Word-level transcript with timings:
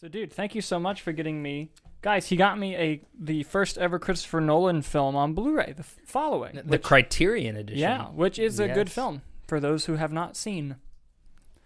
So, 0.00 0.08
dude, 0.08 0.32
thank 0.32 0.54
you 0.54 0.60
so 0.62 0.78
much 0.78 1.02
for 1.02 1.12
getting 1.12 1.42
me. 1.42 1.70
Guys, 2.02 2.28
he 2.28 2.36
got 2.36 2.56
me 2.58 2.76
a 2.76 3.00
the 3.18 3.42
first 3.42 3.76
ever 3.78 3.98
Christopher 3.98 4.40
Nolan 4.40 4.82
film 4.82 5.16
on 5.16 5.34
Blu-ray, 5.34 5.72
the 5.72 5.80
f- 5.80 5.96
following. 6.06 6.54
The 6.54 6.62
which- 6.62 6.82
Criterion 6.82 7.56
edition. 7.56 7.80
yeah, 7.80 8.04
which 8.06 8.38
is 8.38 8.60
a 8.60 8.68
good 8.68 8.90
film 8.90 9.22
for 9.48 9.58
those 9.58 9.86
who 9.86 9.96
have 9.96 10.12
not 10.12 10.36
seen. 10.36 10.76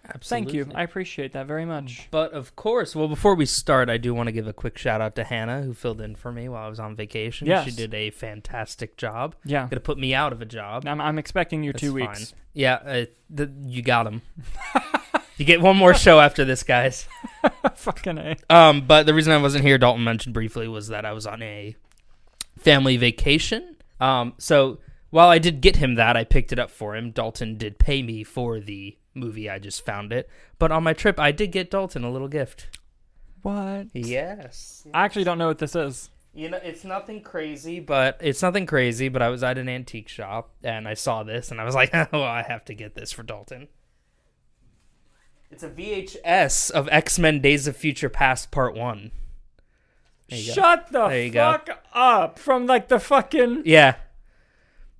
Absolutely. 0.05 0.53
Thank 0.53 0.69
you. 0.71 0.75
I 0.75 0.83
appreciate 0.83 1.33
that 1.33 1.47
very 1.47 1.65
much. 1.65 2.09
But 2.11 2.33
of 2.33 2.57
course, 2.57 2.97
well, 2.97 3.07
before 3.07 3.37
we 3.37 3.47
start, 3.47 3.89
I 3.89 3.99
do 3.99 4.13
want 4.15 4.27
to 4.29 4.33
give 4.33 4.49
a 4.49 4.53
quick 4.53 4.77
shout 4.77 5.01
out 5.01 5.15
to 5.17 5.23
Hannah, 5.25 5.63
who 5.63 5.75
filled 5.75 6.01
in 6.01 6.17
for 6.17 6.33
me 6.33 6.49
while 6.49 6.65
I 6.65 6.69
was 6.69 6.81
on 6.81 6.97
vacation. 6.97 7.47
Yes. 7.47 7.67
She 7.67 7.71
did 7.71 7.95
a 7.95 8.11
fantastic 8.11 8.97
job. 8.97 9.37
Yeah. 9.45 9.69
Gonna 9.71 9.79
put 9.81 9.99
me 9.99 10.13
out 10.15 10.33
of 10.33 10.41
a 10.43 10.47
job. 10.47 10.89
I'm, 10.89 11.01
I'm 11.01 11.19
expecting 11.19 11.63
you 11.63 11.73
That's 11.73 11.83
two 11.83 11.93
fine. 11.99 12.09
weeks. 12.09 12.35
Yeah, 12.53 12.75
uh, 12.85 13.05
the, 13.31 13.53
you 13.65 13.83
got 13.83 14.07
him. 14.09 14.23
you 15.37 15.45
get 15.45 15.61
one 15.61 15.77
more 15.77 15.95
show 15.95 16.21
after 16.21 16.45
this, 16.45 16.63
guys. 16.63 17.07
Fucking 17.75 18.19
A. 18.19 18.37
Um, 18.51 18.87
but 18.87 19.07
the 19.07 19.15
reason 19.15 19.33
I 19.33 19.39
wasn't 19.39 19.65
here, 19.65 19.79
Dalton 19.79 20.05
mentioned 20.05 20.35
briefly, 20.35 20.69
was 20.69 20.89
that 20.89 21.05
I 21.05 21.13
was 21.13 21.27
on 21.27 21.43
a 21.43 21.77
family 22.59 22.97
vacation. 22.97 23.77
Um, 24.01 24.35
so 24.39 24.79
while 25.11 25.29
I 25.29 25.39
did 25.39 25.61
get 25.61 25.77
him 25.77 25.97
that, 25.97 26.17
I 26.17 26.25
picked 26.25 26.53
it 26.53 26.59
up 26.59 26.71
for 26.71 26.97
him. 26.97 27.11
Dalton 27.11 27.57
did 27.57 27.79
pay 27.79 28.03
me 28.03 28.25
for 28.25 28.61
the 28.61 28.97
movie. 29.15 29.49
I 29.49 29.59
just 29.59 29.85
found 29.85 30.13
it. 30.13 30.29
But 30.59 30.73
on 30.73 30.83
my 30.83 30.93
trip, 30.93 31.19
I 31.19 31.33
did 31.33 31.53
get 31.53 31.71
Dalton 31.71 32.05
a 32.05 32.11
little 32.11 32.29
gift. 32.29 32.79
What? 33.43 33.89
Yes. 33.93 34.87
I 34.95 35.05
actually 35.05 35.25
don't 35.25 35.39
know 35.39 35.49
what 35.49 35.59
this 35.59 35.75
is. 35.75 36.11
You 36.35 36.49
know, 36.49 36.61
it's 36.63 36.85
nothing 36.85 37.21
crazy, 37.21 37.79
but 37.79 38.19
it's 38.21 38.41
nothing 38.41 38.65
crazy. 38.65 39.09
But 39.09 39.21
I 39.21 39.29
was 39.29 39.43
at 39.43 39.59
an 39.59 39.69
antique 39.69 40.09
shop 40.09 40.55
and 40.63 40.89
I 40.89 40.95
saw 40.95 41.23
this, 41.25 41.51
and 41.51 41.61
I 41.61 41.65
was 41.65 41.75
like, 41.75 41.91
"Oh, 42.13 42.23
I 42.23 42.43
have 42.43 42.65
to 42.67 42.75
get 42.75 42.95
this 42.95 43.13
for 43.13 43.23
Dalton." 43.23 43.69
It's 45.53 45.63
a 45.63 45.69
VHS 45.69 46.71
of 46.71 46.89
X 46.91 47.19
Men: 47.19 47.41
Days 47.41 47.67
of 47.67 47.77
Future 47.77 48.09
Past 48.09 48.51
Part 48.51 48.75
One. 48.75 49.11
You 50.29 50.47
go. 50.47 50.53
Shut 50.55 50.91
the 50.91 51.07
you 51.09 51.31
go. 51.31 51.53
fuck 51.53 51.85
up 51.93 52.39
from 52.39 52.67
like 52.67 52.89
the 52.89 52.99
fucking. 52.99 53.63
Yeah, 53.67 53.97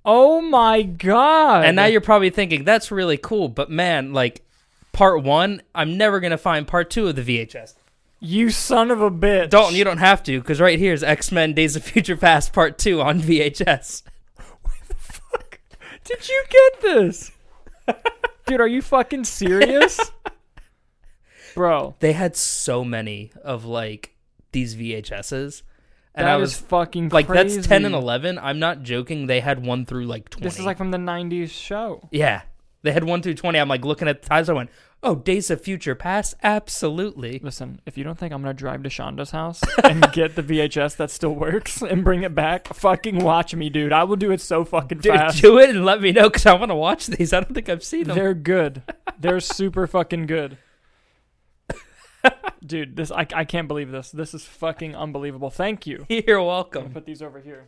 Oh 0.05 0.41
my 0.41 0.83
god. 0.83 1.65
and 1.65 1.75
now 1.75 1.85
you're 1.85 2.01
probably 2.01 2.29
thinking 2.29 2.63
that's 2.63 2.91
really 2.91 3.17
cool, 3.17 3.49
but 3.49 3.71
man, 3.71 4.13
like 4.13 4.43
Part 4.91 5.23
One, 5.23 5.63
I'm 5.73 5.97
never 5.97 6.19
gonna 6.19 6.37
find 6.37 6.67
Part 6.67 6.91
Two 6.91 7.07
of 7.07 7.15
the 7.15 7.23
VHS. 7.23 7.73
You 8.19 8.51
son 8.51 8.91
of 8.91 9.01
a 9.01 9.09
bitch. 9.09 9.49
Dalton, 9.49 9.75
you 9.75 9.83
don't 9.83 9.97
have 9.97 10.21
to, 10.23 10.39
because 10.39 10.61
right 10.61 10.77
here 10.77 10.93
is 10.93 11.03
X 11.03 11.31
Men: 11.31 11.53
Days 11.53 11.75
of 11.75 11.83
Future 11.83 12.15
Past 12.15 12.53
Part 12.53 12.77
Two 12.77 13.01
on 13.01 13.19
VHS. 13.21 14.03
Where 14.61 14.75
the 14.87 14.93
fuck 14.95 15.59
did 16.03 16.29
you 16.29 16.43
get 16.47 16.81
this? 16.81 17.31
Dude, 18.45 18.61
are 18.61 18.67
you 18.67 18.83
fucking 18.83 19.23
serious? 19.23 19.99
Bro, 21.55 21.95
They 21.99 22.13
had 22.13 22.35
so 22.35 22.83
many 22.83 23.31
of 23.43 23.65
like 23.65 24.15
these 24.51 24.75
VHSs. 24.75 25.63
And 26.15 26.27
that 26.27 26.33
I 26.33 26.37
was 26.37 26.55
fucking 26.55 27.09
like, 27.09 27.25
crazy. 27.25 27.55
that's 27.55 27.67
10 27.67 27.85
and 27.85 27.95
11. 27.95 28.37
I'm 28.37 28.59
not 28.59 28.83
joking. 28.83 29.25
They 29.25 29.39
had 29.39 29.65
one 29.65 29.83
through 29.85 30.05
like 30.05 30.29
20. 30.29 30.43
This 30.43 30.59
is 30.59 30.65
like 30.65 30.77
from 30.77 30.91
the 30.91 30.97
90s 30.99 31.49
show. 31.49 32.07
yeah. 32.11 32.43
They 32.83 32.91
had 32.91 33.05
one 33.05 33.21
through 33.21 33.35
20. 33.35 33.57
I'm 33.57 33.69
like 33.69 33.85
looking 33.85 34.09
at 34.09 34.21
the 34.21 34.27
ties. 34.27 34.49
I 34.49 34.53
went, 34.53 34.69
oh, 35.01 35.15
Days 35.15 35.49
of 35.49 35.61
Future 35.61 35.95
Past? 35.95 36.35
Absolutely. 36.43 37.39
Listen, 37.41 37.79
if 37.85 37.97
you 37.97 38.03
don't 38.03 38.17
think 38.19 38.33
I'm 38.33 38.41
gonna 38.41 38.53
drive 38.53 38.83
to 38.83 38.89
Shonda's 38.89 39.31
house 39.31 39.61
and 39.85 40.05
get 40.11 40.35
the 40.35 40.43
VHS 40.43 40.97
that 40.97 41.09
still 41.09 41.33
works 41.33 41.81
and 41.81 42.03
bring 42.03 42.23
it 42.23 42.35
back, 42.35 42.67
fucking 42.73 43.23
watch 43.23 43.55
me, 43.55 43.69
dude. 43.69 43.93
I 43.93 44.03
will 44.03 44.17
do 44.17 44.31
it 44.31 44.41
so 44.41 44.65
fucking 44.65 44.97
Dude, 44.97 45.13
fast. 45.15 45.41
do 45.41 45.59
it 45.59 45.69
and 45.69 45.85
let 45.85 46.01
me 46.01 46.11
know 46.11 46.29
because 46.29 46.45
I 46.45 46.55
want 46.55 46.71
to 46.71 46.75
watch 46.75 47.07
these. 47.07 47.31
I 47.31 47.39
don't 47.39 47.53
think 47.53 47.69
I've 47.69 47.85
seen 47.85 48.03
them. 48.03 48.17
They're 48.17 48.33
good. 48.33 48.83
They're 49.17 49.39
super 49.39 49.87
fucking 49.87 50.25
good. 50.25 50.57
Dude, 52.65 52.95
this 52.95 53.11
I, 53.11 53.27
I 53.33 53.43
can't 53.45 53.67
believe 53.67 53.91
this. 53.91 54.11
This 54.11 54.33
is 54.33 54.45
fucking 54.45 54.95
unbelievable. 54.95 55.49
Thank 55.49 55.85
you. 55.85 56.05
You're 56.09 56.19
I'm 56.19 56.25
gonna 56.25 56.43
welcome. 56.45 56.89
put 56.91 57.05
these 57.05 57.21
over 57.21 57.39
here. 57.39 57.67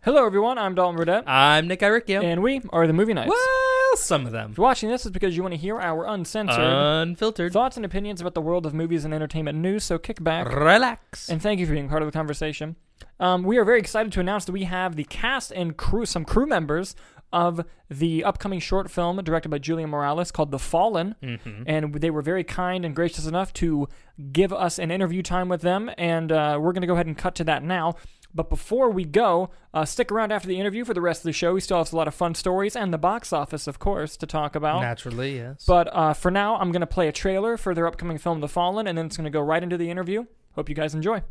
Hello, 0.00 0.26
everyone. 0.26 0.58
I'm 0.58 0.74
Dalton 0.74 0.96
Burdett, 0.96 1.24
I'm 1.28 1.68
Nick 1.68 1.80
Iricchio. 1.80 2.24
and 2.24 2.42
we 2.42 2.60
are 2.70 2.86
the 2.88 2.92
Movie 2.92 3.14
Nights. 3.14 3.28
Well, 3.30 3.96
some 3.96 4.26
of 4.26 4.32
them. 4.32 4.50
If 4.50 4.56
you're 4.58 4.64
watching 4.64 4.88
this, 4.88 5.04
is 5.06 5.12
because 5.12 5.36
you 5.36 5.42
want 5.42 5.54
to 5.54 5.58
hear 5.60 5.78
our 5.80 6.06
uncensored 6.06 6.58
Unfiltered. 6.58 7.52
thoughts 7.52 7.76
and 7.76 7.86
opinions 7.86 8.20
about 8.20 8.34
the 8.34 8.40
world 8.40 8.66
of 8.66 8.74
movies 8.74 9.04
and 9.04 9.14
entertainment 9.14 9.58
news. 9.58 9.84
So 9.84 9.98
kick 9.98 10.22
back 10.22 10.52
Relax. 10.52 11.28
and 11.28 11.40
thank 11.40 11.60
you 11.60 11.66
for 11.66 11.72
being 11.72 11.88
part 11.88 12.02
of 12.02 12.08
the 12.08 12.12
conversation. 12.12 12.74
Um, 13.20 13.42
we 13.42 13.58
are 13.58 13.64
very 13.64 13.78
excited 13.78 14.12
to 14.12 14.20
announce 14.20 14.44
that 14.46 14.52
we 14.52 14.64
have 14.64 14.96
the 14.96 15.04
cast 15.04 15.52
and 15.52 15.76
crew, 15.76 16.04
some 16.06 16.24
crew 16.24 16.46
members 16.46 16.94
of 17.32 17.64
the 17.88 18.22
upcoming 18.24 18.60
short 18.60 18.90
film 18.90 19.16
directed 19.24 19.48
by 19.48 19.56
Julian 19.58 19.88
Morales 19.88 20.30
called 20.30 20.50
The 20.50 20.58
Fallen. 20.58 21.14
Mhm. 21.22 21.64
And 21.66 21.94
they 21.94 22.10
were 22.10 22.20
very 22.20 22.44
kind 22.44 22.84
and 22.84 22.94
gracious 22.94 23.26
enough 23.26 23.54
to 23.54 23.88
give 24.32 24.52
us 24.52 24.78
an 24.78 24.90
interview 24.90 25.22
time 25.22 25.48
with 25.48 25.62
them. 25.62 25.90
And 25.96 26.30
uh, 26.30 26.58
we're 26.60 26.72
going 26.72 26.82
to 26.82 26.86
go 26.86 26.92
ahead 26.92 27.06
and 27.06 27.16
cut 27.16 27.34
to 27.36 27.44
that 27.44 27.62
now. 27.62 27.94
But 28.34 28.48
before 28.48 28.90
we 28.90 29.04
go, 29.04 29.50
uh, 29.74 29.84
stick 29.84 30.10
around 30.12 30.32
after 30.32 30.48
the 30.48 30.58
interview 30.58 30.84
for 30.86 30.94
the 30.94 31.00
rest 31.02 31.20
of 31.20 31.24
the 31.24 31.32
show. 31.32 31.52
We 31.54 31.60
still 31.60 31.76
have 31.78 31.92
a 31.92 31.96
lot 31.96 32.08
of 32.08 32.14
fun 32.14 32.34
stories 32.34 32.74
and 32.76 32.92
the 32.92 32.98
box 32.98 33.30
office, 33.32 33.66
of 33.66 33.78
course, 33.78 34.16
to 34.18 34.26
talk 34.26 34.54
about. 34.54 34.80
Naturally, 34.80 35.36
yes. 35.36 35.64
But 35.66 35.88
uh, 35.94 36.12
for 36.14 36.30
now, 36.30 36.56
I'm 36.56 36.70
going 36.72 36.80
to 36.80 36.86
play 36.86 37.08
a 37.08 37.12
trailer 37.12 37.56
for 37.58 37.74
their 37.74 37.86
upcoming 37.86 38.16
film, 38.18 38.40
The 38.40 38.48
Fallen, 38.48 38.86
and 38.86 38.96
then 38.96 39.06
it's 39.06 39.16
going 39.18 39.24
to 39.24 39.30
go 39.30 39.40
right 39.42 39.62
into 39.62 39.76
the 39.76 39.90
interview. 39.90 40.24
Hope 40.54 40.68
you 40.70 40.74
guys 40.74 40.94
enjoy. 40.94 41.22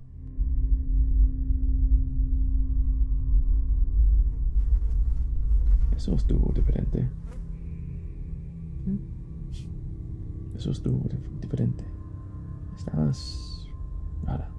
Eso 6.02 6.16
estuvo 6.16 6.52
diferente. 6.52 7.08
Eso 10.56 10.72
estuvo 10.72 10.98
dif- 11.08 11.40
diferente. 11.42 11.84
Estabas 12.76 13.68
rara. 14.24 14.50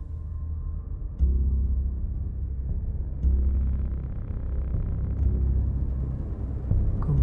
¿Cómo? 7.01 7.19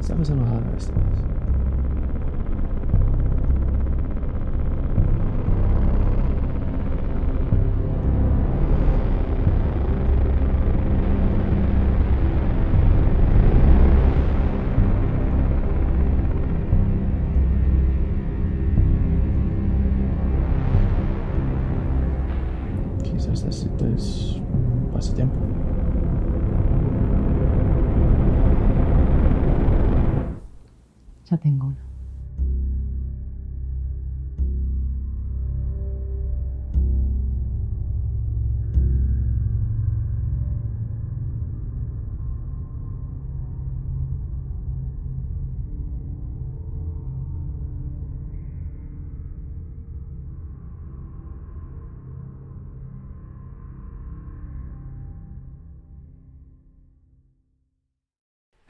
Estabas 0.00 0.30
enojada 0.30 0.74
esta 0.74 0.92
vez. 0.94 1.47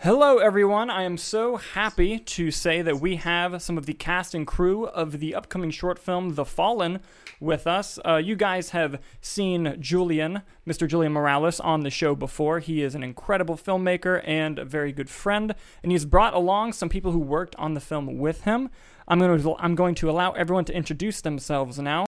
Hello, 0.09 0.39
everyone. 0.39 0.89
I 0.89 1.03
am 1.03 1.19
so 1.19 1.57
happy 1.57 2.19
to 2.19 2.51
say 2.51 2.81
that 2.81 2.99
we 2.99 3.17
have 3.17 3.61
some 3.61 3.77
of 3.77 3.85
the 3.85 3.93
cast 3.93 4.35
and 4.35 4.47
crew 4.47 4.87
of 4.87 5.21
the 5.21 5.35
upcoming 5.35 5.71
short 5.71 5.99
film, 5.99 6.35
The 6.35 6.47
Fallen, 6.47 7.01
with 7.41 7.67
us. 7.67 7.99
Uh, 8.07 8.17
you 8.17 8.35
guys 8.35 8.71
have 8.71 9.03
seen 9.21 9.77
Julian, 9.79 10.41
Mr. 10.67 10.89
Julian 10.89 11.13
Morales, 11.13 11.61
on 11.61 11.83
the 11.83 11.91
show 11.91 12.15
before. 12.15 12.61
He 12.61 12.83
is 12.83 12.95
an 12.95 13.03
incredible 13.03 13.55
filmmaker 13.55 14.23
and 14.27 14.59
a 14.59 14.65
very 14.65 14.93
good 14.93 15.11
friend, 15.11 15.55
and 15.83 15.93
he's 15.93 16.07
brought 16.07 16.33
along 16.33 16.73
some 16.73 16.89
people 16.89 17.13
who 17.13 17.19
worked 17.19 17.55
on 17.57 17.75
the 17.75 17.81
film 17.81 18.17
with 18.17 18.45
him. 18.45 18.71
I'm 19.07 19.19
going 19.19 19.39
to, 19.39 19.57
I'm 19.59 19.75
going 19.75 19.95
to 19.97 20.09
allow 20.09 20.33
everyone 20.33 20.65
to 20.65 20.75
introduce 20.75 21.21
themselves 21.21 21.79
now. 21.79 22.08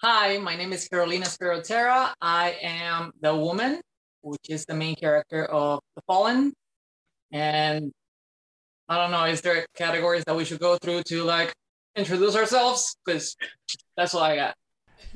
Hi, 0.00 0.38
my 0.38 0.54
name 0.54 0.72
is 0.72 0.86
Carolina 0.86 1.26
Spirotera. 1.26 2.12
I 2.22 2.56
am 2.62 3.10
the 3.20 3.34
woman, 3.34 3.80
which 4.20 4.48
is 4.48 4.64
the 4.64 4.74
main 4.74 4.94
character 4.94 5.46
of 5.46 5.80
The 5.96 6.02
Fallen. 6.06 6.52
And 7.32 7.90
I 8.88 8.96
don't 8.96 9.10
know, 9.10 9.24
is 9.24 9.40
there 9.40 9.66
categories 9.74 10.22
that 10.28 10.36
we 10.36 10.44
should 10.44 10.60
go 10.60 10.76
through 10.76 11.02
to 11.08 11.24
like 11.24 11.52
introduce 11.96 12.36
ourselves? 12.36 12.96
Because 13.04 13.36
that's 13.96 14.14
all 14.14 14.22
I 14.22 14.36
got. 14.36 14.54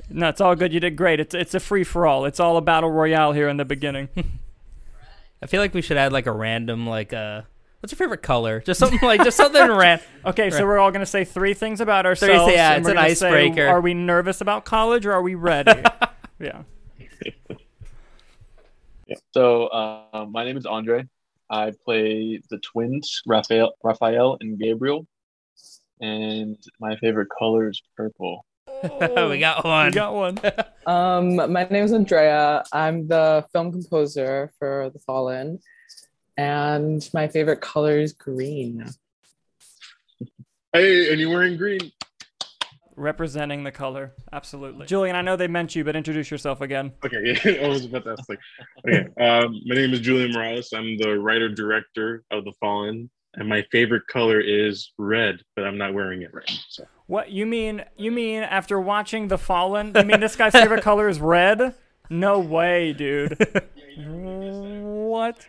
No, 0.09 0.27
it's 0.27 0.41
all 0.41 0.53
good. 0.53 0.73
You 0.73 0.81
did 0.81 0.97
great. 0.97 1.21
It's 1.21 1.33
it's 1.33 1.53
a 1.53 1.61
free 1.61 1.85
for 1.85 2.05
all. 2.05 2.25
It's 2.25 2.41
all 2.41 2.57
a 2.57 2.61
battle 2.61 2.91
royale 2.91 3.31
here 3.31 3.47
in 3.47 3.55
the 3.55 3.63
beginning. 3.63 4.09
I 5.41 5.45
feel 5.45 5.61
like 5.61 5.73
we 5.73 5.81
should 5.81 5.95
add 5.95 6.11
like 6.11 6.25
a 6.25 6.33
random 6.33 6.85
like 6.85 7.13
uh 7.13 7.43
what's 7.83 7.91
your 7.91 7.97
favorite 7.97 8.21
color? 8.21 8.61
Just 8.61 8.79
something 8.79 8.99
like 9.01 9.21
just 9.25 9.35
something 9.35 9.61
random. 9.69 10.07
Okay, 10.25 10.49
so 10.49 10.65
we're 10.65 10.79
all 10.79 10.89
gonna 10.89 11.05
say 11.05 11.25
three 11.25 11.53
things 11.53 11.81
about 11.81 12.05
ourselves. 12.05 12.51
yeah, 12.53 12.75
it's 12.75 12.85
we're 12.85 12.91
an 12.91 13.15
say, 13.15 13.27
icebreaker. 13.27 13.67
are 13.67 13.81
we 13.81 13.93
nervous 13.93 14.39
about 14.39 14.63
college 14.63 15.05
or 15.05 15.11
are 15.11 15.21
we 15.21 15.35
ready? 15.35 15.83
yeah. 16.39 16.63
Yeah. 19.05 19.17
So 19.33 19.67
uh, 19.67 20.25
my 20.31 20.45
name 20.45 20.55
is 20.55 20.65
Andre. 20.65 21.05
I 21.49 21.73
play 21.83 22.41
the 22.49 22.57
twins, 22.59 23.21
Raphael, 23.27 23.73
Raphael 23.83 24.37
and 24.39 24.57
Gabriel, 24.57 25.05
and 25.99 26.57
my 26.79 26.95
favorite 26.95 27.27
color 27.37 27.67
is 27.67 27.81
purple. 27.97 28.45
we 28.81 29.39
got 29.39 29.65
one. 29.65 29.87
We 29.87 29.91
got 29.91 30.13
one. 30.15 30.39
Um, 30.87 31.35
my 31.35 31.65
name 31.65 31.83
is 31.83 31.91
Andrea. 31.91 32.63
I'm 32.71 33.09
the 33.09 33.45
film 33.51 33.73
composer 33.73 34.53
for 34.57 34.89
The 34.93 34.99
Fallen, 34.99 35.59
and 36.37 37.07
my 37.13 37.27
favorite 37.27 37.61
color 37.61 37.99
is 37.99 38.13
green. 38.13 38.89
Hey, 40.71 41.11
and 41.11 41.19
you're 41.19 41.29
wearing 41.29 41.57
green. 41.57 41.91
Representing 42.95 43.63
the 43.63 43.71
color. 43.71 44.13
Absolutely. 44.31 44.85
Julian, 44.85 45.15
I 45.15 45.21
know 45.21 45.35
they 45.35 45.47
meant 45.47 45.75
you, 45.75 45.83
but 45.83 45.95
introduce 45.95 46.29
yourself 46.29 46.61
again. 46.61 46.91
Okay, 47.03 47.37
yeah, 47.43 47.51
I 47.65 47.67
was 47.67 47.85
about 47.85 48.03
to 48.05 48.11
ask. 48.11 48.29
Like, 48.29 48.39
okay, 48.87 49.07
um, 49.23 49.59
my 49.65 49.75
name 49.75 49.93
is 49.93 49.99
Julian 49.99 50.31
Morales. 50.31 50.73
I'm 50.73 50.97
the 50.97 51.19
writer 51.19 51.49
director 51.49 52.23
of 52.31 52.45
The 52.45 52.53
Fallen, 52.59 53.09
and 53.35 53.49
my 53.49 53.63
favorite 53.71 54.05
color 54.07 54.39
is 54.39 54.91
red, 54.97 55.37
but 55.55 55.65
I'm 55.65 55.77
not 55.77 55.93
wearing 55.93 56.21
it 56.21 56.33
right 56.33 56.45
now. 56.47 56.57
So. 56.69 56.85
What 57.07 57.31
you 57.31 57.45
mean? 57.45 57.83
You 57.97 58.11
mean 58.11 58.43
after 58.43 58.79
watching 58.79 59.27
The 59.27 59.39
Fallen? 59.39 59.93
You 59.95 60.03
mean 60.03 60.19
this 60.19 60.35
guy's 60.35 60.53
favorite 60.53 60.83
color 60.83 61.09
is 61.09 61.19
red? 61.19 61.73
No 62.09 62.39
way, 62.39 62.93
dude. 62.93 63.37
what? 63.97 65.47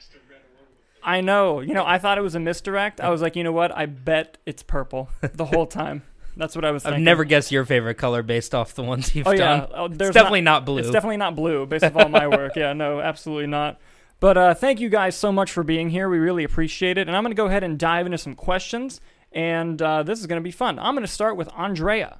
I 1.04 1.20
know. 1.20 1.60
You 1.60 1.74
know, 1.74 1.84
I 1.86 1.98
thought 1.98 2.16
it 2.18 2.22
was 2.22 2.34
a 2.34 2.40
misdirect. 2.40 3.00
I 3.00 3.10
was 3.10 3.20
like, 3.22 3.36
you 3.36 3.44
know 3.44 3.52
what? 3.52 3.76
I 3.76 3.86
bet 3.86 4.38
it's 4.46 4.62
purple 4.62 5.08
the 5.34 5.44
whole 5.44 5.66
time. 5.66 6.02
That's 6.36 6.56
what 6.56 6.64
I 6.64 6.70
was. 6.72 6.84
I've 6.84 6.98
never 6.98 7.22
guessed 7.24 7.52
your 7.52 7.64
favorite 7.64 7.94
color 7.94 8.22
based 8.22 8.54
off 8.54 8.74
the 8.74 8.82
ones 8.82 9.14
you've 9.14 9.26
Oh 9.26 9.30
yeah, 9.32 9.60
done. 9.60 9.68
oh, 9.74 9.84
It's 9.86 9.98
definitely 9.98 10.40
not, 10.40 10.64
blue. 10.64 10.78
It's 10.78 10.90
definitely 10.90 11.18
not 11.18 11.36
blue, 11.36 11.64
based 11.66 11.84
off 11.84 11.94
all 11.96 12.08
my 12.08 12.26
work. 12.26 12.52
Yeah, 12.56 12.72
no, 12.72 13.00
absolutely 13.00 13.46
not. 13.46 13.78
But 14.18 14.36
uh, 14.38 14.54
thank 14.54 14.80
you 14.80 14.88
guys 14.88 15.14
so 15.14 15.30
much 15.30 15.52
for 15.52 15.62
being 15.62 15.90
here. 15.90 16.08
We 16.08 16.18
really 16.18 16.42
appreciate 16.44 16.98
it. 16.98 17.06
And 17.06 17.16
I'm 17.16 17.22
going 17.22 17.30
to 17.32 17.36
go 17.36 17.46
ahead 17.46 17.62
and 17.62 17.78
dive 17.78 18.06
into 18.06 18.18
some 18.18 18.34
questions. 18.34 19.00
And 19.30 19.80
uh, 19.82 20.02
this 20.02 20.18
is 20.20 20.26
going 20.26 20.40
to 20.40 20.44
be 20.44 20.50
fun. 20.50 20.78
I'm 20.78 20.94
going 20.94 21.06
to 21.06 21.12
start 21.12 21.36
with 21.36 21.48
Andrea. 21.56 22.18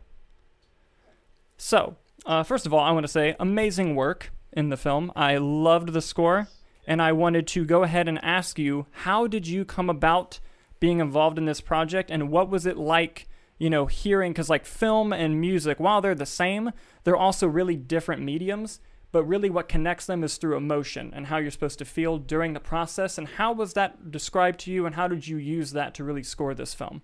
So, 1.56 1.96
uh, 2.26 2.42
first 2.42 2.66
of 2.66 2.74
all, 2.74 2.80
I 2.80 2.90
want 2.90 3.04
to 3.04 3.12
say 3.12 3.34
amazing 3.40 3.94
work 3.96 4.30
in 4.52 4.68
the 4.68 4.76
film. 4.76 5.12
I 5.16 5.36
loved 5.38 5.92
the 5.92 6.02
score. 6.02 6.48
And 6.86 7.00
I 7.00 7.12
wanted 7.12 7.46
to 7.48 7.64
go 7.64 7.82
ahead 7.82 8.08
and 8.08 8.22
ask 8.24 8.58
you 8.58 8.86
how 8.90 9.26
did 9.26 9.46
you 9.46 9.64
come 9.64 9.88
about 9.88 10.40
being 10.80 11.00
involved 11.00 11.38
in 11.38 11.44
this 11.44 11.60
project? 11.60 12.10
And 12.10 12.30
what 12.30 12.50
was 12.50 12.66
it 12.66 12.76
like? 12.76 13.28
you 13.58 13.70
know, 13.70 13.86
hearing 13.86 14.32
because 14.32 14.50
like 14.50 14.66
film 14.66 15.12
and 15.12 15.40
music, 15.40 15.78
while 15.78 16.00
they're 16.00 16.14
the 16.14 16.26
same, 16.26 16.72
they're 17.04 17.16
also 17.16 17.46
really 17.46 17.76
different 17.76 18.22
mediums. 18.22 18.80
But 19.12 19.24
really, 19.24 19.48
what 19.48 19.68
connects 19.68 20.06
them 20.06 20.24
is 20.24 20.38
through 20.38 20.56
emotion 20.56 21.12
and 21.14 21.26
how 21.26 21.36
you're 21.36 21.52
supposed 21.52 21.78
to 21.78 21.84
feel 21.84 22.18
during 22.18 22.52
the 22.52 22.58
process. 22.60 23.16
And 23.16 23.28
how 23.28 23.52
was 23.52 23.74
that 23.74 24.10
described 24.10 24.58
to 24.60 24.72
you? 24.72 24.86
And 24.86 24.96
how 24.96 25.06
did 25.06 25.28
you 25.28 25.36
use 25.36 25.70
that 25.70 25.94
to 25.94 26.04
really 26.04 26.24
score 26.24 26.52
this 26.52 26.74
film? 26.74 27.00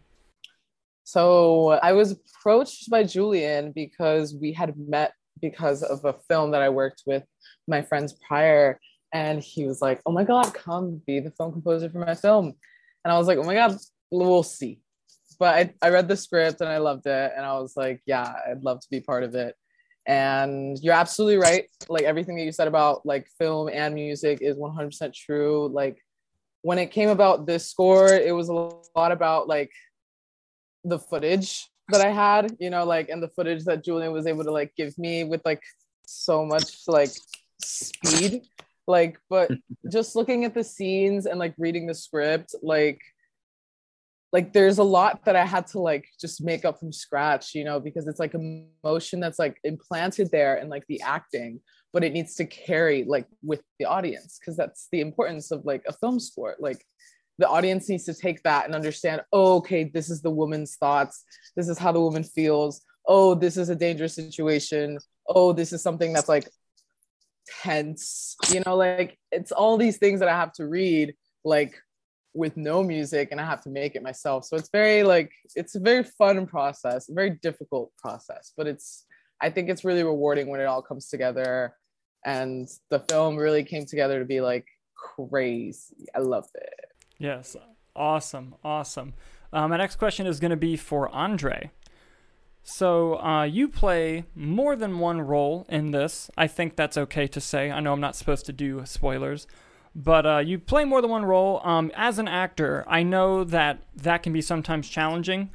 So 1.05 1.79
I 1.83 1.93
was 1.93 2.13
approached 2.13 2.91
by 2.91 3.05
Julian 3.05 3.71
because 3.73 4.35
we 4.35 4.53
had 4.53 4.75
met 4.77 5.13
because 5.41 5.85
of 5.85 6.05
a 6.05 6.17
film 6.29 6.51
that 6.51 6.63
I 6.63 6.69
worked 6.69 7.05
with 7.07 7.23
my 7.69 7.81
friends 7.81 8.17
prior. 8.27 8.81
And 9.13 9.43
he 9.43 9.67
was 9.67 9.83
like, 9.83 10.01
Oh 10.07 10.13
my 10.13 10.25
God, 10.25 10.53
come 10.55 11.03
be 11.07 11.21
the 11.21 11.31
film 11.31 11.53
composer 11.53 11.91
for 11.91 11.99
my 11.99 12.15
film. 12.15 12.55
And 13.05 13.13
I 13.13 13.19
was 13.19 13.27
like, 13.27 13.39
Oh 13.39 13.45
my 13.45 13.55
God, 13.55 13.77
we'll 14.11 14.43
see. 14.43 14.81
But 15.39 15.55
I, 15.55 15.87
I 15.87 15.91
read 15.91 16.09
the 16.09 16.17
script 16.17 16.61
and 16.61 16.69
I 16.69 16.79
loved 16.79 17.07
it. 17.07 17.33
And 17.37 17.45
I 17.45 17.59
was 17.59 17.77
like, 17.77 18.03
Yeah, 18.07 18.33
I'd 18.49 18.63
love 18.63 18.81
to 18.81 18.91
be 18.91 19.01
part 19.01 19.25
of 19.25 19.35
it. 19.35 19.55
And 20.07 20.79
you're 20.83 20.95
absolutely 20.95 21.37
right. 21.37 21.67
Like 21.89 22.03
everything 22.03 22.37
that 22.37 22.45
you 22.45 22.53
said 22.53 22.69
about 22.69 23.05
like 23.05 23.29
film 23.39 23.69
and 23.73 23.95
music 23.95 24.39
is 24.41 24.57
100% 24.57 25.15
true. 25.15 25.69
Like 25.69 25.99
when 26.63 26.79
it 26.79 26.91
came 26.91 27.09
about 27.09 27.47
this 27.47 27.69
score, 27.69 28.09
it 28.09 28.35
was 28.35 28.49
a 28.49 28.53
lot 28.53 29.13
about 29.13 29.49
like 29.49 29.71
the 30.85 30.99
footage 30.99 31.69
that 31.89 32.01
I 32.01 32.11
had, 32.11 32.57
you 32.59 32.71
know, 32.71 32.85
like 32.85 33.09
and 33.09 33.23
the 33.23 33.29
footage 33.29 33.65
that 33.65 33.85
Julian 33.85 34.13
was 34.13 34.27
able 34.27 34.45
to 34.45 34.53
like 34.53 34.75
give 34.77 34.97
me 34.99 35.25
with 35.25 35.43
like 35.45 35.63
so 36.07 36.45
much 36.45 36.89
like 36.89 37.11
speed. 37.63 38.43
Like, 38.87 39.19
but 39.29 39.51
just 39.93 40.17
looking 40.17 40.45
at 40.45 40.55
the 40.55 40.65
scenes 40.65 41.27
and 41.27 41.39
like 41.39 41.55
reading 41.59 41.87
the 41.87 41.95
script, 41.95 42.55
like 42.63 43.01
like 44.33 44.53
there's 44.53 44.79
a 44.79 44.85
lot 44.85 45.25
that 45.25 45.35
I 45.35 45.45
had 45.45 45.67
to 45.69 45.81
like 45.81 46.07
just 46.21 46.43
make 46.43 46.65
up 46.65 46.79
from 46.79 46.93
scratch, 46.93 47.55
you 47.55 47.65
know, 47.65 47.81
because 47.81 48.07
it's 48.07 48.21
like 48.21 48.35
emotion 48.35 49.19
that's 49.19 49.39
like 49.39 49.59
implanted 49.65 50.31
there 50.31 50.57
and 50.57 50.71
like 50.71 50.85
the 50.89 51.01
acting, 51.03 51.61
but 51.93 52.05
it 52.05 52.13
needs 52.13 52.37
to 52.37 52.45
carry 52.45 53.05
like 53.05 53.27
with 53.43 53.61
the 53.79 53.87
audience 53.87 54.39
because 54.39 54.57
that's 54.57 54.87
the 54.93 55.01
importance 55.01 55.51
of 55.51 55.65
like 55.65 55.83
a 55.89 55.93
film 55.93 56.21
score. 56.21 56.55
Like 56.61 56.85
the 57.39 57.49
audience 57.49 57.89
needs 57.89 58.05
to 58.05 58.15
take 58.15 58.43
that 58.45 58.67
and 58.67 58.75
understand, 58.75 59.23
oh, 59.33 59.57
okay, 59.57 59.85
this 59.85 60.11
is 60.11 60.23
the 60.23 60.31
woman's 60.31 60.77
thoughts. 60.77 61.25
This 61.57 61.69
is 61.69 61.79
how 61.79 61.91
the 61.91 62.01
woman 62.01 62.23
feels. 62.23 62.83
Oh, 63.07 63.35
this 63.35 63.57
is 63.57 63.69
a 63.69 63.75
dangerous 63.75 64.15
situation. 64.15 64.99
Oh, 65.27 65.53
this 65.53 65.73
is 65.73 65.83
something 65.83 66.13
that's 66.13 66.29
like 66.29 66.49
tense. 67.63 68.37
You 68.53 68.63
know, 68.67 68.77
like 68.77 69.19
it's 69.33 69.53
all 69.53 69.77
these 69.77 69.99
things 69.99 70.21
that 70.21 70.29
I 70.29 70.37
have 70.37 70.53
to 70.55 70.67
read, 70.67 71.15
like 71.45 71.75
with 72.35 72.57
no 72.57 72.83
music, 72.83 73.29
and 73.31 73.41
I 73.41 73.45
have 73.45 73.63
to 73.63 73.71
make 73.71 73.95
it 73.95 74.03
myself. 74.03 74.45
So 74.45 74.57
it's 74.57 74.71
very 74.71 75.03
like 75.03 75.33
it's 75.57 75.75
a 75.75 75.81
very 75.81 76.05
fun 76.05 76.47
process, 76.47 77.09
very 77.09 77.31
difficult 77.43 77.93
process, 77.97 78.53
but 78.57 78.67
it's 78.67 79.05
I 79.41 79.51
think 79.51 79.69
it's 79.69 79.85
really 79.85 80.03
rewarding 80.03 80.49
when 80.49 80.61
it 80.61 80.67
all 80.67 80.83
comes 80.83 81.09
together. 81.09 81.75
And 82.25 82.69
the 82.91 83.01
film 83.11 83.37
really 83.37 83.65
came 83.65 83.87
together 83.87 84.19
to 84.19 84.27
be 84.27 84.41
like 84.41 84.67
crazy. 84.95 86.07
I 86.15 86.19
loved 86.19 86.51
it. 86.55 86.75
Yes, 87.19 87.57
awesome, 87.97 88.55
awesome. 88.63 89.15
Um, 89.53 89.71
my 89.71 89.79
next 89.79 89.97
question 89.97 90.27
is 90.27 90.39
going 90.39 90.51
to 90.51 90.57
be 90.57 90.77
for 90.77 91.09
Andre. 91.09 91.71
So 92.63 93.21
uh, 93.21 93.45
you 93.45 93.69
play 93.69 94.25
more 94.35 94.77
than 94.77 94.99
one 94.99 95.21
role 95.21 95.67
in 95.69 95.91
this. 95.91 96.31
I 96.37 96.47
think 96.47 96.77
that's 96.77 96.97
okay 96.97 97.27
to 97.29 97.41
say. 97.41 97.71
I 97.71 97.81
know 97.81 97.93
I'm 97.93 98.01
not 98.01 98.17
supposed 98.17 98.47
to 98.47 98.53
do 98.53 98.83
spoilers, 98.85 99.47
but 99.95 100.27
uh, 100.27 100.39
you 100.39 100.59
play 100.59 100.85
more 100.85 101.01
than 101.01 101.11
one 101.11 101.25
role. 101.25 101.61
Um, 101.65 101.91
as 101.95 102.19
an 102.19 102.29
actor, 102.29 102.85
I 102.87 103.03
know 103.03 103.45
that 103.45 103.83
that 103.97 104.23
can 104.23 104.33
be 104.33 104.43
sometimes 104.43 104.89
challenging. 104.89 105.51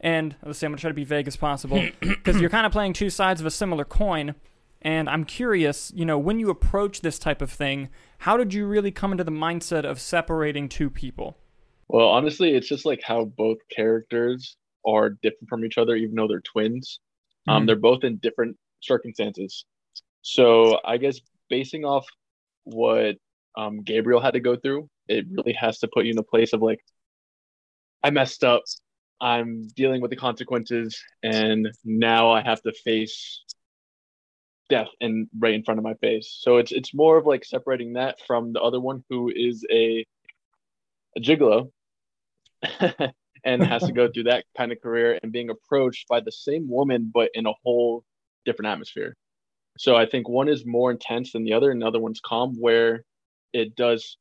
And 0.00 0.36
let's 0.44 0.58
see, 0.58 0.66
I'm 0.66 0.72
gonna 0.72 0.80
try 0.80 0.90
to 0.90 0.94
be 0.94 1.04
vague 1.04 1.26
as 1.26 1.36
possible 1.36 1.82
because 2.00 2.40
you're 2.40 2.50
kind 2.50 2.66
of 2.66 2.72
playing 2.72 2.92
two 2.92 3.10
sides 3.10 3.40
of 3.40 3.46
a 3.46 3.50
similar 3.50 3.84
coin. 3.84 4.34
And 4.82 5.08
I'm 5.08 5.24
curious, 5.24 5.90
you 5.94 6.04
know, 6.04 6.18
when 6.18 6.38
you 6.38 6.50
approach 6.50 7.00
this 7.00 7.18
type 7.18 7.40
of 7.40 7.50
thing, 7.50 7.88
how 8.18 8.36
did 8.36 8.52
you 8.52 8.66
really 8.66 8.90
come 8.90 9.12
into 9.12 9.24
the 9.24 9.30
mindset 9.30 9.84
of 9.84 9.98
separating 9.98 10.68
two 10.68 10.90
people? 10.90 11.38
Well, 11.88 12.08
honestly, 12.08 12.54
it's 12.54 12.68
just 12.68 12.84
like 12.84 13.02
how 13.02 13.24
both 13.24 13.58
characters 13.70 14.56
are 14.86 15.10
different 15.10 15.48
from 15.48 15.64
each 15.64 15.78
other, 15.78 15.96
even 15.96 16.14
though 16.14 16.28
they're 16.28 16.40
twins. 16.40 17.00
Um, 17.46 17.62
Mhm. 17.62 17.66
they're 17.66 17.76
both 17.76 18.04
in 18.04 18.16
different 18.18 18.56
circumstances. 18.80 19.64
So 20.22 20.80
I 20.84 20.96
guess 20.96 21.20
basing 21.48 21.84
off 21.84 22.06
what 22.64 23.16
um, 23.56 23.82
Gabriel 23.82 24.20
had 24.20 24.34
to 24.34 24.40
go 24.40 24.56
through, 24.56 24.88
it 25.08 25.26
really 25.30 25.52
has 25.52 25.78
to 25.80 25.88
put 25.88 26.06
you 26.06 26.12
in 26.12 26.18
a 26.18 26.22
place 26.22 26.52
of 26.52 26.62
like, 26.62 26.80
I 28.02 28.10
messed 28.10 28.44
up. 28.44 28.62
I'm 29.20 29.68
dealing 29.68 30.00
with 30.02 30.10
the 30.10 30.16
consequences, 30.16 31.02
and 31.22 31.70
now 31.84 32.30
I 32.30 32.42
have 32.42 32.60
to 32.62 32.72
face 32.72 33.42
death 34.68 34.88
and 35.00 35.28
right 35.38 35.54
in 35.54 35.62
front 35.62 35.78
of 35.78 35.84
my 35.84 35.94
face. 35.94 36.36
So 36.40 36.56
it's 36.56 36.72
it's 36.72 36.94
more 36.94 37.16
of 37.16 37.26
like 37.26 37.44
separating 37.44 37.94
that 37.94 38.18
from 38.26 38.52
the 38.52 38.60
other 38.60 38.80
one 38.80 39.04
who 39.08 39.30
is 39.34 39.64
a 39.70 40.04
a 41.16 41.20
gigolo 41.20 41.70
and 43.44 43.62
has 43.62 43.82
to 43.84 43.92
go 43.92 44.08
through 44.12 44.24
that 44.24 44.44
kind 44.56 44.72
of 44.72 44.80
career 44.80 45.18
and 45.22 45.32
being 45.32 45.50
approached 45.50 46.08
by 46.08 46.20
the 46.20 46.32
same 46.32 46.68
woman 46.68 47.10
but 47.12 47.30
in 47.34 47.46
a 47.46 47.52
whole 47.62 48.04
different 48.44 48.68
atmosphere. 48.68 49.14
So 49.78 49.96
I 49.96 50.06
think 50.06 50.28
one 50.28 50.48
is 50.48 50.64
more 50.66 50.90
intense 50.90 51.32
than 51.32 51.44
the 51.44 51.52
other 51.52 51.70
and 51.70 51.82
the 51.82 51.86
other 51.86 52.00
one's 52.00 52.20
calm 52.24 52.54
where 52.58 53.04
it 53.52 53.74
does 53.76 54.18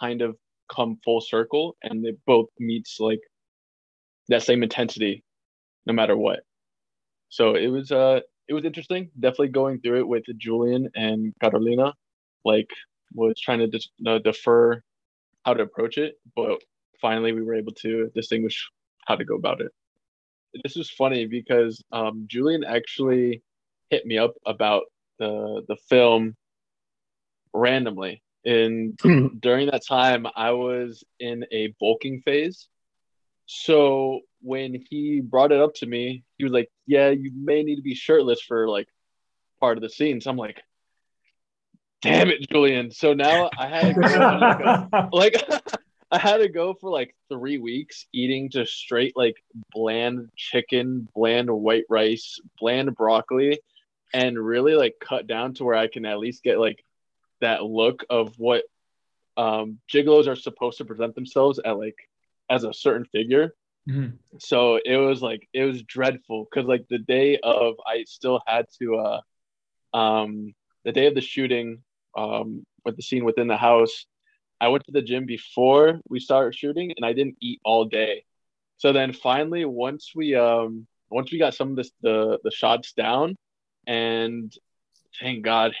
kind 0.00 0.22
of 0.22 0.36
come 0.74 0.98
full 1.04 1.20
circle 1.20 1.76
and 1.82 2.04
it 2.06 2.18
both 2.26 2.46
meets 2.58 2.98
like 3.00 3.20
that 4.28 4.42
same 4.42 4.62
intensity 4.62 5.24
no 5.86 5.92
matter 5.92 6.16
what. 6.16 6.40
So 7.28 7.54
it 7.54 7.68
was 7.68 7.90
uh 7.90 8.20
it 8.48 8.54
was 8.54 8.64
interesting. 8.64 9.10
Definitely 9.18 9.48
going 9.48 9.80
through 9.80 10.00
it 10.00 10.08
with 10.08 10.24
Julian 10.36 10.88
and 10.94 11.32
Carolina, 11.40 11.94
like 12.44 12.68
was 13.14 13.38
trying 13.40 13.70
to 13.70 13.80
uh, 14.06 14.18
defer 14.18 14.82
how 15.44 15.54
to 15.54 15.62
approach 15.62 15.98
it, 15.98 16.14
but 16.36 16.60
finally 17.02 17.32
we 17.32 17.42
were 17.42 17.54
able 17.54 17.72
to 17.72 18.10
distinguish 18.14 18.70
how 19.06 19.16
to 19.16 19.24
go 19.24 19.34
about 19.34 19.60
it. 19.60 19.72
This 20.62 20.76
is 20.76 20.88
funny 20.90 21.26
because 21.26 21.82
um, 21.92 22.26
Julian 22.28 22.64
actually 22.64 23.42
hit 23.90 24.06
me 24.06 24.16
up 24.16 24.34
about 24.46 24.84
the 25.18 25.62
the 25.68 25.76
film 25.88 26.36
randomly. 27.52 28.22
And 28.44 28.96
during 29.40 29.70
that 29.70 29.86
time, 29.86 30.26
I 30.34 30.52
was 30.52 31.04
in 31.20 31.44
a 31.52 31.74
bulking 31.78 32.22
phase. 32.24 32.68
So 33.46 34.20
when 34.40 34.82
he 34.88 35.20
brought 35.20 35.52
it 35.52 35.60
up 35.60 35.74
to 35.74 35.86
me, 35.86 36.24
he 36.38 36.44
was 36.44 36.52
like, 36.52 36.70
"Yeah, 36.86 37.10
you 37.10 37.32
may 37.34 37.62
need 37.62 37.76
to 37.76 37.82
be 37.82 37.94
shirtless 37.94 38.40
for 38.40 38.68
like 38.68 38.88
part 39.60 39.78
of 39.78 39.82
the 39.82 39.90
scene." 39.90 40.20
So 40.20 40.30
I'm 40.30 40.36
like, 40.36 40.60
"Damn 42.02 42.28
it, 42.30 42.48
Julian!" 42.50 42.90
So 42.90 43.14
now 43.14 43.50
I 43.58 43.68
had 43.68 43.94
to 44.02 44.88
go, 44.90 45.08
like 45.12 45.34
I 46.12 46.18
had 46.18 46.38
to 46.38 46.48
go 46.48 46.74
for 46.74 46.90
like 46.90 47.16
three 47.30 47.56
weeks 47.56 48.06
eating 48.12 48.50
just 48.50 48.74
straight 48.74 49.16
like 49.16 49.42
bland 49.72 50.28
chicken, 50.36 51.08
bland 51.14 51.50
white 51.50 51.84
rice, 51.88 52.38
bland 52.60 52.94
broccoli, 52.94 53.58
and 54.12 54.38
really 54.38 54.74
like 54.74 54.96
cut 55.00 55.26
down 55.26 55.54
to 55.54 55.64
where 55.64 55.74
I 55.74 55.88
can 55.88 56.04
at 56.04 56.18
least 56.18 56.42
get 56.42 56.58
like 56.58 56.84
that 57.40 57.64
look 57.64 58.04
of 58.10 58.34
what 58.38 58.64
um 59.38 59.78
gigolos 59.90 60.28
are 60.28 60.36
supposed 60.36 60.76
to 60.78 60.84
present 60.84 61.14
themselves 61.14 61.58
at 61.64 61.78
like 61.78 61.96
as 62.50 62.64
a 62.64 62.74
certain 62.74 63.06
figure. 63.06 63.54
Mhm. 63.88 64.18
So 64.38 64.78
it 64.84 64.98
was 64.98 65.22
like 65.22 65.48
it 65.54 65.64
was 65.64 65.82
dreadful 65.82 66.44
because 66.44 66.68
like 66.68 66.86
the 66.90 66.98
day 66.98 67.38
of 67.42 67.76
I 67.86 68.04
still 68.04 68.42
had 68.46 68.66
to 68.80 68.96
uh 68.96 69.96
um 69.96 70.54
the 70.84 70.92
day 70.92 71.06
of 71.06 71.14
the 71.14 71.22
shooting 71.22 71.82
um 72.18 72.64
with 72.84 72.96
the 72.96 73.02
scene 73.02 73.24
within 73.24 73.48
the 73.48 73.56
house 73.56 74.04
I 74.62 74.68
went 74.68 74.84
to 74.84 74.92
the 74.92 75.02
gym 75.02 75.26
before 75.26 76.00
we 76.08 76.20
started 76.20 76.54
shooting 76.54 76.92
and 76.96 77.04
I 77.04 77.12
didn't 77.12 77.36
eat 77.40 77.60
all 77.64 77.84
day. 77.84 78.22
So 78.76 78.92
then 78.92 79.12
finally 79.12 79.64
once 79.64 80.12
we 80.14 80.36
um 80.36 80.86
once 81.10 81.32
we 81.32 81.38
got 81.40 81.54
some 81.54 81.70
of 81.70 81.76
this 81.76 81.90
the 82.00 82.38
the 82.44 82.52
shots 82.52 82.92
down 82.92 83.36
and 83.88 84.56
thank 85.20 85.44
God 85.44 85.72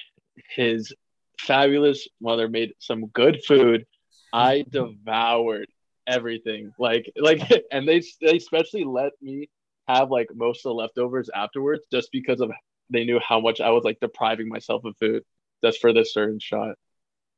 his 0.56 0.92
fabulous 1.38 2.08
mother 2.20 2.48
made 2.48 2.72
some 2.80 3.06
good 3.06 3.44
food. 3.46 3.86
I 4.32 4.64
devoured 4.68 5.68
everything. 6.08 6.72
Like 6.76 7.08
like 7.16 7.40
and 7.70 7.86
they 7.86 8.02
they 8.20 8.36
especially 8.36 8.82
let 8.82 9.12
me 9.22 9.48
have 9.86 10.10
like 10.10 10.26
most 10.34 10.66
of 10.66 10.70
the 10.70 10.74
leftovers 10.74 11.30
afterwards 11.32 11.86
just 11.92 12.10
because 12.10 12.40
of 12.40 12.50
they 12.90 13.04
knew 13.04 13.20
how 13.24 13.38
much 13.38 13.60
I 13.60 13.70
was 13.70 13.84
like 13.84 14.00
depriving 14.00 14.48
myself 14.48 14.84
of 14.84 14.96
food 14.98 15.22
just 15.62 15.80
for 15.80 15.92
this 15.92 16.12
certain 16.12 16.40
shot. 16.40 16.74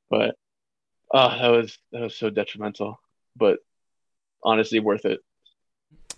But 0.09 0.37
oh 1.15 1.29
that 1.29 1.49
was 1.49 1.79
that 1.93 2.03
was 2.03 2.15
so 2.15 2.29
detrimental. 2.29 3.01
But 3.37 3.61
honestly 4.43 4.81
worth 4.81 5.07
it. 5.07 5.21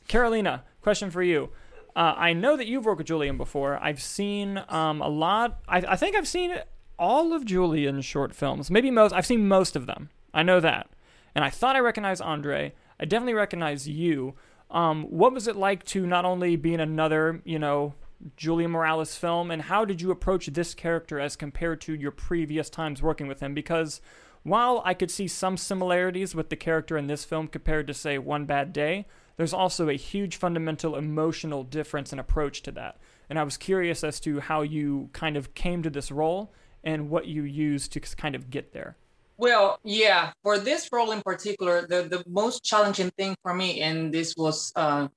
Carolina, 0.08 0.64
question 0.82 1.10
for 1.10 1.22
you. 1.22 1.50
Uh, 1.94 2.14
I 2.16 2.32
know 2.34 2.56
that 2.56 2.66
you've 2.66 2.84
worked 2.84 2.98
with 2.98 3.06
Julian 3.06 3.38
before. 3.38 3.78
I've 3.82 4.02
seen 4.02 4.62
um, 4.68 5.00
a 5.00 5.08
lot. 5.08 5.60
I, 5.66 5.78
I 5.78 5.96
think 5.96 6.14
I've 6.14 6.28
seen 6.28 6.58
all 6.98 7.32
of 7.32 7.44
Julian's 7.44 8.04
short 8.04 8.34
films. 8.34 8.70
Maybe 8.70 8.90
most. 8.90 9.12
I've 9.12 9.24
seen 9.24 9.48
most 9.48 9.76
of 9.76 9.86
them. 9.86 10.10
I 10.34 10.42
know 10.42 10.60
that. 10.60 10.90
And 11.34 11.44
I 11.44 11.50
thought 11.50 11.76
I 11.76 11.80
recognized 11.80 12.20
Andre. 12.20 12.74
I 13.00 13.04
definitely 13.04 13.34
recognize 13.34 13.88
you. 13.88 14.34
Um, 14.70 15.04
what 15.04 15.32
was 15.32 15.46
it 15.46 15.56
like 15.56 15.84
to 15.86 16.06
not 16.06 16.24
only 16.24 16.56
be 16.56 16.74
in 16.74 16.80
another, 16.80 17.40
you 17.44 17.58
know, 17.58 17.94
Julian 18.36 18.70
Morales 18.70 19.14
film, 19.16 19.50
and 19.50 19.62
how 19.62 19.84
did 19.84 20.00
you 20.00 20.10
approach 20.10 20.46
this 20.46 20.74
character 20.74 21.20
as 21.20 21.36
compared 21.36 21.80
to 21.82 21.94
your 21.94 22.10
previous 22.10 22.68
times 22.68 23.02
working 23.02 23.26
with 23.26 23.40
him? 23.40 23.54
Because 23.54 24.00
while 24.46 24.80
I 24.84 24.94
could 24.94 25.10
see 25.10 25.26
some 25.26 25.56
similarities 25.56 26.34
with 26.34 26.50
the 26.50 26.56
character 26.56 26.96
in 26.96 27.08
this 27.08 27.24
film 27.24 27.48
compared 27.48 27.88
to, 27.88 27.94
say, 27.94 28.16
One 28.16 28.44
Bad 28.44 28.72
Day, 28.72 29.06
there's 29.36 29.52
also 29.52 29.88
a 29.88 29.94
huge 29.94 30.36
fundamental 30.36 30.94
emotional 30.94 31.64
difference 31.64 32.12
in 32.12 32.20
approach 32.20 32.62
to 32.62 32.70
that. 32.72 32.98
And 33.28 33.40
I 33.40 33.42
was 33.42 33.56
curious 33.56 34.04
as 34.04 34.20
to 34.20 34.38
how 34.38 34.62
you 34.62 35.10
kind 35.12 35.36
of 35.36 35.54
came 35.54 35.82
to 35.82 35.90
this 35.90 36.12
role 36.12 36.52
and 36.84 37.10
what 37.10 37.26
you 37.26 37.42
used 37.42 37.90
to 37.92 38.00
kind 38.00 38.36
of 38.36 38.48
get 38.48 38.72
there. 38.72 38.96
Well, 39.36 39.80
yeah, 39.82 40.30
for 40.44 40.58
this 40.58 40.88
role 40.92 41.10
in 41.10 41.22
particular, 41.22 41.84
the, 41.86 42.04
the 42.04 42.22
most 42.28 42.62
challenging 42.62 43.10
thing 43.18 43.34
for 43.42 43.52
me, 43.52 43.80
and 43.80 44.14
this 44.14 44.34
was 44.36 44.72
uh, 44.76 45.08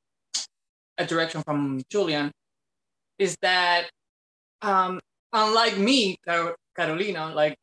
a 0.98 1.06
direction 1.06 1.44
from 1.44 1.84
Julian, 1.92 2.32
is 3.20 3.38
that 3.44 3.92
um, 4.64 5.00
unlike 5.32 5.78
me, 5.78 6.18
Car- 6.28 6.56
Carolina, 6.76 7.32
like 7.34 7.56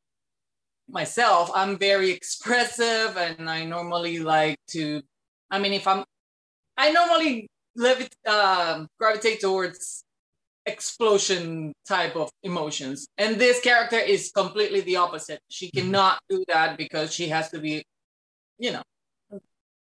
myself, 0.88 1.50
I'm 1.54 1.78
very 1.78 2.10
expressive 2.18 3.16
and 3.16 3.48
I 3.48 3.64
normally 3.64 4.18
like 4.18 4.56
to, 4.68 5.02
I 5.50 5.58
mean, 5.58 5.72
if 5.72 5.86
I'm, 5.86 6.04
I 6.76 6.92
normally 6.92 7.48
levi- 7.74 8.08
uh, 8.26 8.84
gravitate 8.98 9.40
towards 9.40 10.04
explosion 10.66 11.72
type 11.86 12.16
of 12.16 12.28
emotions. 12.42 13.06
And 13.18 13.36
this 13.36 13.60
character 13.60 13.98
is 13.98 14.32
completely 14.34 14.80
the 14.80 14.96
opposite. 14.96 15.40
She 15.48 15.70
cannot 15.70 16.18
do 16.28 16.44
that 16.48 16.76
because 16.76 17.14
she 17.14 17.28
has 17.28 17.50
to 17.50 17.60
be, 17.60 17.84
you 18.58 18.72
know, 18.72 18.82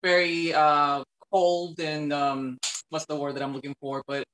very 0.02 0.52
uh, 0.52 1.02
cold 1.32 1.80
and 1.80 2.12
um, 2.12 2.58
what's 2.90 3.06
the 3.06 3.16
word 3.16 3.34
that 3.34 3.42
I'm 3.42 3.54
looking 3.54 3.74
for? 3.80 4.02
But 4.06 4.24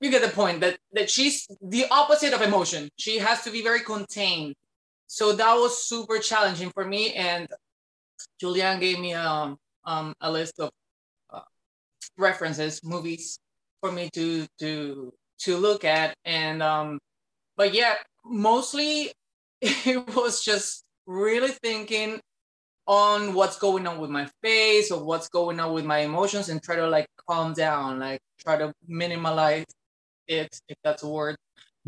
you 0.00 0.10
get 0.10 0.22
the 0.22 0.28
point 0.28 0.60
that 0.60 0.78
that 0.92 1.08
she's 1.08 1.46
the 1.62 1.86
opposite 1.90 2.32
of 2.32 2.42
emotion. 2.42 2.88
She 2.96 3.18
has 3.18 3.44
to 3.44 3.50
be 3.50 3.62
very 3.62 3.80
contained. 3.80 4.54
So 5.12 5.34
that 5.34 5.54
was 5.56 5.84
super 5.84 6.18
challenging 6.20 6.70
for 6.70 6.86
me. 6.86 7.12
And 7.12 7.46
Julian 8.40 8.80
gave 8.80 8.98
me 8.98 9.12
um, 9.12 9.58
um, 9.84 10.14
a 10.22 10.32
list 10.32 10.58
of 10.58 10.70
uh, 11.28 11.40
references, 12.16 12.80
movies 12.82 13.38
for 13.82 13.92
me 13.92 14.08
to 14.14 14.46
to 14.60 15.12
to 15.40 15.56
look 15.58 15.84
at 15.84 16.14
and 16.24 16.62
um 16.62 16.98
but 17.56 17.74
yeah 17.74 17.94
mostly 18.24 19.12
it 19.60 20.14
was 20.14 20.42
just 20.42 20.84
really 21.06 21.50
thinking 21.50 22.20
on 22.86 23.34
what's 23.34 23.58
going 23.58 23.86
on 23.88 23.98
with 23.98 24.08
my 24.08 24.28
face 24.40 24.92
or 24.92 25.02
what's 25.02 25.28
going 25.28 25.58
on 25.58 25.72
with 25.72 25.84
my 25.84 25.98
emotions 25.98 26.48
and 26.48 26.62
try 26.62 26.76
to 26.76 26.86
like 26.88 27.06
calm 27.28 27.52
down 27.52 27.98
like 27.98 28.20
try 28.38 28.56
to 28.56 28.72
minimize 28.86 29.66
it 30.28 30.48
if 30.68 30.76
that's 30.84 31.02
a 31.02 31.08
word 31.08 31.34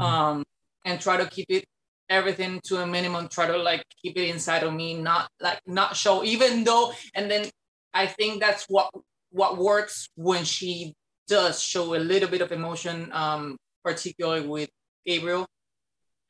um 0.01 0.43
and 0.85 1.01
try 1.01 1.17
to 1.17 1.27
keep 1.27 1.47
it 1.49 1.65
everything 2.11 2.61
to 2.65 2.83
a 2.83 2.87
minimum 2.87 3.29
try 3.29 3.47
to 3.47 3.57
like 3.57 3.83
keep 4.03 4.17
it 4.17 4.29
inside 4.29 4.63
of 4.63 4.73
me 4.75 4.95
not 4.95 5.29
like 5.41 5.61
not 5.67 5.97
show 5.97 6.23
even 6.23 6.63
though 6.63 6.93
and 7.15 7.31
then 7.31 7.47
i 7.95 8.07
think 8.07 8.41
that's 8.41 8.67
what 8.69 8.91
what 9.31 9.59
works 9.59 10.09
when 10.15 10.45
she 10.45 10.95
does 11.27 11.61
show 11.63 11.95
a 11.95 11.99
little 11.99 12.29
bit 12.29 12.41
of 12.41 12.53
emotion, 12.53 13.11
um, 13.13 13.57
particularly 13.83 14.47
with 14.47 14.71
Gabriel, 15.05 15.47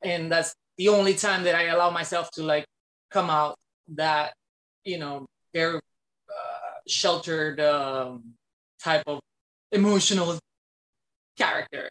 and 0.03 0.31
that's 0.31 0.55
the 0.79 0.89
only 0.89 1.15
time 1.15 1.45
that 1.45 1.55
I 1.55 1.65
allow 1.65 1.91
myself 1.91 2.31
to 2.33 2.43
like 2.43 2.65
come 3.11 3.31
out 3.31 3.57
that 3.95 4.35
you 4.85 4.99
know 4.99 5.27
very 5.53 5.77
uh, 5.77 6.75
sheltered 6.89 7.61
um, 7.61 8.35
type 8.83 9.05
of 9.07 9.21
emotional 9.73 10.39
character. 11.37 11.91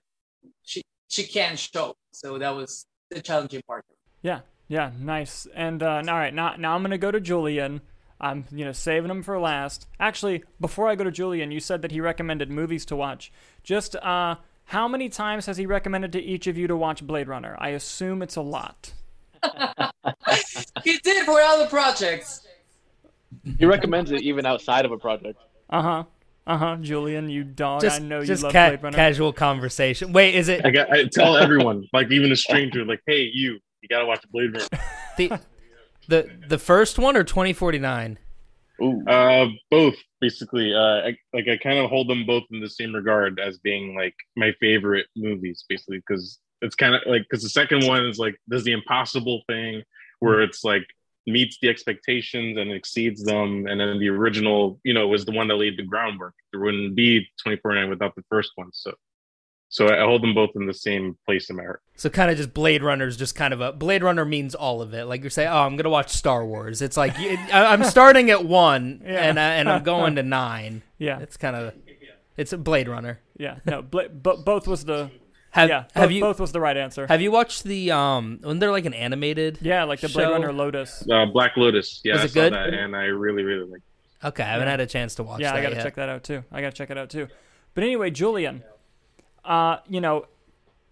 She 0.63 0.81
she 1.07 1.23
can 1.23 1.55
show, 1.55 1.95
so 2.11 2.37
that 2.37 2.55
was 2.55 2.85
the 3.13 3.22
challenging 3.22 3.62
part. 3.67 3.86
Yeah, 4.22 4.41
yeah, 4.67 4.91
nice. 5.00 5.48
And 5.53 5.82
uh, 5.84 6.03
all 6.08 6.15
right, 6.15 6.34
now 6.34 6.55
now 6.58 6.75
I'm 6.75 6.82
gonna 6.82 6.98
go 6.98 7.12
to 7.12 7.20
Julian. 7.20 7.82
I'm 8.20 8.46
you 8.51 8.63
know 8.65 8.72
saving 8.72 9.12
him 9.12 9.24
for 9.24 9.39
last. 9.39 9.88
Actually, 10.00 10.43
before 10.60 10.88
I 10.88 10.96
go 10.96 11.03
to 11.03 11.12
Julian, 11.12 11.51
you 11.51 11.60
said 11.60 11.82
that 11.82 11.91
he 11.91 12.00
recommended 12.01 12.50
movies 12.50 12.86
to 12.86 12.96
watch. 12.96 13.32
Just 13.63 13.96
uh, 13.98 14.36
how 14.65 14.88
many 14.88 15.10
times 15.10 15.46
has 15.46 15.58
he 15.58 15.65
recommended 15.65 16.12
to 16.13 16.22
each 16.22 16.48
of 16.48 16.58
you 16.58 16.67
to 16.67 16.75
watch 16.75 17.05
Blade 17.05 17.27
Runner? 17.27 17.55
I 17.60 17.70
assume 17.70 18.22
it's 18.22 18.36
a 18.36 18.41
lot. 18.41 18.93
he 20.84 20.98
did 21.00 21.25
for 21.25 21.39
other 21.39 21.67
projects. 21.67 22.48
He 23.60 23.65
recommends 23.65 24.12
it 24.12 24.22
even 24.22 24.46
outside 24.46 24.86
of 24.86 24.91
a 24.91 24.98
project. 24.98 25.39
Uh 25.70 25.82
huh. 25.82 26.03
Uh 26.45 26.57
huh. 26.57 26.77
Julian, 26.81 27.29
you 27.29 27.43
dog. 27.43 27.81
Just, 27.81 28.01
I 28.01 28.03
know 28.03 28.19
you 28.19 28.25
just 28.25 28.43
love 28.43 28.51
ca- 28.51 28.69
Blade 28.69 28.83
Runner. 28.83 28.95
casual 28.95 29.31
conversation. 29.33 30.12
Wait, 30.12 30.35
is 30.35 30.50
it 30.50 30.65
I 30.65 30.71
got 30.71 30.91
I 30.91 31.05
tell 31.05 31.38
everyone, 31.38 31.88
like 31.93 32.12
even 32.12 32.31
a 32.31 32.35
stranger, 32.35 32.83
like, 32.83 33.01
hey, 33.07 33.29
you, 33.33 33.59
you 33.81 33.89
gotta 33.89 34.05
watch 34.05 34.23
Blade 34.31 34.53
Runner. 34.53 34.67
the 35.17 35.39
the 36.07 36.29
the 36.50 36.57
first 36.57 37.00
one 37.00 37.15
or 37.15 37.23
twenty 37.23 37.53
forty 37.53 37.79
nine? 37.79 38.19
Ooh. 38.81 39.05
Uh, 39.07 39.47
both 39.71 39.95
basically. 40.19 40.73
Uh, 40.73 41.07
I, 41.07 41.17
like 41.33 41.47
I 41.47 41.57
kind 41.57 41.79
of 41.79 41.89
hold 41.89 42.09
them 42.09 42.25
both 42.25 42.43
in 42.51 42.59
the 42.59 42.69
same 42.69 42.93
regard 42.93 43.39
as 43.39 43.57
being 43.59 43.95
like 43.95 44.15
my 44.35 44.51
favorite 44.59 45.05
movies, 45.15 45.63
basically, 45.69 45.97
because 45.97 46.39
it's 46.62 46.75
kind 46.75 46.95
of 46.95 47.01
like 47.05 47.23
because 47.29 47.43
the 47.43 47.50
second 47.50 47.85
one 47.85 48.05
is 48.05 48.17
like 48.17 48.35
does 48.50 48.63
the 48.63 48.71
impossible 48.73 49.43
thing 49.47 49.83
where 50.19 50.41
it's 50.41 50.63
like 50.63 50.85
meets 51.25 51.58
the 51.62 51.70
expectations 51.70 52.58
and 52.58 52.72
exceeds 52.72 53.24
them, 53.24 53.65
and 53.68 53.80
then 53.80 54.00
the 54.00 54.10
original, 54.10 54.80
you 54.84 54.94
know, 54.94 55.08
was 55.08 55.25
the 55.25 55.32
one 55.32 55.48
that 55.48 55.56
laid 55.56 55.77
the 55.77 55.84
groundwork. 55.84 56.34
There 56.51 56.62
wouldn't 56.62 56.96
be 56.96 57.22
2049 57.39 57.89
without 57.89 58.15
the 58.15 58.24
first 58.30 58.51
one, 58.56 58.70
so. 58.74 58.94
So 59.70 59.88
I 59.88 60.01
hold 60.06 60.22
them 60.22 60.36
both 60.36 60.51
in 60.56 60.68
the 60.68 60.74
same 60.74 61.18
place 61.25 61.50
in 61.50 61.56
my 61.56 61.63
heart. 61.63 61.82
So 61.96 62.08
kind 62.08 62.30
of 62.30 62.38
just 62.38 62.53
Blade 62.53 62.84
Runner's 62.84 63.18
just 63.18 63.34
kind 63.34 63.56
of 63.56 63.60
a 63.62 63.72
Blade 63.72 64.03
Runner 64.03 64.24
means 64.24 64.53
all 64.53 64.84
of 64.84 64.94
it. 64.94 65.06
Like 65.06 65.24
you 65.24 65.32
say, 65.32 65.48
oh, 65.48 65.62
I'm 65.62 65.75
gonna 65.77 65.89
watch 65.89 66.10
Star 66.12 66.46
Wars. 66.46 66.84
It's 66.84 66.96
like 66.96 67.13
it, 67.18 67.39
I- 67.51 67.74
I'm 67.74 67.84
starting 67.96 68.30
at 68.30 68.46
one 68.46 69.01
Yeah. 69.03 69.27
and 69.27 69.39
I, 69.39 69.53
and 69.56 69.68
I'm 69.68 69.82
going 69.82 70.15
to 70.18 70.22
nine. 70.44 70.84
Yeah. 71.00 71.18
It's 71.22 71.38
kind 71.38 71.56
of 71.56 71.74
it's 72.38 72.53
a 72.53 72.58
Blade 72.60 72.88
Runner. 72.88 73.20
Yeah. 73.36 73.58
No. 73.65 73.82
Bla- 73.82 74.10
bo- 74.10 74.44
both 74.44 74.68
was 74.68 74.86
the 74.86 75.10
Have 75.53 75.69
yeah, 75.69 75.83
have 75.93 76.05
both, 76.05 76.12
you 76.12 76.22
both 76.22 76.39
was 76.39 76.51
the 76.51 76.60
right 76.60 76.75
answer. 76.75 77.05
have 77.05 77.22
you 77.22 77.31
watched 77.31 77.63
the 77.63 77.91
um? 77.91 78.39
When 78.41 78.57
they're 78.57 78.72
like 78.72 78.88
an 78.88 78.95
animated? 78.95 79.60
yeah, 79.62 79.83
like 79.83 80.00
the 80.00 80.10
Blade 80.10 80.24
show? 80.24 80.31
Runner 80.31 80.51
Lotus. 80.51 81.07
Uh, 81.07 81.27
Black 81.27 81.55
Lotus. 81.57 82.01
Yeah, 82.03 82.13
Was 82.13 82.22
I 82.22 82.25
it 82.25 82.29
saw 82.29 82.39
good? 82.41 82.53
that, 82.53 82.74
and 82.74 82.95
I 82.95 83.03
really, 83.03 83.43
really 83.43 83.69
like. 83.69 83.81
Okay, 84.24 84.41
I 84.41 84.48
haven't 84.48 84.67
had 84.67 84.79
a 84.79 84.88
chance 84.88 85.13
to 85.15 85.24
watch 85.24 85.41
yeah, 85.41 85.51
that 85.51 85.60
I 85.60 85.62
gotta 85.62 85.75
yet. 85.75 85.83
check 85.83 85.95
that 85.95 86.10
out 86.10 86.24
too. 86.24 86.43
I 86.51 86.62
gotta 86.62 86.75
check 86.75 86.89
it 86.89 86.98
out 86.98 87.12
too. 87.12 87.27
But 87.75 87.83
anyway, 87.83 88.10
Julian, 88.10 88.63
uh, 89.45 89.77
you 89.88 90.01
know, 90.01 90.25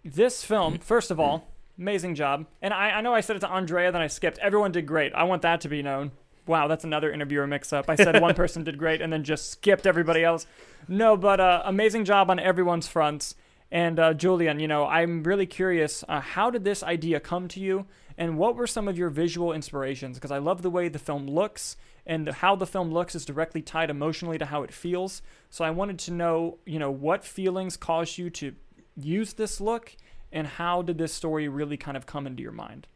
this 0.06 0.44
film, 0.44 0.78
first 0.78 1.10
of 1.10 1.20
all, 1.20 1.48
amazing 1.80 2.14
job. 2.14 2.46
And 2.62 2.72
I, 2.72 2.92
I 2.92 3.02
know 3.02 3.16
I 3.16 3.22
said 3.22 3.38
it 3.38 3.40
to 3.40 3.50
Andrea, 3.50 3.92
then 3.92 4.02
I 4.02 4.08
skipped. 4.08 4.38
Everyone 4.40 4.72
did 4.72 4.86
great. 4.86 5.12
I 5.16 5.24
want 5.24 5.42
that 5.42 5.62
to 5.62 5.70
be 5.70 5.82
known. 5.82 6.12
Wow, 6.46 6.68
that's 6.68 6.84
another 6.84 7.12
interviewer 7.12 7.48
mix-up. 7.48 7.90
I 7.90 7.96
said 7.96 8.22
one 8.22 8.34
person 8.36 8.64
did 8.64 8.78
great 8.78 9.02
and 9.02 9.12
then 9.12 9.24
just 9.24 9.50
skipped 9.50 9.88
everybody 9.88 10.24
else. 10.24 10.46
No, 10.88 11.18
but 11.18 11.40
uh, 11.40 11.64
amazing 11.66 12.06
job 12.06 12.30
on 12.30 12.40
everyone's 12.40 12.88
fronts. 12.88 13.36
And 13.72 14.00
uh, 14.00 14.14
Julian, 14.14 14.60
you 14.60 14.68
know, 14.68 14.86
I'm 14.86 15.24
really 15.24 15.46
curious. 15.46 16.04
Uh, 16.10 16.20
how 16.20 16.50
did 16.50 16.66
this 16.66 16.84
idea 16.84 17.20
come 17.22 17.48
to 17.50 17.60
you, 17.60 17.86
and 18.18 18.38
what 18.38 18.56
were 18.56 18.68
some 18.68 18.88
of 18.88 18.98
your 18.98 19.10
visual 19.10 19.54
inspirations? 19.54 20.18
Because 20.18 20.32
I 20.32 20.40
love 20.40 20.62
the 20.62 20.70
way 20.70 20.90
the 20.90 21.00
film 21.00 21.26
looks, 21.26 21.78
and 22.06 22.28
how 22.28 22.56
the 22.58 22.68
film 22.68 22.92
looks 22.92 23.16
is 23.16 23.24
directly 23.24 23.62
tied 23.62 23.90
emotionally 23.90 24.38
to 24.38 24.46
how 24.46 24.64
it 24.64 24.74
feels. 24.74 25.22
So 25.50 25.64
I 25.64 25.70
wanted 25.70 26.00
to 26.00 26.12
know, 26.12 26.58
you 26.66 26.80
know, 26.80 26.92
what 26.92 27.24
feelings 27.24 27.78
caused 27.78 28.18
you 28.18 28.30
to 28.32 28.56
use 28.98 29.34
this 29.34 29.62
look, 29.62 29.96
and 30.34 30.48
how 30.48 30.82
did 30.82 30.98
this 30.98 31.14
story 31.14 31.48
really 31.48 31.78
kind 31.78 31.96
of 31.96 32.06
come 32.06 32.28
into 32.28 32.44
your 32.44 32.52
mind? 32.52 32.88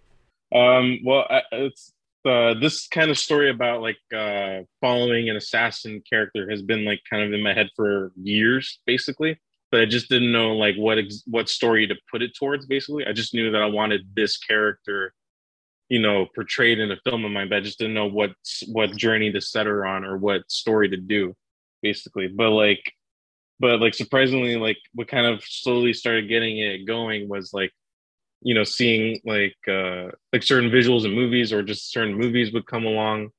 Um, 0.53 0.99
well, 1.05 1.25
it's 1.53 1.93
uh, 2.25 2.55
this 2.59 2.87
kind 2.87 3.09
of 3.09 3.17
story 3.17 3.49
about 3.49 3.81
like 3.81 3.97
uh, 4.13 4.61
following 4.81 5.29
an 5.29 5.37
assassin 5.37 6.01
character 6.09 6.49
has 6.49 6.61
been 6.61 6.83
like 6.83 6.99
kind 7.09 7.23
of 7.23 7.31
in 7.33 7.41
my 7.41 7.53
head 7.53 7.69
for 7.75 8.11
years, 8.21 8.79
basically. 8.85 9.39
But 9.75 9.81
I 9.81 9.85
just 9.87 10.07
didn't 10.07 10.31
know 10.31 10.55
like 10.55 10.77
what 10.77 10.99
ex- 10.99 11.23
what 11.27 11.49
story 11.49 11.85
to 11.85 11.95
put 12.09 12.21
it 12.21 12.33
towards. 12.33 12.65
Basically, 12.65 13.05
I 13.05 13.11
just 13.11 13.33
knew 13.33 13.51
that 13.51 13.61
I 13.61 13.65
wanted 13.65 14.07
this 14.15 14.37
character, 14.37 15.13
you 15.89 15.99
know, 15.99 16.27
portrayed 16.33 16.79
in 16.79 16.91
a 16.91 16.97
film 17.03 17.25
of 17.25 17.31
mine. 17.33 17.49
But 17.49 17.57
I 17.57 17.59
just 17.59 17.77
didn't 17.77 17.93
know 17.93 18.05
what 18.05 18.31
what 18.67 18.95
journey 18.95 19.33
to 19.33 19.41
set 19.41 19.65
her 19.65 19.85
on 19.85 20.05
or 20.05 20.17
what 20.17 20.49
story 20.49 20.87
to 20.87 20.95
do, 20.95 21.35
basically. 21.81 22.29
But 22.29 22.51
like, 22.51 22.89
but 23.59 23.81
like 23.81 23.95
surprisingly, 23.95 24.55
like 24.55 24.77
what 24.93 25.09
kind 25.09 25.25
of 25.25 25.43
slowly 25.43 25.91
started 25.91 26.29
getting 26.29 26.57
it 26.57 26.87
going 26.87 27.27
was 27.27 27.53
like 27.53 27.73
you 28.41 28.55
know 28.55 28.63
seeing 28.63 29.19
like 29.25 29.57
uh 29.67 30.07
like 30.31 30.43
certain 30.43 30.71
visuals 30.71 31.03
in 31.03 31.11
movies 31.11 31.51
or 31.51 31.63
just 31.63 31.91
certain 31.91 32.17
movies 32.17 32.53
would 32.53 32.65
come 32.65 32.85
along 32.85 33.29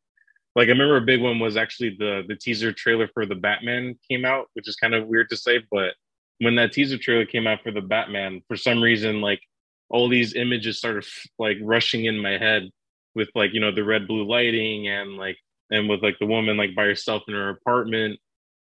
like 0.55 0.66
i 0.66 0.71
remember 0.71 0.97
a 0.97 1.02
big 1.02 1.21
one 1.21 1.38
was 1.38 1.57
actually 1.57 1.95
the 1.99 2.25
the 2.28 2.35
teaser 2.35 2.73
trailer 2.73 3.07
for 3.12 3.26
the 3.26 3.35
batman 3.35 3.95
came 4.11 4.25
out 4.25 4.47
which 4.55 4.66
is 4.66 4.75
kind 4.75 4.95
of 4.95 5.07
weird 5.07 5.28
to 5.28 5.37
say 5.37 5.61
but 5.71 5.95
when 6.40 6.57
that 6.57 6.73
teaser 6.73 6.99
trailer 6.99 7.26
came 7.26 7.47
out 7.47 7.62
for 7.62 7.71
the 7.71 7.81
batman 7.81 8.43
for 8.49 8.57
some 8.57 8.83
reason 8.83 9.21
like 9.21 9.40
all 9.88 10.09
these 10.09 10.35
images 10.35 10.78
started 10.78 11.05
like 11.38 11.57
rushing 11.62 12.07
in 12.07 12.19
my 12.19 12.38
head 12.38 12.71
with 13.14 13.28
like 13.35 13.52
you 13.52 13.61
know 13.61 13.73
the 13.73 13.85
red 13.85 14.07
blue 14.07 14.26
lighting 14.28 14.88
and 14.88 15.16
like 15.16 15.37
and 15.71 15.88
with 15.88 16.02
like 16.02 16.19
the 16.21 16.26
woman 16.26 16.57
like 16.57 16.75
by 16.75 16.85
herself 16.85 17.23
in 17.28 17.35
her 17.35 17.50
apartment 17.50 18.19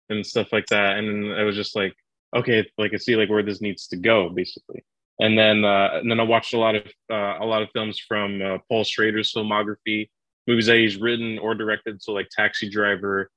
and 0.09 0.25
stuff 0.25 0.51
like 0.51 0.65
that. 0.67 0.97
And 0.97 1.33
i 1.33 1.43
was 1.43 1.55
just 1.55 1.75
like 1.75 1.93
okay 2.35 2.65
like 2.77 2.93
i 2.93 2.97
see 2.97 3.15
like 3.15 3.29
where 3.29 3.43
this 3.43 3.61
needs 3.61 3.87
to 3.87 3.97
go 3.97 4.29
basically. 4.29 4.83
And 5.21 5.37
then 5.37 5.65
uh, 5.65 5.89
and 5.95 6.09
then 6.09 6.21
I 6.21 6.23
watched 6.23 6.53
a 6.53 6.57
lot 6.57 6.75
of 6.75 6.83
uh, 7.11 7.35
a 7.41 7.45
lot 7.45 7.61
of 7.61 7.69
films 7.73 7.99
from 7.99 8.41
uh, 8.41 8.57
Paul 8.69 8.85
Schrader's 8.85 9.33
filmography, 9.33 10.09
movies 10.47 10.67
that 10.67 10.77
he's 10.77 10.95
written 10.95 11.37
or 11.39 11.53
directed, 11.55 12.01
so 12.01 12.13
like 12.13 12.29
Taxi 12.31 12.69
Driver, 12.69 13.29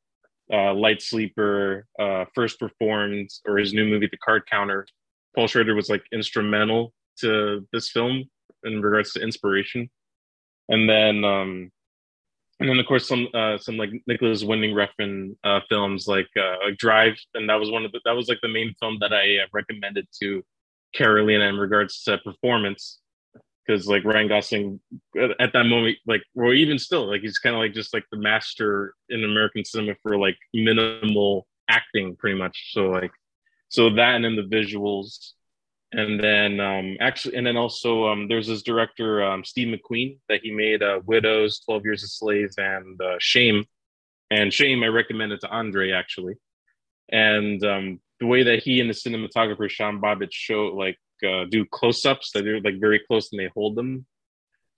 uh, 0.52 0.74
Light 0.74 1.02
Sleeper, 1.02 1.86
uh, 1.98 2.24
First 2.34 2.60
Reformed, 2.60 3.30
or 3.46 3.58
his 3.58 3.72
new 3.72 3.84
movie 3.84 4.08
The 4.10 4.18
Card 4.18 4.42
Counter. 4.50 4.86
Paul 5.34 5.46
Schrader 5.46 5.74
was 5.74 5.88
like 5.88 6.04
instrumental 6.12 6.92
to 7.20 7.66
this 7.72 7.90
film 7.90 8.24
in 8.64 8.82
regards 8.82 9.12
to 9.12 9.22
inspiration, 9.22 9.90
and 10.68 10.88
then 10.88 11.24
um, 11.24 11.70
and 12.60 12.68
then 12.68 12.78
of 12.78 12.86
course 12.86 13.08
some 13.08 13.28
uh, 13.34 13.58
some 13.58 13.76
like 13.76 13.90
Nicolas 14.06 14.44
Winding 14.44 14.74
Refn 14.74 15.36
uh, 15.44 15.60
films 15.68 16.06
like 16.06 16.28
uh, 16.38 16.56
like 16.64 16.76
Drive, 16.76 17.16
and 17.34 17.48
that 17.48 17.58
was 17.58 17.70
one 17.70 17.84
of 17.84 17.92
the 17.92 18.00
that 18.04 18.16
was 18.16 18.28
like 18.28 18.40
the 18.42 18.48
main 18.48 18.74
film 18.80 18.98
that 19.00 19.12
I 19.12 19.38
uh, 19.38 19.46
recommended 19.52 20.06
to 20.22 20.42
Carolina 20.94 21.44
in 21.44 21.56
regards 21.56 22.02
to 22.04 22.18
performance 22.18 23.00
because 23.66 23.86
like 23.86 24.04
Ryan 24.04 24.28
Gosling 24.28 24.80
at 25.38 25.52
that 25.52 25.64
moment, 25.64 25.98
like 26.06 26.22
or 26.34 26.54
even 26.54 26.78
still, 26.78 27.08
like 27.08 27.22
he's 27.22 27.38
kind 27.38 27.54
of 27.54 27.60
like 27.60 27.74
just 27.74 27.94
like 27.94 28.04
the 28.10 28.18
master 28.18 28.94
in 29.08 29.24
American 29.24 29.64
cinema 29.64 29.94
for 30.02 30.18
like 30.18 30.36
minimal 30.52 31.46
acting, 31.68 32.16
pretty 32.16 32.38
much. 32.38 32.72
So 32.72 32.86
like, 32.86 33.12
so 33.68 33.90
that 33.90 34.16
and 34.16 34.24
then 34.24 34.36
the 34.36 34.42
visuals, 34.42 35.32
and 35.92 36.22
then 36.22 36.60
um 36.60 36.96
actually, 37.00 37.36
and 37.36 37.46
then 37.46 37.56
also 37.56 38.08
um 38.08 38.28
there's 38.28 38.48
this 38.48 38.62
director 38.62 39.22
um 39.22 39.44
Steve 39.44 39.68
McQueen 39.68 40.18
that 40.28 40.40
he 40.42 40.50
made 40.50 40.82
uh, 40.82 41.00
Widows, 41.04 41.60
Twelve 41.60 41.84
Years 41.84 42.02
a 42.02 42.08
Slave, 42.08 42.50
and 42.56 43.00
uh, 43.00 43.16
Shame, 43.18 43.64
and 44.30 44.52
Shame 44.52 44.82
I 44.82 44.88
recommended 44.88 45.40
to 45.40 45.48
Andre 45.48 45.92
actually, 45.92 46.34
and 47.10 47.64
um 47.64 48.00
the 48.20 48.26
way 48.26 48.44
that 48.44 48.62
he 48.62 48.80
and 48.80 48.88
the 48.88 48.94
cinematographer 48.94 49.68
Sean 49.68 50.00
Bobbitt 50.00 50.32
show 50.32 50.66
like 50.66 50.96
uh, 51.24 51.44
do 51.50 51.64
close-ups 51.64 52.32
that 52.32 52.44
they're 52.44 52.60
like 52.60 52.80
very 52.80 53.00
close 53.06 53.30
and 53.32 53.40
they 53.40 53.50
hold 53.54 53.76
them 53.76 54.06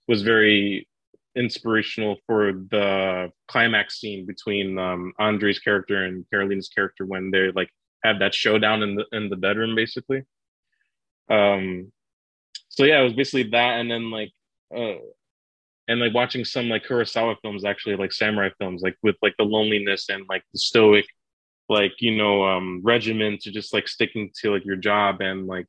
was 0.07 0.21
very 0.21 0.87
inspirational 1.35 2.17
for 2.25 2.53
the 2.53 3.31
climax 3.47 3.99
scene 3.99 4.25
between 4.25 4.77
um, 4.77 5.13
Andre's 5.19 5.59
character 5.59 6.05
and 6.05 6.25
Carolina's 6.29 6.69
character 6.69 7.05
when 7.05 7.31
they 7.31 7.51
like 7.51 7.69
have 8.03 8.19
that 8.19 8.33
showdown 8.33 8.83
in 8.83 8.95
the 8.95 9.05
in 9.11 9.29
the 9.29 9.35
bedroom 9.35 9.75
basically. 9.75 10.23
Um, 11.29 11.91
so 12.69 12.83
yeah, 12.83 13.01
it 13.01 13.03
was 13.03 13.13
basically 13.13 13.49
that, 13.51 13.79
and 13.79 13.89
then 13.89 14.11
like 14.11 14.31
uh, 14.75 14.95
and 15.87 15.99
like 15.99 16.13
watching 16.13 16.45
some 16.45 16.69
like 16.69 16.85
Kurosawa 16.85 17.35
films 17.41 17.65
actually 17.65 17.95
like 17.95 18.13
samurai 18.13 18.49
films 18.59 18.81
like 18.81 18.95
with 19.03 19.15
like 19.21 19.35
the 19.37 19.45
loneliness 19.45 20.09
and 20.09 20.25
like 20.29 20.43
the 20.53 20.59
stoic 20.59 21.05
like 21.67 21.93
you 21.99 22.15
know 22.15 22.43
um 22.45 22.81
regimen 22.83 23.37
to 23.41 23.51
just 23.51 23.73
like 23.73 23.87
sticking 23.87 24.29
to 24.39 24.53
like 24.53 24.65
your 24.65 24.75
job 24.75 25.21
and 25.21 25.47
like 25.47 25.65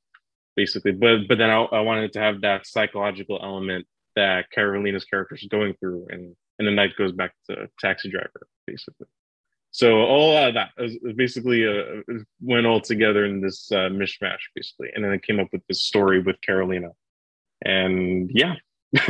basically 0.57 0.93
but 0.93 1.29
but 1.29 1.39
then 1.39 1.51
I, 1.51 1.63
I 1.65 1.81
wanted 1.81 2.13
to 2.15 2.21
have 2.21 2.41
that 2.41 2.67
psychological 2.67 3.39
element 3.43 3.87
that 4.17 4.51
Carolina's 4.51 5.05
character 5.05 5.35
is 5.35 5.47
going 5.51 5.75
through 5.79 6.07
and 6.11 6.35
and 6.59 6.67
then 6.67 6.77
that 6.77 6.97
goes 6.97 7.13
back 7.13 7.33
to 7.51 7.69
taxi 7.79 8.11
driver 8.11 8.47
basically 8.67 9.07
so 9.71 9.99
all 9.99 10.35
of 10.37 10.55
that 10.55 10.71
was, 10.79 10.97
was 11.03 11.13
basically 11.15 11.67
uh, 11.67 12.01
went 12.41 12.67
all 12.67 12.81
together 12.81 13.27
in 13.27 13.41
this 13.41 13.71
uh, 13.73 13.91
mishmash 13.91 14.39
basically 14.55 14.89
and 14.95 15.05
then 15.05 15.13
I 15.13 15.19
came 15.19 15.39
up 15.39 15.49
with 15.53 15.63
this 15.69 15.83
story 15.83 16.23
with 16.23 16.41
Carolina 16.41 16.89
and 17.65 18.31
yeah 18.33 18.55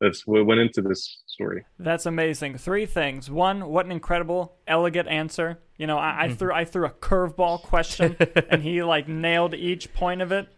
that's 0.00 0.26
what 0.26 0.44
went 0.44 0.60
into 0.60 0.82
this 0.82 1.22
story 1.26 1.64
That's 1.78 2.06
amazing. 2.06 2.56
Three 2.56 2.86
things. 2.86 3.30
One, 3.30 3.68
what 3.68 3.84
an 3.84 3.92
incredible, 3.92 4.56
elegant 4.66 5.06
answer. 5.06 5.58
You 5.76 5.86
know, 5.86 5.98
I, 5.98 6.24
I 6.24 6.34
threw 6.34 6.52
I 6.52 6.64
threw 6.64 6.86
a 6.86 6.90
curveball 6.90 7.62
question, 7.62 8.16
and 8.48 8.62
he 8.62 8.82
like 8.82 9.06
nailed 9.06 9.54
each 9.54 9.92
point 9.92 10.22
of 10.22 10.32
it. 10.32 10.48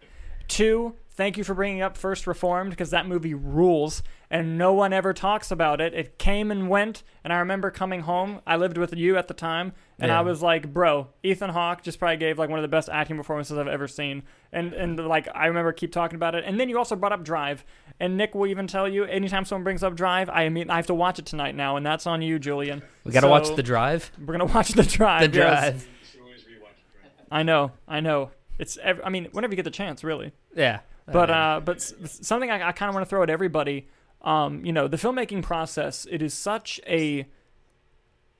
Two, 0.48 0.94
thank 1.10 1.36
you 1.36 1.44
for 1.44 1.54
bringing 1.54 1.82
up 1.82 1.96
First 1.96 2.26
Reformed 2.26 2.70
because 2.70 2.90
that 2.90 3.06
movie 3.06 3.34
rules, 3.34 4.02
and 4.30 4.56
no 4.56 4.72
one 4.72 4.92
ever 4.94 5.12
talks 5.12 5.50
about 5.50 5.80
it. 5.80 5.92
It 5.94 6.18
came 6.18 6.50
and 6.50 6.68
went, 6.70 7.02
and 7.22 7.32
I 7.32 7.38
remember 7.38 7.70
coming 7.70 8.00
home. 8.00 8.40
I 8.46 8.56
lived 8.56 8.78
with 8.78 8.94
you 8.94 9.16
at 9.18 9.28
the 9.28 9.34
time, 9.34 9.72
and 9.98 10.08
Yeah. 10.08 10.18
I 10.18 10.22
was 10.22 10.42
like, 10.42 10.72
"Bro, 10.72 11.08
Ethan 11.22 11.50
Hawke 11.50 11.82
just 11.82 11.98
probably 11.98 12.16
gave 12.16 12.38
like 12.38 12.48
one 12.48 12.58
of 12.58 12.62
the 12.62 12.68
best 12.68 12.88
acting 12.88 13.16
performances 13.16 13.58
I've 13.58 13.68
ever 13.68 13.86
seen." 13.86 14.22
And 14.52 14.72
and 14.72 14.98
like 15.06 15.28
I 15.34 15.46
remember 15.46 15.72
keep 15.72 15.92
talking 15.92 16.16
about 16.16 16.34
it, 16.34 16.44
and 16.46 16.58
then 16.58 16.68
you 16.70 16.78
also 16.78 16.96
brought 16.96 17.12
up 17.12 17.22
Drive, 17.24 17.62
and 18.00 18.16
Nick 18.16 18.34
will 18.34 18.46
even 18.46 18.66
tell 18.66 18.88
you 18.88 19.04
anytime 19.04 19.44
someone 19.44 19.64
brings 19.64 19.82
up 19.82 19.94
Drive, 19.94 20.30
I 20.30 20.48
mean 20.48 20.70
I 20.70 20.76
have 20.76 20.86
to 20.86 20.94
watch 20.94 21.18
it 21.18 21.26
tonight 21.26 21.54
now, 21.54 21.76
and 21.76 21.84
that's 21.84 22.06
on 22.06 22.22
you, 22.22 22.38
Julian. 22.38 22.82
We 23.04 23.12
gotta 23.12 23.26
So, 23.26 23.30
watch 23.30 23.54
the 23.54 23.62
drive. 23.62 24.10
We're 24.18 24.32
gonna 24.32 24.46
watch 24.46 24.70
the 24.70 24.82
Drive. 24.82 25.30
The 25.30 25.38
yes. 25.38 25.60
drive. 25.60 25.88
I 27.30 27.42
know, 27.42 27.72
I 27.86 28.00
know. 28.00 28.30
It's 28.58 28.78
ev- 28.82 29.00
I 29.04 29.10
mean, 29.10 29.28
whenever 29.32 29.52
you 29.52 29.56
get 29.56 29.64
the 29.64 29.70
chance, 29.70 30.02
really. 30.02 30.32
Yeah. 30.54 30.80
But 31.06 31.30
uh, 31.30 31.60
but 31.64 31.76
s- 31.78 31.94
something 32.22 32.50
I, 32.50 32.68
I 32.68 32.72
kind 32.72 32.88
of 32.88 32.94
want 32.94 33.06
to 33.06 33.08
throw 33.08 33.22
at 33.22 33.30
everybody. 33.30 33.88
Um, 34.22 34.64
you 34.64 34.72
know, 34.72 34.88
the 34.88 34.96
filmmaking 34.96 35.42
process. 35.42 36.06
It 36.10 36.20
is 36.22 36.34
such 36.34 36.80
a 36.86 37.26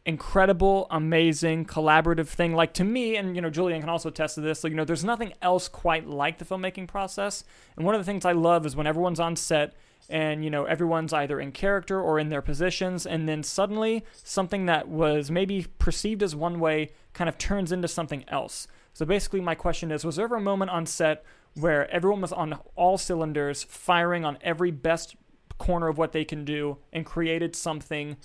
incredible, 0.04 0.86
amazing, 0.90 1.66
collaborative 1.66 2.28
thing. 2.28 2.54
Like 2.54 2.74
to 2.74 2.84
me, 2.84 3.16
and 3.16 3.34
you 3.36 3.42
know, 3.42 3.50
Julian 3.50 3.80
can 3.80 3.88
also 3.88 4.08
attest 4.08 4.34
to 4.34 4.40
this. 4.40 4.64
Like, 4.64 4.70
you 4.70 4.76
know, 4.76 4.84
there's 4.84 5.04
nothing 5.04 5.32
else 5.40 5.68
quite 5.68 6.06
like 6.06 6.38
the 6.38 6.44
filmmaking 6.44 6.88
process. 6.88 7.44
And 7.76 7.86
one 7.86 7.94
of 7.94 8.00
the 8.00 8.04
things 8.04 8.24
I 8.24 8.32
love 8.32 8.66
is 8.66 8.76
when 8.76 8.86
everyone's 8.86 9.20
on 9.20 9.36
set 9.36 9.74
and 10.08 10.42
you 10.42 10.50
know 10.50 10.64
everyone's 10.64 11.12
either 11.12 11.38
in 11.40 11.52
character 11.52 12.00
or 12.00 12.18
in 12.18 12.28
their 12.28 12.40
positions 12.42 13.04
and 13.04 13.28
then 13.28 13.42
suddenly 13.42 14.04
something 14.24 14.66
that 14.66 14.88
was 14.88 15.30
maybe 15.30 15.66
perceived 15.78 16.22
as 16.22 16.34
one 16.34 16.58
way 16.60 16.90
kind 17.12 17.28
of 17.28 17.36
turns 17.36 17.72
into 17.72 17.88
something 17.88 18.24
else 18.28 18.66
so 18.94 19.04
basically 19.04 19.40
my 19.40 19.54
question 19.54 19.90
is 19.90 20.04
was 20.04 20.16
there 20.16 20.24
ever 20.24 20.36
a 20.36 20.40
moment 20.40 20.70
on 20.70 20.86
set 20.86 21.24
where 21.58 21.90
everyone 21.90 22.20
was 22.20 22.32
on 22.32 22.58
all 22.76 22.96
cylinders 22.98 23.62
firing 23.64 24.24
on 24.24 24.38
every 24.42 24.70
best 24.70 25.16
corner 25.58 25.88
of 25.88 25.98
what 25.98 26.12
they 26.12 26.24
can 26.24 26.44
do 26.44 26.78
and 26.92 27.04
created 27.04 27.56
something 27.56 28.16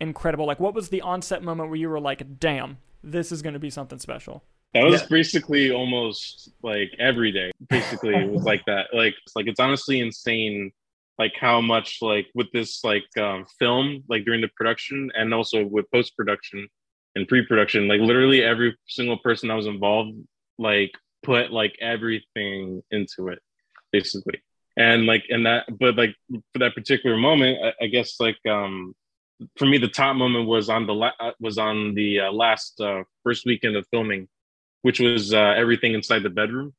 incredible 0.00 0.44
like 0.46 0.60
what 0.60 0.74
was 0.74 0.88
the 0.90 1.00
onset 1.00 1.42
moment 1.42 1.68
where 1.68 1.78
you 1.78 1.88
were 1.88 2.00
like 2.00 2.38
damn 2.38 2.76
this 3.04 3.32
is 3.32 3.40
going 3.40 3.52
to 3.54 3.58
be 3.58 3.70
something 3.70 3.98
special 3.98 4.42
That 4.74 4.84
was 4.84 5.00
Yeah. 5.02 5.06
basically 5.10 5.70
almost 5.70 6.50
like 6.62 6.90
every 6.98 7.30
day. 7.32 7.50
Basically, 7.68 8.14
it 8.14 8.30
was 8.30 8.42
like 8.52 8.62
that. 8.66 8.86
Like 8.92 9.14
it's 9.24 9.36
like 9.36 9.46
it's 9.46 9.60
honestly 9.60 10.00
insane, 10.00 10.70
like 11.18 11.34
how 11.38 11.60
much 11.60 11.98
like 12.00 12.26
with 12.34 12.46
this 12.52 12.82
like 12.82 13.04
um, 13.20 13.44
film, 13.58 14.02
like 14.08 14.24
during 14.24 14.40
the 14.40 14.48
production 14.56 15.10
and 15.14 15.34
also 15.34 15.64
with 15.66 15.84
post 15.92 16.16
production 16.16 16.66
and 17.16 17.28
pre 17.28 17.44
production, 17.44 17.86
like 17.86 18.00
literally 18.00 18.42
every 18.42 18.74
single 18.86 19.18
person 19.18 19.48
that 19.48 19.56
was 19.56 19.66
involved, 19.66 20.16
like 20.58 20.92
put 21.22 21.52
like 21.52 21.76
everything 21.80 22.82
into 22.90 23.28
it, 23.28 23.40
basically. 23.92 24.42
And 24.76 25.06
like 25.06 25.24
and 25.28 25.46
that, 25.46 25.66
but 25.78 25.96
like 25.96 26.16
for 26.52 26.58
that 26.60 26.74
particular 26.74 27.16
moment, 27.16 27.58
I, 27.62 27.84
I 27.84 27.86
guess 27.88 28.18
like 28.20 28.38
um 28.46 28.94
for 29.56 29.66
me 29.66 29.78
the 29.78 29.88
top 29.88 30.16
moment 30.16 30.46
was 30.46 30.68
on 30.68 30.86
the 30.86 30.94
la- 30.94 31.18
uh, 31.20 31.32
was 31.40 31.58
on 31.58 31.94
the 31.94 32.20
uh, 32.20 32.32
last 32.32 32.80
uh, 32.80 33.02
first 33.24 33.44
weekend 33.44 33.76
of 33.76 33.86
filming 33.90 34.28
which 34.82 34.98
was 34.98 35.32
uh, 35.32 35.54
everything 35.56 35.94
inside 35.94 36.22
the 36.24 36.30
bedroom 36.30 36.74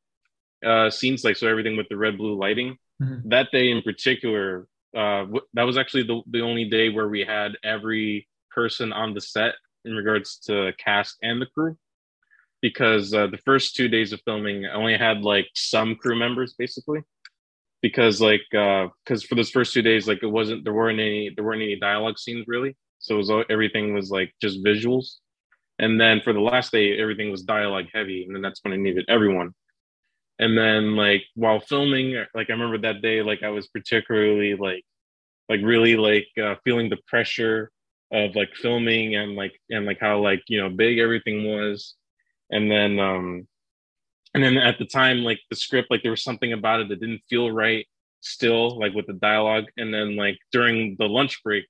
uh, 0.65 0.89
scenes, 0.89 1.23
like 1.23 1.35
so 1.37 1.47
everything 1.47 1.75
with 1.77 1.87
the 1.89 1.97
red 1.97 2.17
blue 2.17 2.35
lighting. 2.37 2.77
Mhm. 3.01 3.21
That 3.29 3.51
day 3.51 3.71
in 3.71 3.81
particular, 3.81 4.67
uh, 4.95 5.21
w- 5.21 5.47
that 5.53 5.63
was 5.63 5.77
actually 5.77 6.03
the, 6.03 6.21
the 6.27 6.41
only 6.41 6.65
day 6.65 6.89
where 6.89 7.07
we 7.07 7.21
had 7.21 7.53
every 7.63 8.27
person 8.51 8.93
on 8.93 9.13
the 9.13 9.21
set 9.21 9.55
in 9.85 9.93
regards 9.95 10.37
to 10.47 10.71
cast 10.77 11.17
and 11.21 11.41
the 11.41 11.45
crew. 11.47 11.77
Because 12.63 13.13
uh, 13.13 13.27
the 13.27 13.37
first 13.45 13.75
two 13.75 13.89
days 13.89 14.13
of 14.13 14.21
filming, 14.23 14.65
I 14.65 14.73
only 14.73 14.97
had 14.97 15.21
like 15.21 15.49
some 15.53 15.95
crew 15.95 16.17
members 16.17 16.55
basically. 16.57 17.01
Because 17.81 18.21
like, 18.21 18.41
because 18.49 19.23
for 19.27 19.35
those 19.35 19.51
first 19.51 19.73
two 19.73 19.81
days, 19.81 20.07
like 20.07 20.23
it 20.23 20.27
wasn't 20.27 20.63
there 20.63 20.73
weren't 20.73 21.01
any 21.01 21.29
there 21.35 21.43
weren't 21.43 21.61
any 21.61 21.75
dialogue 21.75 22.17
scenes 22.17 22.45
really, 22.47 22.77
so 22.99 23.15
it 23.15 23.17
was 23.17 23.45
everything 23.49 23.93
was 23.93 24.09
like 24.09 24.33
just 24.41 24.63
visuals. 24.63 25.17
And 25.79 25.99
then 25.99 26.21
for 26.23 26.31
the 26.31 26.39
last 26.39 26.71
day, 26.71 26.97
everything 26.97 27.29
was 27.29 27.43
dialogue 27.43 27.87
heavy, 27.93 28.23
and 28.23 28.33
then 28.33 28.41
that's 28.41 28.61
when 28.63 28.73
I 28.73 28.77
needed 28.77 29.05
everyone. 29.09 29.51
And 30.39 30.57
then 30.57 30.95
like 30.95 31.23
while 31.35 31.59
filming, 31.59 32.15
like 32.33 32.49
I 32.49 32.53
remember 32.53 32.77
that 32.79 33.01
day, 33.01 33.21
like 33.21 33.43
I 33.43 33.49
was 33.49 33.67
particularly 33.67 34.55
like, 34.55 34.83
like 35.49 35.59
really 35.61 35.97
like 35.97 36.27
uh, 36.41 36.55
feeling 36.63 36.89
the 36.89 36.99
pressure 37.07 37.69
of 38.11 38.35
like 38.35 38.55
filming 38.55 39.15
and 39.15 39.35
like 39.35 39.59
and 39.69 39.85
like 39.85 39.99
how 39.99 40.19
like 40.19 40.43
you 40.47 40.61
know 40.61 40.69
big 40.69 40.99
everything 40.99 41.43
was, 41.43 41.95
and 42.53 42.71
then 42.71 42.99
um, 42.99 43.47
and 44.33 44.43
then 44.43 44.57
at 44.57 44.77
the 44.79 44.85
time 44.85 45.19
like 45.23 45.39
the 45.49 45.55
script 45.55 45.89
like 45.91 46.01
there 46.03 46.11
was 46.11 46.23
something 46.23 46.53
about 46.53 46.79
it 46.79 46.89
that 46.89 46.99
didn't 46.99 47.21
feel 47.29 47.51
right 47.51 47.85
still 48.21 48.79
like 48.79 48.93
with 48.93 49.07
the 49.07 49.13
dialogue, 49.13 49.65
and 49.77 49.93
then 49.93 50.15
like 50.15 50.37
during 50.51 50.95
the 50.99 51.05
lunch 51.05 51.43
break 51.43 51.65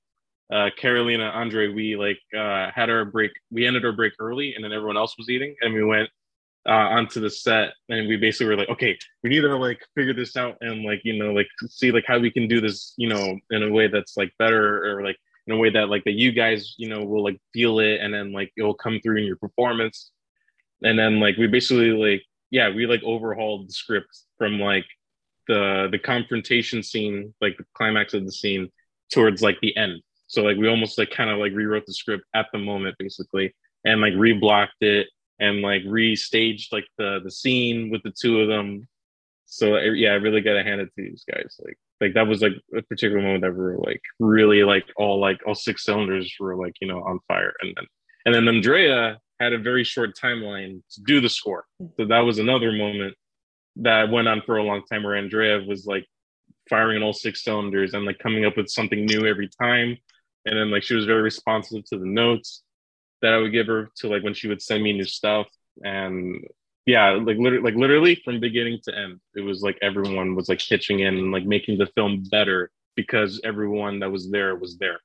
uh 0.52 0.68
Carolina 0.76 1.24
Andre 1.34 1.68
we 1.68 1.96
like 1.96 2.18
uh 2.36 2.70
had 2.70 2.90
our 2.90 3.06
break 3.06 3.32
we 3.50 3.66
ended 3.66 3.84
our 3.84 3.92
break 3.92 4.12
early 4.18 4.54
and 4.54 4.62
then 4.62 4.72
everyone 4.72 4.96
else 4.96 5.16
was 5.16 5.30
eating 5.30 5.56
and 5.62 5.72
we 5.72 5.82
went 5.82 6.10
uh 6.68 6.88
onto 6.96 7.18
the 7.18 7.30
set 7.30 7.72
and 7.88 8.06
we 8.08 8.16
basically 8.16 8.46
were 8.46 8.56
like 8.56 8.68
okay 8.68 8.96
we 9.22 9.30
need 9.30 9.40
to 9.40 9.56
like 9.56 9.80
figure 9.94 10.12
this 10.12 10.36
out 10.36 10.56
and 10.60 10.84
like 10.84 11.00
you 11.02 11.18
know 11.18 11.32
like 11.32 11.48
see 11.68 11.90
like 11.90 12.04
how 12.06 12.18
we 12.18 12.30
can 12.30 12.46
do 12.46 12.60
this 12.60 12.92
you 12.98 13.08
know 13.08 13.38
in 13.52 13.62
a 13.62 13.70
way 13.70 13.88
that's 13.88 14.18
like 14.18 14.30
better 14.38 14.84
or 14.84 15.02
like 15.02 15.16
in 15.46 15.54
a 15.54 15.56
way 15.56 15.70
that 15.70 15.88
like 15.88 16.04
that 16.04 16.12
you 16.12 16.30
guys 16.30 16.74
you 16.76 16.90
know 16.90 17.02
will 17.02 17.24
like 17.24 17.40
feel 17.54 17.78
it 17.78 18.00
and 18.02 18.12
then 18.12 18.30
like 18.30 18.52
it 18.58 18.62
will 18.62 18.74
come 18.74 19.00
through 19.02 19.16
in 19.16 19.24
your 19.24 19.36
performance 19.36 20.10
and 20.84 20.98
then 20.98 21.18
like 21.18 21.36
we 21.36 21.46
basically 21.46 21.90
like 21.90 22.22
yeah 22.50 22.68
we 22.68 22.86
like 22.86 23.02
overhauled 23.02 23.68
the 23.68 23.72
script 23.72 24.16
from 24.38 24.60
like 24.60 24.86
the 25.48 25.88
the 25.90 25.98
confrontation 25.98 26.82
scene 26.82 27.34
like 27.40 27.56
the 27.56 27.64
climax 27.74 28.14
of 28.14 28.24
the 28.24 28.32
scene 28.32 28.70
towards 29.12 29.42
like 29.42 29.58
the 29.60 29.76
end. 29.76 30.00
So 30.26 30.42
like 30.42 30.56
we 30.56 30.68
almost 30.68 30.98
like 30.98 31.10
kind 31.10 31.30
of 31.30 31.38
like 31.38 31.52
rewrote 31.52 31.86
the 31.86 31.92
script 31.92 32.24
at 32.34 32.46
the 32.52 32.58
moment 32.58 32.96
basically 32.98 33.54
and 33.84 34.00
like 34.00 34.14
reblocked 34.14 34.80
it 34.80 35.08
and 35.40 35.60
like 35.60 35.82
restaged 35.82 36.72
like 36.72 36.86
the 36.98 37.20
the 37.22 37.30
scene 37.30 37.90
with 37.90 38.02
the 38.02 38.12
two 38.12 38.40
of 38.40 38.48
them. 38.48 38.86
So 39.46 39.76
yeah 39.78 40.10
i 40.10 40.14
really 40.14 40.40
gotta 40.40 40.62
hand 40.62 40.80
it 40.80 40.86
to 40.86 41.02
these 41.02 41.24
guys 41.30 41.56
like 41.64 41.78
like 42.00 42.14
that 42.14 42.26
was 42.26 42.42
like 42.42 42.54
a 42.76 42.82
particular 42.82 43.22
moment 43.22 43.42
that 43.42 43.52
we 43.52 43.58
were 43.58 43.78
like 43.78 44.00
really 44.18 44.64
like 44.64 44.84
all 44.96 45.20
like 45.20 45.40
all 45.46 45.54
six 45.54 45.84
cylinders 45.84 46.34
were 46.40 46.56
like 46.56 46.74
you 46.80 46.88
know 46.88 47.02
on 47.02 47.20
fire. 47.28 47.52
And 47.60 47.74
then 47.76 47.86
and 48.26 48.34
then 48.34 48.48
andrea 48.48 49.18
had 49.40 49.52
a 49.52 49.58
very 49.58 49.84
short 49.84 50.16
timeline 50.16 50.80
to 50.90 51.02
do 51.02 51.20
the 51.20 51.28
score. 51.28 51.64
So 51.96 52.06
that 52.06 52.20
was 52.20 52.38
another 52.38 52.72
moment 52.72 53.14
that 53.76 54.10
went 54.10 54.28
on 54.28 54.42
for 54.46 54.58
a 54.58 54.62
long 54.62 54.82
time 54.90 55.02
where 55.02 55.16
andrea 55.16 55.60
was 55.66 55.84
like 55.84 56.06
firing 56.70 56.96
on 56.98 57.02
all 57.02 57.12
six 57.12 57.42
cylinders 57.42 57.92
and 57.94 58.04
like 58.04 58.18
coming 58.18 58.44
up 58.44 58.56
with 58.56 58.68
something 58.68 59.04
new 59.04 59.26
every 59.26 59.48
time. 59.60 59.98
And 60.46 60.58
then 60.58 60.70
like 60.70 60.82
she 60.82 60.94
was 60.94 61.04
very 61.04 61.22
responsive 61.22 61.84
to 61.86 61.98
the 61.98 62.06
notes 62.06 62.62
that 63.22 63.32
I 63.32 63.38
would 63.38 63.52
give 63.52 63.66
her 63.66 63.90
to 63.96 64.08
like 64.08 64.22
when 64.22 64.34
she 64.34 64.48
would 64.48 64.62
send 64.62 64.82
me 64.82 64.92
new 64.92 65.04
stuff. 65.04 65.46
And 65.82 66.44
yeah 66.86 67.12
like 67.12 67.38
literally 67.38 67.64
like 67.64 67.74
literally 67.74 68.14
from 68.24 68.38
beginning 68.40 68.78
to 68.84 68.94
end 68.94 69.18
it 69.34 69.40
was 69.40 69.62
like 69.62 69.78
everyone 69.80 70.34
was 70.34 70.50
like 70.50 70.60
pitching 70.60 71.00
in 71.00 71.16
and 71.16 71.32
like 71.32 71.46
making 71.46 71.78
the 71.78 71.86
film 71.94 72.22
better 72.30 72.70
because 72.94 73.40
everyone 73.42 73.98
that 74.00 74.10
was 74.10 74.30
there 74.30 74.54
was 74.54 74.76
there. 74.78 75.00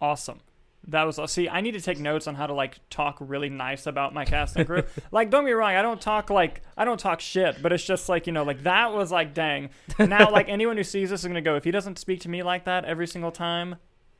Awesome. 0.00 0.40
That 0.88 1.04
was 1.04 1.18
see. 1.30 1.48
I 1.48 1.60
need 1.60 1.72
to 1.72 1.80
take 1.80 1.98
notes 1.98 2.26
on 2.26 2.36
how 2.36 2.46
to 2.46 2.54
like 2.54 2.78
talk 2.90 3.16
really 3.20 3.48
nice 3.48 3.86
about 3.86 4.14
my 4.14 4.24
cast 4.24 4.56
and 4.56 4.66
crew. 4.66 4.84
like, 5.10 5.30
don't 5.30 5.42
get 5.42 5.48
me 5.48 5.52
wrong. 5.52 5.74
I 5.74 5.82
don't 5.82 6.00
talk 6.00 6.30
like 6.30 6.62
I 6.76 6.84
don't 6.84 7.00
talk 7.00 7.20
shit, 7.20 7.60
but 7.60 7.72
it's 7.72 7.84
just 7.84 8.08
like 8.08 8.26
you 8.26 8.32
know, 8.32 8.44
like 8.44 8.62
that 8.62 8.92
was 8.92 9.10
like 9.10 9.34
dang. 9.34 9.70
Now, 9.98 10.30
like 10.32 10.48
anyone 10.48 10.76
who 10.76 10.84
sees 10.84 11.10
this 11.10 11.20
is 11.20 11.26
gonna 11.26 11.40
go. 11.40 11.56
If 11.56 11.64
he 11.64 11.70
doesn't 11.70 11.98
speak 11.98 12.20
to 12.20 12.28
me 12.28 12.42
like 12.42 12.64
that 12.64 12.84
every 12.84 13.06
single 13.08 13.32
time, 13.32 13.76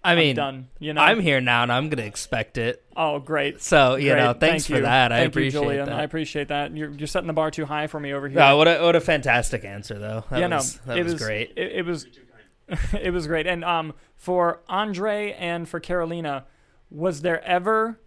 I 0.06 0.12
I'm 0.12 0.18
mean, 0.18 0.36
done. 0.36 0.68
You 0.78 0.94
know, 0.94 1.00
I'm 1.00 1.18
here 1.20 1.40
now 1.40 1.64
and 1.64 1.72
I'm 1.72 1.88
gonna 1.88 2.06
expect 2.06 2.58
it. 2.58 2.84
Oh, 2.96 3.18
great. 3.18 3.60
So 3.60 3.96
you 3.96 4.12
Great. 4.12 4.18
know, 4.22 4.32
thanks 4.32 4.64
Thank 4.64 4.66
for 4.66 4.76
you. 4.76 4.82
that. 4.82 5.10
I 5.10 5.18
Thank 5.18 5.28
appreciate 5.28 5.60
you, 5.60 5.66
Julian. 5.66 5.86
that. 5.86 5.98
I 5.98 6.02
appreciate 6.02 6.48
that. 6.48 6.76
You're 6.76 6.90
you're 6.90 7.08
setting 7.08 7.26
the 7.26 7.32
bar 7.32 7.50
too 7.50 7.64
high 7.64 7.88
for 7.88 7.98
me 7.98 8.12
over 8.12 8.28
here. 8.28 8.40
Oh, 8.40 8.56
what 8.56 8.68
a 8.68 8.78
what 8.82 8.94
a 8.94 9.00
fantastic 9.00 9.64
answer 9.64 9.98
though. 9.98 10.24
That 10.30 10.40
yeah, 10.40 10.48
was, 10.48 10.80
no, 10.86 10.94
that 10.94 10.98
it 10.98 11.02
was, 11.04 11.12
was 11.14 11.22
great. 11.22 11.52
It, 11.56 11.72
it 11.72 11.84
was, 11.84 12.06
it 13.00 13.12
was 13.12 13.26
great. 13.26 13.46
And 13.46 13.64
um, 13.64 13.94
for 14.16 14.60
Andre 14.68 15.32
and 15.32 15.68
for 15.68 15.80
Carolina, 15.80 16.46
was 16.90 17.22
there 17.22 17.42
ever 17.44 18.00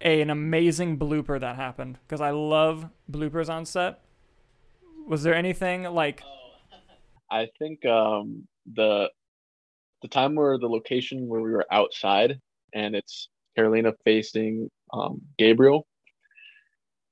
a, 0.00 0.20
an 0.20 0.30
amazing 0.30 0.98
blooper 0.98 1.38
that 1.38 1.56
happened? 1.56 1.98
Because 2.06 2.20
I 2.20 2.30
love 2.30 2.88
bloopers 3.10 3.48
on 3.48 3.64
set. 3.64 4.00
Was 5.06 5.22
there 5.22 5.34
anything 5.34 5.84
like? 5.84 6.22
I 7.30 7.48
think 7.58 7.84
um, 7.86 8.46
the 8.74 9.10
the 10.02 10.08
time 10.08 10.34
where 10.34 10.58
the 10.58 10.68
location 10.68 11.28
where 11.28 11.40
we 11.40 11.52
were 11.52 11.66
outside 11.70 12.38
and 12.74 12.94
it's 12.94 13.28
Carolina 13.56 13.92
facing 14.04 14.68
um, 14.92 15.20
Gabriel, 15.38 15.86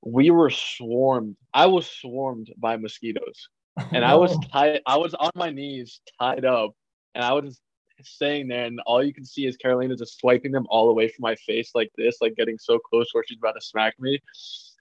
we 0.05 0.29
were 0.29 0.49
swarmed. 0.49 1.35
I 1.53 1.67
was 1.67 1.89
swarmed 1.89 2.51
by 2.57 2.77
mosquitoes, 2.77 3.49
and 3.91 4.03
I 4.03 4.15
was 4.15 4.37
tied. 4.51 4.81
I 4.85 4.97
was 4.97 5.13
on 5.13 5.31
my 5.35 5.49
knees, 5.49 6.01
tied 6.19 6.45
up, 6.45 6.71
and 7.15 7.23
I 7.23 7.33
was 7.33 7.59
staying 8.05 8.47
there, 8.47 8.65
and 8.65 8.79
all 8.85 9.03
you 9.03 9.13
can 9.13 9.25
see 9.25 9.45
is 9.45 9.57
Carolina 9.57 9.95
just 9.95 10.19
swiping 10.19 10.51
them 10.51 10.65
all 10.69 10.89
away 10.89 11.07
from 11.07 11.21
my 11.21 11.35
face 11.35 11.71
like 11.75 11.91
this, 11.97 12.17
like 12.21 12.35
getting 12.35 12.57
so 12.57 12.79
close 12.79 13.09
where 13.11 13.23
she's 13.27 13.37
about 13.37 13.53
to 13.53 13.61
smack 13.61 13.99
me, 13.99 14.19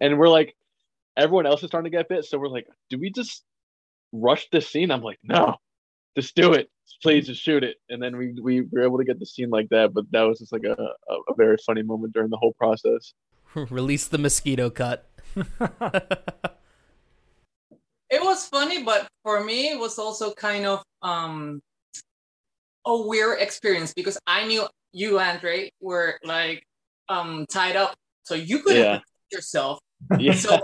and 0.01 0.19
we're 0.19 0.29
like, 0.29 0.55
everyone 1.17 1.47
else 1.47 1.63
is 1.63 1.69
starting 1.69 1.91
to 1.91 1.97
get 1.97 2.09
bit, 2.09 2.25
so 2.25 2.39
we're 2.39 2.49
like, 2.49 2.67
do 2.89 2.99
we 2.99 3.11
just 3.11 3.45
rush 4.13 4.49
this 4.51 4.69
scene? 4.69 4.91
I'm 4.91 5.03
like, 5.03 5.19
no, 5.23 5.57
just 6.17 6.35
do 6.35 6.53
it. 6.53 6.71
Please 7.03 7.27
just 7.27 7.43
shoot 7.43 7.63
it. 7.63 7.77
And 7.89 8.03
then 8.03 8.17
we, 8.17 8.35
we 8.41 8.63
were 8.63 8.83
able 8.83 8.99
to 8.99 9.05
get 9.05 9.19
the 9.19 9.27
scene 9.27 9.51
like 9.51 9.69
that. 9.71 9.95
But 9.95 10.11
that 10.11 10.23
was 10.23 10.41
just 10.41 10.53
like 10.53 10.65
a, 10.65 10.73
a, 10.73 11.15
a 11.29 11.35
very 11.37 11.57
funny 11.65 11.83
moment 11.83 12.13
during 12.13 12.31
the 12.31 12.37
whole 12.37 12.53
process. 12.55 13.15
Release 13.55 14.07
the 14.07 14.19
mosquito 14.19 14.71
cut. 14.71 15.09
it 18.11 18.23
was 18.23 18.47
funny, 18.47 18.83
but 18.83 19.07
for 19.23 19.43
me, 19.45 19.69
it 19.71 19.79
was 19.79 19.99
also 19.99 20.33
kind 20.33 20.67
of 20.67 20.83
um 21.03 21.63
a 22.87 22.97
weird 23.07 23.41
experience 23.41 23.93
because 23.95 24.19
I 24.27 24.47
knew 24.47 24.67
you, 24.93 25.19
Andre, 25.21 25.71
were 25.81 26.19
like 26.25 26.63
um 27.09 27.47
tied 27.51 27.77
up, 27.77 27.95
so 28.25 28.35
you 28.35 28.61
couldn't 28.61 28.83
Yeah. 28.83 29.01
yourself. 29.33 29.79
Yeah. 30.19 30.33
So 30.33 30.59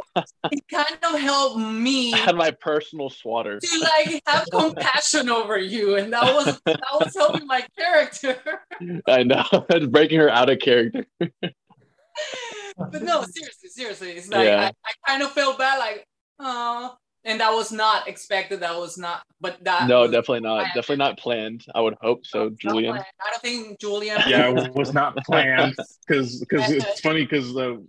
it 0.51 0.65
kind 0.73 0.99
of 1.03 1.21
helped 1.21 1.59
me 1.59 2.15
I 2.15 2.19
had 2.19 2.37
my 2.37 2.53
personal 2.53 3.11
swatter. 3.11 3.61
to 3.61 3.79
like 3.81 4.23
have 4.27 4.47
compassion 4.51 5.29
over 5.29 5.59
you, 5.59 5.97
and 5.97 6.13
that 6.13 6.35
was 6.35 6.59
that 6.65 6.81
was 6.99 7.15
helping 7.15 7.47
my 7.47 7.67
character. 7.79 8.39
I 9.07 9.25
know. 9.25 9.45
It's 9.71 9.87
breaking 9.87 10.21
her 10.21 10.31
out 10.31 10.49
of 10.49 10.59
character. 10.61 11.05
but 11.21 13.03
no, 13.03 13.23
seriously, 13.25 13.69
seriously, 13.69 14.11
it's 14.13 14.29
like 14.29 14.47
Yeah. 14.47 14.71
I, 14.85 14.89
I 14.89 14.93
kind 15.07 15.23
of 15.23 15.33
felt 15.33 15.59
bad, 15.59 15.79
like 15.79 16.05
oh, 16.41 16.95
and 17.27 17.41
that 17.41 17.53
was 17.53 17.73
not 17.73 18.09
expected. 18.09 18.61
That 18.61 18.77
was 18.77 18.97
not, 18.97 19.23
but 19.41 19.59
that 19.65 19.89
No, 19.89 20.03
was 20.03 20.11
definitely 20.13 20.41
not. 20.41 20.59
planned. 20.61 20.75
Definitely 20.75 20.97
not 20.97 21.19
planned. 21.19 21.65
I 21.75 21.81
would 21.83 21.97
hope 22.01 22.25
so, 22.27 22.45
Not 22.45 22.59
Julian. 22.59 22.97
I 22.97 23.05
don't 23.31 23.43
think 23.43 23.79
Julian. 23.81 24.19
yeah 24.29 24.49
it 24.51 24.75
was 24.75 24.95
not 24.95 25.17
planned 25.27 25.75
because 26.07 26.41
because 26.41 26.71
it's 26.71 27.01
funny 27.01 27.25
because 27.25 27.53
the 27.53 27.85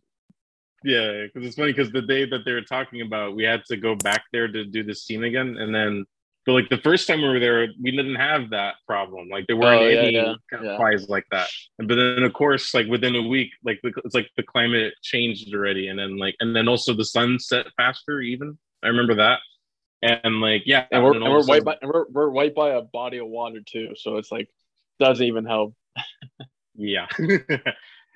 yeah 0.83 1.23
because 1.25 1.47
it's 1.47 1.55
funny 1.55 1.71
because 1.73 1.91
the 1.91 2.01
day 2.01 2.25
that 2.25 2.45
they 2.45 2.53
were 2.53 2.61
talking 2.61 3.01
about 3.01 3.35
we 3.35 3.43
had 3.43 3.63
to 3.65 3.77
go 3.77 3.95
back 3.95 4.23
there 4.31 4.47
to 4.47 4.65
do 4.65 4.83
the 4.83 4.93
scene 4.93 5.23
again 5.23 5.57
and 5.57 5.73
then 5.73 6.05
But 6.45 6.53
like 6.53 6.69
the 6.69 6.77
first 6.89 7.07
time 7.07 7.21
we 7.21 7.27
were 7.27 7.41
there, 7.41 7.67
we 7.83 7.91
didn't 7.91 8.15
have 8.15 8.51
that 8.51 8.75
problem. 8.87 9.27
Like 9.27 9.45
there 9.47 9.57
weren't 9.57 9.83
Oh, 9.83 9.87
yeah, 9.87 9.99
any 9.99 10.13
yeah, 10.15 10.33
kind 10.49 10.63
yeah. 10.63 10.77
flies 10.77 11.09
like 11.09 11.25
that. 11.35 11.49
And 11.77 11.87
but 11.89 11.95
then 11.95 12.23
of 12.23 12.31
course, 12.31 12.73
like 12.73 12.87
within 12.87 13.15
a 13.17 13.21
week, 13.35 13.51
like 13.67 13.79
the, 13.83 13.91
it's 14.05 14.15
like 14.15 14.29
the 14.37 14.43
climate 14.43 14.93
changed 15.03 15.53
already, 15.53 15.89
and 15.89 15.99
then 15.99 16.15
like 16.17 16.35
and 16.39 16.55
then 16.55 16.67
also 16.69 16.93
the 16.93 17.03
sun 17.03 17.37
set 17.39 17.65
faster. 17.75 18.21
Even 18.21 18.57
I 18.83 18.87
remember 18.87 19.15
that. 19.15 19.39
And 20.01 20.41
like 20.41 20.63
yeah, 20.65 20.85
And 20.91 21.03
we're 21.03 21.15
and 21.15 21.23
we're 21.23 21.43
white 21.43 21.63
by 21.63 21.77
we're 21.81 22.05
we're 22.09 22.29
white 22.29 22.53
by 22.53 22.69
a 22.69 22.81
body 22.81 23.17
of 23.17 23.27
water 23.27 23.59
too, 23.65 23.93
so 23.95 24.17
it's 24.17 24.31
like 24.31 24.47
doesn't 24.99 25.25
even 25.25 25.45
help. 25.45 25.73
yeah 26.77 27.07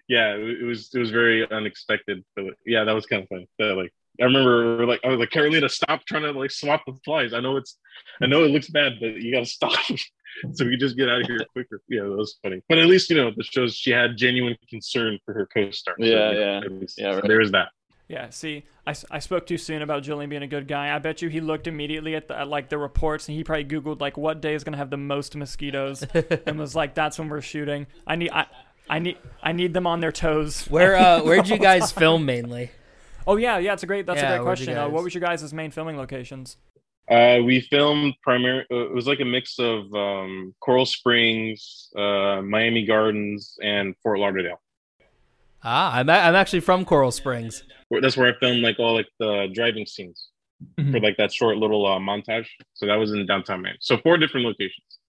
yeah 0.08 0.36
it, 0.36 0.64
was 0.64 0.90
it 0.94 1.00
was 1.00 1.10
very 1.10 1.50
unexpected 1.52 2.24
but 2.36 2.46
yeah 2.66 2.84
that 2.84 2.94
was 2.94 3.06
kind 3.06 3.24
of 3.24 3.30
funny. 3.30 3.48
but, 3.58 3.76
like 3.76 3.92
i 4.22 4.26
remember 4.26 4.86
like 4.86 5.00
i 5.04 5.08
was 5.08 5.20
like 5.20 5.32
carolina 5.32 5.68
stop 5.68 6.06
trying 6.06 6.22
to 6.24 6.32
like 6.32 6.52
swap 6.52 6.84
the 6.86 6.94
flies 7.04 7.34
i 7.34 7.40
know 7.40 7.58
it's 7.58 7.78
i 8.22 8.28
know 8.28 8.44
it 8.44 8.52
looks 8.52 8.70
bad 8.70 8.94
but 9.00 9.16
you 9.16 9.32
gotta 9.32 9.46
stop 9.58 9.74
so 10.54 10.66
we 10.66 10.78
just 10.78 10.96
get 10.96 11.10
out 11.10 11.22
of 11.22 11.28
here 11.28 11.44
quicker 11.54 11.82
yeah 11.90 12.04
that 12.04 12.12
was 12.12 12.38
funny 12.44 12.62
but 12.70 12.78
at 12.78 12.88
least 12.88 13.10
you 13.10 13.18
know 13.18 13.32
the 13.36 13.44
shows 13.44 13.76
she 13.76 13.92
had 13.92 14.16
genuine 14.16 14.56
concern 14.70 15.18
for 15.26 15.34
her 15.34 15.48
co-star 15.52 15.96
So, 16.00 16.06
Yeah, 16.06 16.32
know, 16.32 16.40
yeah. 16.40 16.62
Yeah, 16.98 17.12
so 17.12 17.16
right. 17.18 17.28
there's 17.28 17.52
that 17.52 17.70
Yeah, 18.12 18.30
see, 18.30 18.66
I, 18.86 18.94
I 19.10 19.20
spoke 19.20 19.48
too 19.48 19.58
soon 19.58 19.82
about 19.82 20.04
Julian 20.04 20.30
being 20.30 20.44
a 20.44 20.48
good 20.48 20.68
guy. 20.68 20.94
I 20.94 21.00
bet 21.00 21.22
you 21.22 21.30
he 21.30 21.40
looked 21.40 21.66
immediately 21.66 22.14
at, 22.14 22.28
the, 22.28 22.38
at 22.38 22.50
like 22.50 22.68
the 22.68 22.78
reports 22.78 23.30
and 23.30 23.38
he 23.38 23.44
probably 23.46 23.64
googled 23.64 24.02
like 24.02 24.18
what 24.18 24.42
day 24.42 24.54
is 24.54 24.66
gonna 24.66 24.76
have 24.76 24.90
the 24.90 24.98
most 24.98 25.34
mosquitoes 25.38 26.06
and 26.46 26.60
was 26.60 26.76
like, 26.76 26.94
"That's 26.94 27.18
when 27.18 27.30
we're 27.30 27.40
shooting. 27.40 27.88
I 28.06 28.18
need 28.18 28.32
I, 28.32 28.48
I 28.90 29.00
need 29.00 29.18
I 29.42 29.54
need 29.54 29.74
them 29.74 29.88
on 29.88 30.02
their 30.02 30.12
toes." 30.12 30.66
Where 30.70 30.98
uh 30.98 31.22
where'd 31.24 31.48
you 31.48 31.58
guys 31.58 31.92
time." 31.92 32.00
film 32.02 32.26
mainly? 32.26 32.72
Oh 33.28 33.38
yeah, 33.38 33.58
yeah, 33.60 33.74
it's 33.74 33.84
a 33.84 33.88
great 33.88 34.06
that's 34.06 34.22
Yeah, 34.22 34.24
a 34.24 34.28
great 34.28 34.44
where'd 34.44 34.60
you 34.60 34.66
question. 34.66 34.78
Uh, 34.78 34.90
what 34.90 35.04
was 35.04 35.14
your 35.14 35.22
guys' 35.22 35.54
main 35.54 35.72
filming 35.72 35.98
locations? 35.98 36.58
uh 37.10 37.40
we 37.44 37.62
filmed 37.62 38.14
primary 38.22 38.66
uh, 38.72 38.86
it 38.86 38.94
was 38.94 39.08
like 39.08 39.20
a 39.20 39.26
mix 39.26 39.60
of 39.60 39.92
um 39.94 40.54
coral 40.62 40.86
springs 40.86 41.90
uh 41.98 42.42
miami 42.42 42.86
gardens 42.86 43.58
and 43.62 43.96
fort 44.04 44.20
lauderdale 44.20 44.62
Ah, 45.64 45.96
I'm 45.96 46.10
a- 46.10 46.14
I'm 46.14 46.36
actually 46.36 46.62
from 46.62 46.86
Coral 46.86 47.12
Springs. 47.12 47.64
that's 48.02 48.16
where 48.18 48.34
I 48.34 48.38
filmed 48.40 48.62
like 48.64 48.80
all 48.80 48.96
like 48.96 49.08
the 49.20 49.50
driving 49.54 49.86
scenes 49.86 50.30
for 50.78 51.00
like 51.00 51.18
that 51.18 51.34
short 51.34 51.58
little 51.58 51.86
uh, 51.86 52.00
montage. 52.00 52.48
So 52.74 52.86
that 52.86 52.96
was 52.96 53.12
in 53.12 53.26
downtown 53.26 53.62
Miami. 53.62 53.78
So 53.82 53.98
four 53.98 54.18
different 54.18 54.46
locations. 54.46 55.00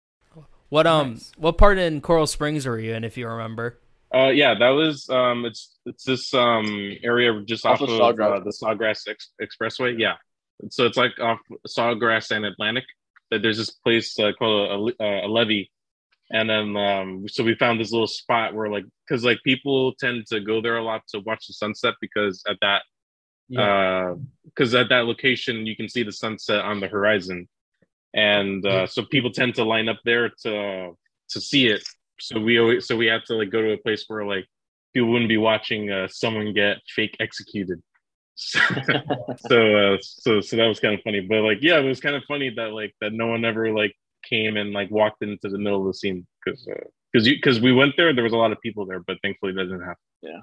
What 0.68 0.86
um 0.86 1.10
Nice. 1.12 1.32
what 1.36 1.58
part 1.58 1.78
in 1.78 2.00
Coral 2.00 2.26
Springs 2.26 2.66
were 2.66 2.78
you 2.78 2.94
in 2.94 3.04
if 3.04 3.16
you 3.16 3.28
remember? 3.28 3.78
Uh, 4.14 4.28
yeah, 4.28 4.54
that 4.58 4.70
was 4.70 5.08
um, 5.10 5.44
it's 5.46 5.78
it's 5.86 6.04
this 6.04 6.32
um 6.34 6.92
area 7.02 7.32
just 7.46 7.64
Off 7.66 7.80
off, 7.80 7.88
of 7.88 7.94
of 7.94 8.00
Sawgrass. 8.16 8.36
uh, 8.36 8.40
the 8.40 8.50
Sawgrass 8.50 9.08
Ex- 9.08 9.32
Expressway. 9.40 9.98
Yeah, 9.98 10.14
so 10.70 10.84
it's 10.86 10.96
like 10.96 11.12
off 11.20 11.38
Sawgrass 11.68 12.30
and 12.30 12.44
Atlantic. 12.44 12.84
That 13.30 13.40
there's 13.42 13.56
this 13.58 13.70
place 13.70 14.18
uh, 14.18 14.32
called 14.38 14.92
a, 15.00 15.02
a, 15.04 15.26
a 15.26 15.28
levee, 15.28 15.70
and 16.32 16.48
then 16.48 16.76
um, 16.76 17.28
so 17.28 17.44
we 17.44 17.54
found 17.54 17.78
this 17.78 17.92
little 17.92 18.06
spot 18.06 18.54
where 18.54 18.70
like 18.70 18.84
because 19.06 19.24
like 19.24 19.38
people 19.44 19.92
tend 20.00 20.26
to 20.28 20.40
go 20.40 20.60
there 20.62 20.78
a 20.78 20.82
lot 20.82 21.02
to 21.08 21.20
watch 21.20 21.46
the 21.46 21.52
sunset 21.52 21.94
because 22.00 22.42
at 22.48 22.56
that 22.62 22.82
because 23.48 24.74
at 24.74 24.88
that 24.88 25.04
location 25.04 25.66
you 25.66 25.76
can 25.76 25.88
see 25.88 26.02
the 26.02 26.12
sunset 26.12 26.64
on 26.64 26.80
the 26.80 26.88
horizon. 26.88 27.48
And 28.14 28.64
uh, 28.66 28.86
so 28.86 29.04
people 29.04 29.30
tend 29.30 29.54
to 29.56 29.64
line 29.64 29.88
up 29.88 30.00
there 30.04 30.30
to 30.42 30.92
to 31.30 31.40
see 31.40 31.66
it. 31.66 31.82
So 32.18 32.40
we 32.40 32.58
always 32.58 32.86
so 32.86 32.96
we 32.96 33.06
had 33.06 33.24
to 33.26 33.34
like 33.34 33.50
go 33.50 33.62
to 33.62 33.72
a 33.72 33.78
place 33.78 34.04
where 34.08 34.24
like 34.24 34.46
people 34.94 35.10
wouldn't 35.10 35.28
be 35.28 35.38
watching 35.38 35.90
uh, 35.90 36.08
someone 36.08 36.52
get 36.54 36.78
fake 36.88 37.16
executed. 37.20 37.82
So 38.34 38.60
so, 39.48 39.76
uh, 39.76 39.98
so 40.00 40.40
so 40.40 40.56
that 40.56 40.66
was 40.66 40.80
kind 40.80 40.94
of 40.94 41.02
funny. 41.02 41.20
But 41.20 41.42
like 41.42 41.58
yeah 41.60 41.78
it 41.78 41.84
was 41.84 42.00
kind 42.00 42.16
of 42.16 42.22
funny 42.24 42.50
that 42.50 42.72
like 42.72 42.94
that 43.00 43.12
no 43.12 43.26
one 43.26 43.44
ever 43.44 43.70
like 43.74 43.94
came 44.28 44.56
and 44.56 44.72
like 44.72 44.90
walked 44.90 45.22
into 45.22 45.48
the 45.48 45.58
middle 45.58 45.80
of 45.80 45.86
the 45.86 45.94
scene 45.94 46.26
because 46.44 46.66
because 47.12 47.26
you 47.26 47.34
because 47.36 47.60
we 47.60 47.72
went 47.72 47.94
there 47.96 48.14
there 48.14 48.24
was 48.24 48.32
a 48.32 48.36
lot 48.36 48.52
of 48.52 48.60
people 48.60 48.86
there 48.86 49.00
but 49.00 49.16
thankfully 49.22 49.52
that 49.52 49.64
didn't 49.64 49.80
happen 49.80 50.02
Yeah, 50.22 50.38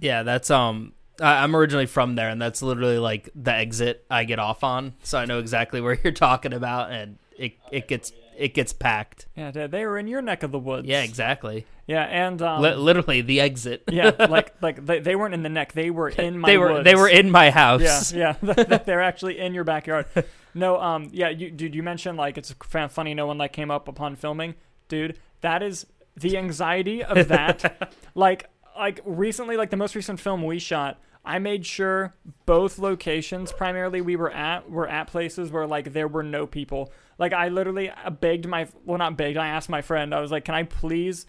yeah. 0.00 0.22
that's 0.22 0.50
um 0.50 0.92
I- 1.20 1.42
I'm 1.42 1.54
originally 1.54 1.86
from 1.86 2.14
there 2.14 2.28
and 2.28 2.40
that's 2.40 2.62
literally 2.62 2.98
like 2.98 3.28
the 3.34 3.52
exit 3.52 4.04
I 4.10 4.24
get 4.24 4.38
off 4.38 4.64
on. 4.64 4.94
So 5.02 5.18
I 5.18 5.26
know 5.26 5.38
exactly 5.38 5.80
where 5.84 5.98
you're 6.02 6.12
talking 6.14 6.52
about 6.52 6.90
and 6.92 7.18
it 7.36 7.52
it 7.70 7.88
gets 7.88 8.12
it 8.38 8.54
gets 8.54 8.72
packed. 8.72 9.26
Yeah, 9.36 9.50
they- 9.50 9.66
they 9.66 9.84
were 9.84 9.98
in 9.98 10.06
your 10.08 10.22
neck 10.22 10.42
of 10.42 10.50
the 10.50 10.58
woods. 10.58 10.86
Yeah, 10.88 11.02
exactly. 11.02 11.66
Yeah, 11.86 12.04
and 12.04 12.40
um, 12.40 12.62
Li- 12.62 12.74
literally 12.74 13.20
the 13.20 13.40
exit. 13.40 13.82
yeah, 13.90 14.12
like 14.30 14.54
like 14.62 14.86
they, 14.86 15.00
they 15.00 15.14
weren't 15.16 15.34
in 15.34 15.42
the 15.42 15.48
neck. 15.48 15.72
They 15.72 15.90
were 15.90 16.08
in 16.08 16.38
my. 16.38 16.48
they 16.48 16.56
were 16.56 16.72
woods. 16.74 16.84
they 16.84 16.94
were 16.94 17.08
in 17.08 17.30
my 17.30 17.50
house. 17.50 18.12
Yeah, 18.12 18.36
yeah, 18.42 18.78
they're 18.86 19.02
actually 19.02 19.38
in 19.40 19.52
your 19.54 19.64
backyard. 19.64 20.06
No, 20.54 20.80
um, 20.80 21.08
yeah, 21.12 21.28
you, 21.28 21.50
dude, 21.50 21.74
you 21.74 21.82
mentioned 21.82 22.18
like 22.18 22.38
it's 22.38 22.54
funny 22.88 23.14
no 23.14 23.26
one 23.26 23.38
like 23.38 23.52
came 23.52 23.70
up 23.70 23.88
upon 23.88 24.16
filming, 24.16 24.54
dude. 24.88 25.18
That 25.40 25.62
is 25.62 25.86
the 26.16 26.36
anxiety 26.36 27.02
of 27.02 27.28
that. 27.28 27.92
like, 28.14 28.48
like 28.76 29.00
recently, 29.04 29.56
like 29.56 29.70
the 29.70 29.76
most 29.76 29.94
recent 29.94 30.20
film 30.20 30.42
we 30.42 30.58
shot, 30.58 31.00
I 31.24 31.38
made 31.38 31.66
sure 31.66 32.14
both 32.46 32.78
locations, 32.78 33.52
primarily 33.52 34.00
we 34.00 34.16
were 34.16 34.30
at, 34.30 34.70
were 34.70 34.88
at 34.88 35.06
places 35.06 35.50
where 35.50 35.66
like 35.66 35.92
there 35.92 36.08
were 36.08 36.22
no 36.22 36.46
people. 36.46 36.92
Like 37.18 37.32
I 37.32 37.48
literally 37.48 37.90
uh, 37.90 38.10
begged 38.10 38.46
my, 38.46 38.68
well 38.84 38.98
not 38.98 39.16
begged, 39.16 39.36
I 39.36 39.48
asked 39.48 39.68
my 39.68 39.82
friend, 39.82 40.14
I 40.14 40.20
was 40.20 40.30
like, 40.30 40.44
can 40.44 40.54
I 40.54 40.62
please 40.64 41.26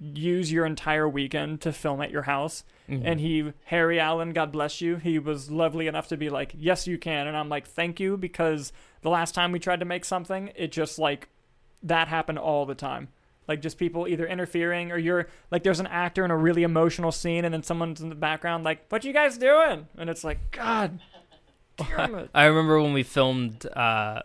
use 0.00 0.50
your 0.52 0.66
entire 0.66 1.08
weekend 1.08 1.60
to 1.62 1.72
film 1.72 2.00
at 2.02 2.10
your 2.10 2.22
house. 2.22 2.64
And 2.86 3.18
he, 3.18 3.52
Harry 3.64 3.98
Allen, 3.98 4.34
God 4.34 4.52
bless 4.52 4.82
you, 4.82 4.96
he 4.96 5.18
was 5.18 5.50
lovely 5.50 5.86
enough 5.86 6.08
to 6.08 6.18
be 6.18 6.28
like, 6.28 6.54
yes, 6.58 6.86
you 6.86 6.98
can. 6.98 7.26
And 7.26 7.34
I'm 7.34 7.48
like, 7.48 7.66
thank 7.66 7.98
you, 7.98 8.18
because 8.18 8.72
the 9.00 9.08
last 9.08 9.34
time 9.34 9.52
we 9.52 9.58
tried 9.58 9.80
to 9.80 9.86
make 9.86 10.04
something, 10.04 10.50
it 10.54 10.70
just 10.70 10.98
like, 10.98 11.28
that 11.82 12.08
happened 12.08 12.38
all 12.38 12.66
the 12.66 12.74
time. 12.74 13.08
Like 13.48 13.62
just 13.62 13.78
people 13.78 14.06
either 14.08 14.26
interfering 14.26 14.92
or 14.92 14.98
you're 14.98 15.28
like, 15.50 15.62
there's 15.62 15.80
an 15.80 15.86
actor 15.86 16.24
in 16.24 16.30
a 16.30 16.36
really 16.36 16.62
emotional 16.62 17.12
scene 17.12 17.44
and 17.44 17.52
then 17.54 17.62
someone's 17.62 18.00
in 18.00 18.08
the 18.08 18.14
background 18.14 18.64
like, 18.64 18.84
what 18.90 19.04
you 19.04 19.12
guys 19.12 19.38
doing? 19.38 19.86
And 19.96 20.10
it's 20.10 20.24
like, 20.24 20.50
God 20.50 21.00
damn 21.76 22.14
it. 22.14 22.30
I 22.34 22.44
remember 22.44 22.80
when 22.80 22.92
we 22.92 23.02
filmed 23.02 23.66
uh 23.66 24.22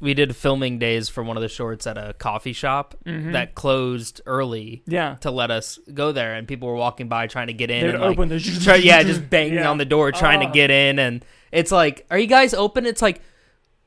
we 0.00 0.12
did 0.14 0.34
filming 0.36 0.78
days 0.78 1.08
for 1.08 1.22
one 1.22 1.36
of 1.36 1.42
the 1.42 1.48
shorts 1.48 1.86
at 1.86 1.96
a 1.96 2.14
coffee 2.14 2.52
shop 2.52 2.94
Mm-hmm. 3.06 3.32
that 3.32 3.54
closed 3.54 4.20
early 4.26 4.82
Yeah. 4.86 5.16
to 5.20 5.30
let 5.30 5.50
us 5.50 5.78
go 5.92 6.12
there 6.12 6.34
and 6.34 6.46
people 6.48 6.68
were 6.68 6.74
walking 6.74 7.08
by 7.08 7.26
trying 7.26 7.46
to 7.46 7.52
get 7.52 7.70
in 7.70 7.84
They'd 7.86 7.94
and 7.94 8.02
like, 8.02 8.10
open 8.12 8.28
the 8.28 8.40
try, 8.40 8.76
yeah, 8.76 9.02
just 9.02 9.28
banging 9.30 9.54
Yeah. 9.54 9.70
on 9.70 9.78
the 9.78 9.84
door 9.84 10.12
trying 10.12 10.42
Oh. 10.42 10.46
to 10.46 10.52
get 10.52 10.70
in 10.70 10.98
and 10.98 11.24
it's 11.52 11.70
like, 11.72 12.04
"Are 12.10 12.18
you 12.18 12.26
guys 12.26 12.52
open?" 12.54 12.84
It's 12.86 13.00
like 13.02 13.20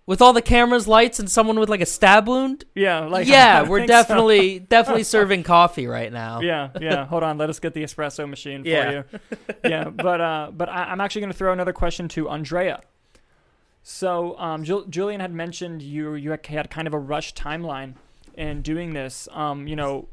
with 0.06 0.22
all 0.22 0.32
the 0.32 0.42
cameras, 0.42 0.88
lights 0.88 1.20
and 1.20 1.30
someone 1.30 1.60
with 1.60 1.68
like 1.68 1.82
a 1.82 1.86
stab 1.86 2.30
wound? 2.30 2.64
Yeah, 2.74 3.00
like 3.08 3.28
yeah, 3.28 3.64
we're 3.68 3.80
think 3.80 3.90
so. 3.90 3.96
definitely 4.02 4.60
definitely 4.60 5.04
serving 5.18 5.44
coffee 5.44 5.86
right 5.86 6.12
now. 6.14 6.40
Yeah, 6.40 6.70
yeah. 6.80 7.06
Hold 7.06 7.24
on, 7.24 7.38
let 7.38 7.50
us 7.50 7.60
get 7.60 7.74
the 7.74 7.84
espresso 7.84 8.28
machine 8.28 8.64
for 8.64 8.70
Yeah. 8.70 8.92
you. 8.92 9.20
Yeah, 9.66 9.90
but 9.90 10.22
uh, 10.22 10.52
but 10.54 10.70
I, 10.70 10.86
I'm 10.86 11.02
actually 11.02 11.22
going 11.22 11.34
to 11.34 11.38
throw 11.38 11.52
another 11.52 11.74
question 11.74 12.08
to 12.10 12.30
Andrea. 12.30 12.80
So, 13.90 14.38
um, 14.38 14.66
Jul- 14.66 14.84
Julian 14.90 15.22
had 15.22 15.34
mentioned 15.34 15.82
you 15.82 16.16
you 16.16 16.32
had 16.32 16.70
kind 16.70 16.88
of 16.90 16.94
a 16.94 17.00
rush 17.00 17.34
timeline 17.34 17.94
in 18.34 18.62
doing 18.62 18.92
this. 18.92 19.30
Um, 19.32 19.66
you 19.66 19.78
know, 19.78 20.10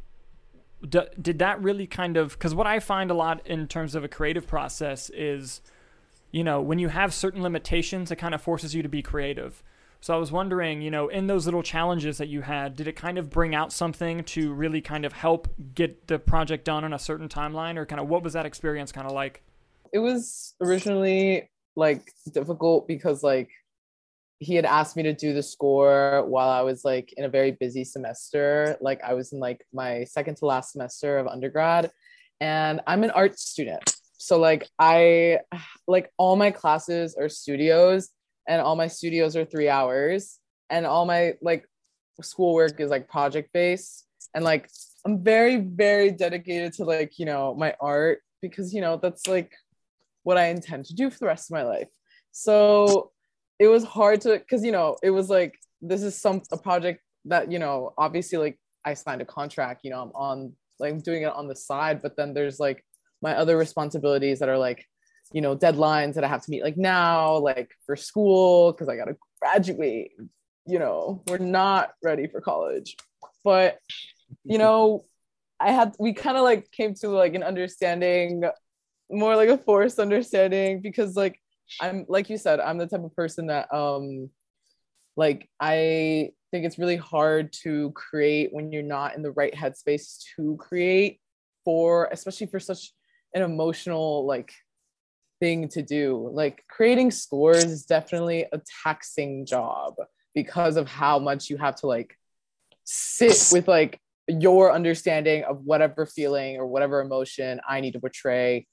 d- 0.88 1.08
did 1.20 1.40
that 1.40 1.60
really 1.60 1.88
kind 1.88 2.16
of 2.16 2.34
because 2.34 2.54
what 2.54 2.68
I 2.68 2.78
find 2.78 3.10
a 3.10 3.14
lot 3.14 3.44
in 3.48 3.66
terms 3.66 3.96
of 3.96 4.04
a 4.04 4.08
creative 4.08 4.46
process 4.46 5.10
is, 5.10 5.60
you 6.30 6.44
know, 6.44 6.60
when 6.60 6.78
you 6.78 6.86
have 6.86 7.12
certain 7.12 7.42
limitations, 7.42 8.12
it 8.12 8.16
kind 8.16 8.32
of 8.32 8.40
forces 8.40 8.76
you 8.76 8.82
to 8.84 8.88
be 8.88 9.02
creative. 9.02 9.60
So 10.00 10.14
I 10.14 10.18
was 10.18 10.30
wondering, 10.30 10.80
you 10.80 10.92
know, 10.92 11.08
in 11.08 11.26
those 11.26 11.44
little 11.44 11.64
challenges 11.64 12.18
that 12.18 12.28
you 12.28 12.42
had, 12.42 12.76
did 12.76 12.86
it 12.86 12.94
kind 12.94 13.18
of 13.18 13.28
bring 13.28 13.56
out 13.56 13.72
something 13.72 14.22
to 14.22 14.52
really 14.52 14.82
kind 14.82 15.04
of 15.04 15.14
help 15.14 15.48
get 15.74 16.06
the 16.06 16.20
project 16.20 16.64
done 16.64 16.84
on 16.84 16.92
a 16.92 16.98
certain 17.00 17.28
timeline, 17.28 17.76
or 17.76 17.86
kind 17.86 18.00
of 18.00 18.08
what 18.08 18.22
was 18.22 18.34
that 18.34 18.46
experience 18.46 18.92
kind 18.92 19.08
of 19.08 19.12
like? 19.12 19.42
it 19.94 20.00
was 20.00 20.54
originally 20.60 21.48
like 21.76 22.12
difficult 22.32 22.86
because 22.88 23.22
like 23.22 23.48
he 24.38 24.54
had 24.54 24.64
asked 24.64 24.96
me 24.96 25.02
to 25.04 25.14
do 25.14 25.32
the 25.32 25.42
score 25.42 26.24
while 26.26 26.48
I 26.48 26.62
was 26.62 26.84
like 26.84 27.12
in 27.16 27.24
a 27.24 27.28
very 27.28 27.52
busy 27.52 27.84
semester. 27.84 28.76
Like 28.80 29.02
I 29.02 29.14
was 29.14 29.32
in 29.32 29.38
like 29.38 29.64
my 29.72 30.04
second 30.04 30.36
to 30.38 30.46
last 30.46 30.72
semester 30.72 31.18
of 31.18 31.26
undergrad 31.26 31.90
and 32.40 32.80
I'm 32.86 33.04
an 33.04 33.10
art 33.10 33.38
student. 33.38 33.94
So 34.18 34.38
like 34.38 34.68
I 34.78 35.40
like 35.86 36.10
all 36.18 36.36
my 36.36 36.50
classes 36.50 37.16
are 37.18 37.28
studios 37.28 38.10
and 38.48 38.60
all 38.60 38.76
my 38.76 38.88
studios 38.88 39.36
are 39.36 39.44
3 39.44 39.68
hours 39.68 40.38
and 40.70 40.86
all 40.86 41.06
my 41.06 41.34
like 41.40 41.66
schoolwork 42.22 42.80
is 42.80 42.90
like 42.90 43.08
project 43.08 43.50
based 43.52 44.06
and 44.34 44.44
like 44.44 44.68
I'm 45.06 45.22
very 45.22 45.56
very 45.56 46.10
dedicated 46.10 46.72
to 46.74 46.84
like, 46.84 47.18
you 47.18 47.26
know, 47.26 47.54
my 47.54 47.74
art 47.80 48.20
because 48.42 48.74
you 48.74 48.80
know, 48.80 48.96
that's 48.96 49.26
like 49.26 49.52
what 50.22 50.38
I 50.38 50.46
intend 50.46 50.86
to 50.86 50.94
do 50.94 51.10
for 51.10 51.18
the 51.18 51.26
rest 51.26 51.50
of 51.50 51.54
my 51.54 51.62
life. 51.62 51.88
So 52.32 53.12
it 53.64 53.68
was 53.68 53.84
hard 53.84 54.20
to 54.22 54.38
because 54.38 54.64
you 54.64 54.72
know 54.72 54.96
it 55.02 55.10
was 55.10 55.28
like 55.28 55.58
this 55.80 56.02
is 56.02 56.20
some 56.20 56.42
a 56.52 56.56
project 56.56 57.00
that 57.24 57.50
you 57.50 57.58
know 57.58 57.92
obviously 57.98 58.38
like 58.38 58.58
I 58.84 58.94
signed 58.94 59.22
a 59.22 59.24
contract 59.24 59.80
you 59.84 59.90
know 59.90 60.02
I'm 60.02 60.12
on 60.14 60.52
like 60.78 61.02
doing 61.02 61.22
it 61.22 61.32
on 61.32 61.48
the 61.48 61.56
side 61.56 62.02
but 62.02 62.16
then 62.16 62.34
there's 62.34 62.58
like 62.60 62.84
my 63.22 63.34
other 63.36 63.56
responsibilities 63.56 64.38
that 64.40 64.48
are 64.48 64.58
like 64.58 64.86
you 65.32 65.40
know 65.40 65.56
deadlines 65.56 66.14
that 66.14 66.24
I 66.24 66.28
have 66.28 66.44
to 66.44 66.50
meet 66.50 66.62
like 66.62 66.76
now 66.76 67.38
like 67.38 67.70
for 67.86 67.96
school 67.96 68.72
because 68.72 68.88
I 68.88 68.96
gotta 68.96 69.16
graduate 69.40 70.12
you 70.66 70.78
know, 70.78 71.22
we're 71.28 71.38
not 71.38 71.92
ready 72.02 72.26
for 72.26 72.40
college. 72.40 72.96
But, 73.42 73.78
you 74.44 74.58
know, 74.58 75.04
I 75.60 75.72
had, 75.72 75.94
we 75.98 76.12
kind 76.12 76.36
of 76.36 76.42
like 76.42 76.70
came 76.70 76.94
to 76.96 77.08
like 77.08 77.34
an 77.34 77.42
understanding, 77.42 78.44
more 79.10 79.36
like 79.36 79.50
a 79.50 79.58
forced 79.58 79.98
understanding 79.98 80.80
because 80.80 81.16
like, 81.16 81.38
I'm, 81.80 82.06
like 82.08 82.30
you 82.30 82.38
said, 82.38 82.60
I'm 82.60 82.78
the 82.78 82.86
type 82.86 83.04
of 83.04 83.14
person 83.14 83.46
that, 83.48 83.72
um, 83.74 84.30
like, 85.16 85.48
I 85.60 86.30
think 86.50 86.64
it's 86.66 86.78
really 86.78 86.96
hard 86.96 87.52
to 87.62 87.90
create 87.92 88.52
when 88.52 88.72
you're 88.72 88.82
not 88.82 89.16
in 89.16 89.22
the 89.22 89.32
right 89.32 89.54
headspace 89.54 90.24
to 90.36 90.56
create 90.58 91.20
for, 91.64 92.08
especially 92.12 92.46
for 92.46 92.60
such 92.60 92.92
an 93.34 93.42
emotional, 93.42 94.26
like, 94.26 94.52
thing 95.40 95.68
to 95.68 95.82
do. 95.82 96.30
Like 96.32 96.64
creating 96.68 97.10
scores 97.10 97.64
is 97.64 97.84
definitely 97.84 98.46
a 98.52 98.60
taxing 98.84 99.44
job 99.44 99.94
because 100.34 100.76
of 100.76 100.88
how 100.88 101.18
much 101.18 101.50
you 101.50 101.56
have 101.58 101.74
to 101.76 101.86
like 101.86 102.16
sit 102.84 103.50
with 103.52 103.68
like 103.68 104.00
your 104.26 104.72
understanding 104.72 105.44
of 105.44 105.60
whatever 105.64 106.06
feeling 106.06 106.56
or 106.56 106.66
whatever 106.66 107.00
emotion 107.00 107.60
I 107.68 107.80
need 107.80 107.92
to 107.92 108.00
portray 108.00 108.66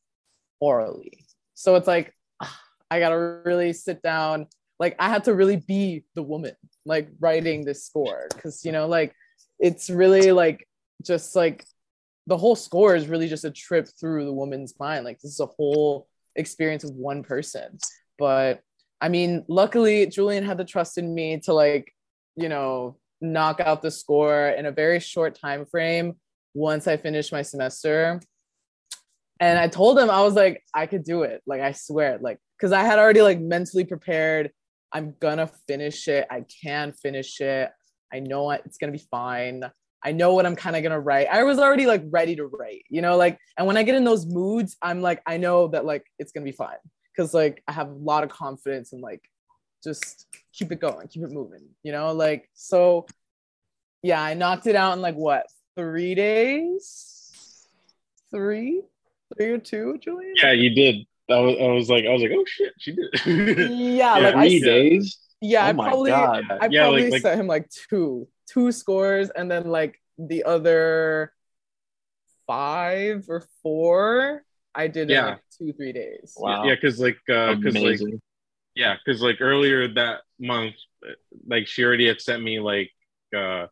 orally. 0.60 1.26
So 1.56 1.76
it's 1.76 1.88
like 1.88 2.14
I 2.92 3.00
got 3.00 3.10
to 3.10 3.42
really 3.46 3.74
sit 3.74 4.02
down. 4.04 4.48
Like 4.80 4.96
I 5.00 5.10
had 5.10 5.24
to 5.24 5.34
really 5.34 5.56
be 5.56 6.04
the 6.14 6.22
woman 6.22 6.54
like 6.86 7.10
writing 7.20 7.64
this 7.64 7.86
score 7.86 8.28
cuz 8.40 8.66
you 8.66 8.72
know 8.72 8.88
like 8.88 9.14
it's 9.60 9.90
really 9.90 10.32
like 10.32 10.68
just 11.04 11.36
like 11.36 11.64
the 12.28 12.38
whole 12.38 12.56
score 12.56 12.96
is 12.96 13.08
really 13.08 13.28
just 13.28 13.46
a 13.46 13.52
trip 13.52 13.88
through 14.00 14.26
the 14.26 14.34
woman's 14.34 14.74
mind. 14.80 15.06
Like 15.06 15.20
this 15.20 15.32
is 15.32 15.40
a 15.40 15.46
whole 15.46 16.08
experience 16.36 16.84
of 16.84 16.92
one 16.92 17.24
person. 17.24 17.78
But 18.18 18.62
i 19.02 19.10
mean 19.10 19.44
luckily 19.48 20.06
julian 20.06 20.46
had 20.46 20.58
the 20.58 20.64
trust 20.64 20.98
in 21.00 21.14
me 21.14 21.40
to 21.40 21.54
like 21.54 21.92
you 22.36 22.48
know 22.48 22.98
knock 23.20 23.60
out 23.60 23.82
the 23.82 23.90
score 23.92 24.50
in 24.50 24.66
a 24.68 24.72
very 24.72 25.00
short 25.00 25.34
time 25.36 25.66
frame 25.66 26.14
once 26.54 26.88
i 26.88 26.98
finished 26.98 27.32
my 27.32 27.42
semester. 27.42 28.20
And 29.40 29.58
i 29.58 29.68
told 29.68 29.98
him 29.98 30.10
i 30.10 30.22
was 30.22 30.36
like 30.36 30.64
i 30.74 30.86
could 30.86 31.04
do 31.04 31.24
it. 31.24 31.42
Like 31.46 31.62
i 31.62 31.72
swear 31.72 32.20
like 32.22 32.40
because 32.62 32.72
i 32.72 32.84
had 32.84 33.00
already 33.00 33.24
like 33.24 33.40
mentally 33.40 33.84
prepared 33.84 34.52
i'm 34.92 35.16
gonna 35.20 35.50
finish 35.68 36.08
it 36.08 36.28
i 36.30 36.46
can 36.64 36.94
finish 36.94 37.42
it 37.42 37.72
i 38.14 38.20
know 38.20 38.52
it's 38.52 38.78
gonna 38.78 38.92
be 38.92 39.04
fine 39.10 39.64
I 40.04 40.12
know 40.12 40.34
what 40.34 40.46
I'm 40.46 40.56
kind 40.56 40.76
of 40.76 40.84
gonna 40.84 41.00
write. 41.00 41.28
I 41.28 41.44
was 41.44 41.60
already 41.60 41.86
like 41.86 42.04
ready 42.10 42.36
to 42.36 42.46
write, 42.46 42.84
you 42.90 43.02
know, 43.02 43.18
like, 43.18 43.38
and 43.58 43.68
when 43.68 43.78
I 43.78 43.84
get 43.84 43.96
in 43.96 44.04
those 44.04 44.26
moods, 44.26 44.76
I'm 44.82 45.02
like, 45.02 45.22
I 45.28 45.38
know 45.38 45.68
that 45.70 45.86
like 45.86 46.06
it's 46.18 46.32
gonna 46.32 46.46
be 46.46 46.52
fine 46.52 46.78
because 47.16 47.34
like 47.34 47.64
I 47.68 47.74
have 47.74 47.90
a 47.90 47.94
lot 47.94 48.24
of 48.24 48.30
confidence 48.30 48.94
and 48.94 49.02
like 49.02 49.22
just 49.84 50.26
keep 50.54 50.72
it 50.72 50.80
going, 50.80 51.08
keep 51.08 51.24
it 51.24 51.32
moving, 51.32 51.68
you 51.84 51.92
know, 51.92 52.14
like 52.14 52.50
so. 52.54 53.06
Yeah, 54.04 54.20
I 54.20 54.34
knocked 54.34 54.66
it 54.66 54.76
out 54.76 54.94
in 54.94 55.02
like 55.02 55.14
what 55.14 55.46
three 55.78 56.16
days, 56.16 57.68
three, 58.32 58.82
three 59.38 59.52
or 59.52 59.60
two, 59.60 60.00
Julian. 60.02 60.34
Yeah, 60.42 60.54
you 60.54 60.74
did. 60.74 61.06
I 61.32 61.40
was, 61.40 61.56
I 61.60 61.68
was 61.68 61.90
like, 61.90 62.06
I 62.06 62.10
was 62.14 62.22
like, 62.22 62.32
oh 62.36 62.46
shit, 62.46 62.74
she 62.78 62.92
did. 62.94 63.10
yeah, 63.26 64.18
Yeah, 64.18 64.24
like 64.26 64.36
I, 64.36 64.48
Three 64.48 64.58
s- 64.58 64.64
days. 64.64 65.18
yeah, 65.42 65.66
Oh 65.66 65.70
I 65.70 65.74
probably, 65.74 66.12
God. 66.12 66.44
I 66.50 66.68
Yeah, 66.70 66.82
probably 66.84 67.04
like- 67.04 67.12
like- 67.14 67.22
sent 67.22 67.40
him 67.40 67.48
like 67.48 67.70
two, 67.90 68.28
two 68.50 68.72
scores, 68.72 69.30
and 69.30 69.50
then 69.50 69.66
like 69.70 70.02
the 70.18 70.44
other 70.44 71.34
five 72.48 73.26
or 73.30 73.44
four, 73.64 74.44
I 74.76 74.88
did 74.88 75.10
in 75.10 75.26
like 75.26 75.40
two, 75.58 75.74
three 75.74 75.94
days. 75.94 76.34
Wow. 76.38 76.66
Yeah, 76.66 76.76
because 76.76 77.00
like, 77.00 77.18
uh, 77.30 77.56
because 77.56 77.76
like, 77.76 78.00
yeah, 78.76 78.96
because 79.04 79.22
like 79.22 79.38
earlier 79.42 79.88
that 79.96 80.22
month, 80.40 80.76
like 81.48 81.68
she 81.68 81.84
already 81.84 82.08
had 82.08 82.22
sent 82.22 82.42
me 82.44 82.60
like, 82.60 82.90
uh, 83.36 83.68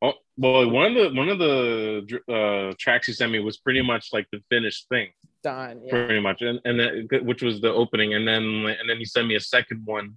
oh, 0.00 0.12
well, 0.36 0.68
one 0.70 0.86
of 0.86 0.94
the 0.94 1.18
one 1.18 1.28
of 1.28 1.38
the 1.38 2.20
uh 2.32 2.74
tracks 2.78 3.06
she 3.06 3.12
sent 3.12 3.30
me 3.32 3.40
was 3.40 3.58
pretty 3.58 3.82
much 3.82 4.08
like 4.12 4.26
the 4.32 4.40
finished 4.50 4.88
thing. 4.88 5.08
Done. 5.42 5.82
Yeah. 5.84 5.90
pretty 5.90 6.20
much 6.20 6.40
and 6.42 6.60
and 6.64 6.78
then, 6.78 7.08
which 7.24 7.42
was 7.42 7.60
the 7.60 7.72
opening 7.72 8.14
and 8.14 8.26
then 8.26 8.42
and 8.42 8.88
then 8.88 8.98
he 8.98 9.04
sent 9.04 9.26
me 9.26 9.34
a 9.34 9.40
second 9.40 9.82
one 9.84 10.16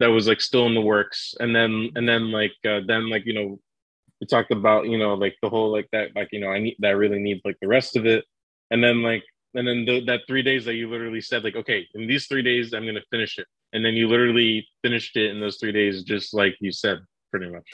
that 0.00 0.06
was 0.06 0.26
like 0.26 0.40
still 0.40 0.66
in 0.66 0.74
the 0.74 0.80
works 0.80 1.34
and 1.40 1.54
then 1.54 1.90
and 1.96 2.08
then 2.08 2.30
like 2.30 2.54
uh, 2.66 2.80
then 2.86 3.10
like 3.10 3.26
you 3.26 3.34
know 3.34 3.60
we 4.20 4.26
talked 4.26 4.50
about 4.50 4.88
you 4.88 4.98
know 4.98 5.14
like 5.14 5.36
the 5.42 5.50
whole 5.50 5.70
like 5.70 5.88
that 5.92 6.08
like 6.14 6.28
you 6.32 6.40
know 6.40 6.48
i 6.48 6.58
need 6.58 6.76
that 6.78 6.96
really 6.96 7.18
need 7.18 7.40
like 7.44 7.56
the 7.60 7.68
rest 7.68 7.96
of 7.96 8.06
it 8.06 8.24
and 8.70 8.82
then 8.82 9.02
like 9.02 9.22
and 9.54 9.66
then 9.66 9.84
the, 9.84 10.04
that 10.04 10.20
three 10.26 10.42
days 10.42 10.64
that 10.64 10.74
you 10.74 10.88
literally 10.88 11.20
said 11.20 11.44
like 11.44 11.56
okay 11.56 11.86
in 11.94 12.06
these 12.06 12.26
three 12.26 12.42
days 12.42 12.72
i'm 12.72 12.86
gonna 12.86 13.00
finish 13.10 13.38
it 13.38 13.46
and 13.72 13.84
then 13.84 13.94
you 13.94 14.08
literally 14.08 14.66
finished 14.82 15.16
it 15.16 15.30
in 15.30 15.40
those 15.40 15.58
three 15.58 15.72
days 15.72 16.02
just 16.02 16.32
like 16.34 16.56
you 16.60 16.72
said 16.72 16.98
pretty 17.30 17.50
much 17.50 17.68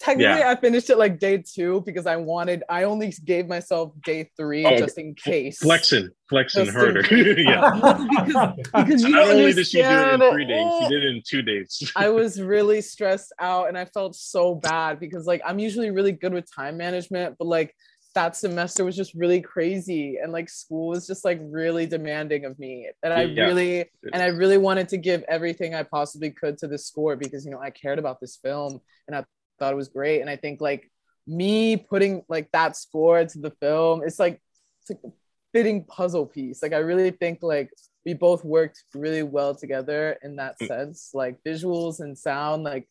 Technically, 0.00 0.38
Yeah. 0.40 0.48
I 0.50 0.56
finished 0.56 0.88
it 0.88 0.96
like 0.96 1.18
day 1.18 1.38
two 1.46 1.82
because 1.84 2.06
I 2.06 2.16
wanted, 2.16 2.64
I 2.70 2.84
only 2.84 3.12
gave 3.24 3.46
myself 3.46 3.92
day 4.04 4.30
three 4.36 4.64
Oh, 4.64 4.78
just 4.78 4.96
in 4.98 5.14
case. 5.14 5.58
flexing 5.58 6.08
flexing 6.30 6.66
Just 6.66 6.76
harder 6.76 7.02
yeah 7.42 7.70
because, 8.08 8.56
because 8.76 9.02
you 9.04 9.10
not 9.10 9.28
only 9.30 9.52
did 9.52 9.66
she 9.66 9.82
do 9.82 9.88
it 9.88 10.08
in 10.14 10.30
three 10.30 10.46
days 10.46 10.72
she 10.78 10.88
did 10.88 11.02
it 11.04 11.08
in 11.16 11.22
two 11.26 11.42
days 11.42 11.92
I 11.96 12.08
was 12.08 12.40
really 12.40 12.80
stressed 12.80 13.32
out 13.40 13.68
and 13.68 13.76
I 13.76 13.84
felt 13.84 14.14
so 14.14 14.54
bad 14.54 15.00
because 15.00 15.26
like 15.26 15.42
I'm 15.44 15.58
usually 15.58 15.90
really 15.90 16.12
good 16.12 16.32
with 16.32 16.46
time 16.54 16.76
management, 16.76 17.34
but 17.38 17.46
like 17.48 17.74
that 18.14 18.36
semester 18.36 18.84
was 18.84 18.96
just 18.96 19.12
really 19.14 19.40
crazy 19.40 20.18
and 20.22 20.32
like 20.32 20.48
school 20.48 20.88
was 20.88 21.06
just 21.06 21.24
like 21.24 21.40
really 21.42 21.86
demanding 21.86 22.44
of 22.44 22.58
me. 22.58 22.88
And 23.02 23.12
I 23.12 23.22
Yeah. 23.22 23.46
really 23.46 23.90
and 24.12 24.22
I 24.22 24.26
really 24.28 24.58
wanted 24.58 24.88
to 24.90 24.96
give 24.98 25.24
everything 25.28 25.74
I 25.74 25.82
possibly 25.82 26.30
could 26.30 26.58
to 26.58 26.68
the 26.68 26.78
score 26.78 27.16
because 27.16 27.44
you 27.44 27.50
know 27.50 27.60
I 27.60 27.70
cared 27.70 27.98
about 27.98 28.20
this 28.20 28.38
film 28.42 28.80
and 29.08 29.16
I 29.16 29.24
thought 29.60 29.72
it 29.72 29.76
was 29.76 29.88
great. 29.88 30.20
And 30.20 30.30
I 30.30 30.36
think 30.36 30.60
like 30.60 30.90
me 31.26 31.76
putting 31.76 32.24
like 32.28 32.50
that 32.52 32.76
score 32.76 33.24
to 33.24 33.38
the 33.38 33.52
film, 33.60 34.02
it's 34.04 34.18
like 34.18 34.40
it's 34.82 34.90
like 34.90 35.12
a 35.12 35.14
fitting 35.52 35.84
puzzle 35.84 36.26
piece. 36.26 36.62
Like 36.62 36.72
I 36.72 36.78
really 36.78 37.10
think 37.10 37.38
like 37.42 37.70
we 38.04 38.14
both 38.14 38.44
worked 38.44 38.82
really 38.94 39.22
well 39.22 39.54
together 39.54 40.18
in 40.22 40.36
that 40.36 40.56
mm. 40.60 40.66
sense. 40.66 41.10
Like 41.14 41.38
visuals 41.46 42.00
and 42.00 42.18
sound 42.18 42.64
like 42.64 42.88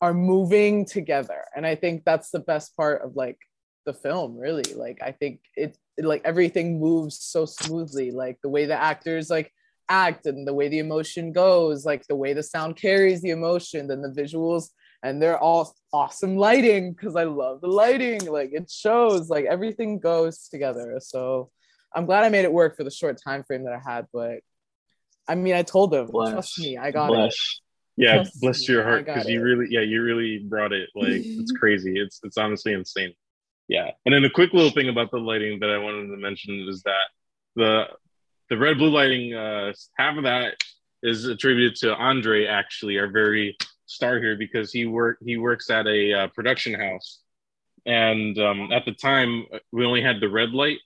are 0.00 0.14
moving 0.14 0.84
together. 0.84 1.44
And 1.54 1.66
I 1.66 1.74
think 1.74 2.04
that's 2.04 2.30
the 2.30 2.40
best 2.40 2.76
part 2.76 3.02
of 3.02 3.16
like 3.16 3.38
the 3.84 3.92
film, 3.92 4.36
really. 4.36 4.74
Like 4.74 4.98
I 5.02 5.12
think 5.12 5.40
it, 5.54 5.76
it 5.96 6.04
like 6.04 6.22
everything 6.24 6.80
moves 6.80 7.18
so 7.20 7.46
smoothly. 7.46 8.10
Like 8.10 8.38
the 8.42 8.48
way 8.48 8.66
the 8.66 8.80
actors 8.80 9.30
like 9.30 9.52
act 9.88 10.26
and 10.26 10.46
the 10.46 10.54
way 10.54 10.68
the 10.68 10.80
emotion 10.80 11.32
goes, 11.32 11.84
like 11.84 12.06
the 12.06 12.16
way 12.16 12.32
the 12.32 12.42
sound 12.42 12.76
carries 12.76 13.22
the 13.22 13.30
emotion, 13.30 13.86
then 13.86 14.02
the 14.02 14.08
visuals 14.08 14.70
and 15.06 15.22
they're 15.22 15.38
all 15.38 15.72
awesome 15.92 16.36
lighting 16.36 16.92
because 16.92 17.14
I 17.14 17.24
love 17.24 17.60
the 17.60 17.68
lighting. 17.68 18.26
Like 18.26 18.50
it 18.52 18.68
shows, 18.68 19.30
like 19.30 19.44
everything 19.44 20.00
goes 20.00 20.48
together. 20.48 20.98
So 21.00 21.50
I'm 21.94 22.06
glad 22.06 22.24
I 22.24 22.28
made 22.28 22.44
it 22.44 22.52
work 22.52 22.76
for 22.76 22.82
the 22.82 22.90
short 22.90 23.20
time 23.22 23.44
frame 23.44 23.64
that 23.64 23.72
I 23.72 23.78
had. 23.78 24.06
But 24.12 24.40
I 25.28 25.36
mean, 25.36 25.54
I 25.54 25.62
told 25.62 25.92
them, 25.92 26.08
Bless. 26.08 26.32
trust 26.32 26.58
me, 26.58 26.76
I 26.76 26.90
got 26.90 27.12
it. 27.12 27.34
Yeah 27.96 28.14
Trust 28.16 28.40
bless 28.40 28.68
me, 28.68 28.74
your 28.74 28.82
heart 28.82 29.06
because 29.06 29.28
you 29.28 29.40
really 29.40 29.68
yeah 29.70 29.80
you 29.80 30.02
really 30.02 30.38
brought 30.38 30.72
it 30.72 30.90
like 30.94 31.22
it's 31.24 31.52
crazy 31.58 31.98
it's 31.98 32.20
it's 32.24 32.36
honestly 32.36 32.74
insane 32.74 33.14
yeah 33.68 33.90
and 34.04 34.14
then 34.14 34.22
a 34.22 34.28
quick 34.28 34.52
little 34.52 34.70
thing 34.70 34.90
about 34.90 35.10
the 35.10 35.16
lighting 35.16 35.60
that 35.60 35.70
i 35.70 35.78
wanted 35.78 36.08
to 36.08 36.16
mention 36.18 36.66
is 36.68 36.82
that 36.82 37.08
the 37.54 37.84
the 38.50 38.58
red 38.58 38.76
blue 38.76 38.90
lighting 38.90 39.32
uh 39.32 39.72
half 39.96 40.18
of 40.18 40.24
that 40.24 40.62
is 41.02 41.24
attributed 41.24 41.74
to 41.74 41.94
andre 41.94 42.44
actually 42.44 42.98
our 42.98 43.08
very 43.08 43.56
star 43.96 44.18
here 44.18 44.36
because 44.36 44.72
he 44.72 44.86
work 44.86 45.18
he 45.24 45.36
works 45.36 45.70
at 45.70 45.86
a 45.86 46.12
uh, 46.12 46.26
production 46.28 46.78
house 46.78 47.20
and 47.84 48.38
um 48.38 48.70
at 48.72 48.84
the 48.84 48.92
time 48.92 49.44
we 49.72 49.84
only 49.84 50.02
had 50.02 50.20
the 50.20 50.28
red 50.28 50.50
light 50.50 50.78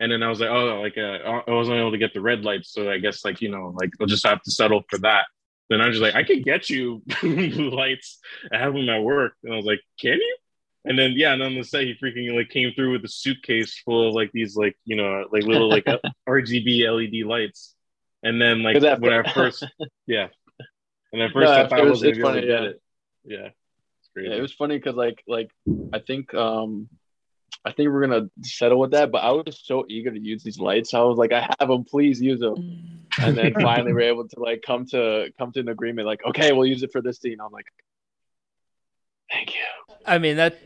and 0.00 0.10
then 0.10 0.22
i 0.22 0.28
was 0.28 0.40
like 0.40 0.50
oh 0.50 0.80
like 0.80 0.98
uh, 0.98 1.42
i 1.46 1.50
wasn't 1.52 1.76
able 1.76 1.92
to 1.92 1.98
get 1.98 2.12
the 2.14 2.20
red 2.20 2.44
light 2.44 2.64
so 2.64 2.90
i 2.90 2.98
guess 2.98 3.24
like 3.24 3.40
you 3.40 3.50
know 3.50 3.74
like 3.80 3.90
i'll 4.00 4.06
just 4.06 4.26
have 4.26 4.42
to 4.42 4.50
settle 4.50 4.82
for 4.88 4.98
that 4.98 5.26
then 5.70 5.80
I 5.80 5.86
was 5.86 5.98
just 5.98 6.02
like, 6.02 6.16
I 6.16 6.24
could 6.24 6.44
get 6.44 6.68
you 6.68 7.00
lights. 7.22 8.18
I 8.52 8.58
have 8.58 8.74
them 8.74 8.88
at 8.88 9.02
work. 9.02 9.34
And 9.44 9.54
I 9.54 9.56
was 9.56 9.64
like, 9.64 9.80
can 9.98 10.14
you? 10.14 10.36
And 10.84 10.98
then 10.98 11.12
yeah, 11.14 11.32
and 11.32 11.42
on 11.42 11.54
the 11.54 11.62
set 11.62 11.84
he 11.84 11.94
freaking 11.94 12.34
like 12.34 12.48
came 12.48 12.72
through 12.74 12.92
with 12.92 13.04
a 13.04 13.08
suitcase 13.08 13.78
full 13.84 14.08
of 14.08 14.14
like 14.14 14.32
these 14.32 14.56
like 14.56 14.76
you 14.86 14.96
know 14.96 15.26
like 15.30 15.44
little 15.44 15.68
like 15.68 15.86
uh, 15.86 15.98
RGB 16.28 16.90
LED 16.90 17.26
lights. 17.26 17.74
And 18.22 18.40
then 18.40 18.62
like 18.62 18.82
when 19.00 19.12
I 19.12 19.32
first 19.32 19.64
yeah, 20.06 20.28
and 21.12 21.22
at 21.22 21.32
first 21.32 21.50
No, 21.50 21.52
I 21.52 21.68
thought 21.68 21.80
I 21.80 21.82
first 21.82 21.90
was 21.90 22.00
gonna 22.00 22.08
it's 22.10 22.18
be 22.18 22.22
to 22.22 22.28
funny, 22.28 22.40
get 22.40 22.48
yeah. 22.48 22.68
it. 22.68 22.82
Yeah. 23.24 23.48
Yeah, 24.16 24.34
it 24.34 24.40
was 24.40 24.52
funny 24.52 24.76
because 24.76 24.96
like 24.96 25.22
like 25.28 25.50
I 25.92 26.00
think 26.00 26.34
um 26.34 26.88
I 27.64 27.72
think 27.72 27.90
we're 27.90 28.00
gonna 28.06 28.28
settle 28.42 28.80
with 28.80 28.92
that, 28.92 29.12
but 29.12 29.18
I 29.18 29.30
was 29.32 29.60
so 29.62 29.84
eager 29.88 30.10
to 30.10 30.20
use 30.20 30.42
these 30.42 30.58
lights. 30.58 30.94
I 30.94 31.00
was 31.02 31.18
like, 31.18 31.32
I 31.32 31.48
have 31.58 31.68
them, 31.68 31.84
please 31.84 32.20
use 32.20 32.40
them. 32.40 33.06
And 33.20 33.36
then 33.36 33.54
finally 33.60 33.92
we're 33.92 34.00
able 34.12 34.26
to 34.26 34.40
like 34.40 34.62
come 34.66 34.86
to 34.86 35.30
come 35.38 35.52
to 35.52 35.60
an 35.60 35.68
agreement, 35.68 36.06
like, 36.06 36.24
okay, 36.26 36.52
we'll 36.52 36.66
use 36.66 36.82
it 36.82 36.90
for 36.92 37.02
this 37.02 37.18
scene. 37.18 37.38
I'm 37.40 37.52
like, 37.52 37.66
thank 39.30 39.54
you. 39.54 39.94
I 40.06 40.18
mean 40.18 40.36
that 40.36 40.58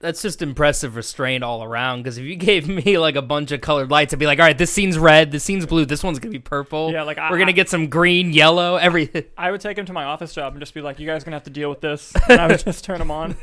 that's 0.00 0.22
just 0.22 0.40
impressive 0.42 0.96
restraint 0.96 1.44
all 1.44 1.62
around. 1.62 2.02
Because 2.02 2.16
if 2.18 2.24
you 2.24 2.34
gave 2.50 2.66
me 2.68 2.98
like 2.98 3.14
a 3.16 3.22
bunch 3.22 3.52
of 3.52 3.60
colored 3.60 3.90
lights, 3.90 4.12
I'd 4.12 4.18
be 4.18 4.26
like, 4.26 4.38
all 4.38 4.46
right, 4.46 4.56
this 4.58 4.72
scene's 4.72 4.98
red, 4.98 5.30
this 5.30 5.44
scene's 5.44 5.66
blue, 5.66 5.84
this 5.84 6.02
one's 6.02 6.18
gonna 6.18 6.32
be 6.32 6.38
purple. 6.38 6.90
Yeah, 6.90 7.02
like, 7.02 7.18
I- 7.18 7.30
we're 7.30 7.38
gonna 7.38 7.50
I- 7.50 7.52
get 7.52 7.68
some 7.68 7.88
green, 7.88 8.32
yellow, 8.32 8.76
everything. 8.76 9.24
I 9.38 9.50
would 9.50 9.60
take 9.60 9.76
him 9.78 9.86
to 9.86 9.92
my 9.92 10.04
office 10.04 10.32
job 10.32 10.54
and 10.54 10.60
just 10.60 10.74
be 10.74 10.80
like, 10.80 10.98
"You 10.98 11.06
guys 11.06 11.22
gonna 11.24 11.36
have 11.36 11.44
to 11.44 11.50
deal 11.50 11.68
with 11.70 11.80
this," 11.80 12.12
and 12.28 12.40
I 12.40 12.46
would 12.48 12.58
just 12.64 12.84
turn 12.84 13.00
him 13.00 13.10
on. 13.10 13.36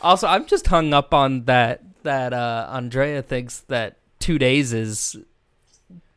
Also, 0.00 0.26
I'm 0.26 0.46
just 0.46 0.66
hung 0.66 0.92
up 0.92 1.12
on 1.14 1.44
that 1.44 1.82
that 2.02 2.32
uh 2.32 2.68
Andrea 2.70 3.22
thinks 3.22 3.60
that 3.68 3.98
two 4.20 4.38
days 4.38 4.72
is 4.72 5.16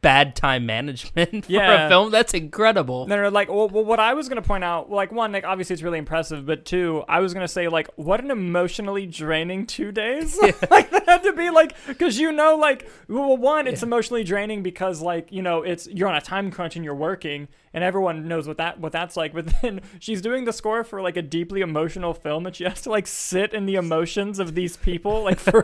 bad 0.02 0.36
time 0.36 0.66
management 0.66 1.46
for 1.46 1.52
Yeah. 1.52 1.86
a 1.88 1.90
film. 1.90 2.12
That's 2.12 2.34
incredible. 2.34 3.06
No, 3.08 3.22
no, 3.22 3.30
like, 3.30 3.50
well, 3.50 3.68
well, 3.68 3.84
what 3.84 4.00
I 4.00 4.14
was 4.14 4.30
gonna 4.30 4.42
point 4.42 4.64
out, 4.64 4.90
like, 4.90 5.12
one, 5.12 5.32
like, 5.32 5.44
obviously 5.44 5.74
it's 5.74 5.84
really 5.84 5.98
impressive, 5.98 6.46
but 6.46 6.64
two, 6.66 7.04
I 7.08 7.20
was 7.20 7.34
gonna 7.34 7.48
say, 7.48 7.68
like, 7.68 7.90
what 7.96 8.22
an 8.24 8.32
emotionally 8.32 9.06
draining 9.06 9.66
two 9.66 9.92
days. 9.92 10.40
like, 10.72 10.90
that 10.92 11.04
had 11.06 11.24
to 11.24 11.34
be 11.34 11.50
like, 11.50 11.74
because 11.88 12.18
you 12.20 12.32
know, 12.32 12.56
like, 12.56 12.90
well, 13.08 13.36
one, 13.36 13.68
it's 13.68 13.84
emotionally 13.84 14.24
draining 14.24 14.64
because, 14.64 15.02
like, 15.02 15.32
you 15.32 15.42
know, 15.42 15.64
it's 15.64 15.88
you're 15.88 16.08
on 16.08 16.16
a 16.16 16.22
time 16.22 16.50
crunch 16.52 16.76
and 16.76 16.86
you're 16.86 16.96
working, 16.96 17.48
and 17.74 17.84
everyone 17.84 18.28
knows 18.28 18.48
what 18.48 18.58
that 18.58 18.80
what 18.80 18.92
that's 18.92 19.18
like. 19.18 19.34
But 19.40 19.54
then 19.62 19.82
she's 20.00 20.22
doing 20.22 20.46
the 20.46 20.54
score 20.54 20.84
for 20.84 21.02
like 21.02 21.18
a 21.18 21.22
deeply 21.22 21.62
emotional 21.62 22.14
film, 22.14 22.46
and 22.46 22.56
she 22.56 22.64
has 22.64 22.82
to 22.84 22.90
like 22.90 23.06
sit 23.08 23.54
in 23.54 23.66
the 23.66 23.76
emotions 23.76 24.40
of 24.40 24.56
these 24.56 24.78
people 24.78 25.24
like 25.24 25.40
for 25.40 25.62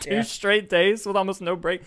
two 0.00 0.14
Yeah. 0.16 0.22
straight 0.22 0.68
days 0.68 1.06
with 1.06 1.16
almost 1.16 1.40
no 1.40 1.56
break. 1.56 1.82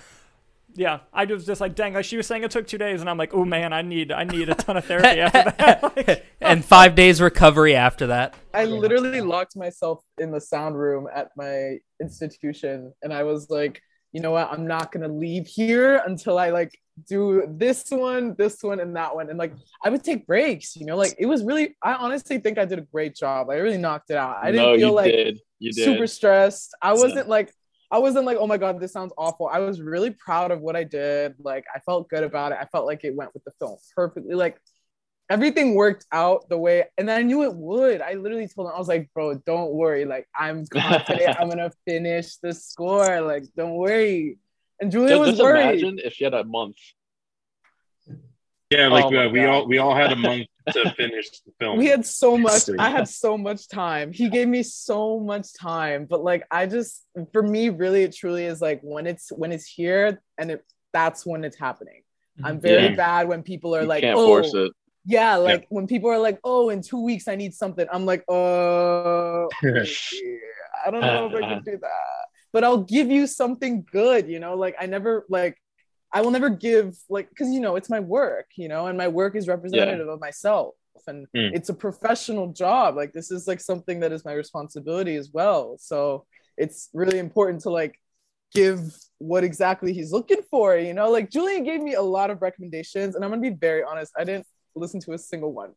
Yeah, 0.75 0.99
I 1.13 1.25
was 1.25 1.45
just 1.45 1.61
like, 1.61 1.75
dang, 1.75 1.93
like 1.93 2.05
she 2.05 2.17
was 2.17 2.25
saying 2.25 2.43
it 2.43 2.51
took 2.51 2.67
two 2.67 2.77
days, 2.77 3.01
and 3.01 3.09
I'm 3.09 3.17
like, 3.17 3.33
oh 3.33 3.45
man, 3.45 3.73
I 3.73 3.81
need, 3.83 4.11
I 4.11 4.23
need 4.23 4.49
a 4.49 4.55
ton 4.55 4.77
of 4.77 4.85
therapy 4.85 5.19
after 5.19 5.43
that. 5.57 5.83
Like, 5.95 6.25
and 6.41 6.65
five 6.65 6.95
days 6.95 7.21
recovery 7.21 7.75
after 7.75 8.07
that. 8.07 8.35
I 8.53 8.65
literally 8.65 9.21
locked 9.21 9.55
myself 9.55 10.03
in 10.17 10.31
the 10.31 10.41
sound 10.41 10.77
room 10.77 11.07
at 11.13 11.29
my 11.37 11.77
institution 12.01 12.93
and 13.01 13.13
I 13.13 13.23
was 13.23 13.49
like, 13.49 13.81
you 14.11 14.21
know 14.21 14.31
what? 14.31 14.51
I'm 14.51 14.67
not 14.67 14.91
gonna 14.91 15.07
leave 15.07 15.47
here 15.47 15.97
until 16.05 16.37
I 16.37 16.49
like 16.51 16.77
do 17.07 17.45
this 17.49 17.85
one, 17.89 18.35
this 18.37 18.61
one, 18.61 18.79
and 18.79 18.95
that 18.95 19.15
one. 19.15 19.29
And 19.29 19.39
like 19.39 19.53
I 19.83 19.89
would 19.89 20.03
take 20.03 20.27
breaks, 20.27 20.75
you 20.75 20.85
know, 20.85 20.95
like 20.97 21.15
it 21.17 21.25
was 21.25 21.43
really 21.43 21.75
I 21.81 21.93
honestly 21.95 22.37
think 22.39 22.57
I 22.57 22.65
did 22.65 22.77
a 22.79 22.83
great 22.83 23.15
job. 23.15 23.49
I 23.49 23.55
really 23.55 23.77
knocked 23.77 24.09
it 24.11 24.17
out. 24.17 24.37
I 24.41 24.51
didn't 24.51 24.65
no, 24.65 24.77
feel 24.77 24.87
you 24.89 24.93
like 24.93 25.11
did. 25.11 25.39
You 25.59 25.71
did. 25.71 25.83
super 25.85 26.07
stressed. 26.07 26.75
I 26.81 26.93
Yeah. 26.93 27.01
wasn't 27.01 27.29
like 27.29 27.53
I 27.93 27.99
wasn't 27.99 28.25
like, 28.25 28.37
oh 28.39 28.47
my 28.47 28.57
god, 28.57 28.79
this 28.79 28.91
sounds 28.91 29.13
awful. 29.19 29.47
I 29.47 29.59
was 29.59 29.79
really 29.79 30.09
proud 30.09 30.49
of 30.49 30.61
what 30.61 30.75
I 30.75 30.83
did. 30.83 31.35
Like 31.37 31.65
I 31.73 31.77
felt 31.77 32.09
good 32.09 32.23
about 32.23 32.51
it. 32.51 32.57
I 32.59 32.65
felt 32.65 32.87
like 32.87 33.03
it 33.03 33.15
went 33.15 33.35
with 33.35 33.43
the 33.43 33.51
film 33.59 33.77
perfectly. 33.95 34.33
Like 34.33 34.57
everything 35.29 35.75
worked 35.75 36.07
out 36.11 36.49
the 36.49 36.57
way, 36.57 36.85
and 36.97 37.11
I 37.11 37.21
knew 37.21 37.43
it 37.43 37.53
would. 37.53 38.01
I 38.01 38.13
literally 38.13 38.47
told 38.47 38.67
him, 38.67 38.73
I 38.75 38.79
was 38.79 38.87
like, 38.87 39.11
bro, 39.13 39.35
don't 39.45 39.73
worry. 39.73 40.05
Like 40.05 40.27
I'm 40.35 40.65
confident 40.73 41.39
I'm 41.39 41.49
gonna 41.49 41.71
finish 41.87 42.37
the 42.37 42.51
score. 42.51 43.21
Like 43.21 43.43
don't 43.55 43.75
worry. 43.75 44.39
And 44.81 44.91
Julia 44.91 45.09
just, 45.09 45.19
was 45.19 45.29
just 45.29 45.41
worried. 45.43 45.61
imagine 45.61 45.99
if 46.03 46.13
she 46.13 46.23
had 46.23 46.33
a 46.33 46.43
month. 46.43 46.77
Yeah, 48.75 48.87
like 48.87 49.05
Oh 49.05 49.17
uh, 49.17 49.29
we 49.29 49.39
God. 49.41 49.49
all 49.49 49.67
we 49.67 49.77
all 49.83 49.95
had 49.95 50.11
a 50.11 50.15
month 50.27 50.47
to 50.75 50.81
finish 50.95 51.27
the 51.45 51.51
film. 51.59 51.77
we 51.77 51.87
had 51.87 52.05
so 52.05 52.37
much 52.37 52.63
i 52.79 52.89
had 52.97 53.07
so 53.09 53.37
much 53.37 53.61
time. 53.67 54.07
He 54.13 54.25
gave 54.29 54.47
me 54.47 54.63
so 54.63 55.19
much 55.19 55.47
time 55.71 56.05
but 56.11 56.23
like 56.23 56.43
i 56.59 56.61
just 56.65 56.91
for 57.33 57.43
me 57.55 57.63
really 57.69 58.03
it 58.07 58.15
truly 58.15 58.45
is 58.45 58.61
like 58.61 58.79
when 58.93 59.05
it's 59.11 59.25
when 59.41 59.51
it's 59.51 59.65
here 59.65 60.21
and 60.39 60.51
it 60.51 60.59
that's 60.93 61.25
when 61.25 61.43
it's 61.47 61.57
happening. 61.67 62.01
I'm 62.45 62.59
very 62.69 62.87
Yeah. 62.89 62.95
bad 62.95 63.27
when 63.31 63.41
people 63.43 63.75
are 63.75 63.81
You 63.81 63.87
like 63.93 64.03
can't 64.03 64.17
oh. 64.17 64.25
force 64.27 64.53
it. 64.63 64.71
yeah. 65.05 65.35
like 65.49 65.65
when 65.75 65.85
people 65.93 66.09
are 66.15 66.19
like 66.29 66.39
oh 66.43 66.69
in 66.73 66.79
two 66.81 67.01
weeks 67.09 67.27
i 67.27 67.35
need 67.35 67.53
something. 67.53 67.85
I'm 67.95 68.05
like 68.11 68.23
oh 68.29 69.49
i 70.85 70.91
don't 70.91 71.01
know 71.01 71.27
if 71.29 71.35
i 71.35 71.41
can 71.51 71.61
do 71.71 71.77
that. 71.77 72.21
But 72.53 72.63
i'll 72.63 72.83
give 72.97 73.09
you 73.17 73.27
something 73.27 73.85
good 73.91 74.23
you 74.33 74.39
know? 74.39 74.53
Like 74.55 74.75
i 74.79 74.85
never 74.85 75.25
like 75.29 75.55
i 76.13 76.21
will 76.21 76.31
never 76.31 76.49
give 76.49 76.95
like 77.09 77.27
because 77.29 77.49
you 77.49 77.59
know 77.59 77.75
it's 77.75 77.89
my 77.89 77.99
work 77.99 78.47
you 78.55 78.67
know 78.67 78.85
and 78.87 78.97
my 78.97 79.07
work 79.07 79.35
is 79.35 79.47
representative 79.47 80.07
of 80.07 80.19
myself. 80.19 80.75
And 81.07 81.27
Mm. 81.35 81.51
it's 81.57 81.69
a 81.69 81.73
professional 81.73 82.47
job. 82.53 82.95
Like 82.95 83.11
this 83.13 83.29
is 83.31 83.47
like 83.47 83.59
something 83.59 83.99
that 84.01 84.11
is 84.13 84.23
my 84.23 84.33
responsibility 84.33 85.15
as 85.15 85.31
well. 85.33 85.75
So 85.79 86.25
it's 86.55 86.89
really 86.93 87.19
important 87.19 87.61
to 87.63 87.69
like 87.71 87.99
give 88.53 88.79
what 89.17 89.43
exactly 89.43 89.91
he's 89.93 90.11
looking 90.11 90.41
for 90.51 90.77
you 90.77 90.93
know? 90.93 91.09
Like 91.09 91.29
julian 91.31 91.63
gave 91.63 91.81
me 91.81 91.95
a 91.95 92.01
lot 92.01 92.29
of 92.29 92.41
recommendations 92.41 93.15
and 93.15 93.25
i'm 93.25 93.31
gonna 93.31 93.41
be 93.41 93.49
very 93.49 93.83
honest 93.83 94.11
i 94.17 94.23
didn't 94.23 94.45
listen 94.75 94.99
to 95.01 95.13
a 95.13 95.17
single 95.17 95.51
one 95.51 95.71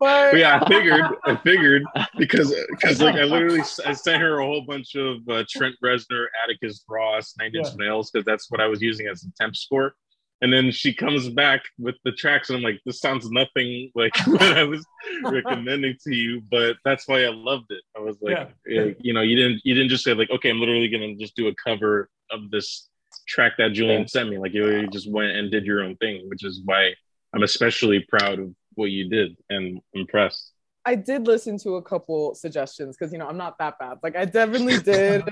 but 0.00 0.36
yeah, 0.36 0.60
I 0.62 0.68
figured. 0.68 1.04
I 1.24 1.36
figured 1.44 1.84
because 2.18 2.54
because 2.70 3.00
like 3.00 3.16
I 3.16 3.24
literally 3.24 3.60
I 3.86 3.92
sent 3.92 4.22
her 4.22 4.40
a 4.40 4.46
whole 4.46 4.62
bunch 4.62 4.94
of 4.94 5.18
uh, 5.28 5.44
Trent 5.48 5.74
Reznor, 5.82 6.26
Atticus 6.42 6.84
Ross, 6.88 7.34
Nine 7.38 7.54
Inch 7.54 7.68
Nails 7.76 8.10
because 8.10 8.24
that's 8.24 8.50
what 8.50 8.60
I 8.60 8.66
was 8.66 8.82
using 8.82 9.06
as 9.06 9.24
a 9.24 9.32
temp 9.40 9.56
score. 9.56 9.94
And 10.40 10.52
then 10.52 10.72
she 10.72 10.92
comes 10.92 11.30
back 11.30 11.62
with 11.78 11.94
the 12.04 12.12
tracks, 12.12 12.50
and 12.50 12.58
I'm 12.58 12.62
like, 12.62 12.80
this 12.84 13.00
sounds 13.00 13.30
nothing 13.30 13.90
like 13.94 14.14
what 14.26 14.42
I 14.42 14.64
was 14.64 14.84
recommending 15.22 15.96
to 16.06 16.14
you, 16.14 16.42
but 16.50 16.76
that's 16.84 17.08
why 17.08 17.24
I 17.24 17.30
loved 17.30 17.70
it. 17.70 17.82
I 17.96 18.00
was 18.00 18.18
like, 18.20 18.50
eh, 18.70 18.92
you 18.98 19.14
know, 19.14 19.22
you 19.22 19.36
didn't 19.36 19.60
you 19.64 19.74
didn't 19.74 19.90
just 19.90 20.04
say 20.04 20.12
like, 20.12 20.30
okay, 20.30 20.50
I'm 20.50 20.60
literally 20.60 20.88
gonna 20.88 21.14
just 21.14 21.36
do 21.36 21.48
a 21.48 21.54
cover 21.54 22.10
of 22.30 22.50
this 22.50 22.88
track 23.26 23.52
that 23.58 23.72
Julian 23.72 24.08
sent 24.08 24.28
me. 24.28 24.38
Like 24.38 24.52
you, 24.52 24.68
you 24.68 24.86
just 24.88 25.10
went 25.10 25.32
and 25.32 25.50
did 25.50 25.64
your 25.64 25.82
own 25.82 25.96
thing, 25.96 26.28
which 26.28 26.44
is 26.44 26.60
why 26.64 26.94
I'm 27.34 27.42
especially 27.42 28.00
proud 28.08 28.38
of 28.38 28.54
what 28.76 28.90
you 28.90 29.08
did 29.08 29.36
and 29.50 29.80
impressed. 29.94 30.52
I 30.84 30.94
did 30.96 31.26
listen 31.26 31.58
to 31.60 31.76
a 31.76 31.82
couple 31.82 32.34
suggestions 32.34 32.96
because 32.96 33.12
you 33.12 33.18
know 33.18 33.26
I'm 33.26 33.38
not 33.38 33.56
that 33.58 33.78
bad. 33.78 33.98
Like 34.02 34.16
I 34.16 34.24
definitely 34.26 34.78
did. 34.78 35.22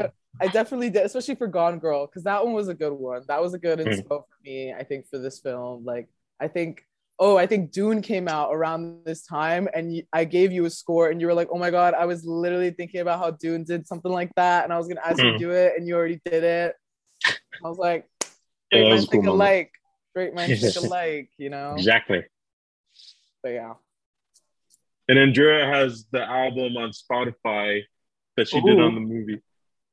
I 0.41 0.49
definitely 0.49 0.91
did, 0.91 1.05
especially 1.07 1.35
for 1.37 1.47
Gone 1.47 1.79
Girl, 1.79 2.07
because 2.07 2.25
that 2.25 2.45
one 2.45 2.55
was 2.55 2.69
a 2.69 2.75
good 2.75 2.93
one. 2.93 3.23
That 3.29 3.41
was 3.41 3.55
a 3.55 3.59
good 3.59 3.79
Mm. 3.79 3.89
inspo 3.89 4.09
for 4.09 4.27
me. 4.45 4.73
I 4.73 4.83
think 4.83 5.07
for 5.09 5.19
this 5.19 5.39
film, 5.41 5.85
like 5.85 6.09
I 6.41 6.49
think, 6.49 6.85
oh, 7.19 7.37
I 7.37 7.47
think 7.47 7.71
Dune 7.71 8.03
came 8.03 8.27
out 8.29 8.53
around 8.53 9.05
this 9.05 9.25
time, 9.27 9.69
and 9.75 9.93
y- 9.93 10.07
I 10.13 10.25
gave 10.25 10.51
you 10.53 10.65
a 10.65 10.71
score, 10.71 11.11
and 11.11 11.21
you 11.21 11.27
were 11.29 11.35
like, 11.35 11.49
oh 11.53 11.59
my 11.59 11.71
god, 11.71 11.95
I 11.95 12.07
was 12.07 12.25
literally 12.25 12.71
thinking 12.71 13.01
about 13.01 13.19
how 13.21 13.31
Dune 13.33 13.63
did 13.65 13.87
something 13.87 14.11
like 14.11 14.35
that, 14.37 14.65
and 14.65 14.73
I 14.73 14.79
was 14.79 14.89
gonna 14.89 15.03
ask 15.05 15.19
you 15.23 15.31
to 15.33 15.37
Mm. 15.37 15.39
do 15.39 15.51
it, 15.51 15.75
and 15.77 15.87
you 15.87 15.95
already 15.95 16.21
did 16.25 16.43
it. 16.43 16.75
I 17.65 17.69
was 17.69 17.79
like, 17.79 18.09
Yeah, 18.73 18.79
great 18.81 18.83
was 18.85 18.91
minds 18.91 19.07
cool 19.07 19.13
think 19.23 19.25
moment. 19.27 19.37
alike. 19.37 19.73
Great 20.15 20.35
minds 20.35 20.61
think 20.75 20.77
alike, 20.77 21.31
you 21.39 21.51
know. 21.51 21.77
Exactly. 21.77 22.25
But 23.43 23.51
yeah. 23.51 23.75
And 25.09 25.19
Andrea 25.19 25.67
has 25.67 26.07
the 26.13 26.23
album 26.23 26.77
on 26.77 26.91
Spotify 26.91 27.83
that 28.37 28.49
she 28.49 28.61
did 28.61 28.81
on 28.81 28.95
the 28.95 29.01
movie. 29.01 29.41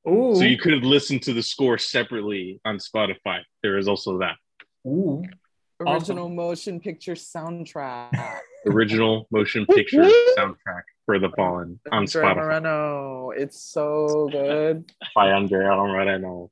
ooh, 0.07 0.35
So 0.35 0.43
you 0.43 0.57
could 0.57 0.73
have 0.73 0.83
listened 0.83 1.23
to 1.23 1.33
the 1.33 1.41
score 1.43 1.77
separately 1.77 2.61
on 2.63 2.77
Spotify. 2.77 3.39
There 3.63 3.77
is 3.77 3.87
also 3.87 4.19
that 4.19 4.35
ooh. 4.87 5.23
Awesome. 5.85 6.17
Original 6.17 6.29
motion 6.29 6.79
picture 6.81 7.13
soundtrack. 7.13 8.11
original 8.67 9.27
motion 9.31 9.65
picture 9.65 10.03
soundtrack 10.37 10.83
for 11.05 11.19
The 11.19 11.29
Fallen 11.37 11.79
on 11.91 11.99
Andrea 12.03 12.25
Spotify 12.25 12.35
Moreno. 12.35 13.31
It's 13.31 13.61
so 13.63 14.27
good. 14.29 14.91
by 15.15 15.31
Andrea 15.31 15.69
Moreno. 15.75 16.51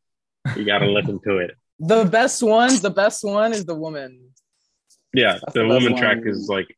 You 0.56 0.64
got 0.64 0.80
to 0.80 0.86
listen 0.88 1.20
to 1.26 1.38
it. 1.40 1.52
The 1.80 2.06
best 2.06 2.42
one, 2.42 2.74
the 2.82 2.90
best 2.90 3.24
one 3.26 3.52
is 3.52 3.66
the 3.66 3.76
woman. 3.76 4.30
Yeah, 5.14 5.34
That's 5.34 5.54
the 5.54 5.60
the 5.64 5.68
best 5.68 5.74
woman 5.74 5.92
one. 5.94 6.02
track 6.02 6.18
is 6.26 6.48
like 6.48 6.74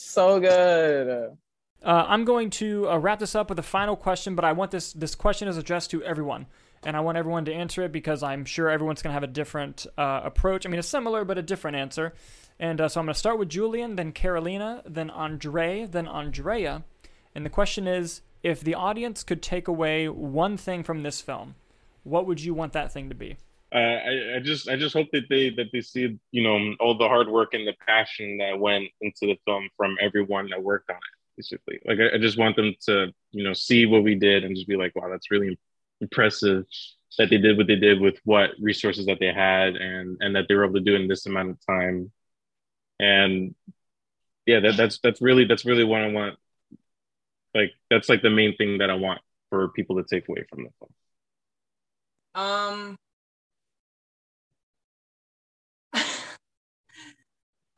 So 0.00 0.38
good. 0.38 1.36
Uh, 1.82 2.04
I'm 2.06 2.24
going 2.24 2.50
to 2.50 2.88
uh, 2.88 2.98
wrap 2.98 3.18
this 3.18 3.34
up 3.34 3.50
with 3.50 3.58
a 3.58 3.64
final 3.64 3.96
question, 3.96 4.36
but 4.36 4.44
I 4.44 4.52
want 4.52 4.70
this 4.70 4.92
this 4.92 5.16
question 5.16 5.48
is 5.48 5.56
addressed 5.56 5.90
to 5.90 6.04
everyone, 6.04 6.46
and 6.84 6.96
I 6.96 7.00
want 7.00 7.18
everyone 7.18 7.46
to 7.46 7.52
answer 7.52 7.82
it 7.82 7.90
because 7.90 8.22
I'm 8.22 8.44
sure 8.44 8.70
everyone's 8.70 9.02
going 9.02 9.10
to 9.10 9.14
have 9.14 9.24
a 9.24 9.26
different 9.26 9.88
uh, 9.98 10.20
approach. 10.22 10.64
I 10.64 10.68
mean, 10.68 10.78
a 10.78 10.84
similar 10.84 11.24
but 11.24 11.36
a 11.36 11.42
different 11.42 11.78
answer. 11.78 12.14
And 12.60 12.80
uh, 12.80 12.88
so 12.88 13.00
I'm 13.00 13.06
going 13.06 13.14
to 13.14 13.18
start 13.18 13.40
with 13.40 13.48
Julian, 13.48 13.96
then 13.96 14.12
Carolina, 14.12 14.84
then 14.86 15.10
Andre, 15.10 15.84
then 15.84 16.06
Andrea. 16.06 16.84
And 17.34 17.44
the 17.44 17.50
question 17.50 17.88
is, 17.88 18.20
if 18.44 18.60
the 18.60 18.76
audience 18.76 19.24
could 19.24 19.42
take 19.42 19.66
away 19.66 20.08
one 20.08 20.56
thing 20.56 20.84
from 20.84 21.02
this 21.02 21.20
film, 21.20 21.56
what 22.04 22.24
would 22.24 22.40
you 22.40 22.54
want 22.54 22.72
that 22.74 22.92
thing 22.92 23.08
to 23.08 23.16
be? 23.16 23.36
I, 23.76 24.36
I 24.36 24.40
just 24.42 24.68
I 24.68 24.76
just 24.76 24.94
hope 24.94 25.08
that 25.12 25.28
they 25.28 25.50
that 25.50 25.66
they 25.72 25.80
see 25.82 26.18
you 26.30 26.42
know 26.42 26.74
all 26.80 26.96
the 26.96 27.08
hard 27.08 27.28
work 27.28 27.54
and 27.54 27.66
the 27.66 27.74
passion 27.86 28.38
that 28.38 28.58
went 28.58 28.86
into 29.00 29.26
the 29.26 29.36
film 29.44 29.68
from 29.76 29.96
everyone 30.00 30.48
that 30.50 30.62
worked 30.62 30.90
on 30.90 30.96
it. 30.96 31.02
Basically, 31.36 31.78
like 31.84 31.98
I, 32.00 32.16
I 32.16 32.18
just 32.18 32.38
want 32.38 32.56
them 32.56 32.74
to 32.86 33.12
you 33.32 33.44
know 33.44 33.52
see 33.52 33.86
what 33.86 34.02
we 34.02 34.14
did 34.14 34.44
and 34.44 34.56
just 34.56 34.68
be 34.68 34.76
like, 34.76 34.96
wow, 34.96 35.08
that's 35.08 35.30
really 35.30 35.58
impressive 36.00 36.64
that 37.18 37.30
they 37.30 37.36
did 37.36 37.58
what 37.58 37.66
they 37.66 37.76
did 37.76 38.00
with 38.00 38.18
what 38.24 38.50
resources 38.60 39.06
that 39.06 39.18
they 39.20 39.32
had 39.32 39.76
and 39.76 40.16
and 40.20 40.36
that 40.36 40.46
they 40.48 40.54
were 40.54 40.64
able 40.64 40.74
to 40.74 40.80
do 40.80 40.94
in 40.94 41.08
this 41.08 41.26
amount 41.26 41.50
of 41.50 41.66
time. 41.66 42.10
And 43.00 43.54
yeah, 44.46 44.60
that, 44.60 44.76
that's 44.76 44.98
that's 45.02 45.20
really 45.20 45.44
that's 45.44 45.66
really 45.66 45.84
what 45.84 46.00
I 46.00 46.10
want. 46.10 46.36
Like 47.54 47.72
that's 47.90 48.08
like 48.08 48.22
the 48.22 48.30
main 48.30 48.56
thing 48.56 48.78
that 48.78 48.88
I 48.88 48.94
want 48.94 49.20
for 49.50 49.68
people 49.68 49.96
to 49.96 50.04
take 50.04 50.28
away 50.28 50.44
from 50.48 50.64
the 50.64 50.70
film. 50.78 50.92
Um, 52.34 52.96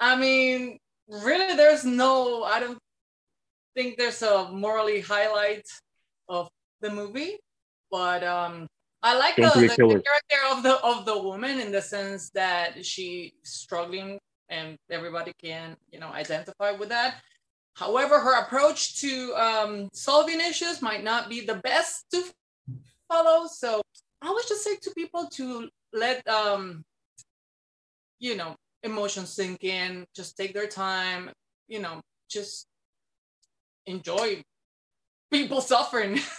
I 0.00 0.16
mean, 0.16 0.78
really, 1.08 1.54
there's 1.54 1.84
no. 1.84 2.42
I 2.42 2.60
don't. 2.60 2.78
think 3.76 3.98
there's 3.98 4.22
a 4.22 4.50
morally 4.50 5.00
highlight 5.00 5.66
of 6.28 6.48
the 6.80 6.90
movie, 6.90 7.38
but 7.90 8.24
um, 8.24 8.66
I 9.02 9.16
like 9.16 9.36
the, 9.36 9.42
Don't 9.42 9.60
be 9.60 9.66
a 9.66 9.68
the, 9.68 9.76
character 9.76 10.40
of 10.50 10.62
the 10.62 10.78
of 10.82 11.04
the 11.04 11.18
woman 11.18 11.60
in 11.60 11.70
the 11.70 11.82
sense 11.82 12.30
that 12.30 12.84
she's 12.84 13.32
struggling 13.44 14.18
and 14.48 14.76
everybody 14.90 15.32
can 15.42 15.76
you 15.92 16.00
know 16.00 16.08
identify 16.08 16.72
with 16.72 16.88
that. 16.88 17.16
However, 17.74 18.20
her 18.20 18.40
approach 18.40 19.00
to 19.00 19.34
um, 19.36 19.88
solving 19.92 20.40
issues 20.40 20.82
might 20.82 21.04
not 21.04 21.28
be 21.28 21.40
the 21.40 21.54
best 21.56 22.04
to 22.12 22.22
follow. 23.08 23.46
So 23.46 23.80
I 24.20 24.28
always 24.28 24.46
just 24.46 24.64
say 24.64 24.76
to 24.82 24.90
people 24.94 25.28
to 25.34 25.68
let 25.92 26.26
um, 26.28 26.84
you 28.18 28.36
know 28.36 28.56
emotions 28.82 29.30
sink 29.30 29.64
in, 29.64 30.06
just 30.14 30.36
take 30.36 30.54
their 30.54 30.66
time, 30.66 31.30
you 31.68 31.80
know, 31.80 32.00
just 32.28 32.66
enjoy 33.86 34.42
people 35.30 35.60
suffering. 35.60 36.18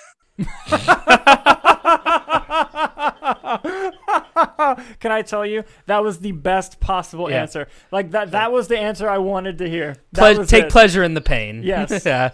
Can 5.00 5.12
I 5.12 5.22
tell 5.26 5.46
you 5.46 5.64
that 5.86 6.04
was 6.04 6.20
the 6.20 6.32
best 6.32 6.80
possible 6.80 7.30
Yeah. 7.30 7.42
answer? 7.42 7.68
Like 7.92 8.12
that 8.12 8.32
that 8.32 8.52
was 8.52 8.68
the 8.68 8.78
answer 8.78 9.10
I 9.10 9.18
wanted 9.18 9.58
to 9.60 9.70
hear. 9.70 9.98
Ple- 10.14 10.46
take 10.46 10.66
it. 10.66 10.72
pleasure 10.72 11.04
in 11.04 11.14
the 11.14 11.22
pain. 11.22 11.62
Yes. 11.64 12.06
yeah. 12.10 12.32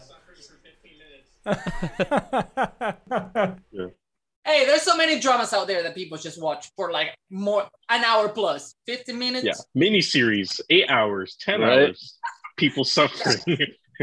hey, 4.48 4.66
there's 4.66 4.82
so 4.82 4.96
many 4.96 5.20
dramas 5.20 5.54
out 5.54 5.68
there 5.68 5.84
that 5.84 5.94
people 5.94 6.18
just 6.18 6.42
watch 6.42 6.72
for 6.76 6.92
like 6.92 7.16
more 7.30 7.68
an 7.90 8.04
hour 8.04 8.30
plus, 8.30 8.74
50 8.88 9.14
minutes. 9.14 9.44
Yeah, 9.44 9.54
mini 9.76 10.02
series, 10.02 10.62
eight 10.70 10.90
hours, 10.90 11.38
ten 11.40 11.62
Right. 11.62 11.90
hours. 11.90 12.18
People 12.56 12.84
suffering. 12.98 13.40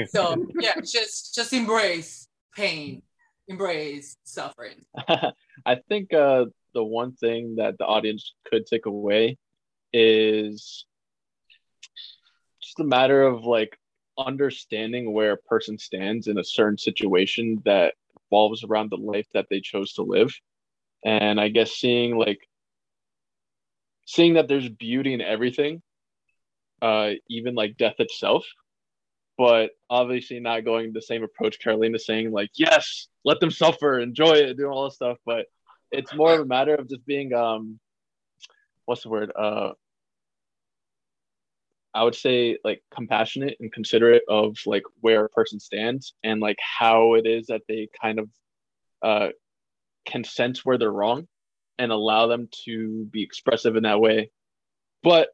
So 0.09 0.47
yeah, 0.61 0.75
just 0.81 1.35
just 1.35 1.53
embrace 1.53 2.29
pain, 2.55 3.03
embrace 3.49 4.17
suffering. 4.25 4.85
I 5.67 5.77
think 5.89 6.13
uh, 6.13 6.47
the 6.75 6.85
one 6.85 7.15
thing 7.15 7.57
that 7.57 7.79
the 7.79 7.87
audience 7.87 8.35
could 8.45 8.67
take 8.67 8.87
away 8.87 9.39
is 9.93 10.85
just 12.63 12.81
a 12.81 12.85
matter 12.85 13.23
of 13.23 13.45
like 13.45 13.77
understanding 14.19 15.13
where 15.13 15.33
a 15.33 15.37
person 15.37 15.79
stands 15.79 16.29
in 16.29 16.39
a 16.39 16.45
certain 16.45 16.79
situation 16.79 17.63
that 17.65 17.95
revolves 18.35 18.65
around 18.65 18.91
the 18.91 18.97
life 18.97 19.27
that 19.33 19.47
they 19.49 19.61
chose 19.61 19.93
to 19.95 20.03
live. 20.03 20.33
And 21.05 21.41
I 21.41 21.49
guess 21.49 21.73
seeing 21.73 22.17
like 22.17 22.41
seeing 24.07 24.35
that 24.35 24.49
there's 24.49 24.69
beauty 24.69 25.15
in 25.15 25.21
everything, 25.21 25.83
uh, 26.83 27.11
even 27.29 27.55
like 27.55 27.77
death 27.77 27.97
itself. 27.99 28.45
But 29.37 29.71
obviously 29.91 30.41
not 30.41 30.65
going 30.65 30.93
the 30.93 31.03
same 31.03 31.25
approach 31.25 31.59
Carolina 31.59 31.99
saying 31.99 32.31
like, 32.31 32.51
yes, 32.55 33.09
let 33.25 33.41
them 33.41 33.51
suffer, 33.51 33.99
enjoy 33.99 34.35
it, 34.35 34.57
do 34.57 34.67
all 34.67 34.85
this 34.85 34.95
stuff. 34.95 35.19
But 35.27 35.47
it's 35.91 36.15
more 36.15 36.35
of 36.35 36.41
a 36.41 36.47
matter 36.47 36.75
of 36.75 36.89
just 36.89 37.07
being 37.07 37.33
um 37.35 37.79
what's 38.87 39.03
the 39.03 39.11
word? 39.11 39.33
Uh 39.37 39.71
I 41.95 42.03
would 42.03 42.15
say 42.15 42.59
like 42.65 42.83
compassionate 42.93 43.57
and 43.61 43.73
considerate 43.73 44.23
of 44.29 44.57
like 44.67 44.83
where 45.01 45.25
a 45.25 45.31
person 45.31 45.61
stands 45.61 46.15
and 46.25 46.41
like 46.41 46.59
how 46.61 47.15
it 47.15 47.27
is 47.27 47.47
that 47.47 47.63
they 47.69 47.89
kind 48.01 48.19
of 48.19 48.29
uh 49.03 49.29
can 50.05 50.25
sense 50.25 50.65
where 50.65 50.77
they're 50.77 50.91
wrong 50.91 51.27
and 51.79 51.93
allow 51.93 52.27
them 52.27 52.49
to 52.65 53.05
be 53.11 53.23
expressive 53.23 53.77
in 53.77 53.85
that 53.85 54.01
way. 54.01 54.31
But 55.03 55.29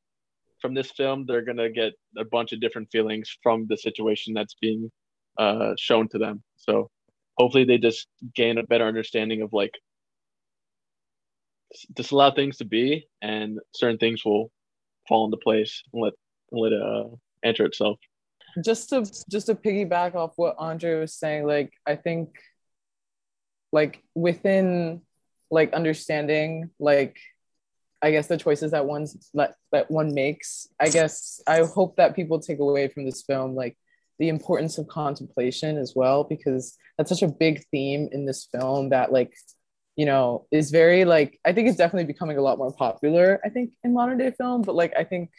from 0.61 0.75
this 0.75 0.91
film, 0.91 1.27
they're 1.27 1.45
gonna 1.45 1.71
get 1.71 1.95
a 2.17 2.25
bunch 2.25 2.53
of 2.53 2.61
different 2.61 2.91
feelings 2.91 3.35
from 3.43 3.67
the 3.69 3.77
situation 3.77 4.35
that's 4.35 4.55
being 4.61 4.91
uh, 5.39 5.73
shown 5.79 6.09
to 6.09 6.19
them. 6.19 6.43
So 6.57 6.91
hopefully, 7.39 7.65
they 7.65 7.79
just 7.79 8.07
gain 8.35 8.59
a 8.59 8.63
better 8.63 8.87
understanding 8.87 9.43
of 9.43 9.53
like 9.53 9.75
just 11.97 12.11
allow 12.13 12.31
things 12.31 12.59
to 12.59 12.65
be, 12.65 13.07
and 13.23 13.59
certain 13.75 13.99
things 13.99 14.25
will 14.25 14.51
fall 15.09 15.25
into 15.25 15.37
place 15.39 15.83
and 15.93 16.03
let 16.03 16.13
let 16.53 16.73
it 16.73 16.83
uh, 16.83 17.05
enter 17.45 17.65
itself. 17.65 17.99
just 18.65 18.89
to 18.91 19.05
just 19.31 19.47
to 19.47 19.55
piggyback 19.55 20.15
off 20.15 20.33
what 20.37 20.57
Andre 20.59 21.01
was 21.01 21.15
saying, 21.15 21.47
like 21.47 21.73
I 21.87 21.97
think 21.97 22.31
like 23.73 24.03
within 24.15 25.03
like 25.51 25.73
understanding 25.73 26.71
like 26.79 27.19
I 28.03 28.11
guess 28.13 28.29
the 28.29 28.39
choices 28.39 28.71
that 28.71 28.87
one's 28.87 29.31
that, 29.35 29.57
that 29.73 29.91
one 29.91 30.15
makes, 30.15 30.69
I 30.81 30.89
guess 30.89 31.43
I 31.47 31.63
hope 31.65 31.97
that 31.97 32.17
people 32.17 32.41
take 32.41 32.59
away 32.59 32.89
from 32.89 33.05
this 33.05 33.23
film 33.23 33.55
like 33.55 33.77
the 34.19 34.29
importance 34.29 34.79
of 34.79 34.89
contemplation 34.89 35.77
as 35.77 35.93
well, 35.95 36.25
because 36.25 36.77
that's 36.97 37.11
such 37.11 37.23
a 37.23 37.29
big 37.29 37.65
theme 37.71 38.09
in 38.13 38.25
this 38.27 38.49
film 38.53 38.91
that 38.91 39.13
like 39.13 39.33
you 39.97 40.07
know 40.07 40.47
is 40.51 40.71
very 40.71 41.05
like 41.05 41.39
I 41.45 41.53
think 41.53 41.69
it's 41.69 41.77
definitely 41.77 42.07
becoming 42.07 42.39
a 42.39 42.43
lot 42.43 42.59
more 42.59 42.73
popular, 42.73 43.41
I 43.45 43.51
think, 43.51 43.73
in 43.85 43.93
modern 43.93 44.19
day 44.19 44.31
film, 44.31 44.63
but 44.63 44.75
like 44.75 44.95
I 44.97 45.05
think 45.05 45.31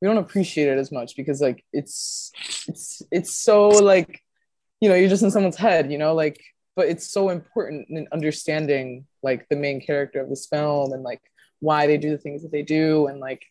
we 0.00 0.08
don't 0.08 0.18
appreciate 0.18 0.68
it 0.68 0.78
as 0.78 0.90
much 0.90 1.16
because 1.16 1.40
like 1.40 1.64
it's 1.72 2.32
it's 2.66 3.02
it's 3.10 3.34
so 3.34 3.68
like 3.68 4.22
you 4.80 4.88
know 4.88 4.94
you're 4.94 5.08
just 5.08 5.22
in 5.22 5.30
someone's 5.30 5.56
head 5.56 5.92
you 5.92 5.98
know 5.98 6.14
like 6.14 6.40
but 6.76 6.88
it's 6.88 7.12
so 7.12 7.28
important 7.28 7.86
in 7.90 8.06
understanding 8.12 9.06
like 9.22 9.46
the 9.48 9.56
main 9.56 9.80
character 9.80 10.20
of 10.20 10.30
this 10.30 10.46
film 10.46 10.92
and 10.92 11.02
like 11.02 11.20
why 11.60 11.86
they 11.86 11.98
do 11.98 12.10
the 12.10 12.18
things 12.18 12.42
that 12.42 12.52
they 12.52 12.62
do 12.62 13.06
and 13.06 13.20
like 13.20 13.44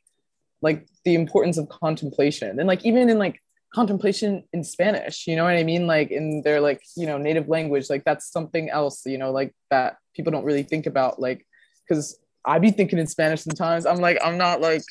like 0.61 0.87
the 1.05 1.15
importance 1.15 1.57
of 1.57 1.69
contemplation. 1.69 2.59
And 2.59 2.67
like 2.67 2.85
even 2.85 3.09
in 3.09 3.17
like 3.17 3.41
contemplation 3.73 4.43
in 4.51 4.63
spanish 4.63 5.27
you 5.27 5.35
know 5.35 5.43
what 5.43 5.55
i 5.55 5.63
mean? 5.63 5.85
Like 5.85 6.09
in 6.09 6.41
their 6.41 6.59
like 6.59 6.81
you 6.97 7.05
know 7.05 7.19
native 7.19 7.47
language 7.47 7.87
like 7.89 8.03
that's 8.03 8.31
something 8.31 8.69
else 8.71 9.05
you 9.05 9.19
know 9.19 9.31
like 9.31 9.53
that 9.69 9.97
people 10.15 10.31
don't 10.31 10.43
really 10.43 10.63
think 10.63 10.87
about 10.87 11.21
like 11.21 11.45
because 11.87 12.17
i 12.43 12.57
be 12.57 12.71
thinking 12.71 12.97
in 12.97 13.05
spanish 13.05 13.41
sometimes. 13.43 13.85
I'm 13.85 13.97
like 13.97 14.17
i'm 14.23 14.39
not 14.39 14.59
like 14.59 14.81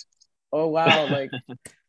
oh 0.52 0.66
wow 0.68 1.06
like 1.10 1.30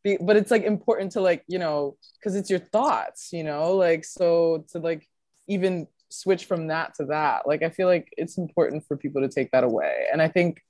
be, 0.03 0.17
but 0.19 0.35
it's 0.35 0.51
like 0.51 0.63
important 0.63 1.11
to 1.13 1.21
like 1.21 1.43
you 1.47 1.59
know 1.59 1.97
because 2.15 2.35
it's 2.35 2.49
your 2.49 2.59
thoughts 2.59 3.29
you 3.31 3.43
know 3.43 3.75
like 3.75 4.05
so 4.05 4.65
to 4.71 4.79
like 4.79 5.07
even 5.47 5.87
switch 6.09 6.45
from 6.45 6.67
that 6.67 6.95
to 6.95 7.05
that 7.05 7.47
like 7.47 7.61
i 7.61 7.69
feel 7.69 7.87
like 7.87 8.11
it's 8.17 8.37
important 8.37 8.83
for 8.87 8.97
people 8.97 9.21
to 9.21 9.29
take 9.29 9.51
that 9.51 9.63
away 9.63 10.05
and 10.11 10.21
i 10.21 10.27
think 10.27 10.61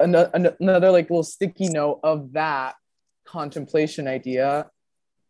another, 0.00 0.54
another 0.60 0.90
like 0.90 1.10
little 1.10 1.22
sticky 1.22 1.68
note 1.68 2.00
of 2.02 2.32
that 2.32 2.74
contemplation 3.26 4.08
idea 4.08 4.66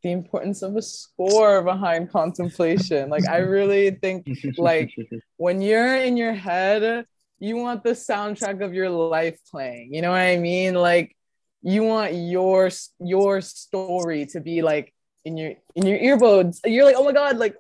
the 0.03 0.13
importance 0.13 0.63
of 0.63 0.77
a 0.77 0.83
score 0.83 1.63
behind 1.63 2.11
contemplation 2.11 3.09
like 3.09 3.27
i 3.27 3.39
really 3.39 3.91
think 3.91 4.29
like 4.59 4.95
when 5.39 5.61
you're 5.61 5.97
in 5.97 6.17
your 6.17 6.35
head 6.35 7.05
you 7.39 7.57
want 7.57 7.83
the 7.83 7.91
soundtrack 7.91 8.63
of 8.63 8.75
your 8.75 8.91
life 8.91 9.39
playing 9.51 9.93
you 9.93 10.03
know 10.03 10.11
what 10.11 10.21
i 10.21 10.37
mean? 10.37 10.75
Like 10.75 11.17
you 11.63 11.83
want 11.83 12.15
your 12.15 12.71
your 13.01 13.41
story 13.41 14.27
to 14.27 14.41
be 14.41 14.63
like 14.63 14.95
in 15.25 15.37
your 15.37 15.55
in 15.75 15.87
your 15.87 15.99
earbuds 15.99 16.61
you're 16.65 16.85
like 16.85 16.97
oh 16.99 17.05
my 17.05 17.13
god 17.13 17.39
like 17.39 17.57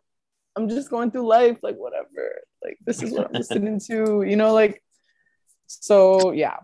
i'm 0.57 0.69
just 0.69 0.91
going 0.91 1.11
through 1.11 1.27
life 1.27 1.59
like 1.63 1.77
whatever. 1.77 2.43
Like 2.63 2.79
this 2.85 3.03
is 3.03 3.13
what 3.13 3.27
i'm 3.27 3.33
listening 3.33 3.81
to 3.89 4.23
you 4.23 4.37
know 4.37 4.53
like 4.53 4.83
so 5.67 6.33
yeah. 6.33 6.59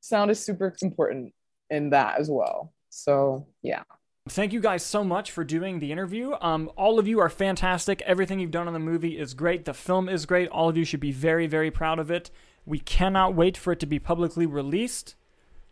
Sound 0.00 0.30
is 0.32 0.40
super 0.40 0.74
important 0.82 1.32
in 1.70 1.90
that 1.90 2.18
as 2.18 2.28
well. 2.28 2.72
So 2.88 3.46
yeah 3.62 3.84
Thank 4.28 4.52
you 4.52 4.60
guys 4.60 4.84
so 4.84 5.02
much 5.02 5.32
for 5.32 5.42
doing 5.42 5.80
the 5.80 5.90
interview. 5.90 6.34
Um, 6.40 6.70
all 6.76 7.00
of 7.00 7.08
you 7.08 7.18
are 7.18 7.28
fantastic. 7.28 8.00
Everything 8.02 8.38
you've 8.38 8.52
done 8.52 8.68
on 8.68 8.72
the 8.72 8.78
movie 8.78 9.18
is 9.18 9.34
great. 9.34 9.64
The 9.64 9.74
film 9.74 10.08
is 10.08 10.26
great. 10.26 10.48
All 10.48 10.68
of 10.68 10.76
you 10.76 10.84
should 10.84 11.00
be 11.00 11.10
very, 11.10 11.48
very 11.48 11.72
proud 11.72 11.98
of 11.98 12.08
it. 12.08 12.30
We 12.64 12.78
cannot 12.78 13.34
wait 13.34 13.56
for 13.56 13.72
it 13.72 13.80
to 13.80 13.86
be 13.86 13.98
publicly 13.98 14.46
released. 14.46 15.16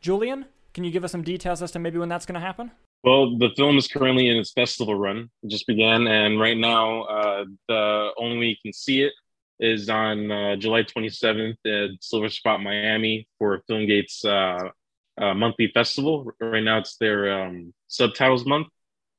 Julian, 0.01 0.47
can 0.75 0.83
you 0.83 0.91
give 0.91 1.05
us 1.05 1.13
some 1.13 1.23
details 1.23 1.63
as 1.63 1.71
to 1.73 1.79
maybe 1.79 1.99
when 1.99 2.09
that's 2.09 2.27
going 2.27 2.35
to 2.35 2.41
happen? 2.41 2.73
Well, 3.05 3.39
the 3.39 3.51
film 3.57 3.79
is 3.79 3.87
currently 3.87 4.29
in 4.29 4.37
its 4.37 4.53
festival 4.53 4.97
run. 4.97 5.31
It 5.45 5.51
just 5.51 5.69
began, 5.69 6.09
and 6.09 6.41
right 6.41 6.59
now, 6.59 7.03
uh, 7.03 7.45
the 7.69 8.11
only 8.19 8.49
you 8.49 8.57
can 8.63 8.73
see 8.73 9.03
it 9.03 9.13
is 9.61 9.89
on 9.89 10.31
uh, 10.33 10.57
July 10.57 10.83
27th 10.83 11.55
at 11.67 11.91
Silver 12.01 12.29
Spot 12.29 12.61
Miami 12.61 13.29
for 13.39 13.63
Filmgate's 13.71 14.25
uh, 14.25 14.71
uh, 15.19 15.35
monthly 15.35 15.71
festival. 15.73 16.31
Right 16.41 16.63
now, 16.63 16.79
it's 16.79 16.97
their 16.97 17.43
um, 17.43 17.75
subtitles 17.89 18.47
month 18.47 18.69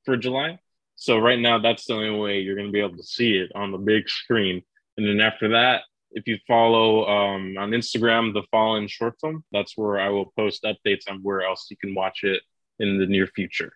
for 0.05 0.17
July. 0.17 0.59
So 0.95 1.17
right 1.17 1.39
now, 1.39 1.59
that's 1.59 1.85
the 1.85 1.93
only 1.93 2.19
way 2.19 2.39
you're 2.39 2.55
going 2.55 2.67
to 2.67 2.71
be 2.71 2.79
able 2.79 2.97
to 2.97 3.03
see 3.03 3.37
it 3.37 3.51
on 3.55 3.71
the 3.71 3.77
big 3.77 4.07
screen. 4.07 4.61
And 4.97 5.07
then 5.07 5.19
after 5.19 5.49
that, 5.49 5.81
if 6.11 6.27
you 6.27 6.37
follow 6.47 7.07
um, 7.07 7.55
on 7.57 7.71
Instagram, 7.71 8.33
the 8.33 8.43
Fallen 8.51 8.87
short 8.87 9.15
film, 9.21 9.43
that's 9.51 9.77
where 9.77 9.99
I 9.99 10.09
will 10.09 10.31
post 10.37 10.63
updates 10.63 11.09
on 11.09 11.19
where 11.23 11.41
else 11.41 11.67
you 11.69 11.77
can 11.77 11.95
watch 11.95 12.23
it 12.23 12.41
in 12.79 12.99
the 12.99 13.05
near 13.05 13.27
future. 13.27 13.73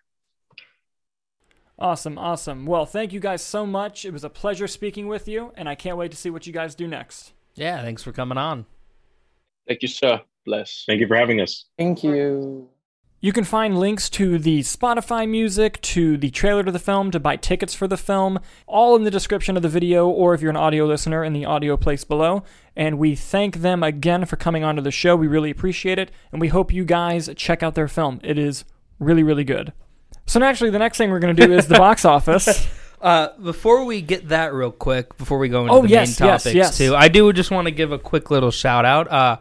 Awesome, 1.78 2.16
awesome. 2.16 2.64
Well, 2.64 2.86
thank 2.86 3.12
you 3.12 3.20
guys 3.20 3.42
so 3.42 3.66
much. 3.66 4.04
It 4.04 4.12
was 4.12 4.24
a 4.24 4.30
pleasure 4.30 4.66
speaking 4.66 5.08
with 5.08 5.28
you, 5.28 5.52
and 5.56 5.68
I 5.68 5.74
can't 5.74 5.98
wait 5.98 6.10
to 6.10 6.16
see 6.16 6.30
what 6.30 6.46
you 6.46 6.52
guys 6.52 6.74
do 6.74 6.86
next. 6.86 7.32
Yeah, 7.54 7.82
thanks 7.82 8.02
for 8.02 8.12
coming 8.12 8.38
on. 8.38 8.66
Thank 9.66 9.82
you, 9.82 9.88
sir. 9.88 10.22
Bless. 10.46 10.84
Thank 10.86 11.00
you 11.00 11.06
for 11.08 11.16
having 11.16 11.40
us. 11.40 11.66
thank 11.76 12.02
you 12.04 12.68
You 13.20 13.32
can 13.32 13.42
find 13.44 13.78
links 13.80 14.08
to 14.10 14.38
the 14.38 14.60
Spotify 14.60 15.28
music, 15.28 15.80
to 15.82 16.16
the 16.16 16.30
trailer 16.30 16.62
to 16.62 16.70
the 16.70 16.78
film, 16.78 17.10
to 17.10 17.18
buy 17.18 17.34
tickets 17.36 17.74
for 17.74 17.88
the 17.88 17.96
film, 17.96 18.38
all 18.68 18.94
in 18.94 19.02
the 19.02 19.10
description 19.10 19.56
of 19.56 19.62
the 19.62 19.68
video, 19.68 20.06
or 20.08 20.34
if 20.34 20.40
you're 20.40 20.50
an 20.50 20.56
audio 20.56 20.86
listener, 20.86 21.24
in 21.24 21.32
the 21.32 21.44
audio 21.44 21.76
place 21.76 22.04
below. 22.04 22.44
And 22.76 22.98
we 22.98 23.16
thank 23.16 23.56
them 23.56 23.82
again 23.82 24.24
for 24.26 24.36
coming 24.36 24.62
onto 24.62 24.82
the 24.82 24.90
show. 24.92 25.16
We 25.16 25.26
really 25.26 25.50
appreciate 25.50 25.98
it, 25.98 26.10
and 26.30 26.40
we 26.40 26.48
hope 26.48 26.72
you 26.72 26.84
guys 26.84 27.28
check 27.36 27.62
out 27.62 27.74
their 27.74 27.88
film. 27.88 28.20
It 28.22 28.38
is 28.38 28.64
really, 29.00 29.24
really 29.24 29.44
good. 29.44 29.72
So 30.26 30.38
naturally, 30.38 30.70
the 30.70 30.78
next 30.78 30.98
thing 30.98 31.10
we're 31.10 31.18
going 31.18 31.34
to 31.34 31.46
do 31.46 31.52
is 31.52 31.66
the 31.66 31.78
box 31.78 32.04
office. 32.16 32.68
Uh, 33.00 33.28
before 33.38 33.84
we 33.84 34.00
get 34.02 34.28
that 34.28 34.52
real 34.54 34.70
quick, 34.70 35.16
before 35.18 35.38
we 35.38 35.48
go 35.48 35.62
into 35.62 35.72
Oh, 35.74 35.82
the 35.82 35.88
yes, 35.88 36.20
main 36.20 36.28
yes, 36.28 36.42
topics 36.44 36.54
yes. 36.54 36.78
too, 36.78 36.94
I 36.94 37.08
do 37.08 37.32
just 37.32 37.50
want 37.50 37.66
to 37.66 37.70
give 37.72 37.92
a 37.92 37.98
quick 37.98 38.30
little 38.30 38.50
shout 38.50 38.84
out. 38.84 39.10
Uh, 39.10 39.36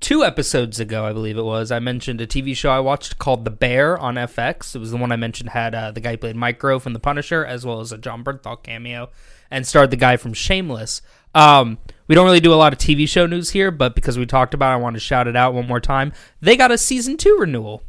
two 0.00 0.24
episodes 0.24 0.80
ago, 0.80 1.04
I 1.04 1.12
believe 1.12 1.36
it 1.38 1.42
was, 1.44 1.70
I 1.70 1.78
mentioned 1.78 2.20
a 2.20 2.26
TV 2.26 2.56
show 2.56 2.70
I 2.70 2.80
watched 2.80 3.18
called 3.18 3.44
The 3.44 3.50
Bear 3.50 3.98
on 3.98 4.14
FX. 4.16 4.74
It 4.74 4.78
was 4.78 4.90
the 4.90 4.96
one 4.96 5.12
I 5.12 5.16
mentioned 5.16 5.50
had 5.50 5.74
uh, 5.74 5.90
the 5.92 6.00
guy 6.00 6.12
who 6.12 6.16
played 6.18 6.36
Micro 6.36 6.78
from 6.78 6.92
The 6.94 6.98
Punisher, 7.00 7.44
as 7.44 7.64
well 7.66 7.80
as 7.80 7.92
a 7.92 7.98
Jon 7.98 8.24
Bernthal 8.24 8.62
cameo, 8.62 9.10
and 9.50 9.66
starred 9.66 9.90
the 9.90 9.96
guy 9.96 10.16
from 10.16 10.32
Shameless. 10.32 11.02
Um, 11.34 11.78
we 12.08 12.14
don't 12.14 12.24
really 12.24 12.40
do 12.40 12.52
a 12.52 12.56
lot 12.56 12.72
of 12.72 12.78
TV 12.78 13.08
show 13.08 13.26
news 13.26 13.50
here, 13.50 13.70
but 13.70 13.94
because 13.94 14.18
we 14.18 14.26
talked 14.26 14.54
about, 14.54 14.72
it, 14.72 14.74
I 14.74 14.76
want 14.76 14.94
to 14.96 15.00
shout 15.00 15.28
it 15.28 15.36
out 15.36 15.54
one 15.54 15.68
more 15.68 15.80
time. 15.80 16.12
They 16.40 16.56
got 16.56 16.72
a 16.72 16.78
season 16.78 17.16
two 17.16 17.36
renewal. 17.38 17.82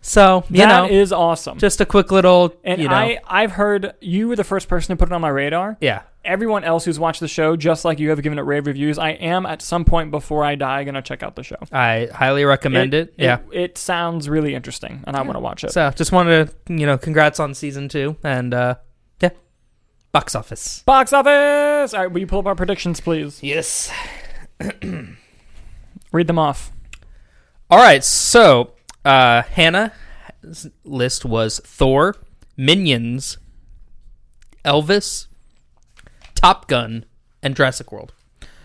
So 0.00 0.44
you 0.50 0.58
That 0.58 0.90
is 0.90 1.10
know, 1.12 1.18
awesome. 1.18 1.58
just 1.58 1.80
a 1.80 1.86
quick 1.86 2.10
little, 2.10 2.54
and 2.64 2.80
you 2.82 2.88
know, 2.88 2.94
I, 2.94 3.18
I've 3.26 3.52
heard 3.52 3.94
you 4.00 4.28
were 4.28 4.36
the 4.36 4.44
first 4.44 4.68
person 4.68 4.96
to 4.96 4.98
put 4.98 5.10
it 5.10 5.14
on 5.14 5.20
my 5.20 5.28
radar. 5.28 5.76
yeah. 5.80 6.02
Everyone 6.24 6.62
else 6.62 6.84
who's 6.84 7.00
watched 7.00 7.20
the 7.20 7.28
show, 7.28 7.56
just 7.56 7.84
like 7.84 7.98
you 7.98 8.10
have 8.10 8.22
given 8.22 8.38
it 8.38 8.42
rave 8.42 8.66
reviews, 8.66 8.98
I 8.98 9.10
am 9.10 9.44
at 9.44 9.60
some 9.60 9.84
point 9.84 10.10
before 10.12 10.44
I 10.44 10.54
die 10.54 10.84
going 10.84 10.94
to 10.94 11.02
check 11.02 11.22
out 11.22 11.34
the 11.34 11.42
show. 11.42 11.56
I 11.72 12.08
highly 12.14 12.44
recommend 12.44 12.94
it. 12.94 13.14
Yeah. 13.18 13.38
It, 13.52 13.76
sounds 13.76 14.28
really 14.28 14.54
interesting, 14.54 15.02
and 15.06 15.16
I 15.16 15.22
want 15.22 15.34
to 15.34 15.40
watch 15.40 15.64
it. 15.64 15.72
So 15.72 15.90
just 15.90 16.12
wanted 16.12 16.48
to, 16.66 16.74
you 16.74 16.86
know, 16.86 16.96
congrats 16.96 17.40
on 17.40 17.54
season 17.54 17.88
two, 17.88 18.16
and 18.22 18.54
uh, 18.54 18.76
yeah, 19.20 19.30
box 20.12 20.36
office. 20.36 20.84
Box 20.84 21.12
office! 21.12 21.92
All 21.92 22.02
right, 22.02 22.12
will 22.12 22.20
you 22.20 22.26
pull 22.28 22.38
up 22.38 22.46
our 22.46 22.54
predictions, 22.54 23.00
please? 23.00 23.42
Yes. 23.42 23.90
Read 26.12 26.26
them 26.26 26.38
off. 26.38 26.70
All 27.70 27.78
right. 27.78 28.04
So 28.04 28.74
uh, 29.04 29.42
Hannah's 29.42 30.68
list 30.84 31.24
was 31.24 31.58
Thor, 31.64 32.16
Minions, 32.56 33.38
Elvis, 34.64 35.28
Top 36.42 36.66
Gun, 36.66 37.04
and 37.42 37.54
Jurassic 37.54 37.92
World. 37.92 38.12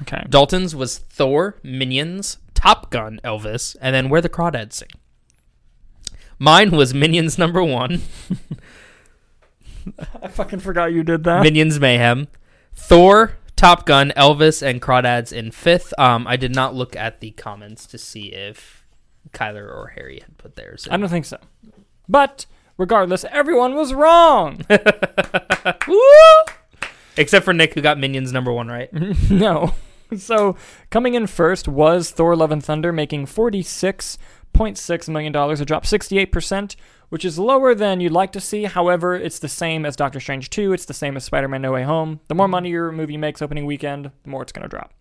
Okay. 0.01 0.25
Dalton's 0.29 0.75
was 0.75 0.97
Thor, 0.97 1.57
Minions, 1.63 2.37
Top 2.53 2.89
Gun, 2.89 3.19
Elvis, 3.23 3.75
and 3.81 3.93
then 3.93 4.09
Where 4.09 4.21
the 4.21 4.29
Crawdads 4.29 4.73
Sing. 4.73 4.89
Mine 6.39 6.71
was 6.71 6.93
Minions 6.93 7.37
number 7.37 7.63
one, 7.63 8.01
I 10.21 10.27
fucking 10.27 10.59
forgot 10.59 10.91
you 10.91 11.03
did 11.03 11.23
that. 11.23 11.43
Minions 11.43 11.79
Mayhem, 11.79 12.27
Thor, 12.75 13.33
Top 13.55 13.85
Gun, 13.85 14.11
Elvis, 14.15 14.61
and 14.61 14.81
Crawdads 14.81 15.31
in 15.31 15.51
fifth. 15.51 15.93
Um, 15.97 16.27
I 16.27 16.35
did 16.35 16.53
not 16.53 16.75
look 16.75 16.95
at 16.95 17.21
the 17.21 17.31
comments 17.31 17.85
to 17.87 17.97
see 17.97 18.33
if 18.33 18.85
Kyler 19.31 19.67
or 19.67 19.93
Harry 19.95 20.19
had 20.19 20.37
put 20.37 20.55
theirs. 20.55 20.85
In. 20.87 20.93
I 20.93 20.97
don't 20.97 21.09
think 21.09 21.25
so. 21.25 21.37
But 22.09 22.45
regardless, 22.77 23.23
everyone 23.31 23.75
was 23.75 23.93
wrong. 23.93 24.65
Except 27.17 27.45
for 27.45 27.53
Nick, 27.53 27.73
who 27.73 27.81
got 27.81 27.97
Minions 27.99 28.31
number 28.31 28.51
one 28.51 28.67
right. 28.67 28.89
no. 29.29 29.73
So 30.15 30.55
coming 30.89 31.15
in 31.15 31.27
first 31.27 31.67
was 31.67 32.11
Thor: 32.11 32.35
Love 32.35 32.51
and 32.51 32.63
Thunder, 32.63 32.91
making 32.91 33.25
forty-six 33.25 34.17
point 34.53 34.77
six 34.77 35.09
million 35.09 35.33
dollars, 35.33 35.59
a 35.59 35.65
drop 35.65 35.85
sixty-eight 35.85 36.31
percent, 36.31 36.75
which 37.09 37.25
is 37.25 37.37
lower 37.37 37.75
than 37.75 37.99
you'd 37.99 38.11
like 38.11 38.31
to 38.31 38.39
see. 38.39 38.63
However, 38.63 39.15
it's 39.15 39.39
the 39.39 39.49
same 39.49 39.85
as 39.85 39.95
Doctor 39.95 40.19
Strange 40.19 40.49
two. 40.49 40.73
It's 40.73 40.85
the 40.85 40.93
same 40.93 41.17
as 41.17 41.25
Spider-Man: 41.25 41.61
No 41.61 41.73
Way 41.73 41.83
Home. 41.83 42.21
The 42.27 42.35
more 42.35 42.47
money 42.47 42.69
your 42.69 42.91
movie 42.91 43.17
makes 43.17 43.41
opening 43.41 43.65
weekend, 43.65 44.11
the 44.23 44.29
more 44.29 44.41
it's 44.41 44.51
going 44.51 44.63
to 44.63 44.69
drop. 44.69 44.93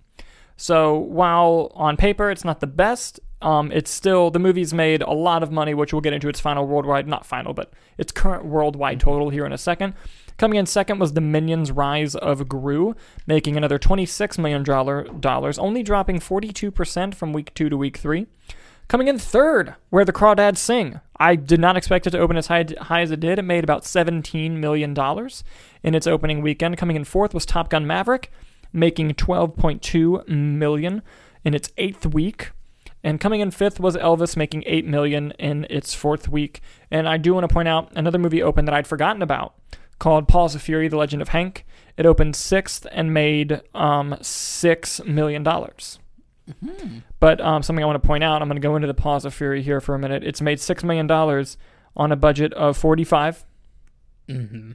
So 0.57 0.97
while 0.97 1.71
on 1.75 1.97
paper 1.97 2.31
it's 2.31 2.45
not 2.45 2.61
the 2.61 2.67
best, 2.67 3.21
um, 3.43 3.71
it's 3.73 3.91
still 3.91 4.31
the 4.31 4.39
movie's 4.39 4.73
made 4.73 5.03
a 5.03 5.13
lot 5.13 5.43
of 5.43 5.53
money, 5.53 5.75
which 5.75 5.93
we'll 5.93 6.01
get 6.01 6.15
into 6.15 6.29
its 6.29 6.41
final 6.41 6.67
worldwide, 6.67 7.07
not 7.07 7.27
final, 7.27 7.53
but 7.53 7.73
its 7.99 8.11
current 8.11 8.45
worldwide 8.47 8.99
total 9.01 9.31
here 9.31 9.45
in 9.45 9.53
a 9.53 9.59
second. 9.59 9.95
Coming 10.39 10.59
in 10.59 10.67
second 10.67 10.99
was 10.99 11.15
the 11.15 11.21
Minions: 11.21 11.73
Rise 11.73 12.15
of 12.15 12.49
Gru, 12.49 12.95
making 13.27 13.57
another 13.57 13.79
twenty-six 13.79 14.39
million 14.39 14.63
dollars, 14.63 15.59
only 15.59 15.83
dropping 15.83 16.21
forty-two 16.21 16.71
percent 16.71 17.15
from 17.15 17.33
week 17.33 17.55
two 17.55 17.69
to 17.69 17.77
week 17.77 17.97
three. 17.97 18.27
Coming 18.89 19.09
in 19.09 19.19
third, 19.19 19.75
Where 19.91 20.05
the 20.05 20.13
Crawdads 20.13 20.59
Sing. 20.59 21.01
I 21.19 21.35
did 21.35 21.59
not 21.59 21.77
expect 21.77 22.07
it 22.07 22.11
to 22.11 22.21
open 22.21 22.37
as 22.37 22.47
high, 22.47 22.67
high 22.83 23.01
as 23.01 23.11
it 23.11 23.19
did. 23.19 23.39
It 23.39 23.43
made 23.43 23.65
about 23.65 23.83
$17 23.83 24.53
million 24.53 24.95
in 25.83 25.95
its 25.95 26.07
opening 26.07 26.41
weekend. 26.41 26.77
Coming 26.77 26.95
in 26.95 27.03
fourth 27.03 27.35
was 27.35 27.45
Top 27.45 27.69
Gun 27.69 27.85
Maverick, 27.85 28.31
making 28.73 29.15
$12.2 29.15 30.29
million 30.29 31.03
in 31.45 31.55
its 31.55 31.73
eighth 31.79 32.07
week. 32.07 32.53
And 33.03 33.19
coming 33.19 33.41
in 33.41 33.51
fifth 33.51 33.81
was 33.81 33.97
Elvis, 33.97 34.37
making 34.37 34.63
8 34.67 34.87
million 34.87 35.33
in 35.33 35.67
its 35.69 35.93
fourth 35.95 36.29
week. 36.29 36.61
And 36.89 37.09
I 37.09 37.17
do 37.17 37.35
want 37.35 37.49
to 37.49 37.53
point 37.53 37.67
out 37.67 37.91
another 37.97 38.19
movie 38.19 38.43
open 38.43 38.67
that 38.67 38.75
I'd 38.75 38.87
forgotten 38.87 39.23
about 39.23 39.55
called 39.99 40.29
Paws 40.29 40.55
of 40.55 40.63
Fury: 40.63 40.89
The 40.89 40.97
Legend 40.97 41.23
of 41.23 41.29
Hank. 41.29 41.65
It 41.97 42.05
opened 42.07 42.37
sixth 42.37 42.87
and 42.93 43.15
made 43.15 43.63
um, 43.75 44.17
six 44.21 45.03
million 45.05 45.43
dollars. 45.43 45.99
But 47.19 47.41
um, 47.41 47.63
something 47.63 47.83
I 47.83 47.87
want 47.87 48.01
to 48.01 48.07
point 48.07 48.23
out, 48.23 48.41
I'm 48.41 48.49
going 48.49 48.61
to 48.61 48.67
go 48.67 48.77
into 48.77 48.87
the 48.87 48.95
Paws 48.95 49.25
of 49.25 49.35
Fury 49.35 49.63
here 49.63 49.81
for 49.81 49.95
a 49.95 49.99
minute. 49.99 50.23
It's 50.23 50.41
made 50.41 50.61
six 50.61 50.85
million 50.85 51.07
dollars 51.07 51.57
on 51.97 52.13
a 52.13 52.17
budget 52.17 52.53
of 52.55 52.77
45. 52.77 53.45
Mm-hmm. 54.29 54.73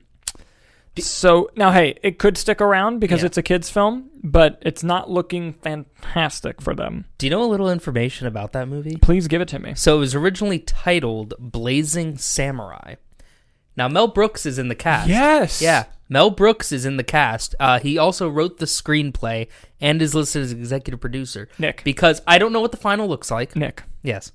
So 1.00 1.50
now, 1.56 1.72
hey, 1.72 1.98
it 2.04 2.20
could 2.20 2.38
stick 2.38 2.60
around 2.60 3.00
because 3.00 3.22
Yeah. 3.22 3.28
it's 3.28 3.38
a 3.38 3.44
kids' 3.44 3.70
film, 3.70 4.10
but 4.22 4.58
it's 4.62 4.84
not 4.84 5.10
looking 5.10 5.54
fantastic 5.54 6.62
for 6.62 6.74
them. 6.76 7.06
Do 7.18 7.26
you 7.26 7.30
know 7.30 7.44
a 7.44 7.46
little 7.46 7.70
information 7.72 8.28
about 8.28 8.52
that 8.52 8.68
movie? 8.68 8.98
Please 8.98 9.30
give 9.30 9.40
it 9.42 9.48
to 9.50 9.60
me. 9.60 9.74
So 9.76 9.96
it 9.96 10.00
was 10.00 10.14
originally 10.16 10.60
titled 10.60 11.34
Blazing 11.40 12.18
Samurai. 12.18 12.96
Now 13.78 13.88
Mel 13.88 14.08
Brooks 14.08 14.46
is 14.46 14.60
in 14.60 14.68
the 14.68 14.76
cast. 14.76 15.08
Yes. 15.10 15.62
Yeah, 15.62 15.86
Mel 16.10 16.30
Brooks 16.30 16.72
is 16.72 16.86
in 16.86 16.98
the 16.98 17.04
cast. 17.04 17.56
Uh, 17.60 17.80
he 17.80 17.98
also 17.98 18.28
wrote 18.30 18.58
the 18.58 18.66
screenplay 18.66 19.48
and 19.80 20.02
is 20.02 20.14
listed 20.14 20.42
as 20.44 20.52
executive 20.52 21.00
producer. 21.00 21.48
Nick. 21.58 21.84
Because 21.84 22.22
I 22.28 22.38
don't 22.38 22.52
know 22.54 22.62
what 22.62 22.72
the 22.72 22.78
final 22.78 23.08
looks 23.08 23.32
like. 23.32 23.56
Nick, 23.56 23.84
Yes. 24.04 24.32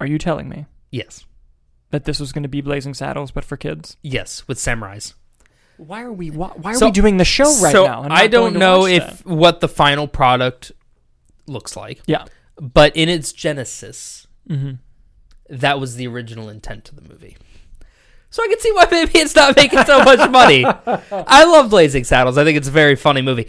are 0.00 0.06
you 0.06 0.18
telling 0.18 0.48
me 0.48 0.66
Yes. 0.90 1.24
that 1.90 2.04
this 2.04 2.20
was 2.20 2.32
going 2.32 2.42
to 2.42 2.48
be 2.48 2.60
Blazing 2.60 2.94
Saddles, 2.94 3.30
but 3.30 3.44
for 3.44 3.56
kids? 3.56 3.96
Yes, 4.02 4.46
with 4.46 4.58
samurais. 4.58 5.14
Why 5.76 6.02
are 6.02 6.12
we? 6.12 6.30
Why, 6.30 6.48
why 6.54 6.72
are 6.72 6.78
So- 6.78 6.86
we 6.86 6.92
doing 6.92 7.16
the 7.16 7.24
show 7.24 7.44
right 7.60 7.72
so 7.72 7.84
now? 7.86 8.06
I 8.10 8.26
don't 8.28 8.54
know 8.56 8.86
if 8.86 9.18
that? 9.24 9.26
what 9.26 9.60
the 9.60 9.68
final 9.68 10.06
product 10.06 10.70
looks 11.46 11.76
like, 11.76 12.00
Yeah. 12.06 12.26
but 12.60 12.94
in 12.94 13.08
its 13.08 13.32
genesis, 13.32 14.26
Mhm. 14.48 14.78
that 15.48 15.80
was 15.80 15.96
the 15.96 16.06
original 16.06 16.48
intent 16.48 16.90
of 16.90 16.96
the 16.96 17.02
movie. 17.08 17.36
So 18.34 18.42
I 18.42 18.48
can 18.48 18.58
see 18.58 18.72
why 18.72 18.88
maybe 18.90 19.12
it's 19.20 19.36
not 19.36 19.54
making 19.54 19.84
so 19.84 20.02
much 20.02 20.28
money. 20.28 20.64
I 20.66 21.44
love 21.44 21.70
Blazing 21.70 22.02
Saddles. 22.02 22.36
I 22.36 22.42
think 22.42 22.58
it's 22.58 22.66
a 22.66 22.72
very 22.72 22.96
funny 22.96 23.22
movie. 23.22 23.48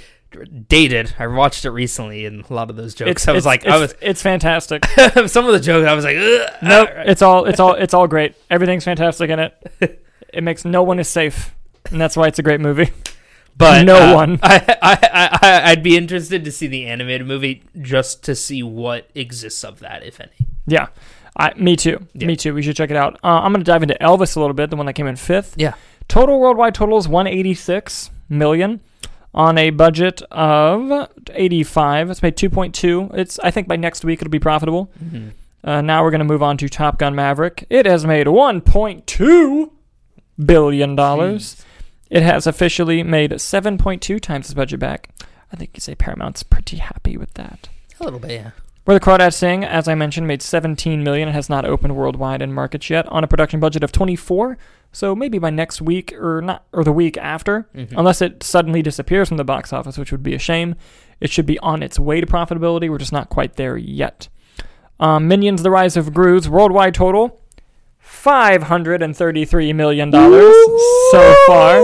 Dated. 0.67 1.15
I 1.17 1.25
watched 1.25 1.65
it 1.65 1.71
recently, 1.71 2.27
and 2.27 2.47
a 2.47 2.53
lot 2.53 2.69
of 2.69 2.75
those 2.75 2.93
jokes. 2.93 3.27
I 3.27 3.31
was 3.31 3.47
like, 3.47 3.63
it's, 3.63 3.73
I 3.73 3.77
was 3.79 3.95
it's 3.99 4.21
fantastic. 4.21 4.86
some 5.25 5.47
of 5.47 5.53
the 5.53 5.59
jokes. 5.59 5.88
I 5.88 5.93
was 5.95 6.05
like, 6.05 6.17
Ugh. 6.17 6.53
nope, 6.61 6.89
it's 6.97 7.23
all 7.23 7.45
it's 7.45 7.59
all 7.59 7.73
it's 7.73 7.95
all 7.95 8.07
great. 8.07 8.36
Everything's 8.51 8.83
fantastic 8.83 9.31
in 9.31 9.39
it. 9.39 10.03
It 10.31 10.43
makes 10.43 10.65
no 10.65 10.83
one 10.83 10.99
is 10.99 11.07
safe, 11.07 11.55
and 11.89 11.99
that's 11.99 12.15
why 12.15 12.27
it's 12.27 12.38
a 12.38 12.43
great 12.43 12.61
movie. 12.61 12.91
but 13.57 13.86
no 13.86 14.11
uh, 14.11 14.13
one. 14.13 14.39
I, 14.43 14.77
I, 14.83 15.39
I, 15.41 15.71
I'd 15.71 15.81
be 15.81 15.97
interested 15.97 16.45
to 16.45 16.51
see 16.51 16.67
the 16.67 16.86
animated 16.86 17.25
movie 17.25 17.63
just 17.81 18.23
to 18.25 18.36
see 18.36 18.61
what 18.61 19.09
exists 19.15 19.63
of 19.63 19.79
that, 19.79 20.03
if 20.03 20.19
any. 20.21 20.47
Yeah, 20.67 20.89
I, 21.38 21.53
me 21.55 21.75
too. 21.75 22.05
Yeah. 22.13 22.27
Me 22.27 22.36
too. 22.36 22.53
We 22.53 22.61
should 22.61 22.75
check 22.75 22.91
it 22.91 22.95
out. 22.97 23.15
Uh, 23.23 23.41
I'm 23.41 23.51
going 23.51 23.63
to 23.63 23.69
dive 23.69 23.83
into 23.83 23.97
Elvis 23.99 24.36
a 24.36 24.39
little 24.39 24.53
bit, 24.53 24.69
the 24.69 24.75
one 24.75 24.86
that 24.86 24.93
came 24.93 25.07
in 25.07 25.15
fifth. 25.15 25.55
Yeah. 25.57 25.73
Total 26.07 26.39
worldwide 26.39 26.75
total 26.75 26.97
is 26.97 27.07
186 27.07 28.11
million 28.29 28.79
on 29.33 29.57
a 29.57 29.69
budget 29.69 30.21
of 30.31 31.09
85. 31.33 32.09
It's 32.11 32.21
made 32.21 32.38
2.2. 32.38 33.17
It's 33.17 33.39
I 33.39 33.51
think 33.51 33.67
by 33.67 33.75
next 33.75 34.05
week 34.05 34.21
it'll 34.21 34.31
be 34.31 34.39
profitable. 34.39 34.91
Mm-hmm. 35.03 35.29
Uh, 35.63 35.81
now 35.81 36.03
we're 36.03 36.11
going 36.11 36.19
to 36.19 36.25
move 36.25 36.43
on 36.43 36.57
to 36.57 36.69
Top 36.69 36.99
Gun 36.99 37.15
Maverick. 37.15 37.65
It 37.69 37.86
has 37.86 38.05
made 38.05 38.27
1.2 38.27 39.71
billion 40.45 40.95
dollars. 40.95 41.65
It 42.09 42.21
has 42.23 42.45
officially 42.45 43.01
made 43.03 43.31
7.2 43.31 44.21
times 44.21 44.45
its 44.45 44.53
budget 44.53 44.79
back. 44.79 45.09
I 45.51 45.55
think 45.55 45.71
you 45.73 45.81
say 45.81 45.95
Paramount's 45.95 46.43
pretty 46.43 46.77
happy 46.77 47.17
with 47.17 47.33
that. 47.33 47.67
A 47.99 48.03
little 48.03 48.19
bit, 48.19 48.31
yeah. 48.31 48.51
Where 48.86 48.97
the 48.97 49.03
Crawdads 49.03 49.33
Sing, 49.33 49.63
as 49.63 49.88
I 49.88 49.95
mentioned, 49.95 50.27
made 50.27 50.43
17 50.43 51.03
million. 51.03 51.27
It 51.27 51.31
has 51.33 51.49
not 51.49 51.65
opened 51.65 51.95
worldwide 51.95 52.41
in 52.43 52.53
markets 52.53 52.88
yet 52.89 53.07
on 53.07 53.23
a 53.23 53.27
production 53.27 53.59
budget 53.59 53.83
of 53.83 53.91
24. 53.91 54.57
So 54.91 55.15
maybe 55.15 55.39
by 55.39 55.49
next 55.49 55.81
week 55.81 56.13
or 56.13 56.39
not, 56.41 56.65
or 56.71 56.83
the 56.83 56.91
week 56.93 57.17
after, 57.17 57.67
Mhm. 57.75 57.93
unless 57.97 58.21
it 58.21 58.43
suddenly 58.43 58.81
disappears 58.83 59.27
from 59.27 59.38
the 59.38 59.43
box 59.43 59.73
office, 59.73 59.97
which 59.97 60.11
would 60.11 60.21
be 60.23 60.36
a 60.36 60.39
shame. 60.39 60.75
It 61.19 61.31
should 61.31 61.47
be 61.47 61.57
on 61.59 61.81
its 61.81 61.99
way 61.99 62.21
to 62.21 62.27
profitability. 62.27 62.88
We're 62.89 62.99
just 62.99 63.11
not 63.11 63.29
quite 63.29 63.55
there 63.55 63.75
yet. 63.75 64.29
Um, 64.99 65.27
Minions: 65.27 65.63
The 65.63 65.71
Rise 65.71 65.97
of 65.97 66.13
Gru's 66.13 66.47
worldwide 66.47 66.93
total 66.93 67.41
533 67.99 69.73
million 69.73 70.11
dollars 70.11 70.53
so 71.11 71.36
far. 71.47 71.83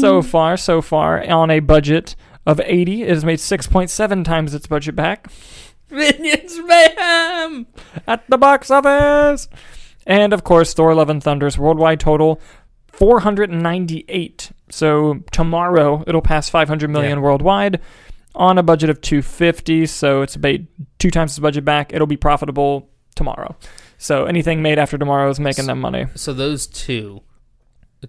So 0.00 0.22
far, 0.22 0.56
so 0.56 0.82
far 0.82 1.24
on 1.28 1.50
a 1.50 1.60
budget 1.60 2.14
of 2.46 2.60
80, 2.64 3.02
it 3.04 3.08
has 3.08 3.24
made 3.24 3.40
6.7 3.40 4.24
times 4.24 4.54
its 4.54 4.66
budget 4.66 4.94
back 4.94 5.26
Minions 5.90 6.58
mayhem. 6.64 7.66
at 8.06 8.28
the 8.28 8.38
box 8.38 8.70
office. 8.70 9.48
And 10.06 10.32
of 10.32 10.44
course, 10.44 10.74
Thor: 10.74 10.94
Love 10.94 11.10
and 11.10 11.22
Thunder's 11.22 11.58
worldwide 11.58 12.00
total 12.00 12.40
498. 12.92 14.52
So 14.70 15.20
tomorrow 15.32 16.04
it'll 16.06 16.20
pass 16.22 16.48
500 16.48 16.90
million 16.90 17.18
Yeah. 17.18 17.22
worldwide 17.24 17.80
on 18.34 18.58
a 18.58 18.62
budget 18.62 18.90
of 18.90 19.00
250. 19.00 19.86
So 19.86 20.22
it's 20.22 20.36
about 20.36 20.60
two 20.98 21.10
times 21.10 21.32
its 21.32 21.38
budget 21.38 21.64
back. 21.64 21.92
It'll 21.92 22.06
be 22.06 22.16
profitable 22.16 22.88
tomorrow. 23.14 23.56
So 23.98 24.26
anything 24.26 24.62
made 24.62 24.78
after 24.78 24.96
tomorrow 24.98 25.28
is 25.30 25.40
making 25.40 25.66
them 25.66 25.80
money. 25.80 26.06
So 26.14 26.32
those 26.32 26.66
two, 26.66 27.22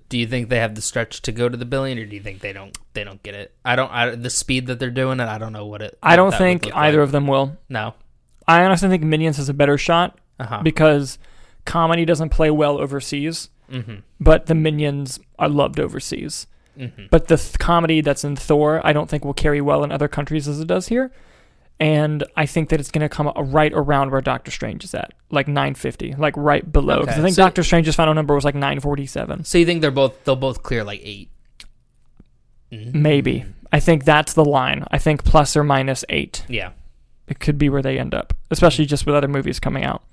do 0.10 0.18
you 0.18 0.28
think 0.28 0.50
they 0.50 0.60
have 0.60 0.76
the 0.76 0.82
stretch 0.82 1.22
to 1.24 1.32
go 1.32 1.50
to 1.50 1.58
the 1.58 1.66
billion, 1.66 1.98
or 1.98 2.06
do 2.06 2.16
you 2.16 2.22
think 2.22 2.42
they 2.42 2.54
don't? 2.54 2.78
They 2.94 3.04
don't 3.04 3.22
get 3.24 3.34
it. 3.36 3.54
I 3.66 3.76
don't. 3.76 3.92
I, 3.92 4.12
the 4.16 4.30
speed 4.30 4.68
that 4.68 4.80
they're 4.80 4.92
doing 4.92 5.20
it, 5.20 5.28
I 5.28 5.38
don't 5.38 5.54
know 5.54 5.66
what 5.66 5.82
it. 5.82 5.98
I 6.04 6.16
don't 6.16 6.34
think 6.34 6.74
either 6.76 7.00
like. 7.00 7.04
of 7.06 7.12
them 7.12 7.28
will. 7.28 7.58
No. 7.70 7.96
I 8.48 8.64
honestly 8.64 8.90
think 8.90 9.04
Minions 9.04 9.38
has 9.38 9.50
a 9.50 9.54
better 9.54 9.78
shot 9.78 10.18
Uh-huh. 10.40 10.62
because 10.64 11.20
comedy 11.66 12.06
doesn't 12.06 12.30
play 12.30 12.50
well 12.52 12.78
overseas, 12.80 13.50
mm-hmm. 13.72 13.98
but 14.20 14.46
the 14.48 14.56
Minions 14.56 15.20
are 15.38 15.50
loved 15.50 15.80
overseas. 15.80 16.48
Mm-hmm. 16.78 17.06
But 17.12 17.28
the 17.28 17.38
th- 17.38 17.60
comedy 17.60 18.02
that's 18.02 18.24
in 18.24 18.36
Thor, 18.36 18.82
I 18.86 18.94
don't 18.94 19.10
think 19.10 19.26
will 19.26 19.34
carry 19.34 19.60
well 19.62 19.84
in 19.84 19.92
other 19.92 20.08
countries 20.08 20.48
as 20.48 20.60
it 20.60 20.68
does 20.68 20.88
here. 20.88 21.12
And 21.80 22.25
I 22.36 22.45
think 22.45 22.69
that 22.69 22.80
it's 22.82 22.91
going 22.91 23.01
to 23.01 23.09
come 23.09 23.32
right 23.53 23.71
around 23.73 24.11
where 24.11 24.19
Doctor 24.19 24.51
Strange 24.51 24.84
is 24.84 24.93
at, 24.93 25.13
like 25.32 25.47
950, 25.47 26.15
like 26.15 26.36
right 26.36 26.69
below. 26.69 26.99
Because 26.99 27.13
Okay, 27.13 27.21
I 27.21 27.23
think 27.23 27.36
so- 27.36 27.43
Doctor 27.43 27.63
Strange's 27.63 27.95
final 27.95 28.13
number 28.13 28.36
was 28.36 28.43
like 28.43 28.55
947. 28.55 29.45
So 29.45 29.57
you 29.57 29.65
think 29.65 29.82
they're 29.82 29.89
both? 29.91 30.23
They'll 30.25 30.36
both 30.36 30.61
clear 30.61 30.84
like 30.84 30.99
eight. 31.03 31.30
Maybe. 32.71 33.45
I 33.71 33.80
think 33.80 34.03
that's 34.03 34.34
the 34.34 34.45
line. 34.45 34.86
I 34.91 34.97
think 34.97 35.23
plus 35.23 35.55
or 35.55 35.63
minus 35.63 36.03
eight. 36.09 36.43
Yeah. 36.47 36.71
It 37.27 37.39
could 37.39 37.57
be 37.57 37.69
where 37.69 37.82
they 37.82 37.97
end 37.99 38.13
up, 38.13 38.34
especially 38.51 38.86
just 38.86 39.05
with 39.05 39.15
other 39.15 39.27
movies 39.27 39.59
coming 39.59 39.84
out. 39.84 40.03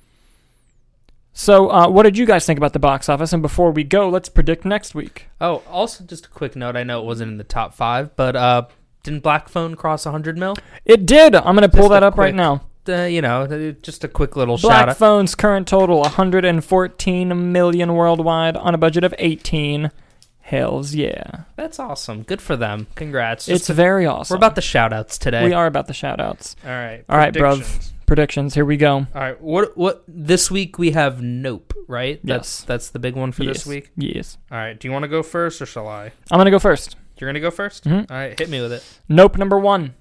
So, 1.33 1.71
uh, 1.71 1.89
what 1.89 2.05
did 2.05 2.17
you 2.17 2.25
guys 2.25 2.47
think 2.47 2.59
about 2.59 2.73
the 2.73 2.79
box 2.79 3.09
office? 3.11 3.33
And 3.33 3.43
before 3.43 3.71
we 3.71 3.85
go, 3.85 4.09
let's 4.09 4.29
predict 4.31 4.65
next 4.65 4.95
week. 4.95 5.27
Oh, 5.41 5.63
also 5.71 6.05
just 6.05 6.27
a 6.27 6.29
quick 6.31 6.57
note. 6.57 6.77
I 6.77 6.83
know 6.83 7.01
it 7.01 7.05
wasn't 7.05 7.33
in 7.33 7.39
the 7.39 7.45
top 7.45 7.75
five, 7.75 8.15
but 8.17 8.37
uh, 8.37 8.67
didn't 9.07 9.23
Black 9.23 9.49
Phone 9.49 9.75
cross 9.75 10.05
100 10.05 10.37
mil? 10.37 10.55
It 10.85 11.07
did. 11.07 11.35
I'm 11.35 11.57
going 11.57 11.63
to 11.63 11.69
pull 11.69 11.89
Just 11.89 11.93
a 11.93 11.95
that 11.95 12.03
up 12.03 12.19
right 12.19 12.35
now. 12.35 12.63
Uh, 12.89 13.03
you 13.03 13.21
know, 13.21 13.73
just 13.83 14.05
a 14.05 14.09
quick 14.09 14.37
little 14.37 14.57
shout 14.57 14.69
Black 14.69 14.89
out. 14.91 14.97
Phone's 14.97 15.35
current 15.35 15.67
total 15.67 16.01
114 16.03 17.53
million 17.53 17.95
worldwide 17.95 18.57
on 18.57 18.75
a 18.75 18.79
budget 18.79 19.03
of 19.05 19.15
18. 19.19 19.91
Hells 20.41 20.95
yeah. 20.95 21.41
That's 21.57 21.81
awesome. 21.81 22.23
Good 22.23 22.41
for 22.41 22.55
them. 22.57 22.87
Congrats. 22.95 23.49
It's 23.49 23.69
a- 23.69 23.75
very 23.75 24.07
awesome. 24.07 24.35
We're 24.35 24.39
about 24.39 24.55
the 24.55 24.63
shout 24.63 24.93
outs 24.93 25.19
today. 25.19 25.45
We 25.45 25.53
are 25.53 25.67
about 25.67 25.89
the 25.89 25.93
shout 25.95 26.21
outs. 26.21 26.55
All 26.65 26.71
right. 26.71 27.05
All 27.09 27.19
right, 27.19 27.35
bruv. 27.35 27.57
predictions. 27.59 27.93
Predictions. 28.07 28.55
Here 28.55 28.65
we 28.65 28.77
go. 28.77 28.95
All 28.99 29.07
right. 29.15 29.41
What 29.41 29.77
what 29.77 30.05
this 30.07 30.49
week 30.49 30.79
we 30.79 30.93
have 30.93 31.21
Nope, 31.21 31.75
right? 31.89 32.21
That's 32.23 32.61
Yes. 32.61 32.65
that's 32.65 32.91
the 32.91 33.01
big 33.01 33.17
one 33.17 33.33
for 33.33 33.43
yes. 33.43 33.55
this 33.57 33.67
week. 33.67 33.91
Yes. 33.97 34.39
All 34.53 34.59
right. 34.59 34.79
Do 34.79 34.87
you 34.87 34.93
want 34.93 35.03
to 35.03 35.09
go 35.09 35.25
first 35.25 35.61
or 35.61 35.67
shall 35.67 35.89
I? 35.89 36.13
I'm 36.31 36.37
going 36.37 36.45
to 36.45 36.53
go 36.53 36.61
first. 36.61 36.95
You're 37.19 37.27
going 37.33 37.35
to 37.35 37.41
go 37.41 37.51
1st 37.51 37.85
Mhm. 37.85 38.11
All 38.11 38.17
right, 38.17 38.39
hit 38.39 38.49
me 38.51 38.61
with 38.61 38.73
it. 38.73 38.85
Nope, 39.09 39.37
number 39.39 39.59
one. 39.59 39.95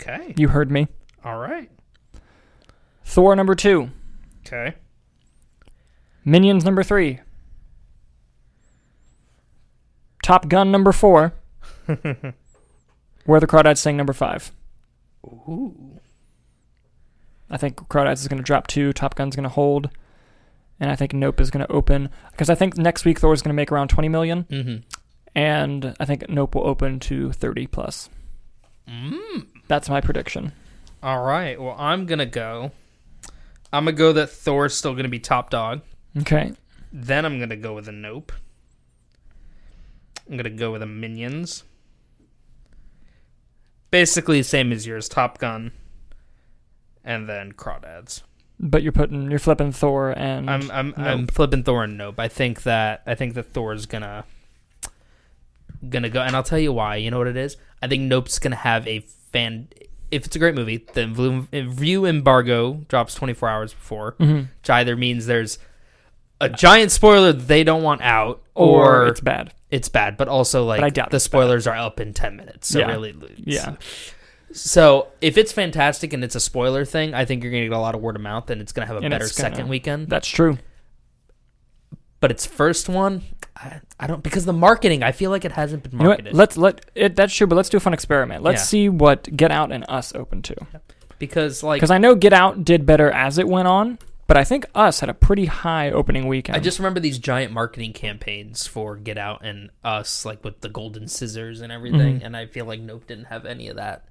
Okay. 0.00 0.34
You 0.36 0.48
heard 0.48 0.70
me. 0.70 0.88
All 1.24 1.38
right. 1.38 1.70
Thor, 3.04 3.34
number 3.36 3.54
two. 3.54 3.90
Okay. 4.46 4.74
Minions, 6.24 6.64
number 6.64 6.82
three. 6.82 7.20
Top 10.22 10.48
Gun, 10.48 10.70
number 10.70 10.92
four. 10.92 11.32
Where 11.86 13.40
the 13.40 13.46
Crawdads 13.46 13.78
Sing, 13.78 13.96
number 13.96 14.12
five. 14.12 14.52
Ooh. 15.26 15.98
I 17.50 17.56
think 17.56 17.76
Crawdads 17.88 18.20
is 18.20 18.28
going 18.28 18.38
to 18.38 18.44
drop 18.44 18.66
two. 18.68 18.92
Top 18.92 19.14
Gun's 19.16 19.34
going 19.34 19.44
to 19.44 19.48
hold. 19.50 19.90
And 20.78 20.90
I 20.90 20.96
think 20.96 21.12
Nope 21.12 21.40
is 21.40 21.50
going 21.50 21.66
to 21.66 21.72
open. 21.72 22.08
Because 22.30 22.48
I 22.48 22.54
think 22.54 22.76
next 22.78 23.04
week 23.04 23.18
Thor 23.18 23.32
is 23.34 23.42
going 23.42 23.50
to 23.50 23.54
make 23.56 23.72
around 23.72 23.88
20 23.88 24.08
million. 24.08 24.44
Mhm. 24.44 24.82
And 25.34 25.94
I 26.00 26.04
think 26.04 26.28
Nope 26.28 26.54
will 26.54 26.66
open 26.66 27.00
to 27.00 27.32
30 27.32 27.66
plus. 27.68 28.08
Mm. 28.88 29.46
That's 29.68 29.88
my 29.88 30.00
prediction. 30.00 30.52
All 31.02 31.22
right. 31.22 31.60
Well, 31.60 31.76
I'm 31.78 32.06
going 32.06 32.18
to 32.18 32.26
go. 32.26 32.72
I'm 33.72 33.84
going 33.84 33.94
to 33.94 33.98
go 33.98 34.12
that 34.12 34.30
Thor's 34.30 34.76
still 34.76 34.92
going 34.92 35.04
to 35.04 35.10
be 35.10 35.20
top 35.20 35.50
dog. 35.50 35.82
Okay. 36.18 36.52
Then 36.92 37.24
I'm 37.24 37.38
going 37.38 37.50
to 37.50 37.56
go 37.56 37.74
with 37.74 37.88
a 37.88 37.92
Nope. 37.92 38.32
I'm 40.28 40.36
going 40.36 40.44
to 40.44 40.50
go 40.50 40.72
with 40.72 40.82
a 40.82 40.86
Minions. 40.86 41.62
Basically, 43.90 44.42
same 44.42 44.72
as 44.72 44.86
yours, 44.86 45.08
Top 45.08 45.38
Gun. 45.38 45.72
And 47.04 47.28
then 47.28 47.52
Crawdads. 47.52 48.22
But 48.58 48.82
you're 48.82 48.92
putting, 48.92 49.30
you're 49.30 49.38
flipping 49.38 49.72
Thor 49.72 50.10
and. 50.10 50.50
I'm 50.50 50.70
I'm 50.70 50.94
I'm 50.96 51.26
flipping 51.26 51.62
Thor 51.62 51.84
and 51.84 51.96
Nope. 51.96 52.20
I 52.20 52.28
think 52.28 52.64
that 52.64 53.02
I 53.06 53.14
think 53.14 53.32
that 53.34 53.54
Thor's 53.54 53.86
gonna 53.86 54.24
gonna 55.88 56.08
go, 56.10 56.20
and 56.22 56.34
I'll 56.36 56.42
tell 56.42 56.58
you 56.58 56.72
why. 56.72 56.96
You 56.96 57.10
know 57.10 57.18
what 57.18 57.26
it 57.28 57.36
is? 57.36 57.56
I 57.82 57.88
think 57.88 58.02
Nope's 58.02 58.38
gonna 58.38 58.56
have 58.56 58.86
a 58.86 59.00
fan. 59.32 59.68
If 60.10 60.26
it's 60.26 60.34
a 60.36 60.38
great 60.38 60.54
movie, 60.54 60.84
the 60.92 61.06
view- 61.52 62.04
embargo 62.06 62.84
drops 62.88 63.14
24 63.14 63.48
hours 63.48 63.72
before, 63.72 64.12
Mhm. 64.18 64.48
which 64.60 64.70
either 64.70 64.96
means 64.96 65.26
there's 65.26 65.58
a 66.40 66.48
giant 66.48 66.90
spoiler 66.90 67.32
that 67.32 67.46
they 67.48 67.62
don't 67.64 67.82
want 67.82 68.00
out, 68.02 68.42
or 68.54 69.02
or, 69.02 69.06
it's 69.08 69.20
bad. 69.20 69.52
it's 69.70 69.88
bad. 69.88 70.16
But 70.16 70.26
also, 70.28 70.64
like 70.64 70.82
I 70.82 70.90
doubt 70.90 71.10
the 71.10 71.16
it's 71.16 71.26
bad. 71.26 71.30
spoilers 71.30 71.66
are 71.66 71.76
up 71.76 72.00
in 72.00 72.12
10 72.12 72.36
minutes, 72.36 72.68
so 72.68 72.80
Yeah. 72.80 72.86
really, 72.90 73.14
Yeah. 73.44 73.76
So 74.52 75.06
if 75.20 75.38
it's 75.38 75.52
fantastic 75.52 76.12
and 76.12 76.24
it's 76.24 76.34
a 76.34 76.40
spoiler 76.40 76.84
thing, 76.84 77.14
I 77.14 77.24
think 77.24 77.44
you're 77.44 77.52
gonna 77.52 77.64
get 77.68 77.72
a 77.72 77.78
lot 77.78 77.94
of 77.94 78.00
word 78.00 78.16
of 78.16 78.22
mouth, 78.22 78.50
and 78.50 78.60
it's 78.60 78.72
gonna 78.72 78.86
have 78.88 78.96
a 78.96 79.00
And 79.00 79.10
better 79.10 79.24
gonna- 79.26 79.28
second 79.32 79.68
weekend 79.68 80.08
That's 80.08 80.26
true. 80.26 80.58
but 82.20 82.30
its 82.30 82.46
first 82.46 82.88
one, 82.88 83.22
I, 83.62 83.80
I 84.00 84.06
don't 84.06 84.22
because 84.22 84.44
the 84.46 84.52
marketing. 84.54 85.02
I 85.02 85.12
feel 85.12 85.30
like 85.30 85.44
it 85.44 85.52
hasn't 85.52 85.82
been 85.82 85.92
You 85.92 85.98
know 85.98 86.04
marketed 86.06 86.34
Let's 86.34 86.56
let 86.56 86.86
it. 86.94 87.14
That's 87.16 87.34
true, 87.34 87.46
but 87.46 87.56
let's 87.56 87.68
do 87.68 87.76
a 87.76 87.80
fun 87.80 87.92
experiment. 87.94 88.42
Let's 88.42 88.60
Yeah. 88.62 88.64
see 88.64 88.88
what 88.88 89.36
Get 89.36 89.50
Out 89.52 89.70
and 89.70 89.84
Us 89.88 90.14
open 90.14 90.40
to. 90.42 90.56
because 91.18 91.62
like 91.62 91.76
Because 91.78 91.90
I 91.90 91.98
know 91.98 92.14
Get 92.14 92.32
Out 92.32 92.64
did 92.64 92.86
better 92.86 93.10
as 93.10 93.36
it 93.36 93.46
went 93.46 93.68
on, 93.68 93.98
but 94.26 94.36
I 94.38 94.44
think 94.44 94.64
Us 94.74 95.00
had 95.00 95.10
a 95.10 95.14
pretty 95.14 95.44
high 95.46 95.90
opening 95.90 96.26
weekend. 96.26 96.56
I 96.56 96.60
just 96.60 96.78
remember 96.78 97.00
these 97.00 97.18
giant 97.18 97.52
marketing 97.52 97.92
campaigns 97.92 98.66
for 98.66 98.96
Get 98.96 99.18
Out 99.18 99.44
and 99.44 99.68
Us, 99.84 100.24
like 100.24 100.42
with 100.42 100.62
the 100.62 100.68
golden 100.70 101.06
scissors 101.08 101.60
and 101.60 101.70
everything, 101.70 102.20
Mhm. 102.20 102.24
and 102.24 102.36
I 102.36 102.46
feel 102.46 102.64
like 102.64 102.80
Nope 102.80 103.06
didn't 103.06 103.24
have 103.26 103.44
any 103.44 103.68
of 103.68 103.76
that. 103.76 104.04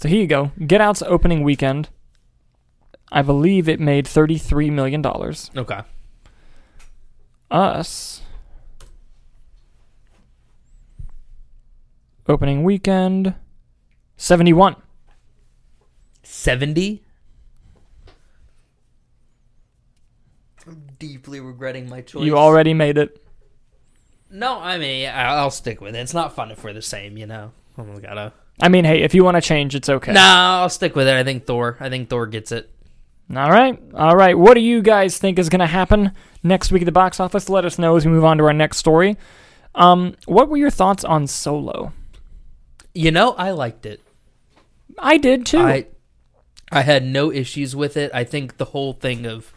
so 0.00 0.08
here 0.08 0.20
you 0.20 0.26
go. 0.26 0.50
Get 0.66 0.80
Out's 0.82 1.00
opening 1.02 1.42
weekend. 1.42 1.88
I 3.10 3.22
believe 3.22 3.70
it 3.70 3.80
made 3.80 4.06
thirty-three 4.06 4.68
million 4.68 5.00
dollars. 5.00 5.50
Okay, 5.56 5.80
Us 7.50 8.20
opening 12.28 12.62
weekend 12.62 13.34
seventy-one. 14.16 14.76
seventy. 16.22 17.02
I'm 20.66 20.82
deeply 20.98 21.40
regretting 21.40 21.88
my 21.88 22.02
choice. 22.02 22.24
You 22.24 22.36
already 22.36 22.74
made 22.74 22.98
it. 22.98 23.24
No, 24.30 24.58
I 24.60 24.76
mean 24.76 25.08
I- 25.08 25.36
I'll 25.36 25.50
stick 25.50 25.80
with 25.80 25.94
it. 25.96 25.98
It's 26.00 26.12
not 26.12 26.34
fun 26.34 26.50
if 26.50 26.62
we're 26.62 26.74
the 26.74 26.82
same, 26.82 27.16
you 27.16 27.26
know. 27.26 27.52
I 27.78 27.82
gotta. 28.00 28.32
I 28.60 28.68
mean, 28.68 28.84
hey, 28.84 29.02
if 29.02 29.14
you 29.14 29.22
want 29.24 29.36
to 29.36 29.40
change, 29.40 29.74
it's 29.76 29.88
okay. 29.88 30.12
No, 30.12 30.20
I'll 30.20 30.68
stick 30.68 30.94
with 30.96 31.06
it. 31.06 31.14
I 31.16 31.22
think 31.24 31.46
Thor. 31.46 31.76
I 31.80 31.88
think 31.88 32.10
Thor 32.10 32.26
gets 32.26 32.50
it. 32.52 32.68
All 33.34 33.50
right. 33.50 33.78
All 33.94 34.16
right. 34.16 34.38
What 34.38 34.54
do 34.54 34.60
you 34.60 34.80
guys 34.80 35.18
think 35.18 35.38
is 35.38 35.48
going 35.48 35.60
to 35.60 35.66
happen 35.66 36.12
next 36.42 36.72
week 36.72 36.82
at 36.82 36.86
the 36.86 36.92
box 36.92 37.20
office? 37.20 37.48
Let 37.48 37.64
us 37.64 37.78
know 37.78 37.96
as 37.96 38.06
we 38.06 38.12
move 38.12 38.24
on 38.24 38.38
to 38.38 38.44
our 38.44 38.54
next 38.54 38.78
story. 38.78 39.16
Um, 39.74 40.14
what 40.24 40.48
were 40.48 40.56
your 40.56 40.70
thoughts 40.70 41.04
on 41.04 41.26
Solo? 41.26 41.92
You 42.94 43.10
know, 43.10 43.32
I 43.32 43.50
liked 43.50 43.84
it. 43.84 44.00
I 44.98 45.18
did 45.18 45.46
too. 45.46 45.60
I 45.60 45.86
I 46.72 46.82
had 46.82 47.04
no 47.04 47.30
issues 47.30 47.76
with 47.76 47.96
it. 47.96 48.10
I 48.12 48.24
think 48.24 48.56
the 48.56 48.66
whole 48.66 48.92
thing 48.94 49.26
of 49.26 49.52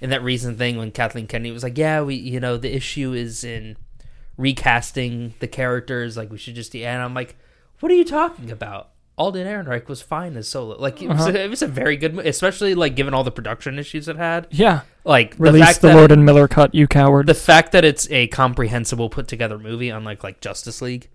in 0.00 0.10
that 0.10 0.22
recent 0.22 0.58
thing 0.58 0.76
when 0.76 0.90
Kathleen 0.90 1.26
Kennedy 1.26 1.52
was 1.52 1.62
like, 1.62 1.78
"Yeah, 1.78 2.02
we 2.02 2.14
you 2.14 2.40
know 2.40 2.56
the 2.56 2.74
issue 2.74 3.12
is 3.12 3.44
in 3.44 3.76
recasting 4.36 5.34
the 5.38 5.46
characters. 5.46 6.16
Like 6.16 6.30
we 6.30 6.38
should 6.38 6.54
just." 6.54 6.74
And 6.74 7.02
I'm 7.02 7.14
like, 7.14 7.36
"What 7.80 7.92
are 7.92 7.94
you 7.94 8.04
talking 8.04 8.50
about?" 8.50 8.90
Alden 9.18 9.46
Ehrenreich 9.46 9.88
was 9.88 10.02
fine 10.02 10.36
as 10.36 10.46
Solo. 10.48 10.78
Like 10.78 11.00
it 11.00 11.08
was, 11.08 11.20
Uh-huh. 11.22 11.30
a, 11.38 11.44
it 11.44 11.48
was 11.50 11.62
a 11.62 11.66
very 11.66 11.96
good, 11.96 12.14
mo- 12.14 12.22
especially 12.22 12.74
like 12.74 12.94
given 12.96 13.14
all 13.14 13.24
the 13.24 13.30
production 13.30 13.78
issues 13.78 14.08
it 14.08 14.16
had. 14.16 14.46
yeah. 14.50 14.82
Like 15.04 15.36
the 15.36 15.42
Release 15.44 15.64
fact 15.64 15.80
the 15.82 15.88
that 15.88 15.96
Lord 15.96 16.12
and 16.12 16.24
Miller 16.24 16.48
cut, 16.48 16.74
you 16.74 16.86
coward. 16.86 17.26
the 17.26 17.34
fact 17.34 17.72
that 17.72 17.84
it's 17.84 18.10
a 18.10 18.26
comprehensible 18.28 19.08
put 19.08 19.28
together 19.28 19.58
movie 19.58 19.88
unlike 19.88 20.22
like 20.24 20.40
justice 20.40 20.82
league 20.82 21.08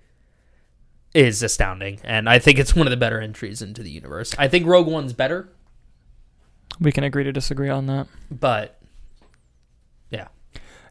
is 1.13 1.43
astounding 1.43 1.99
and 2.05 2.29
i 2.29 2.39
think 2.39 2.57
it's 2.57 2.73
one 2.73 2.87
of 2.87 2.91
the 2.91 2.95
better 2.95 3.19
entries 3.19 3.61
into 3.61 3.83
the 3.83 3.91
universe 3.91 4.33
i 4.37 4.47
think 4.47 4.65
rogue 4.65 4.87
one's 4.87 5.11
better 5.11 5.49
We 6.79 6.93
can 6.93 7.03
agree 7.03 7.25
to 7.25 7.33
disagree 7.33 7.67
on 7.69 7.85
that. 7.87 8.07
But 8.31 8.79
yeah. 10.09 10.29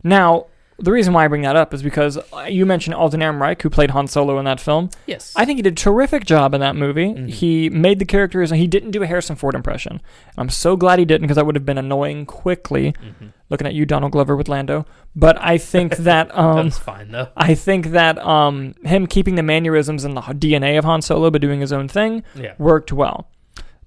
Now, 0.05 0.47
the 0.81 0.93
reason 0.93 1.13
why 1.13 1.25
I 1.25 1.29
bring 1.29 1.43
that 1.43 1.57
up 1.57 1.73
is 1.75 1.83
because 1.83 2.19
uh, 2.33 2.47
you 2.49 2.67
mentioned 2.67 2.95
Alden 2.95 3.21
Ehrenreich, 3.21 3.63
who 3.63 3.71
played 3.71 3.91
Han 3.91 4.07
Solo 4.07 4.39
in 4.39 4.45
that 4.45 4.61
film. 4.61 4.91
yes, 5.07 5.33
I 5.37 5.45
think 5.45 5.59
he 5.59 5.63
did 5.63 5.75
a 5.75 5.77
terrific 5.77 6.25
job 6.25 6.55
in 6.55 6.61
that 6.61 6.77
movie. 6.77 7.15
Mhm. 7.15 7.29
He 7.31 7.69
made 7.71 7.99
the 7.99 8.05
characters, 8.05 8.51
and 8.51 8.61
he 8.61 8.67
didn't 8.67 8.91
do 8.91 9.03
a 9.03 9.07
Harrison 9.07 9.37
Ford 9.37 9.55
impression. 9.55 10.01
I'm 10.37 10.49
so 10.49 10.77
glad 10.77 10.99
he 10.99 11.05
didn't 11.05 11.23
because 11.23 11.37
that 11.37 11.47
would 11.47 11.55
have 11.57 11.67
been 11.67 11.79
annoying 11.79 12.27
quickly. 12.27 12.93
Mhm. 12.93 13.33
Looking 13.51 13.67
at 13.67 13.75
you, 13.75 13.85
Donald 13.85 14.13
Glover 14.13 14.37
with 14.37 14.49
Lando. 14.49 14.87
But 15.17 15.37
I 15.41 15.59
think 15.59 15.97
that 16.09 16.37
um, 16.39 16.57
that's 16.67 16.79
fine 16.79 17.11
though. 17.11 17.29
I 17.37 17.55
think 17.55 17.89
that 17.89 18.19
um, 18.25 18.75
him 18.85 19.07
keeping 19.07 19.35
the 19.35 19.43
mannerisms 19.43 20.05
and 20.05 20.17
the 20.17 20.21
DNA 20.21 20.79
of 20.79 20.85
Han 20.85 21.03
Solo, 21.03 21.31
but 21.31 21.41
doing 21.41 21.61
his 21.61 21.73
own 21.73 21.89
thing, 21.89 22.23
Yeah, 22.37 22.53
worked 22.59 22.93
well. 22.93 23.29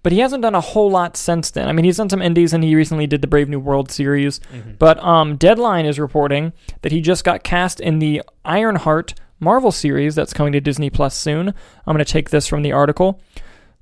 But 0.03 0.11
he 0.11 0.19
hasn't 0.19 0.41
done 0.41 0.53
a 0.55 0.61
whole 0.61 0.91
lot 0.91 1.15
since 1.17 1.49
then. 1.49 1.67
I 1.67 1.71
mean, 1.71 1.85
he's 1.85 1.97
done 1.97 2.09
some 2.09 2.21
indies, 2.21 2.53
and 2.53 2.63
he 2.63 2.75
recently 2.75 3.07
did 3.07 3.21
the 3.21 3.27
Brave 3.27 3.49
New 3.49 3.59
World 3.59 3.89
series. 3.89 4.39
Mhm. 4.53 4.77
But 4.77 5.01
um, 5.03 5.37
Deadline 5.37 5.85
is 5.85 5.97
reporting 5.99 6.51
that 6.81 6.91
he 6.91 6.99
just 7.01 7.23
got 7.23 7.43
cast 7.43 7.79
in 7.79 7.99
the 7.99 8.21
Ironheart 8.43 9.13
Marvel 9.39 9.71
series 9.71 10.13
that's 10.15 10.33
coming 10.33 10.53
to 10.53 10.61
Disney 10.61 10.89
Plus 10.89 11.15
soon. 11.15 11.49
I'm 11.87 11.93
going 11.95 11.97
to 12.05 12.05
take 12.05 12.29
this 12.29 12.47
from 12.47 12.61
the 12.63 12.71
article. 12.71 13.19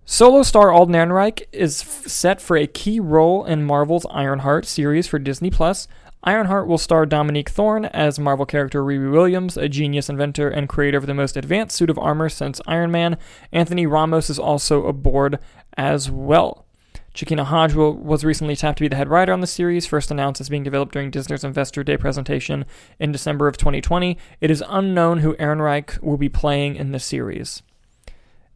Solo 0.06 0.44
star 0.44 0.72
Alden 0.72 0.96
Ehrenreich 0.96 1.44
is 1.52 1.82
f- 1.82 2.08
set 2.08 2.42
for 2.42 2.58
a 2.58 2.66
key 2.68 3.00
role 3.00 3.46
in 3.46 3.64
Marvel's 3.64 4.06
Ironheart 4.12 4.66
series 4.66 5.08
for 5.08 5.20
Disney 5.20 5.50
Plus. 5.52 5.88
Ironheart 6.24 6.68
will 6.68 6.78
star 6.78 7.06
Dominique 7.08 7.50
Thorne 7.50 7.86
as 7.86 8.20
Marvel 8.20 8.46
character 8.46 8.84
Riri 8.84 9.12
Williams, 9.12 9.58
a 9.58 9.68
genius 9.70 10.08
inventor 10.10 10.50
and 10.50 10.70
creator 10.70 10.98
of 10.98 11.08
the 11.08 11.14
most 11.16 11.36
advanced 11.36 11.76
suit 11.76 11.90
of 11.90 11.98
armor 11.98 12.30
since 12.30 12.62
Iron 12.68 12.92
Man. 12.92 13.18
Anthony 13.52 13.88
Ramos 13.88 14.30
is 14.30 14.38
also 14.38 14.86
aboard 14.86 15.40
as 15.78 16.10
well. 16.10 16.66
Chiquina 17.14 17.44
Hodge 17.44 17.74
will, 17.74 17.94
was 17.94 18.24
recently 18.24 18.56
tapped 18.56 18.78
to 18.78 18.84
be 18.84 18.88
the 18.88 18.96
head 18.96 19.10
writer 19.10 19.34
on 19.34 19.42
the 19.42 19.48
series, 19.48 19.86
first 19.86 20.12
announced 20.12 20.40
as 20.40 20.48
being 20.48 20.64
developed 20.64 20.94
during 20.94 21.12
Disney's 21.12 21.44
Investor 21.44 21.84
Day 21.84 21.98
presentation 21.98 22.66
in 23.00 23.12
December 23.12 23.48
of 23.50 23.58
2020. 23.58 24.18
It 24.40 24.50
is 24.50 24.64
unknown 24.70 25.20
who 25.20 25.36
Ehrenreich 25.36 26.02
will 26.02 26.18
be 26.18 26.30
playing 26.30 26.76
in 26.78 26.94
the 26.94 27.00
series. 27.00 27.64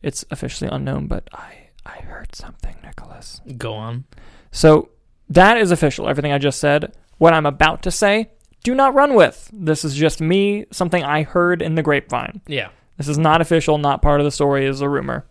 It's 0.01 0.23
officially 0.31 0.69
unknown, 0.71 1.07
but 1.07 1.27
I, 1.33 1.69
I 1.85 1.97
heard 1.97 2.33
something, 2.33 2.77
Nicholas. 2.83 3.41
go 3.57 3.73
on. 3.73 4.05
So 4.51 4.89
that 5.27 5.57
is 5.57 5.71
official, 5.71 6.07
everything 6.07 6.31
I 6.31 6.37
just 6.37 6.59
said. 6.59 6.95
What 7.17 7.33
I'm 7.33 7.45
about 7.45 7.81
to 7.83 7.91
say, 7.91 8.29
do 8.63 8.73
not 8.73 8.93
run 8.93 9.15
with. 9.15 9.49
This 9.51 9.83
is 9.83 9.95
just 9.95 10.21
me, 10.21 10.65
something 10.71 11.03
I 11.03 11.23
heard 11.23 11.61
in 11.61 11.75
the 11.75 11.83
grapevine. 11.83 12.41
Yeah, 12.47 12.69
This 12.97 13.09
is 13.09 13.17
not 13.17 13.41
official, 13.41 13.77
not 13.77 14.01
part 14.01 14.21
of 14.21 14.25
the 14.25 14.31
story, 14.31 14.65
is 14.65 14.79
a 14.79 14.87
rumor. 14.87 15.25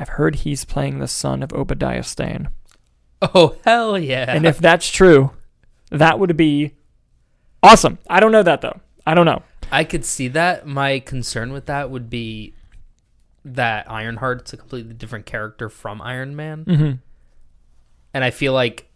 I've 0.00 0.08
heard 0.08 0.36
he's 0.36 0.64
playing 0.64 0.98
the 0.98 1.06
son 1.08 1.42
of 1.42 1.52
Obadiah 1.52 2.02
Stane. 2.02 2.48
Oh 3.20 3.56
hell 3.66 3.98
yeah! 3.98 4.24
And 4.28 4.46
if 4.46 4.56
that's 4.58 4.90
true, 4.90 5.32
that 5.90 6.18
would 6.18 6.38
be 6.38 6.72
awesome. 7.62 7.98
I 8.08 8.18
don't 8.18 8.32
know 8.32 8.42
that 8.42 8.62
though. 8.62 8.80
I 9.06 9.12
don't 9.14 9.26
know. 9.26 9.42
I 9.70 9.84
could 9.84 10.06
see 10.06 10.28
that, 10.28 10.66
my 10.66 11.00
concern 11.00 11.52
with 11.52 11.66
that 11.66 11.90
would 11.90 12.08
be 12.08 12.54
that 13.44 13.86
Ironheart's 13.88 14.52
a 14.54 14.56
completely 14.56 14.94
different 14.94 15.26
character 15.26 15.68
from 15.68 16.00
Iron 16.00 16.34
Man, 16.34 16.64
Mm-hmm. 16.64 16.92
and 18.14 18.24
I 18.24 18.30
feel 18.30 18.52
like 18.54 18.88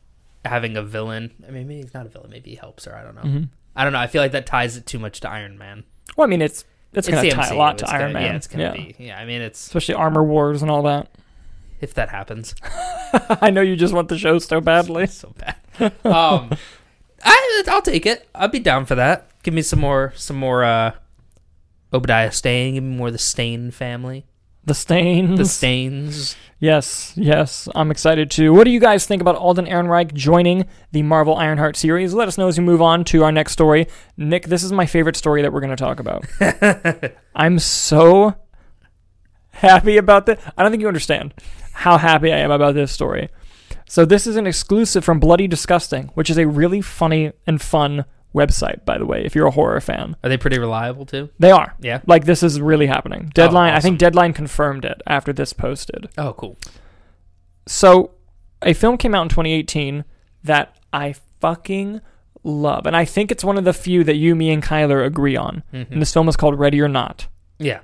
having 0.44 0.76
a 0.78 0.82
villain. 0.82 1.32
I 1.46 1.50
mean, 1.50 1.66
maybe 1.68 1.82
he's 1.82 1.92
not 1.94 2.07
a 2.07 2.09
villain. 2.09 2.30
Maybe 2.30 2.50
he 2.50 2.57
helps 2.57 2.86
her. 2.86 2.96
I 2.96 3.02
don't 3.02 3.14
know. 3.14 3.22
Mm-hmm. 3.22 3.44
I 3.76 3.84
don't 3.84 3.92
know. 3.92 3.98
I 4.00 4.07
feel 4.07 4.22
like 4.22 4.32
that 4.32 4.46
ties 4.46 4.76
it 4.78 4.86
too 4.86 4.98
much 4.98 5.20
to 5.20 5.30
Iron 5.30 5.59
Man. 5.59 5.84
Well, 6.16 6.26
I 6.26 6.30
mean, 6.30 6.40
it's 6.42 6.64
it's, 6.95 7.09
going 7.09 7.22
to 7.24 7.30
tie 7.30 7.49
a 7.49 7.57
lot 7.57 7.78
to 7.78 7.84
it's 7.84 7.92
Iron 7.92 8.01
gonna- 8.03 8.12
Man. 8.14 8.22
Yeah, 8.22 8.36
it's 8.36 8.47
gonna 8.47 8.72
be. 8.72 8.95
Yeah, 8.99 9.18
I 9.18 9.24
mean, 9.24 9.40
it's 9.40 9.64
especially 9.66 9.95
Armor 9.95 10.22
Wars 10.24 10.62
and 10.62 10.70
all 10.70 10.82
that. 10.82 11.09
if 11.80 11.95
that 11.95 12.09
happens, 12.09 12.55
I 13.40 13.51
know 13.51 13.61
you 13.61 13.76
just 13.76 13.95
want 13.95 14.09
the 14.09 14.18
show 14.18 14.38
so 14.38 14.61
badly. 14.61 15.07
so 15.07 15.34
bad. 15.38 15.92
Um, 16.05 16.51
I 17.24 17.62
I'll 17.68 17.82
take 17.82 18.07
it. 18.07 18.28
I'd 18.34 18.53
be 18.53 18.59
down 18.61 18.84
for 18.86 18.95
that. 18.97 19.28
Give 19.42 19.55
me 19.55 19.62
some 19.62 19.80
more, 19.80 20.12
some 20.16 20.36
more. 20.36 20.64
uh 20.64 20.92
Obadiah 21.92 22.32
Stane. 22.32 22.74
Give 22.74 22.82
me 22.82 22.97
more 22.97 23.07
of 23.07 23.12
the 23.12 23.18
Stain 23.18 23.70
family. 23.70 24.26
The 24.64 24.74
stains. 24.74 25.38
The 25.38 25.45
Stains. 25.45 26.36
Yes, 26.64 27.12
yes, 27.14 27.68
I'm 27.74 27.90
excited 27.90 28.30
too. 28.30 28.54
What 28.54 28.64
do 28.64 28.70
you 28.70 28.80
guys 28.80 29.04
think 29.04 29.20
about 29.20 29.36
Alden 29.36 29.66
Ehrenreich 29.66 30.14
joining 30.14 30.64
the 30.92 31.02
Marvel 31.02 31.36
Ironheart 31.36 31.76
series? 31.76 32.14
Let 32.14 32.26
us 32.26 32.38
know 32.38 32.48
as 32.48 32.56
we 32.56 32.64
move 32.64 32.80
on 32.80 33.04
to 33.04 33.22
our 33.22 33.30
next 33.30 33.52
story. 33.52 33.86
Nick, 34.16 34.46
this 34.46 34.62
is 34.62 34.72
my 34.72 34.86
favorite 34.86 35.14
story 35.14 35.42
that 35.42 35.52
we're 35.52 35.60
going 35.60 35.76
to 35.76 35.84
talk 35.84 36.00
about. 36.00 36.24
I'm 37.34 37.58
so 37.58 38.36
happy 39.50 39.98
about 39.98 40.24
this. 40.24 40.40
I 40.56 40.62
don't 40.62 40.70
think 40.72 40.80
you 40.80 40.88
understand 40.88 41.34
how 41.74 41.98
happy 41.98 42.32
I 42.32 42.38
am 42.38 42.50
about 42.50 42.74
this 42.74 42.90
story. 42.90 43.28
So 43.86 44.06
this 44.06 44.26
is 44.26 44.36
an 44.36 44.46
exclusive 44.46 45.04
from 45.04 45.20
Bloody 45.20 45.46
Disgusting, 45.46 46.12
which 46.14 46.30
is 46.30 46.38
a 46.38 46.46
really 46.46 46.80
funny 46.80 47.32
and 47.46 47.60
fun 47.60 48.06
website, 48.35 48.85
by 48.85 48.99
the 48.99 49.07
way, 49.07 49.24
if 49.24 49.35
you're 49.35 49.47
a 49.47 49.51
horror 49.53 49.80
fan. 49.80 50.16
Are 50.22 50.28
they 50.28 50.37
pretty 50.37 50.59
reliable 50.59 51.07
too? 51.07 51.30
They 51.39 51.51
are. 51.51 51.74
Yeah. 51.80 52.01
Like 52.07 52.24
this 52.24 52.43
is 52.43 52.61
really 52.61 52.87
happening. 52.87 53.30
Deadline, 53.35 53.72
I 53.72 53.76
awesome. 53.76 53.82
think 53.91 53.99
Deadline 54.01 54.32
confirmed 54.32 54.85
it 54.85 55.01
after 55.07 55.32
this 55.32 55.53
posted. 55.53 56.09
Oh, 56.18 56.32
cool. 56.35 56.57
So, 57.66 58.11
a 58.62 58.72
film 58.74 58.97
came 58.99 59.14
out 59.14 59.22
in 59.22 59.28
2018 59.28 60.05
that 60.43 60.76
I 60.93 61.14
fucking 61.41 62.01
love, 62.43 62.87
and 62.87 62.97
I 62.97 63.05
think 63.05 63.30
it's 63.30 63.45
one 63.45 63.57
of 63.57 63.64
the 63.64 63.72
few 63.72 64.05
that 64.05 64.16
you, 64.16 64.35
me, 64.35 64.51
and 64.51 64.62
Kyler 64.62 65.05
agree 65.07 65.37
on. 65.37 65.62
Mhm. 65.72 65.91
And 65.93 66.03
this 66.03 66.12
film 66.12 66.28
is 66.28 66.37
called 66.37 66.59
Ready 66.59 66.80
or 66.80 66.89
Not. 66.89 67.28
Yeah. 67.59 67.80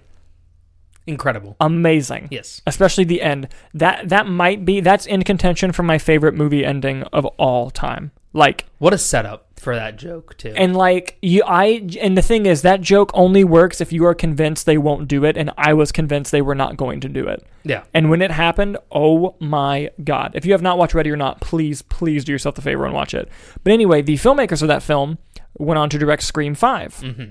Incredible. 1.07 1.57
Amazing, 1.61 2.29
Yes. 2.31 2.61
especially 2.67 3.05
the 3.05 3.23
end. 3.23 3.49
That 3.73 4.11
that 4.11 4.27
might 4.27 4.65
be 4.65 4.81
that's 4.81 5.07
in 5.07 5.23
contention 5.25 5.73
for 5.73 5.83
my 5.83 5.97
favorite 5.99 6.35
movie 6.35 6.65
ending 6.65 7.03
of 7.05 7.25
all 7.39 7.71
time. 7.71 8.13
Like, 8.33 8.67
What 8.79 8.93
a 8.93 8.99
setup 8.99 9.50
for 9.61 9.75
that 9.75 9.97
joke 9.97 10.37
too. 10.39 10.53
and 10.57 10.75
like 10.75 11.19
you, 11.23 11.43
I, 11.47 11.87
and 12.01 12.17
the 12.17 12.23
thing 12.23 12.47
is 12.47 12.63
that 12.63 12.81
joke 12.81 13.11
only 13.15 13.45
works 13.45 13.81
if 13.81 13.93
you 13.93 14.05
are 14.07 14.15
convinced 14.15 14.67
they 14.67 14.79
won't 14.79 15.07
do 15.09 15.25
it, 15.25 15.37
and 15.37 15.51
I 15.59 15.75
was 15.75 15.93
convinced 15.93 16.33
they 16.33 16.43
were 16.43 16.55
not 16.55 16.77
going 16.77 17.01
to 17.01 17.09
do 17.09 17.29
it. 17.29 17.47
yeah. 17.65 17.85
And 17.95 18.11
when 18.11 18.23
it 18.23 18.31
happened, 18.31 18.79
oh 18.91 19.37
my 19.39 19.91
god. 20.03 20.33
If 20.35 20.45
you 20.47 20.53
have 20.53 20.63
not 20.63 20.79
watched 20.79 20.95
Ready 20.95 21.11
or 21.11 21.17
Not, 21.17 21.41
please, 21.41 21.83
please 21.83 22.25
do 22.25 22.33
yourself 22.33 22.55
the 22.55 22.63
favor 22.63 22.85
and 22.85 22.95
watch 22.95 23.15
it. 23.15 23.29
But 23.63 23.73
anyway, 23.73 24.03
the 24.03 24.15
filmmakers 24.15 24.63
of 24.63 24.69
that 24.69 24.83
film 24.83 25.19
went 25.59 25.79
on 25.79 25.91
to 25.91 25.99
direct 25.99 26.23
Scream 26.23 26.55
5. 26.55 26.95
hmm 26.97 27.25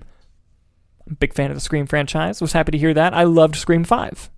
big 1.19 1.33
fan 1.33 1.49
of 1.49 1.57
the 1.57 1.61
Scream 1.61 1.87
franchise. 1.87 2.39
Was 2.39 2.53
happy 2.53 2.71
to 2.71 2.77
hear 2.77 2.93
that. 2.93 3.15
I 3.15 3.23
loved 3.23 3.55
Scream 3.55 3.83
5. 3.83 4.29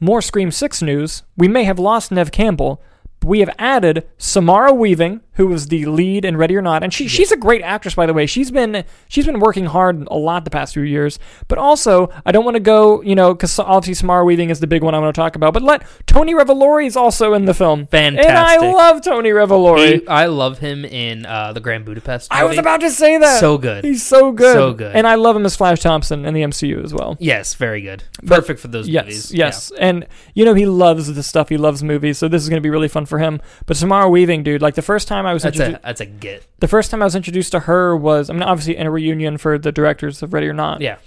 More 0.00 0.20
Scream 0.20 0.50
6 0.50 0.82
news. 0.82 1.22
We 1.36 1.48
may 1.48 1.64
have 1.64 1.78
lost 1.78 2.12
Neve 2.12 2.30
Campbell, 2.30 2.82
but 3.20 3.28
we 3.28 3.40
have 3.40 3.48
added 3.58 4.06
Samara 4.18 4.74
Weaving, 4.74 5.22
who 5.36 5.46
was 5.46 5.68
the 5.68 5.84
lead 5.86 6.24
in 6.24 6.36
Ready 6.36 6.56
or 6.56 6.62
Not, 6.62 6.82
and 6.82 6.92
she 6.92 7.08
she's 7.08 7.32
a 7.32 7.36
great 7.36 7.62
actress 7.62 7.94
by 7.94 8.06
the 8.06 8.14
way. 8.14 8.26
She's 8.26 8.50
been 8.50 8.84
she's 9.08 9.26
been 9.26 9.40
working 9.40 9.66
hard 9.66 10.06
a 10.10 10.14
lot 10.16 10.44
the 10.44 10.50
past 10.50 10.74
few 10.74 10.82
years. 10.82 11.18
But 11.48 11.58
also, 11.58 12.10
I 12.24 12.32
don't 12.32 12.44
want 12.44 12.54
to 12.56 12.60
go, 12.60 13.02
you 13.02 13.14
know, 13.14 13.34
because 13.34 13.58
obviously 13.58 13.94
Samara 13.94 14.24
Weaving 14.24 14.50
is 14.50 14.60
the 14.60 14.66
big 14.66 14.82
one 14.82 14.94
I 14.94 14.98
want 14.98 15.14
to 15.14 15.20
talk 15.20 15.36
about. 15.36 15.52
But 15.54 15.62
let 15.62 15.82
Tony 16.06 16.34
Revolori 16.34 16.86
is 16.86 16.96
also 16.96 17.34
in 17.34 17.44
the 17.44 17.54
film, 17.54 17.86
Fantastic, 17.86 18.28
and 18.28 18.38
I 18.38 18.56
love 18.56 19.02
Tony 19.02 19.30
Revolori. 19.30 20.00
He- 20.00 20.08
I 20.08 20.26
love 20.26 20.58
him 20.58 20.84
in 20.84 21.26
uh, 21.26 21.52
the 21.52 21.60
Grand 21.60 21.84
Budapest. 21.84 22.32
I 22.32 22.44
was 22.44 22.58
about 22.58 22.80
to 22.80 22.90
say 22.90 23.18
that. 23.18 23.40
So 23.40 23.58
good. 23.58 23.84
He's 23.84 24.04
so 24.04 24.32
good. 24.32 24.54
So 24.54 24.72
good. 24.72 24.94
And 24.96 25.06
I 25.06 25.16
love 25.16 25.36
him 25.36 25.44
as 25.44 25.56
Flash 25.56 25.80
Thompson 25.80 26.24
in 26.24 26.32
the 26.34 26.42
MCU 26.42 26.82
as 26.84 26.94
well. 26.94 27.16
Yes, 27.20 27.54
very 27.54 27.80
good. 27.82 28.04
But- 28.22 28.36
Perfect 28.36 28.60
for 28.60 28.68
those 28.68 28.88
yes, 28.88 29.04
movies. 29.04 29.32
Yes, 29.32 29.72
and 29.78 30.06
you 30.34 30.44
know 30.44 30.54
he 30.54 30.66
loves 30.66 31.12
the 31.12 31.22
stuff. 31.22 31.48
He 31.48 31.56
loves 31.56 31.82
movies, 31.82 32.18
so 32.18 32.28
this 32.28 32.42
is 32.42 32.48
going 32.48 32.58
to 32.58 32.66
be 32.66 32.70
really 32.70 32.88
fun 32.88 33.06
for 33.06 33.18
him. 33.18 33.40
But 33.66 33.76
Samara 33.76 34.08
Weaving, 34.08 34.42
dude, 34.42 34.62
like 34.62 34.74
the 34.74 34.82
first 34.82 35.08
time 35.08 35.25
I 35.26 35.34
was 35.34 35.44
Yeah. 35.44 35.50
That's 35.50 35.60
introduced, 35.60 35.82
a 35.82 35.86
that's 35.86 36.00
a 36.00 36.06
get. 36.06 36.46
the 36.60 36.68
first 36.68 36.90
time 36.90 37.02
I 37.02 37.04
was 37.04 37.14
introduced 37.14 37.52
to 37.52 37.60
her 37.60 37.96
was 37.96 38.30
I 38.30 38.32
mean 38.32 38.42
obviously 38.42 38.76
in 38.76 38.86
a 38.86 38.90
reunion 38.90 39.38
for 39.38 39.58
the 39.58 39.72
directors 39.72 40.22
of 40.22 40.32
Ready 40.32 40.48
or 40.48 40.52
Not. 40.52 40.80
Yeah. 40.80 40.98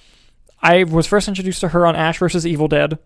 I 0.61 0.83
was 0.83 1.07
first 1.07 1.27
introduced 1.27 1.61
to 1.61 1.69
her 1.69 1.85
on 1.85 1.95
Ash 1.95 2.19
versus 2.19 2.45
Evil 2.45 2.67
Dead. 2.67 2.99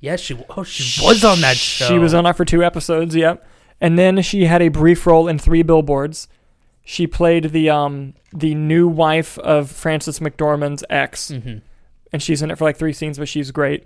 Yeah, 0.00 0.16
she 0.16 0.38
oh 0.56 0.62
she 0.62 1.04
was 1.04 1.24
on 1.24 1.40
that 1.40 1.56
show. 1.56 1.88
She 1.88 1.98
was 1.98 2.14
on 2.14 2.24
that 2.24 2.36
for 2.36 2.44
two 2.44 2.62
episodes. 2.64 3.14
Yep. 3.14 3.46
And 3.80 3.98
then 3.98 4.22
she 4.22 4.46
had 4.46 4.62
a 4.62 4.68
brief 4.68 5.06
role 5.06 5.28
in 5.28 5.38
Three 5.38 5.62
Billboards. 5.62 6.28
She 6.84 7.06
played 7.06 7.50
the 7.50 7.70
um 7.70 8.14
the 8.32 8.54
new 8.54 8.86
wife 8.88 9.38
of 9.38 9.70
Frances 9.70 10.18
McDormand's 10.20 10.84
ex. 10.90 11.30
hmm 11.30 11.58
and 12.12 12.22
she's 12.22 12.40
in 12.40 12.50
it 12.50 12.56
for 12.56 12.64
like 12.64 12.76
three 12.76 12.92
scenes, 12.92 13.18
but 13.18 13.28
she's 13.28 13.50
great. 13.50 13.84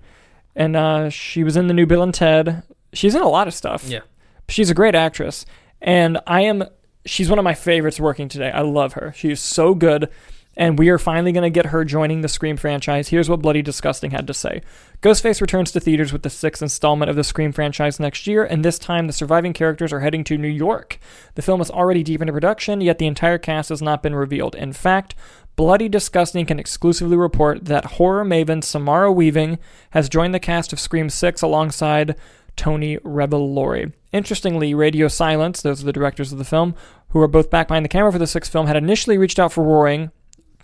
And 0.55 0.77
uh, 0.77 1.09
she 1.09 1.43
was 1.43 1.57
in 1.57 1.66
the 1.68 1.75
new 1.75 1.87
Bill 1.87 2.03
and 2.03 2.12
Ted. 2.12 2.62
She's 2.93 3.14
in 3.14 3.23
a 3.23 3.29
lot 3.29 3.49
of 3.49 3.55
stuff. 3.55 3.89
Yeah. 3.89 4.01
She's 4.49 4.68
a 4.71 4.75
great 4.75 4.95
actress, 4.95 5.47
and 5.81 6.18
I 6.26 6.43
am. 6.43 6.64
She's 7.07 7.31
one 7.31 7.39
of 7.39 7.45
my 7.45 7.55
favorites 7.55 7.99
working 7.99 8.28
today. 8.28 8.51
I 8.51 8.61
love 8.61 8.93
her. 8.95 9.12
She 9.16 9.31
is 9.31 9.41
so 9.41 9.74
good, 9.74 10.11
and 10.57 10.78
we 10.78 10.91
are 10.91 10.99
finally 10.99 11.33
going 11.33 11.45
to 11.45 11.51
get 11.51 11.66
her 11.66 11.85
joining 11.85 12.20
the 12.20 12.28
Scream 12.28 12.59
franchise. 12.59 13.09
Here's 13.09 13.31
what 13.31 13.41
Bloody 13.41 13.62
Disgusting 13.62 14.11
had 14.11 14.26
to 14.26 14.35
say: 14.35 14.62
Ghostface 15.01 15.41
returns 15.41 15.72
to 15.72 15.81
theaters 15.81 16.12
with 16.12 16.22
the 16.22 16.31
sixth 16.31 16.62
installment 16.62 17.09
of 17.09 17.16
the 17.16 17.24
Scream 17.24 17.53
franchise 17.53 17.99
next 17.99 18.26
year, 18.26 18.45
and 18.45 18.64
this 18.64 18.78
time 18.78 19.07
the 19.07 19.12
surviving 19.12 19.53
characters 19.53 19.93
are 19.93 20.01
heading 20.01 20.24
to 20.24 20.37
New 20.37 20.49
York. 20.49 20.99
The 21.35 21.43
film 21.43 21.61
is 21.61 21.70
already 21.70 22.03
deep 22.03 22.20
into 22.20 22.33
production, 22.33 22.81
yet 22.81 22.99
the 22.99 23.07
entire 23.07 23.39
cast 23.39 23.70
has 23.70 23.81
not 23.81 24.03
been 24.03 24.14
revealed. 24.14 24.55
In 24.55 24.72
fact, 24.72 25.14
Bloody 25.57 25.89
Disgusting 25.89 26.47
can 26.47 26.59
exclusively 26.59 27.16
report 27.16 27.66
that 27.66 27.85
horror 27.85 28.24
maven 28.24 28.62
Samara 28.62 29.12
Weaving 29.12 29.59
has 29.91 30.09
joined 30.09 30.35
the 30.35 30.41
cast 30.41 30.72
of 30.72 30.81
Scream 30.81 31.11
6 31.11 31.43
alongside 31.43 32.16
Tony 32.57 32.97
Revolori. 32.99 33.93
Interestingly, 34.13 34.75
Radio 34.75 35.09
Silence, 35.09 35.63
those 35.63 35.83
are 35.83 35.87
the 35.87 35.93
directors 35.93 36.33
of 36.33 36.39
the 36.39 36.45
film, 36.45 36.75
who 37.11 37.21
are 37.21 37.29
both 37.29 37.51
back 37.51 37.69
behind 37.69 37.85
the 37.85 37.89
camera 37.89 38.11
for 38.11 38.19
the 38.19 38.27
sixth 38.27 38.51
film, 38.51 38.67
had 38.67 38.77
initially 38.77 39.19
reached 39.19 39.39
out 39.39 39.53
for 39.53 39.63
Roaring. 39.65 40.11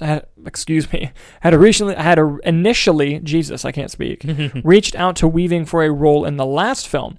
Had, 0.01 0.27
excuse 0.45 0.93
me, 0.93 1.13
had 1.41 1.55
originally 1.55 1.95
had 1.95 2.19
a, 2.19 2.39
initially 2.45 3.21
Jesus, 3.21 3.65
I 3.65 3.73
can't 3.73 3.91
speak, 3.91 4.25
reached 4.65 4.95
out 4.97 5.17
to 5.17 5.29
Weaving 5.29 5.65
for 5.65 5.83
a 5.83 5.91
role 5.91 6.25
in 6.25 6.37
the 6.37 6.47
last 6.47 6.89
film. 6.89 7.19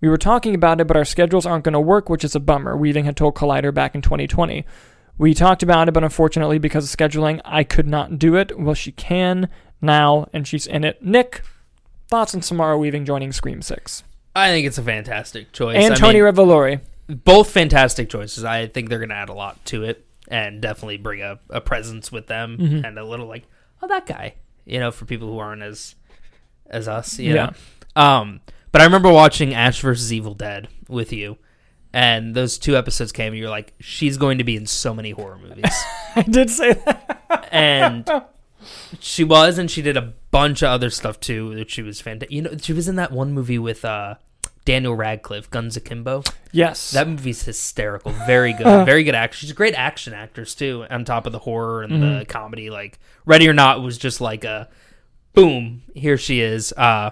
We 0.00 0.08
were 0.08 0.18
talking 0.18 0.54
about 0.54 0.80
it, 0.80 0.86
but 0.86 0.96
our 0.96 1.04
schedules 1.04 1.46
aren't 1.46 1.64
going 1.64 1.72
to 1.72 1.80
work, 1.80 2.08
which 2.08 2.24
is 2.24 2.34
a 2.34 2.40
bummer. 2.40 2.76
Weaving 2.76 3.04
had 3.04 3.16
told 3.16 3.34
Collider 3.34 3.72
back 3.72 3.94
in 3.94 4.02
2020. 4.02 4.64
We 5.16 5.32
talked 5.32 5.62
about 5.62 5.88
it, 5.88 5.92
but 5.92 6.04
unfortunately, 6.04 6.58
because 6.58 6.92
of 6.92 6.98
scheduling, 6.98 7.40
I 7.44 7.64
could 7.64 7.86
not 7.86 8.18
do 8.18 8.34
it. 8.36 8.58
Well, 8.58 8.74
she 8.74 8.92
can 8.92 9.48
now, 9.80 10.28
and 10.32 10.46
she's 10.46 10.66
in 10.66 10.84
it. 10.84 11.02
Nick, 11.02 11.42
thoughts 12.08 12.34
on 12.34 12.42
Samara 12.42 12.76
Weaving 12.76 13.04
joining 13.04 13.32
Scream 13.32 13.62
6? 13.62 14.02
I 14.36 14.50
think 14.50 14.66
it's 14.66 14.78
a 14.78 14.82
fantastic 14.82 15.52
choice. 15.52 15.76
And 15.76 15.94
I 15.94 15.96
Tony 15.96 16.20
mean, 16.20 16.32
Revolori. 16.32 16.80
both 17.08 17.50
fantastic 17.50 18.08
choices. 18.10 18.44
I 18.44 18.66
think 18.66 18.88
they're 18.88 18.98
going 18.98 19.10
to 19.10 19.14
add 19.14 19.28
a 19.28 19.34
lot 19.34 19.64
to 19.66 19.84
it 19.84 20.04
and 20.28 20.60
definitely 20.60 20.96
bring 20.96 21.22
a, 21.22 21.38
a 21.50 21.60
presence 21.60 22.10
with 22.10 22.26
them 22.26 22.56
Mm-hmm. 22.58 22.84
and 22.84 22.98
a 22.98 23.04
little 23.04 23.26
like, 23.26 23.44
oh, 23.82 23.86
that 23.88 24.06
guy, 24.06 24.34
you 24.64 24.80
know, 24.80 24.90
for 24.90 25.04
people 25.04 25.28
who 25.28 25.38
aren't 25.38 25.62
as 25.62 25.94
as 26.68 26.88
us, 26.88 27.18
you 27.18 27.34
Yeah. 27.34 27.52
know. 27.96 28.02
Um, 28.02 28.40
but 28.72 28.80
I 28.80 28.84
remember 28.86 29.12
watching 29.12 29.54
Ash 29.54 29.80
versus 29.80 30.12
Evil 30.12 30.34
Dead 30.34 30.66
with 30.88 31.12
you, 31.12 31.36
and 31.92 32.34
those 32.34 32.58
two 32.58 32.76
episodes 32.76 33.12
came. 33.12 33.32
and 33.34 33.38
You're 33.40 33.50
like, 33.50 33.72
she's 33.78 34.16
going 34.16 34.38
to 34.38 34.44
be 34.44 34.56
in 34.56 34.66
so 34.66 34.92
many 34.94 35.10
horror 35.12 35.38
movies, 35.38 35.72
I 36.16 36.22
did 36.22 36.50
say 36.50 36.72
that. 36.72 37.48
and 37.52 38.08
she 39.00 39.24
was, 39.24 39.58
and 39.58 39.70
she 39.70 39.82
did 39.82 39.96
a 39.96 40.12
bunch 40.30 40.62
of 40.62 40.68
other 40.68 40.90
stuff 40.90 41.20
too. 41.20 41.54
That 41.54 41.70
she 41.70 41.82
was 41.82 42.00
fantastic. 42.00 42.32
You 42.32 42.42
know, 42.42 42.56
she 42.60 42.72
was 42.72 42.88
in 42.88 42.96
that 42.96 43.12
one 43.12 43.32
movie 43.32 43.58
with 43.58 43.84
uh, 43.84 44.14
Daniel 44.64 44.94
Radcliffe, 44.94 45.50
Guns 45.50 45.76
Akimbo. 45.76 46.22
Yes. 46.52 46.90
That 46.92 47.08
movie's 47.08 47.42
hysterical. 47.44 48.12
Very 48.26 48.52
good. 48.52 48.64
Very 48.86 49.04
good 49.04 49.14
action. 49.14 49.40
She's 49.46 49.50
a 49.50 49.54
great 49.54 49.74
action 49.74 50.12
actress 50.14 50.54
too, 50.54 50.86
on 50.90 51.04
top 51.04 51.26
of 51.26 51.32
the 51.32 51.38
horror 51.40 51.82
and 51.82 51.92
Mm-hmm. 51.92 52.18
the 52.20 52.24
comedy. 52.26 52.70
Like 52.70 52.98
Ready 53.26 53.48
or 53.48 53.52
Not 53.52 53.82
was 53.82 53.98
just 53.98 54.20
like 54.20 54.44
a 54.44 54.68
boom, 55.32 55.82
here 55.94 56.16
she 56.16 56.40
is. 56.40 56.72
Uh 56.72 57.10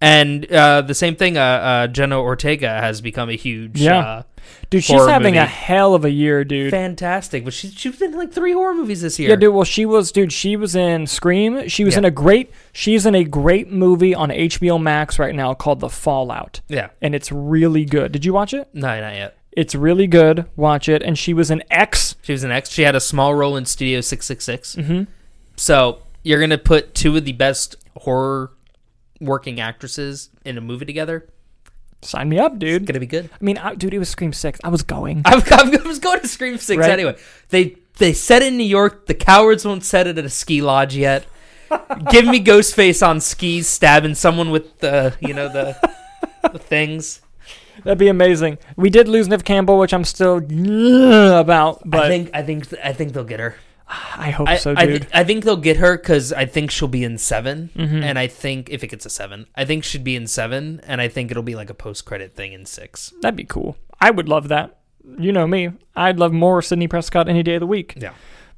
and 0.00 0.50
uh 0.52 0.82
the 0.82 0.94
same 0.94 1.16
thing, 1.16 1.36
uh, 1.36 1.40
uh 1.40 1.86
Jenna 1.88 2.20
Ortega 2.20 2.68
has 2.68 3.00
become 3.00 3.28
a 3.30 3.36
huge 3.36 3.80
Yeah. 3.80 3.98
uh 3.98 4.22
dude, 4.70 4.84
she's 4.84 5.06
having 5.06 5.36
a 5.36 5.46
hell 5.46 5.94
of 5.94 6.04
a 6.04 6.10
year, 6.10 6.44
dude. 6.44 6.70
fantastic. 6.70 7.44
But 7.44 7.52
she 7.54 7.68
she 7.70 7.88
was 7.88 8.00
in 8.02 8.12
like 8.12 8.32
three 8.32 8.52
horror 8.52 8.74
movies 8.74 9.02
this 9.02 9.18
year. 9.18 9.30
Yeah, 9.30 9.36
dude. 9.36 9.54
Well, 9.54 9.64
she 9.64 9.86
was, 9.86 10.12
dude. 10.12 10.32
She 10.32 10.56
was 10.56 10.76
in 10.76 11.06
Scream. 11.06 11.68
She 11.68 11.82
was 11.84 11.94
Yeah. 11.94 11.98
in 11.98 12.04
a 12.04 12.10
great. 12.10 12.50
She's 12.72 13.06
in 13.06 13.14
a 13.14 13.24
great 13.24 13.70
movie 13.72 14.14
on 14.14 14.30
HBO 14.30 14.78
Max 14.80 15.18
right 15.18 15.34
now 15.34 15.54
called 15.54 15.80
The 15.80 15.88
Fallout, 15.88 16.60
Yeah. 16.68 16.88
and 17.00 17.14
it's 17.14 17.32
really 17.32 17.84
good. 17.84 18.12
Did 18.12 18.24
you 18.24 18.32
watch 18.32 18.52
it? 18.54 18.68
No, 18.74 19.00
not 19.00 19.14
yet. 19.14 19.36
It's 19.52 19.74
really 19.74 20.06
good. 20.06 20.44
Watch 20.54 20.86
it. 20.88 21.02
And 21.02 21.18
she 21.18 21.32
was 21.32 21.50
in 21.50 21.62
X. 21.70 22.14
She 22.20 22.32
was 22.32 22.44
an 22.44 22.50
X. 22.52 22.70
She 22.70 22.82
had 22.82 22.94
a 22.94 23.00
small 23.00 23.34
role 23.34 23.56
in 23.56 23.64
Studio 23.64 24.02
Six 24.02 24.26
Six 24.26 24.44
Six. 24.44 24.76
Mm-hmm. 24.76 25.04
So 25.56 26.00
you're 26.22 26.40
gonna 26.40 26.58
put 26.58 26.94
two 26.94 27.16
of 27.16 27.24
the 27.24 27.32
best 27.32 27.76
horror 27.96 28.50
working 29.20 29.60
actresses 29.60 30.30
in 30.44 30.58
a 30.58 30.60
movie 30.60 30.84
together. 30.84 31.28
Sign 32.02 32.28
me 32.28 32.38
up, 32.38 32.58
dude. 32.58 32.86
Gonna 32.86 33.00
be 33.00 33.06
good. 33.06 33.30
I 33.32 33.44
mean, 33.44 33.58
I, 33.58 33.74
dude, 33.74 33.94
it 33.94 33.98
was 33.98 34.08
Scream 34.08 34.32
Six. 34.32 34.60
I 34.62 34.68
was 34.68 34.82
going. 34.82 35.22
I 35.24 35.34
was, 35.34 35.50
I 35.50 35.62
was 35.86 35.98
going 35.98 36.20
to 36.20 36.28
Scream 36.28 36.58
Six 36.58 36.80
Right. 36.80 36.90
anyway. 36.90 37.16
They 37.48 37.76
they 37.98 38.12
set 38.12 38.42
it 38.42 38.48
in 38.48 38.58
New 38.58 38.64
York. 38.64 39.06
The 39.06 39.14
cowards 39.14 39.64
won't 39.64 39.84
set 39.84 40.06
it 40.06 40.18
at 40.18 40.24
a 40.24 40.28
ski 40.30 40.60
lodge 40.62 40.94
yet. 40.94 41.26
Give 42.10 42.26
me 42.26 42.42
Ghostface 42.44 43.04
on 43.06 43.20
skis 43.20 43.66
stabbing 43.66 44.14
someone 44.14 44.50
with 44.50 44.78
the 44.78 45.16
you 45.20 45.34
know 45.34 45.48
the, 45.48 45.76
the 46.52 46.58
things. 46.58 47.22
That'd 47.82 47.98
be 47.98 48.08
amazing. 48.08 48.58
We 48.76 48.90
did 48.90 49.08
lose 49.08 49.28
Neve 49.28 49.44
Campbell, 49.44 49.78
which 49.78 49.92
I'm 49.92 50.04
still 50.04 50.36
about, 50.38 51.82
but 51.84 52.04
I, 52.04 52.08
think 52.08 52.30
I 52.34 52.42
think 52.42 52.66
I 52.82 52.92
think 52.92 53.12
they'll 53.12 53.24
get 53.24 53.40
her. 53.40 53.56
Hope 53.88 54.48
I, 54.48 54.56
so, 54.56 54.74
I, 54.76 54.86
dude. 54.86 55.06
I 55.14 55.22
think 55.24 55.44
they'll 55.44 55.56
get 55.56 55.76
her 55.76 55.96
because 55.96 56.32
I 56.32 56.44
think 56.46 56.70
she'll 56.70 56.88
be 56.88 57.04
in 57.04 57.18
7 57.18 57.70
Mhm. 57.76 58.02
and 58.02 58.18
I 58.18 58.26
think 58.26 58.68
if 58.70 58.82
it 58.82 58.88
gets 58.88 59.06
a 59.06 59.10
seven, 59.10 59.46
I 59.54 59.64
think 59.64 59.84
she'd 59.84 60.02
be 60.04 60.16
in 60.16 60.26
seven, 60.26 60.80
and 60.86 61.00
I 61.00 61.08
think 61.08 61.30
it'll 61.30 61.42
be 61.42 61.54
like 61.54 61.70
a 61.70 61.74
post 61.74 62.04
credit 62.04 62.34
thing 62.34 62.52
in 62.52 62.66
six. 62.66 63.12
That'd 63.22 63.36
be 63.36 63.44
cool. 63.44 63.76
I 64.00 64.10
would 64.10 64.28
love 64.28 64.48
that. 64.48 64.78
You 65.18 65.30
know 65.32 65.46
me. 65.46 65.70
I'd 65.94 66.18
love 66.18 66.32
more 66.32 66.60
Sidney 66.62 66.88
Prescott 66.88 67.28
any 67.28 67.42
day 67.44 67.54
of 67.54 67.60
the 67.60 67.66
week. 67.66 67.94
Yeah. 67.96 68.10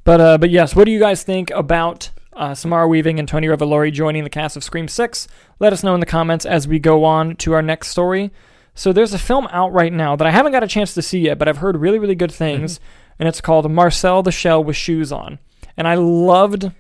But 0.05 0.21
uh, 0.21 0.39
but 0.39 0.49
yes, 0.49 0.75
what 0.75 0.85
do 0.87 0.91
you 0.93 0.99
guys 0.99 1.23
think 1.23 1.51
about 1.51 2.09
uh, 2.33 2.55
Samara 2.55 2.89
Weaving 2.89 3.19
and 3.19 3.29
Tony 3.29 3.49
Revolori 3.49 3.93
joining 3.93 4.25
the 4.25 4.31
cast 4.31 4.57
of 4.57 4.65
Scream 4.65 4.89
Six? 4.89 5.29
Let 5.59 5.75
us 5.75 5.83
know 5.85 5.93
in 5.93 6.01
the 6.01 6.07
comments 6.07 6.47
as 6.47 6.67
we 6.67 6.79
go 6.79 7.05
on 7.05 7.37
to 7.37 7.53
our 7.53 7.61
next 7.61 7.89
story. 7.89 8.31
So 8.75 8.93
there's 8.95 9.13
a 9.13 9.19
film 9.19 9.47
out 9.51 9.73
right 9.73 9.93
now 9.93 10.17
that 10.17 10.27
I 10.27 10.31
haven't 10.31 10.53
got 10.53 10.63
a 10.63 10.69
chance 10.69 10.95
to 10.95 11.03
see 11.03 11.19
yet, 11.21 11.39
but 11.39 11.49
I've 11.49 11.59
heard 11.59 11.77
really 11.77 11.99
really 11.99 12.15
good 12.15 12.33
things, 12.33 12.81
and 13.19 13.29
it's 13.29 13.41
called 13.41 13.71
Marcel 13.71 14.23
the 14.23 14.33
Shell 14.33 14.65
with 14.65 14.77
Shoes 14.77 15.13
On, 15.13 15.39
and 15.77 15.87
I 15.89 15.95
loved 15.95 16.71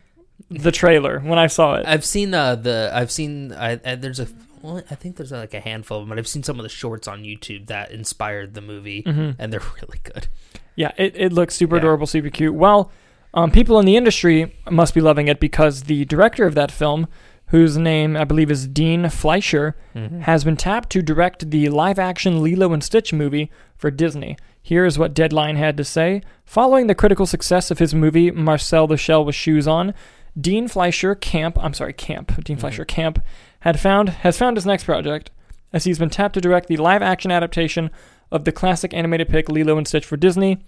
the 0.51 0.70
trailer 0.72 1.20
when 1.20 1.39
I 1.39 1.47
saw 1.47 1.74
it. 1.76 1.86
I've 1.86 2.05
seen 2.05 2.32
uh, 2.34 2.55
the 2.57 2.91
I've 2.93 3.11
seen 3.11 3.53
I, 3.53 3.80
I 3.84 3.95
there's 3.97 4.20
a 4.20 4.28
well, 4.62 4.82
I 4.91 4.95
think 4.97 5.16
there's 5.16 5.30
like 5.32 5.55
a 5.55 5.61
handful 5.61 5.99
of 5.99 6.03
them, 6.03 6.09
but 6.11 6.18
I've 6.18 6.26
seen 6.28 6.43
some 6.43 6.59
of 6.59 6.62
the 6.64 6.68
shorts 6.68 7.07
on 7.07 7.22
YouTube 7.22 7.66
that 7.68 7.91
inspired 7.93 8.55
the 8.55 8.61
movie, 8.61 9.03
and 9.07 9.53
they're 9.53 9.61
really 9.82 10.01
good. 10.03 10.26
Yeah, 10.74 10.93
it, 10.97 11.14
it 11.16 11.32
looks 11.32 11.55
super 11.55 11.76
Yeah. 11.76 11.80
adorable, 11.80 12.07
super 12.07 12.30
cute. 12.30 12.55
Well, 12.55 12.91
um, 13.34 13.51
people 13.51 13.78
in 13.78 13.86
the 13.86 13.97
industry 13.97 14.57
must 14.70 14.95
be 14.95 15.01
loving 15.01 15.28
it 15.28 15.39
because 15.39 15.82
the 15.84 16.05
director 16.07 16.45
of 16.47 16.55
that 16.57 16.70
film, 16.72 17.07
whose 17.47 17.76
name 17.76 18.16
I 18.16 18.24
believe 18.24 18.51
is 18.51 18.66
Dean 18.66 19.09
Fleischer, 19.11 19.76
has 20.22 20.45
been 20.45 20.57
tapped 20.57 20.91
to 20.91 21.03
direct 21.03 21.51
the 21.51 21.68
live 21.68 21.99
action 21.99 22.43
Lilo 22.43 22.72
and 22.72 22.82
Stitch 22.82 23.12
movie 23.12 23.51
for 23.76 23.91
Disney. 23.91 24.36
Here's 24.69 24.99
what 24.99 25.14
Deadline 25.14 25.57
had 25.57 25.79
to 25.79 25.83
say. 25.83 26.21
Following 26.45 26.89
the 26.89 26.95
critical 26.95 27.25
success 27.25 27.71
of 27.71 27.79
his 27.79 27.95
movie 27.95 28.31
Marcel 28.31 28.87
the 28.87 28.99
Shell 28.99 29.25
with 29.25 29.35
Shoes 29.35 29.66
On, 29.66 29.95
Dean 30.39 30.69
Fleischer 30.69 31.14
Camp, 31.14 31.57
I'm 31.59 31.73
sorry, 31.73 31.95
Camp, 31.95 32.45
Dean 32.45 32.59
Fleischer 32.59 32.85
Camp, 32.85 33.19
had 33.61 33.81
found 33.81 34.11
has 34.11 34.37
found 34.37 34.59
his 34.59 34.66
next 34.66 34.85
project, 34.85 35.31
as 35.73 35.85
he's 35.85 35.99
been 35.99 36.11
tapped 36.11 36.35
to 36.35 36.43
direct 36.43 36.69
the 36.69 36.77
live 36.77 37.01
action 37.01 37.31
adaptation 37.31 37.91
of 38.31 38.45
the 38.45 38.53
classic 38.53 38.93
animated 38.93 39.31
pick 39.31 39.49
Lilo 39.49 39.79
and 39.79 39.89
Stitch 39.89 40.05
for 40.05 40.19
Disney. 40.19 40.59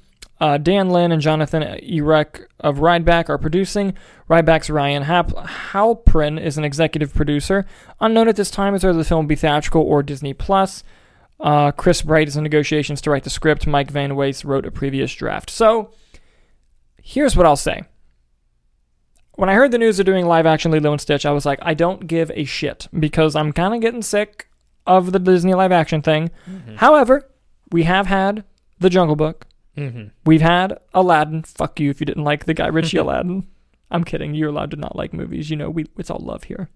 Uh, 0.40 0.56
Dan 0.56 0.88
Lin 0.88 1.12
and 1.12 1.20
Jonathan 1.20 1.62
Eirich 1.62 2.46
of 2.58 2.78
Rideback 2.78 3.28
are 3.28 3.36
producing. 3.36 3.92
Rideback's 4.30 4.70
Ryan 4.70 5.02
Hap- 5.02 5.32
Halprin 5.72 6.42
is 6.42 6.56
an 6.56 6.64
executive 6.64 7.12
producer. 7.12 7.66
Unknown 8.00 8.28
at 8.28 8.36
this 8.36 8.50
time 8.50 8.74
is 8.74 8.82
whether 8.82 8.96
the 8.96 9.04
film 9.04 9.26
will 9.26 9.28
be 9.28 9.36
theatrical 9.36 9.82
or 9.82 10.02
Disney 10.02 10.32
Plus. 10.32 10.82
Uh, 11.40 11.72
Chris 11.72 12.02
Bright 12.02 12.28
is 12.28 12.36
in 12.36 12.42
negotiations 12.42 13.00
to 13.00 13.10
write 13.10 13.24
the 13.24 13.30
script. 13.30 13.66
Mike 13.66 13.90
Van 13.90 14.14
Waes 14.14 14.44
wrote 14.44 14.66
a 14.66 14.70
previous 14.70 15.12
draft. 15.14 15.48
So, 15.50 15.92
here's 17.02 17.34
what 17.34 17.46
I'll 17.46 17.56
say. 17.56 17.84
When 19.36 19.48
I 19.48 19.54
heard 19.54 19.70
the 19.70 19.78
news 19.78 19.98
of 19.98 20.06
doing 20.06 20.26
live 20.26 20.44
action 20.44 20.70
Lilo 20.70 20.92
and 20.92 21.00
Stitch, 21.00 21.24
I 21.24 21.30
was 21.30 21.46
like, 21.46 21.58
I 21.62 21.72
don't 21.72 22.06
give 22.06 22.30
a 22.34 22.44
shit 22.44 22.88
because 22.98 23.34
I'm 23.34 23.52
kind 23.52 23.74
of 23.74 23.80
getting 23.80 24.02
sick 24.02 24.48
of 24.86 25.12
the 25.12 25.18
Disney 25.18 25.54
live 25.54 25.72
action 25.72 26.02
thing. 26.02 26.30
However, 26.76 27.30
we 27.72 27.84
have 27.84 28.06
had 28.06 28.44
The 28.80 28.90
Jungle 28.90 29.16
Book. 29.16 29.46
Mm-hmm. 29.78 30.08
We've 30.26 30.42
had 30.42 30.78
Aladdin. 30.92 31.42
Fuck 31.44 31.80
you 31.80 31.88
if 31.88 32.00
you 32.00 32.06
didn't 32.06 32.24
like 32.24 32.44
the 32.44 32.54
Guy 32.54 32.66
Ritchie 32.66 32.96
Aladdin. 32.98 33.46
I'm 33.90 34.04
kidding. 34.04 34.34
You're 34.34 34.50
allowed 34.50 34.72
to 34.72 34.76
not 34.76 34.94
like 34.96 35.14
movies. 35.14 35.48
You 35.48 35.56
know, 35.56 35.70
we 35.70 35.86
it's 35.96 36.10
all 36.10 36.18
love 36.18 36.44
here. 36.44 36.68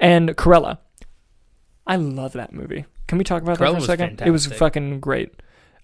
And 0.00 0.30
Cruella. 0.36 0.78
I 1.88 1.96
love 1.96 2.34
that 2.34 2.52
movie. 2.52 2.84
Can 3.08 3.18
we 3.18 3.24
talk 3.24 3.42
about 3.42 3.58
Cruella 3.58 3.72
that 3.72 3.78
for 3.78 3.84
a 3.84 3.96
second? 3.98 4.22
It 4.24 4.30
was 4.30 4.46
fucking 4.46 5.00
great. 5.00 5.34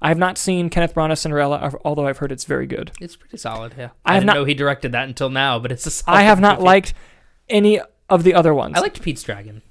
I 0.02 0.08
have 0.08 0.18
not 0.18 0.36
seen 0.36 0.68
Kenneth 0.68 0.94
Branagh's 0.94 1.20
Cinderella, 1.20 1.72
although 1.84 2.06
I've 2.06 2.18
heard 2.18 2.30
it's 2.30 2.44
very 2.44 2.66
good. 2.66 2.92
It's 3.00 3.16
pretty 3.16 3.38
solid. 3.38 3.74
Yeah, 3.78 3.88
I 4.04 4.10
I, 4.10 4.14
have 4.14 4.20
didn't 4.20 4.26
not- 4.26 4.34
know 4.36 4.44
he 4.44 4.54
directed 4.54 4.92
that 4.92 5.08
until 5.08 5.30
now, 5.30 5.58
but 5.58 5.72
it's 5.72 5.86
a. 5.86 5.90
Solid 5.90 6.18
I 6.18 6.22
have 6.22 6.38
not 6.40 6.58
movie. 6.58 6.64
liked 6.66 6.94
any 7.48 7.80
of 8.10 8.22
the 8.22 8.34
other 8.34 8.52
ones. 8.52 8.74
I 8.76 8.80
liked 8.80 9.00
Pete's 9.00 9.22
Dragon. 9.22 9.62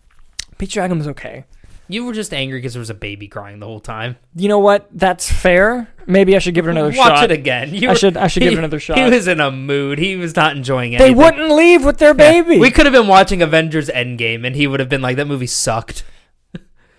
Pete's 0.57 0.73
Dragon 0.73 0.97
was 0.97 1.07
okay. 1.09 1.45
You 1.87 2.05
were 2.05 2.13
just 2.13 2.33
angry 2.33 2.59
because 2.59 2.73
there 2.73 2.79
was 2.79 2.89
a 2.89 2.93
baby 2.95 3.27
crying 3.27 3.59
the 3.59 3.65
whole 3.67 3.81
time. 3.81 4.15
You 4.35 4.47
know 4.47 4.57
what? 4.57 4.87
That's 4.91 5.29
fair. 5.31 5.89
Maybe 6.07 6.35
I 6.35 6.39
should 6.39 6.55
give 6.55 6.65
it 6.65 6.71
another 6.71 6.87
Watch 6.87 6.95
shot. 6.95 7.11
Watch 7.11 7.23
it 7.25 7.31
again. 7.31 7.75
You 7.75 7.89
I 7.89 7.91
were- 7.91 7.97
should- 7.97 8.17
I 8.17 8.27
should 8.27 8.41
give 8.41 8.53
it 8.53 8.57
another 8.57 8.79
shot. 8.79 8.97
He 8.97 9.03
was 9.03 9.27
in 9.27 9.39
a 9.39 9.51
mood. 9.51 9.99
He 9.99 10.15
was 10.15 10.35
not 10.35 10.55
enjoying 10.55 10.93
it. 10.93 10.99
They 10.99 11.11
wouldn't 11.11 11.51
leave 11.51 11.85
with 11.85 11.99
their 11.99 12.09
Yeah. 12.17 12.41
baby. 12.41 12.57
We 12.57 12.71
could 12.71 12.85
have 12.87 12.93
been 12.93 13.07
watching 13.07 13.43
Avengers 13.43 13.89
Endgame, 13.89 14.47
and 14.47 14.55
he 14.55 14.65
would 14.65 14.79
have 14.79 14.89
been 14.89 15.01
like, 15.01 15.17
"That 15.17 15.27
movie 15.27 15.45
sucked." 15.45 16.03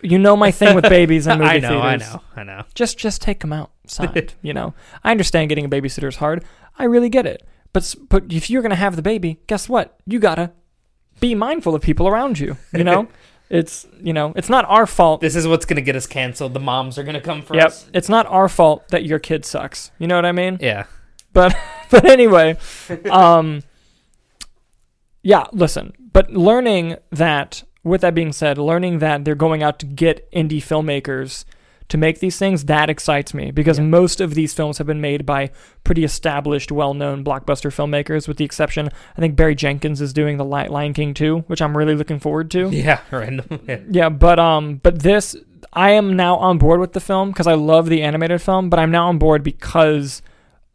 You 0.04 0.18
know 0.18 0.36
my 0.36 0.50
thing 0.50 0.74
with 0.74 0.84
babies 0.88 1.26
in 1.28 1.38
movie 1.38 1.50
I 1.50 1.58
know, 1.58 1.80
I 1.80 1.96
theaters. 1.98 2.14
know, 2.14 2.20
I 2.36 2.42
know. 2.44 2.62
Just 2.74 2.98
just 2.98 3.20
take 3.22 3.40
them 3.40 3.52
outside. 3.52 4.34
you 4.42 4.52
know, 4.52 4.74
I 5.02 5.10
understand 5.10 5.48
getting 5.48 5.64
a 5.64 5.68
babysitter 5.68 6.08
is 6.08 6.16
hard. 6.16 6.44
I 6.78 6.84
really 6.84 7.08
get 7.08 7.26
it. 7.26 7.42
But 7.72 7.94
but 8.08 8.32
if 8.32 8.48
you're 8.50 8.62
gonna 8.62 8.74
have 8.76 8.94
the 8.96 9.02
baby, 9.02 9.40
guess 9.46 9.68
what? 9.68 9.96
You 10.06 10.18
gotta 10.20 10.52
be 11.20 11.34
mindful 11.34 11.74
of 11.74 11.82
people 11.82 12.06
around 12.06 12.38
you. 12.38 12.56
You 12.72 12.84
know, 12.84 13.08
it's 13.50 13.86
you 14.00 14.12
know 14.12 14.32
it's 14.36 14.48
not 14.48 14.64
our 14.68 14.86
fault. 14.86 15.20
This 15.20 15.34
is 15.36 15.48
what's 15.48 15.64
gonna 15.64 15.80
get 15.80 15.96
us 15.96 16.06
canceled. 16.06 16.54
The 16.54 16.60
moms 16.60 16.98
are 16.98 17.02
gonna 17.02 17.20
come 17.20 17.42
for 17.42 17.56
Yep, 17.56 17.66
us. 17.66 17.90
it's 17.92 18.08
not 18.08 18.26
our 18.26 18.48
fault 18.48 18.88
that 18.88 19.04
your 19.04 19.18
kid 19.18 19.44
sucks. 19.44 19.90
You 19.98 20.06
know 20.06 20.16
what 20.16 20.24
I 20.26 20.32
mean? 20.32 20.58
Yeah. 20.60 20.84
But 21.32 21.56
but 21.90 22.04
anyway, 22.04 22.56
um, 23.10 23.62
yeah. 25.22 25.46
Listen, 25.52 25.92
but 26.12 26.30
learning 26.32 26.96
that. 27.10 27.64
With 27.84 28.00
that 28.00 28.14
being 28.14 28.32
said, 28.32 28.58
learning 28.58 28.98
that 29.00 29.24
they're 29.24 29.34
going 29.34 29.62
out 29.62 29.78
to 29.80 29.86
get 29.86 30.30
indie 30.32 30.58
filmmakers 30.62 31.44
to 31.88 31.98
make 31.98 32.18
these 32.20 32.38
things, 32.38 32.64
that 32.64 32.88
excites 32.88 33.34
me 33.34 33.50
because 33.50 33.78
most 33.78 34.20
of 34.22 34.34
these 34.34 34.54
films 34.54 34.78
have 34.78 34.86
been 34.86 35.02
made 35.02 35.26
by 35.26 35.50
pretty 35.84 36.02
established, 36.02 36.72
well-known 36.72 37.22
blockbuster 37.22 37.70
filmmakers, 37.70 38.26
with 38.26 38.38
the 38.38 38.44
exception, 38.44 38.88
I 39.16 39.20
think 39.20 39.36
Barry 39.36 39.54
Jenkins 39.54 40.00
is 40.00 40.14
doing 40.14 40.38
the 40.38 40.46
Li- 40.46 40.68
Lion 40.68 40.94
King 40.94 41.12
2, 41.12 41.40
which 41.40 41.60
I'm 41.60 41.76
really 41.76 41.94
looking 41.94 42.18
forward 42.18 42.50
to. 42.52 42.68
Yeah, 42.72 43.00
random. 43.10 43.60
Yeah. 43.68 43.80
Yeah, 43.90 44.08
but 44.08 44.38
um, 44.38 44.80
but 44.82 45.00
this 45.00 45.36
I 45.74 45.90
am 45.90 46.16
now 46.16 46.36
on 46.36 46.56
board 46.56 46.80
with 46.80 46.94
the 46.94 47.00
film 47.00 47.30
because 47.32 47.46
I 47.46 47.54
love 47.54 47.88
the 47.90 48.02
animated 48.02 48.40
film, 48.40 48.70
but 48.70 48.78
I'm 48.78 48.90
now 48.90 49.08
on 49.08 49.18
board 49.18 49.42
because 49.42 50.22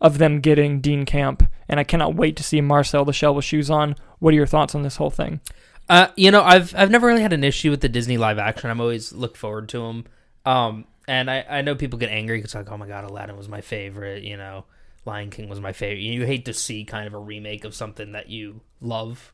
of 0.02 0.20
them 0.20 0.42
getting 0.42 0.80
Dean 0.80 1.06
Camp, 1.06 1.44
and 1.68 1.80
I 1.80 1.84
cannot 1.84 2.16
wait 2.16 2.36
to 2.38 2.44
see 2.44 2.62
Marcel 2.62 3.04
the 3.04 3.14
Shell 3.14 3.34
with 3.36 3.46
shoes 3.46 3.70
on. 3.72 3.96
What 4.20 4.34
are 4.34 4.38
your 4.38 4.46
thoughts 4.48 4.76
on 4.76 4.84
this 4.84 4.98
whole 4.98 5.10
thing? 5.10 5.42
Uh, 5.90 6.10
you 6.16 6.30
know, 6.30 6.44
I've 6.44 6.76
I've 6.76 6.92
never 6.92 7.08
really 7.08 7.24
had 7.24 7.34
an 7.34 7.44
issue 7.44 7.72
with 7.72 7.82
the 7.82 7.90
Disney 7.90 8.18
live 8.18 8.38
action. 8.38 8.70
I'm 8.70 8.80
always 8.80 9.12
look 9.12 9.36
forward 9.36 9.70
to 9.70 9.80
them. 9.80 10.06
Um, 10.46 10.86
and 11.08 11.30
I 11.32 11.44
I 11.50 11.62
know 11.62 11.76
people 11.76 11.98
get 11.98 12.10
angry 12.10 12.38
because 12.38 12.54
like, 12.54 12.72
oh 12.72 12.78
my 12.78 12.88
god, 12.88 13.06
Aladdin 13.06 13.36
was 13.36 13.50
my 13.50 13.62
favorite. 13.62 14.24
You 14.24 14.38
know, 14.38 14.66
Lion 15.06 15.32
King 15.32 15.50
was 15.50 15.60
my 15.60 15.74
favorite. 15.74 16.02
You 16.02 16.26
hate 16.26 16.46
to 16.46 16.54
see 16.54 16.86
kind 16.86 17.08
of 17.08 17.14
a 17.14 17.20
remake 17.20 17.66
of 17.66 17.74
something 17.74 18.12
that 18.12 18.30
you 18.30 18.62
love. 18.80 19.34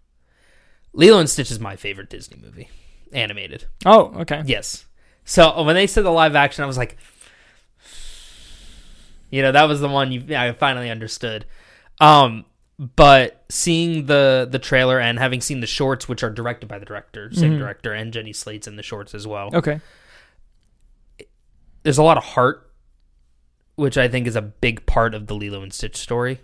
Lilo 0.94 1.20
and 1.20 1.30
Stitch 1.30 1.52
is 1.52 1.60
my 1.60 1.76
favorite 1.76 2.10
Disney 2.10 2.42
movie, 2.42 2.70
animated. 3.12 3.66
Oh, 3.86 4.14
okay. 4.22 4.42
Yes. 4.46 4.86
So 5.26 5.62
when 5.64 5.76
they 5.76 5.88
said 5.88 6.06
the 6.06 6.12
live 6.12 6.36
action, 6.36 6.64
I 6.64 6.68
was 6.68 6.78
like, 6.78 6.96
you 9.30 9.42
know, 9.42 9.52
that 9.52 9.68
was 9.68 9.82
the 9.82 9.90
one 9.90 10.14
you 10.14 10.36
I 10.38 10.54
finally 10.54 10.90
understood. 10.90 11.46
Um, 12.00 12.46
but 12.78 13.46
seeing 13.50 14.06
the 14.08 14.48
the 14.50 14.60
trailer 14.60 15.00
and 15.00 15.18
having 15.20 15.40
seen 15.42 15.62
the 15.62 15.68
shorts, 15.68 16.08
which 16.10 16.24
are 16.24 16.30
directed 16.30 16.68
by 16.68 16.78
the 16.80 16.86
director, 16.86 17.32
same 17.34 17.54
Mhm. 17.54 17.60
director, 17.60 17.94
and 17.94 18.12
Jenny 18.12 18.34
Slate's 18.34 18.68
in 18.68 18.76
the 18.76 18.84
shorts 18.84 19.14
as 19.16 19.26
well. 19.26 19.50
Okay. 19.54 19.80
There's 21.84 21.98
a 21.98 22.04
lot 22.04 22.18
of 22.18 22.24
heart, 22.24 22.72
which 23.76 23.98
I 23.98 24.08
think 24.08 24.28
is 24.28 24.36
a 24.36 24.42
big 24.42 24.86
part 24.86 25.14
of 25.14 25.28
the 25.28 25.36
Lilo 25.36 25.62
and 25.62 25.72
Stitch 25.74 25.96
story, 25.98 26.40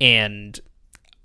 and 0.00 0.58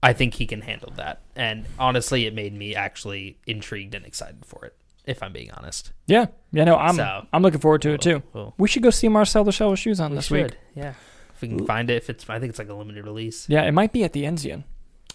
I 0.01 0.13
think 0.13 0.35
he 0.35 0.45
can 0.47 0.61
handle 0.61 0.91
that. 0.95 1.21
And 1.35 1.65
honestly, 1.77 2.25
it 2.25 2.33
made 2.33 2.53
me 2.53 2.75
actually 2.75 3.39
intrigued 3.45 3.93
and 3.93 4.05
excited 4.05 4.45
for 4.45 4.65
it. 4.65 4.75
If 5.05 5.23
I'm 5.23 5.31
being 5.31 5.51
honest. 5.51 5.93
Yeah, 6.07 6.25
yeah. 6.51 6.65
No, 6.65 6.75
I'm 6.75 6.95
So- 6.95 7.27
I'm 7.31 7.41
looking 7.41 7.61
forward 7.61 7.81
to 7.83 7.91
it 7.91 8.01
too. 8.01 8.21
Cool. 8.33 8.53
We 8.57 8.67
should 8.67 8.83
go 8.83 8.89
see 8.89 9.07
Marcel 9.07 9.43
the 9.45 9.53
Shell 9.53 9.71
with 9.71 9.79
shoes 9.79 9.99
on 10.01 10.11
We 10.11 10.17
this 10.17 10.25
should, 10.25 10.51
week. 10.51 10.57
yeah. 10.75 10.93
If 11.37 11.41
we 11.43 11.47
can 11.49 11.65
find 11.65 11.89
it, 11.89 11.95
if 11.95 12.09
it's, 12.09 12.29
I 12.29 12.39
think 12.39 12.49
it's 12.49 12.59
like 12.59 12.69
a 12.69 12.73
limited 12.73 13.05
release. 13.05 13.47
Yeah, 13.47 13.61
it 13.63 13.71
might 13.71 13.93
be 13.93 14.03
at 14.03 14.11
the 14.13 14.23
Enzian. 14.23 14.63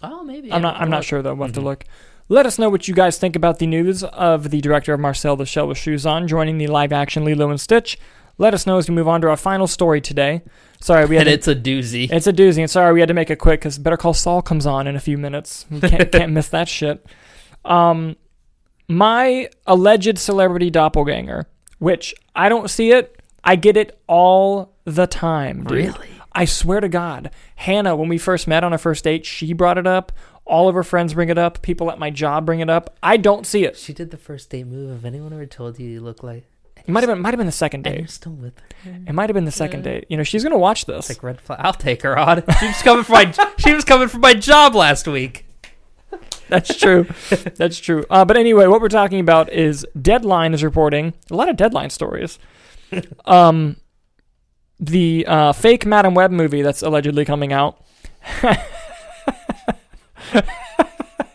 Oh, 0.03 0.23
maybe. 0.25 0.53
I'm 0.53 0.63
not. 0.63 0.81
I'm 0.81 0.91
not 0.91 1.05
sure 1.05 1.21
though. 1.23 1.35
We'll 1.35 1.49
have 1.49 1.55
to 1.57 1.61
Mhm. 1.61 1.65
look. 1.65 1.85
Let 2.29 2.47
us 2.47 2.59
know 2.59 2.71
what 2.71 2.89
you 2.89 2.95
guys 2.95 3.19
think 3.19 3.37
about 3.37 3.59
the 3.59 3.67
news 3.67 4.03
of 4.05 4.51
the 4.51 4.61
director 4.61 4.95
of 4.95 5.01
Marcel 5.01 5.37
the 5.37 5.45
Shell 5.45 5.69
with 5.69 5.79
Shoes 5.79 6.07
On 6.07 6.27
joining 6.27 6.57
the 6.59 6.67
live 6.69 6.93
action 6.93 7.25
Lilo 7.25 7.51
and 7.51 7.61
Stitch. 7.61 7.99
Let 8.39 8.55
us 8.55 8.67
know 8.67 8.79
as 8.79 8.89
we 8.89 8.95
move 8.95 9.07
on 9.09 9.21
to 9.21 9.29
our 9.29 9.37
final 9.37 9.67
story 9.67 10.01
today. 10.01 10.43
Sorry, 10.81 11.05
we 11.05 11.17
had 11.17 11.27
And 11.29 11.33
to, 11.33 11.35
it's 11.35 11.49
a 11.49 11.55
doozy. 11.55 12.11
it's 12.11 12.27
a 12.27 12.33
doozy, 12.33 12.59
and 12.59 12.71
sorry 12.71 12.93
we 12.95 13.01
had 13.01 13.09
to 13.09 13.15
make 13.15 13.31
it 13.31 13.37
quick 13.39 13.61
because 13.61 13.79
Better 13.79 13.97
Call 13.99 14.15
Saul 14.15 14.41
comes 14.43 14.67
on 14.67 14.87
in 14.87 14.97
a 14.97 15.01
few 15.01 15.19
minutes. 15.19 15.67
We 15.71 15.81
can't, 15.81 16.11
can't 16.13 16.33
miss 16.33 16.49
that 16.49 16.69
shit. 16.69 17.05
Um, 17.65 18.17
my 18.89 19.49
alleged 19.67 20.19
celebrity 20.19 20.71
doppelganger, 20.71 21.47
which 21.79 22.15
I 22.35 22.49
don't 22.49 22.69
see 22.71 22.91
it, 22.93 23.21
I 23.45 23.57
get 23.57 23.77
it 23.77 24.01
all 24.07 24.72
the 24.85 25.07
time. 25.07 25.65
Dude. 25.65 25.71
Really? 25.73 26.09
I 26.33 26.45
swear 26.47 26.81
to 26.81 26.89
God, 26.89 27.31
Hannah, 27.57 27.95
when 27.95 28.09
we 28.09 28.17
first 28.19 28.47
met 28.49 28.65
on 28.65 28.73
our 28.73 28.79
first 28.79 29.05
date, 29.05 29.27
she 29.27 29.53
brought 29.53 29.77
it 29.79 29.87
up. 29.87 30.13
All 30.45 30.69
of 30.69 30.75
her 30.75 30.83
friends 30.83 31.15
bring 31.15 31.29
it 31.29 31.39
up. 31.39 31.63
People 31.63 31.91
at 31.91 31.99
my 31.99 32.11
job 32.11 32.47
bring 32.47 32.61
it 32.61 32.71
up. 32.71 32.97
I 33.03 33.17
don't 33.17 33.47
see 33.47 33.65
it. 33.65 33.77
She 33.77 33.93
did 33.93 34.11
the 34.11 34.17
first 34.17 34.51
date 34.51 34.67
move. 34.67 34.91
Have 34.91 35.05
anyone 35.05 35.33
ever 35.33 35.47
told 35.47 35.79
you 35.79 35.89
you 35.89 36.01
look 36.01 36.23
like? 36.23 36.45
It 36.77 36.89
might 36.89 37.03
have 37.05 37.09
been 37.09 37.21
might 37.21 37.33
have 37.33 37.39
been 37.39 37.47
the 37.47 37.53
second 37.53 37.87
And 37.87 37.95
you're 37.95 38.03
date. 38.05 38.11
still 38.11 38.33
with 38.33 38.59
her. 38.59 38.91
It 39.07 39.13
might 39.13 39.29
have 39.31 39.35
been 39.35 39.45
the 39.45 39.53
second 39.53 39.85
date. 39.85 40.07
You 40.09 40.17
know, 40.17 40.25
she's 40.25 40.43
gonna 40.43 40.59
watch 40.59 40.87
this. 40.87 41.11
It's 41.11 41.19
like 41.19 41.23
red 41.23 41.41
flag. 41.41 41.61
I'll 41.63 41.73
take 41.75 42.03
her 42.03 42.19
on. 42.19 42.43
She 42.59 42.67
was 42.67 42.83
coming 42.83 43.05
for 43.05 43.13
my. 43.13 43.33
She 43.59 43.73
was 43.73 43.85
coming 43.85 44.09
for 44.09 44.19
my 44.19 44.35
job 44.35 44.75
last 44.75 45.07
week. 45.07 45.47
That's 46.49 46.77
true. 46.77 47.07
That's 47.55 47.79
true. 47.79 48.05
Uh, 48.11 48.25
but 48.25 48.37
anyway, 48.37 48.67
what 48.67 48.81
we're 48.81 48.89
talking 48.89 49.21
about 49.21 49.53
is 49.53 49.87
Deadline 50.01 50.55
is 50.55 50.65
reporting 50.65 51.15
a 51.31 51.37
lot 51.37 51.49
of 51.49 51.57
Deadline 51.57 51.91
stories. 51.91 52.39
um, 53.27 53.77
the 54.83 55.25
uh, 55.29 55.53
fake 55.53 55.87
Madam 55.87 56.15
Web 56.15 56.31
movie 56.33 56.61
that's 56.63 56.83
allegedly 56.83 57.25
coming 57.25 57.53
out. 57.53 57.81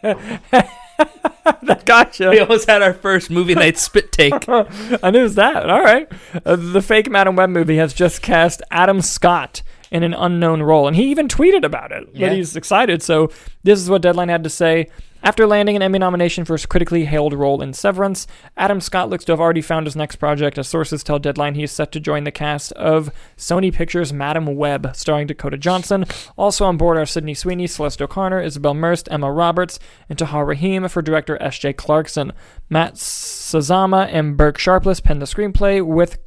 that 0.02 1.84
gotcha. 1.86 2.30
We 2.30 2.40
almost 2.40 2.68
had 2.70 2.82
our 2.82 2.94
first 2.94 3.30
movie 3.30 3.56
night 3.56 3.78
spit 3.78 4.12
take. 4.12 4.48
I 4.50 5.10
knew 5.12 5.20
it 5.20 5.24
was 5.24 5.36
that. 5.36 5.70
All 5.70 5.82
right. 5.82 6.12
Uh, 6.46 6.56
the 6.56 6.82
fake 6.82 7.10
Madam 7.10 7.36
Web 7.36 7.50
movie 7.50 7.78
has 7.78 7.94
just 7.94 8.22
cast 8.22 8.62
Adam 8.72 9.02
Scott 9.02 9.62
in 9.92 10.04
an 10.04 10.14
unknown 10.14 10.62
role, 10.62 10.86
and 10.88 10.96
he 10.98 11.10
even 11.10 11.28
tweeted 11.30 11.64
about 11.64 11.92
it 11.94 12.08
Yeah. 12.14 12.28
that 12.30 12.36
he's 12.36 12.56
excited. 12.58 13.02
So 13.02 13.32
this 13.64 13.80
is 13.80 13.90
what 13.90 14.02
Deadline 14.02 14.30
had 14.30 14.44
to 14.44 14.50
say. 14.50 14.90
After 15.28 15.46
landing 15.46 15.76
an 15.76 15.82
Emmy 15.82 16.00
nomination 16.00 16.46
for 16.46 16.54
his 16.54 16.66
critically 16.66 17.04
hailed 17.04 17.34
role 17.34 17.62
in 17.62 17.74
Severance, 17.74 18.28
Adam 18.56 18.80
Scott 18.80 19.10
looks 19.10 19.26
to 19.26 19.34
have 19.34 19.42
already 19.42 19.62
found 19.62 19.86
his 19.86 19.94
next 19.94 20.16
project. 20.16 20.58
As 20.58 20.70
sources 20.70 21.04
tell 21.04 21.20
Deadline, 21.20 21.56
he 21.56 21.64
is 21.64 21.72
set 21.74 21.92
to 21.92 22.00
join 22.00 22.24
the 22.24 22.32
cast 22.32 22.72
of 22.72 23.12
Sony 23.36 23.74
Pictures' 23.74 24.14
Madam 24.14 24.46
Web, 24.56 24.96
starring 24.96 25.28
Dakota 25.28 25.58
Johnson. 25.58 26.06
Also 26.38 26.64
on 26.64 26.78
board 26.78 26.96
are 26.96 27.06
Sydney 27.06 27.34
Sweeney, 27.34 27.68
Celeste 27.68 28.02
O'Connor, 28.02 28.40
Isabel 28.40 28.74
Merced, 28.74 29.12
Emma 29.12 29.30
Roberts, 29.30 29.80
and 30.08 30.18
Tahar 30.18 30.46
Rahim 30.46 30.88
for 30.88 31.02
director 31.02 31.38
S.J. 31.42 31.74
Clarkson. 31.74 32.32
Matt 32.70 32.94
Sazama 32.94 34.08
and 34.10 34.38
Burke 34.38 34.58
Sharpless 34.58 35.02
penned 35.02 35.22
the 35.22 35.26
screenplay 35.26 35.86
with 35.86 36.20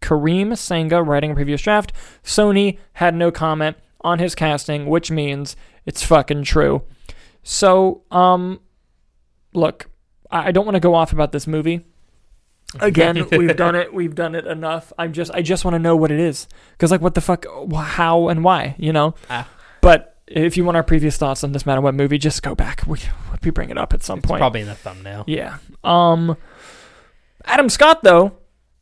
Kerem 0.00 0.56
Sanga 0.56 1.02
writing 1.02 1.32
a 1.32 1.34
previous 1.34 1.60
draft. 1.60 1.92
Sony 2.22 2.78
had 2.92 3.16
no 3.16 3.32
comment 3.32 3.76
on 4.02 4.20
his 4.20 4.36
casting, 4.36 4.86
which 4.86 5.10
means 5.10 5.56
it's 5.84 6.04
fucking 6.04 6.44
true. 6.44 6.84
So, 7.48 8.02
um, 8.10 8.58
look, 9.54 9.88
I 10.32 10.50
don't 10.50 10.64
want 10.64 10.74
to 10.74 10.80
go 10.80 10.94
off 10.96 11.12
about 11.12 11.30
this 11.30 11.46
movie. 11.46 11.86
Again, 12.80 13.28
we've 13.30 13.56
done 13.56 13.76
it. 13.76 13.94
We've 13.94 14.16
done 14.16 14.34
it 14.34 14.46
enough. 14.46 14.92
I'm 14.98 15.12
just, 15.12 15.30
I 15.32 15.42
just 15.42 15.64
want 15.64 15.76
to 15.76 15.78
know 15.78 15.94
what 15.94 16.10
it 16.10 16.18
is, 16.18 16.48
because 16.72 16.90
like, 16.90 17.00
what 17.00 17.14
the 17.14 17.20
fuck, 17.20 17.46
how 17.72 18.26
and 18.28 18.42
why, 18.42 18.74
you 18.78 18.92
know? 18.92 19.14
Ah. 19.30 19.48
But 19.80 20.18
if 20.26 20.56
you 20.56 20.64
want 20.64 20.76
our 20.76 20.82
previous 20.82 21.18
thoughts 21.18 21.44
on 21.44 21.52
this 21.52 21.64
matter 21.64 21.80
what 21.80 21.94
movie, 21.94 22.18
just 22.18 22.42
go 22.42 22.56
back. 22.56 22.82
We 22.84 22.98
we 23.44 23.52
bring 23.52 23.70
it 23.70 23.78
up 23.78 23.94
at 23.94 24.02
some 24.02 24.18
It's 24.18 24.26
point. 24.26 24.40
probably 24.40 24.62
in 24.62 24.66
the 24.66 24.74
thumbnail. 24.74 25.22
Yeah. 25.28 25.58
Um, 25.84 26.36
Adam 27.44 27.68
Scott 27.68 28.02
though, 28.02 28.38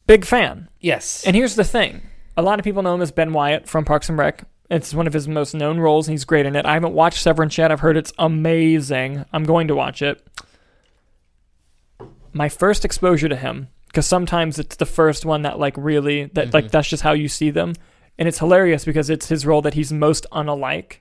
big 0.07 0.25
fan. 0.25 0.71
Yes. 0.81 1.23
And 1.27 1.37
here's 1.37 1.55
the 1.55 1.65
thing: 1.65 2.01
a 2.35 2.41
lot 2.41 2.59
of 2.59 2.65
people 2.65 2.83
know 2.83 2.95
him 2.95 3.03
as 3.03 3.13
Ben 3.13 3.35
Wyatt 3.35 3.69
from 3.69 3.85
Parks 3.85 4.09
and 4.09 4.17
Rec. 4.17 4.45
It's 4.71 4.95
one 4.95 5.07
of 5.07 5.13
his 5.13 5.29
most 5.29 5.55
known 5.55 5.79
roles, 5.79 6.09
and 6.09 6.15
he's 6.15 6.25
great 6.25 6.47
in 6.47 6.57
it. 6.57 6.65
I 6.65 6.73
haven't 6.75 6.95
watched 6.95 7.21
Severance 7.23 7.57
yet. 7.59 7.71
I've 7.71 7.81
heard 7.81 7.97
it's 7.97 8.13
amazing. 8.19 9.25
I'm 9.33 9.45
going 9.45 9.69
to 9.69 9.75
watch 9.75 10.01
it. 10.03 10.27
My 12.33 12.49
first 12.49 12.85
exposure 12.85 13.29
to 13.29 13.37
him, 13.37 13.69
because 13.87 14.07
sometimes 14.07 14.59
it's 14.59 14.77
the 14.77 14.87
first 14.87 15.25
one 15.25 15.43
that 15.43 15.59
like 15.59 15.75
really 15.77 16.25
that 16.35 16.53
like 16.53 16.67
Mhm. 16.67 16.71
that's 16.71 16.89
just 16.89 17.03
how 17.03 17.13
you 17.13 17.29
see 17.29 17.51
them, 17.51 17.75
and 18.19 18.27
it's 18.27 18.39
hilarious 18.39 18.85
because 18.85 19.09
it's 19.11 19.29
his 19.29 19.47
role 19.47 19.63
that 19.63 19.75
he's 19.75 19.93
most 19.93 20.27
unalike. 20.33 20.97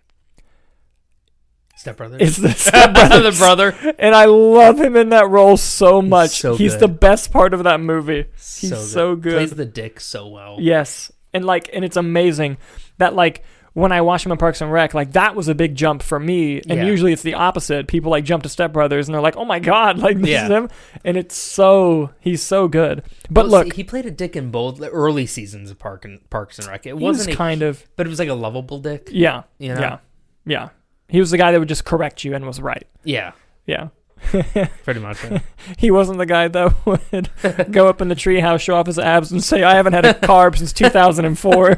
Step 1.76 1.98
brother. 1.98 2.18
It's 2.20 2.38
the 2.38 2.52
stepbrother, 2.54 3.22
the 3.32 3.38
brother. 3.38 3.96
and 3.98 4.14
I 4.14 4.26
love 4.26 4.80
him 4.80 4.96
in 4.96 5.10
that 5.10 5.28
role 5.30 5.58
so 5.58 6.02
He's 6.02 6.10
much. 6.10 6.30
so 6.42 6.56
he's 6.56 6.74
good. 6.74 6.82
the 6.82 6.88
best 6.90 7.32
part 7.32 7.54
of 7.54 7.64
that 7.64 7.80
movie. 7.80 8.26
He's 8.36 8.78
so 8.92 9.16
good. 9.16 9.32
He 9.34 9.38
plays 9.40 9.52
the 9.52 9.66
dick 9.66 10.00
so 10.00 10.28
well. 10.28 10.58
Yes. 10.60 11.12
And 11.34 11.46
like 11.46 11.70
and 11.74 11.84
it's 11.84 11.98
amazing 11.98 12.58
that 12.98 13.14
like 13.16 13.44
when 13.74 13.92
I 13.92 14.02
watch 14.02 14.24
him 14.24 14.32
in 14.32 14.38
Parks 14.38 14.62
and 14.62 14.72
Rec, 14.72 14.94
like 14.94 15.14
that 15.14 15.36
was 15.36 15.48
a 15.48 15.56
big 15.56 15.74
jump 15.74 16.04
for 16.04 16.20
me. 16.20 16.58
And 16.70 16.78
Yeah. 16.80 16.86
usually 16.86 17.12
it's 17.12 17.24
the 17.24 17.34
opposite. 17.34 17.88
People 17.88 18.12
like 18.12 18.24
jump 18.24 18.44
to 18.44 18.50
Step 18.50 18.72
Brothers 18.72 19.08
and 19.08 19.16
they're 19.16 19.22
like, 19.22 19.36
"Oh 19.36 19.46
my 19.46 19.58
god, 19.58 19.98
like 20.06 20.18
this 20.20 20.30
Yeah. 20.30 20.44
is 20.46 20.50
him." 20.52 20.70
And 21.04 21.18
it's 21.18 21.36
so 21.36 22.12
he's 22.20 22.44
so 22.44 22.68
good. 22.68 23.02
But 23.32 23.46
Well, 23.50 23.64
look, 23.64 23.72
see, 23.74 23.78
he 23.78 23.84
played 23.84 24.06
a 24.06 24.12
dick 24.12 24.36
in 24.36 24.52
both 24.52 24.78
the 24.78 24.90
early 24.90 25.26
seasons 25.26 25.72
of 25.72 25.80
Park 25.80 26.06
and 26.06 26.30
Parks 26.30 26.60
and 26.60 26.68
Rec. 26.68 26.86
It 26.86 26.90
he 26.90 26.94
was 26.94 27.02
wasn't 27.18 27.34
a, 27.34 27.38
kind 27.38 27.64
of 27.64 27.84
but 27.96 28.06
it 28.06 28.10
was 28.10 28.20
like 28.20 28.30
a 28.30 28.36
lovable 28.36 28.78
dick. 28.80 29.10
yeah, 29.12 29.42
You 29.58 29.74
know? 29.74 29.82
yeah, 29.82 29.98
yeah. 30.46 30.70
He 31.10 31.20
was 31.20 31.32
the 31.32 31.38
guy 31.40 31.52
that 31.52 31.58
would 31.60 31.68
just 31.70 31.84
correct 31.86 32.24
you 32.24 32.36
and 32.36 32.46
was 32.46 32.62
right. 32.62 32.88
Yeah, 33.04 33.32
Yeah. 33.66 33.88
pretty 34.84 35.00
much. 35.00 35.24
yeah. 35.24 35.40
He 35.78 35.92
wasn't 35.92 36.18
the 36.18 36.26
guy 36.26 36.48
that 36.48 36.86
would 36.86 37.72
go 37.72 37.88
up 37.88 38.02
in 38.02 38.08
the 38.08 38.16
treehouse, 38.16 38.62
show 38.62 38.76
off 38.76 38.88
his 38.88 39.00
abs, 39.00 39.32
and 39.32 39.44
say, 39.44 39.64
"I 39.64 39.76
haven't 39.76 39.94
had 39.94 40.06
a 40.06 40.14
carb 40.14 40.58
since 40.58 40.74
2004." 40.74 41.78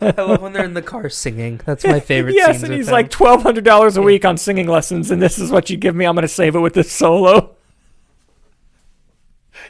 I 0.00 0.14
love 0.16 0.42
when 0.42 0.52
they're 0.52 0.64
in 0.64 0.74
the 0.74 0.82
car 0.82 1.08
singing. 1.08 1.60
That's 1.64 1.84
my 1.84 2.00
favorite. 2.00 2.34
yes, 2.34 2.56
scenes 2.56 2.62
and 2.64 2.74
he's 2.74 2.90
like 2.90 3.10
twelve 3.10 3.42
hundred 3.42 3.64
dollars 3.64 3.96
a 3.96 4.02
week 4.02 4.24
on 4.24 4.36
singing 4.36 4.66
lessons, 4.66 5.10
and 5.10 5.22
this 5.22 5.38
is 5.38 5.50
what 5.50 5.70
you 5.70 5.76
give 5.76 5.94
me. 5.94 6.04
I'm 6.04 6.14
gonna 6.14 6.26
save 6.28 6.56
it 6.56 6.60
with 6.60 6.74
this 6.74 6.90
solo. 6.90 7.54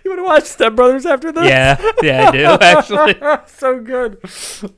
You 0.05 0.11
want 0.13 0.21
to 0.21 0.25
watch 0.25 0.45
Step 0.45 0.75
Brothers 0.75 1.05
after 1.07 1.33
this? 1.33 1.45
yeah, 1.49 1.77
yeah, 2.03 2.29
I 2.29 2.31
do 2.31 2.45
actually. 2.61 3.15
so 3.47 3.81
good. 3.81 4.19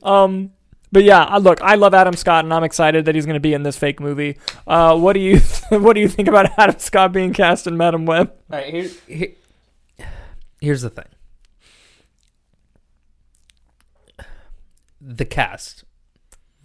Um, 0.03 0.51
but 0.91 1.03
yeah, 1.03 1.23
I- 1.23 1.37
look, 1.37 1.61
I 1.61 1.75
love 1.75 1.93
Adam 1.93 2.13
Scott, 2.15 2.43
and 2.45 2.53
I'm 2.53 2.63
excited 2.63 3.05
that 3.05 3.15
he's 3.15 3.25
gonna 3.25 3.39
be 3.39 3.53
in 3.53 3.63
this 3.63 3.77
fake 3.77 3.99
movie. 3.99 4.37
Uh, 4.67 4.97
what 4.97 5.13
do 5.13 5.19
you 5.19 5.39
what 5.69 5.93
do 5.93 5.99
you 6.01 6.07
think 6.07 6.27
about 6.27 6.51
Adam 6.57 6.79
Scott 6.79 7.11
being 7.13 7.33
cast 7.33 7.67
in 7.67 7.77
Madam 7.77 8.05
Web? 8.05 8.31
All 8.51 8.59
right, 8.59 8.73
here, 8.73 8.89
here, 9.07 10.07
here's 10.59 10.81
the 10.81 10.89
thing. 10.89 11.05
The 14.99 15.25
cast, 15.25 15.83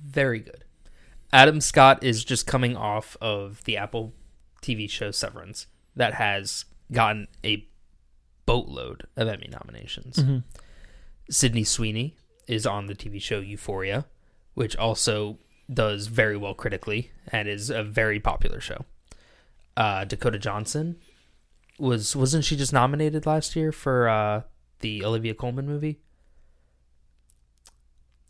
very 0.03 0.40
good. 0.40 0.65
Adam 1.32 1.61
Scott 1.61 2.03
is 2.05 2.23
just 2.24 2.47
coming 2.47 2.77
off 2.77 3.16
of 3.20 3.65
the 3.65 3.77
Apple 3.78 4.12
TV 4.62 4.89
show 4.89 5.11
Severance 5.11 5.66
that 5.94 6.15
has 6.15 6.66
gotten 6.93 7.27
a 7.44 7.66
boatload 8.44 9.05
of 9.16 9.27
Emmy 9.28 9.48
nominations. 9.51 10.23
Sydney 11.31 11.65
Sweeney 11.65 12.15
is 12.47 12.66
on 12.66 12.86
the 12.86 12.94
TV 12.94 13.20
show 13.20 13.40
Euphoria, 13.40 14.05
which 14.57 14.74
also 14.77 15.39
does 15.73 16.07
very 16.09 16.37
well 16.37 16.55
critically 16.55 17.12
and 17.28 17.47
is 17.49 17.70
a 17.70 17.83
very 17.85 18.19
popular 18.19 18.59
show. 18.61 18.85
Uh, 19.77 20.05
Dakota 20.05 20.39
Johnson 20.39 20.97
was 21.78 22.16
wasn't 22.16 22.45
she 22.45 22.57
just 22.57 22.73
nominated 22.73 23.27
last 23.27 23.55
year 23.55 23.70
for 23.70 24.09
uh, 24.09 24.43
the 24.81 25.05
Olivia 25.05 25.35
Colman 25.35 25.66
movie? 25.66 26.01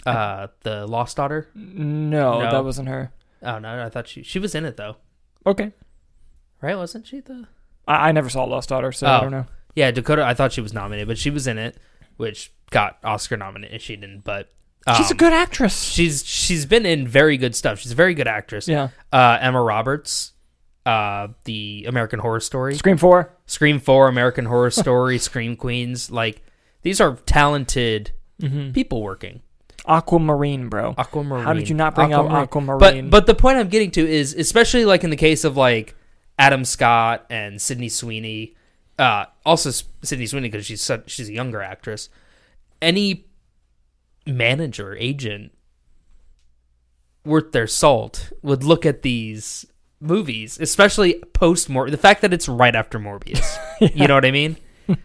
Uh, 0.05 0.49
the 0.63 0.87
Lost 0.87 1.17
Daughter. 1.17 1.49
No, 1.55 2.41
No. 2.41 2.51
that 2.51 2.65
wasn't 2.65 2.89
her. 2.89 3.13
Oh 3.43 3.59
no, 3.59 3.85
I 3.85 3.89
thought 3.89 4.09
she 4.09 4.23
she 4.23 4.39
was 4.39 4.55
in 4.55 4.65
it 4.65 4.77
though, 4.77 4.97
Okay. 5.45 5.73
right? 6.61 6.77
Wasn't 6.77 7.07
she 7.07 7.21
the? 7.21 7.47
I, 7.87 8.09
I 8.09 8.13
never 8.13 8.29
saw 8.29 8.45
Lost 8.45 8.69
Daughter, 8.69 8.93
so 8.93 9.07
I 9.07 9.19
Oh. 9.19 9.21
don't 9.23 9.31
know. 9.33 9.47
Yeah, 9.75 9.91
Dakota. 9.91 10.25
I 10.25 10.33
thought 10.35 10.53
she 10.53 10.61
was 10.61 10.73
nominated, 10.73 11.07
but 11.09 11.19
she 11.19 11.31
was 11.31 11.47
in 11.47 11.59
it, 11.59 11.77
which 12.17 12.53
got 12.71 12.99
Oscar 13.05 13.37
nominated. 13.37 13.75
And 13.75 13.83
she 13.83 13.95
didn't, 13.97 14.25
but 14.25 14.53
She's 14.97 15.11
a 15.11 15.15
um, 15.15 15.17
good 15.17 15.33
actress. 15.33 15.83
She's 15.83 16.25
she's 16.25 16.65
been 16.67 16.87
in 16.87 17.09
very 17.09 17.37
good 17.37 17.57
stuff. 17.57 17.81
She's 17.81 17.93
a 17.93 17.97
very 17.97 18.15
good 18.15 18.29
actress. 18.29 18.69
yeah. 18.69 18.89
Uh, 19.13 19.39
Emma 19.41 19.61
Roberts, 19.61 20.33
uh, 20.85 21.29
the 21.45 21.87
American 21.89 22.21
Horror 22.21 22.39
Story, 22.41 22.75
Scream 22.77 22.97
4. 22.97 23.33
Scream 23.47 23.81
Four, 23.81 24.07
American 24.09 24.45
Horror 24.45 24.71
Story, 24.83 25.19
Scream 25.19 25.57
Queens. 25.57 26.11
Like 26.11 26.43
these 26.83 27.01
are 27.01 27.17
talented 27.27 28.13
Mm-hmm. 28.41 28.73
people 28.73 29.01
working. 29.03 29.41
Aquamarine, 29.89 30.69
bro. 30.69 30.95
Aquamarine. 30.99 31.45
How 31.45 31.53
did 31.55 31.69
you 31.71 31.75
not 31.75 31.95
bring 31.95 32.13
up 32.13 32.31
Aquamarine? 32.31 33.09
But 33.09 33.11
but 33.11 33.27
the 33.27 33.35
point 33.35 33.57
I'm 33.59 33.69
getting 33.69 33.91
to 33.93 34.07
is 34.07 34.35
especially 34.35 34.85
like 34.85 35.05
in 35.05 35.11
the 35.11 35.17
case 35.17 35.45
of 35.45 35.57
like 35.57 35.95
Adam 36.39 36.65
Scott 36.67 37.25
and 37.31 37.61
Sydney 37.63 37.89
Sweeney, 37.89 38.55
uh, 38.99 39.25
also 39.47 39.71
Sydney 40.03 40.27
Sweeney 40.27 40.49
because 40.51 40.67
she's 40.67 40.83
such, 40.83 41.09
she's 41.11 41.29
a 41.31 41.33
younger 41.33 41.63
actress. 41.63 42.11
Any 42.83 43.25
manager 44.27 44.97
agent 44.97 45.53
worth 47.25 47.53
their 47.53 47.67
salt 47.67 48.33
would 48.43 48.65
look 48.65 48.87
at 48.87 49.03
these 49.03 49.67
movies, 50.01 50.59
especially 50.61 51.15
post 51.33 51.69
Mor 51.69 51.91
the 51.91 51.97
fact 51.97 52.23
that 52.23 52.33
it's 52.33 52.49
right 52.49 52.75
after 52.75 52.99
Morbius. 52.99 53.59
You 53.95 54.09
know 54.09 54.15
what 54.15 54.25
I 54.25 54.31
mean? 54.31 54.57
it 54.89 54.99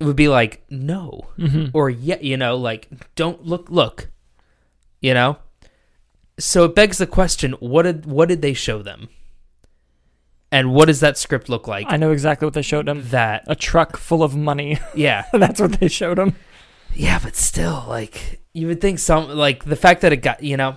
would 0.00 0.16
be 0.16 0.26
like 0.26 0.64
no 0.68 1.28
mm-hmm. 1.38 1.66
or 1.72 1.88
yeah, 1.88 2.18
you 2.20 2.36
know, 2.36 2.56
like 2.56 2.88
don't 3.14 3.44
look 3.44 3.70
look. 3.70 4.10
You 5.00 5.14
know? 5.14 5.38
So 6.40 6.64
it 6.64 6.74
begs 6.74 6.98
the 6.98 7.06
question, 7.06 7.52
what 7.60 7.82
did 7.82 8.04
what 8.06 8.28
did 8.28 8.42
they 8.42 8.52
show 8.52 8.82
them? 8.82 9.10
And 10.50 10.72
what 10.72 10.86
does 10.86 11.00
that 11.00 11.18
script 11.18 11.48
look 11.48 11.68
like? 11.68 11.86
I 11.88 11.96
know 11.96 12.10
exactly 12.12 12.46
what 12.46 12.54
they 12.54 12.62
showed 12.62 12.88
him. 12.88 13.08
that 13.10 13.44
A 13.46 13.54
truck 13.54 13.96
full 13.96 14.22
of 14.22 14.36
money. 14.36 14.78
yeah. 14.94 15.24
That's 15.32 15.60
what 15.60 15.72
they 15.74 15.88
showed 15.88 16.18
him. 16.18 16.34
Yeah, 16.94 17.18
but 17.22 17.36
still, 17.36 17.84
like 17.88 18.40
you 18.52 18.66
would 18.68 18.80
think 18.80 18.98
some 18.98 19.28
like 19.28 19.64
the 19.64 19.76
fact 19.76 20.00
that 20.02 20.12
it 20.12 20.18
got 20.18 20.42
you 20.42 20.56
know, 20.56 20.76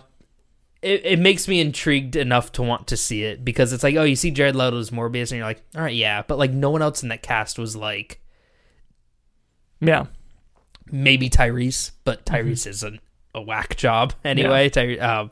it, 0.82 1.02
it 1.06 1.20
makes 1.20 1.48
me 1.48 1.60
intrigued 1.60 2.16
enough 2.16 2.52
to 2.54 2.64
want 2.64 2.88
to 2.88 2.98
see 2.98 3.24
it 3.24 3.46
because 3.46 3.72
it's 3.74 3.84
like 3.84 3.96
oh 3.96 4.04
you 4.04 4.16
see 4.16 4.32
Jared 4.32 4.56
Leto's 4.56 4.90
Morbius 4.90 5.32
and 5.32 5.38
you're 5.38 5.46
like 5.48 5.62
all 5.76 5.82
right 5.84 5.96
yeah, 5.96 6.24
but 6.28 6.38
like 6.38 6.52
no 6.52 6.70
one 6.72 6.82
else 6.82 7.04
in 7.04 7.10
that 7.10 7.22
cast 7.22 7.60
was 7.60 7.76
like 7.76 8.20
Yeah. 9.80 10.08
maybe 10.92 11.30
Tyrese, 11.30 11.92
but 12.04 12.26
Tyrese 12.26 12.68
isn't 12.68 13.00
a 13.36 13.42
whack 13.42 13.76
job 13.76 14.14
anyway. 14.24 14.70
Ty- 14.70 14.98
um, 14.98 15.32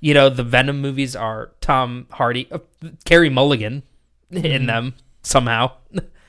you 0.00 0.14
know 0.14 0.28
the 0.28 0.44
Venom 0.44 0.80
movies 0.80 1.16
are 1.16 1.50
Tom 1.60 2.06
Hardy, 2.10 2.48
uh, 2.52 2.58
Carey 3.04 3.28
Mulligan 3.30 3.82
in 4.30 4.66
them 4.66 4.94
somehow. 5.22 5.72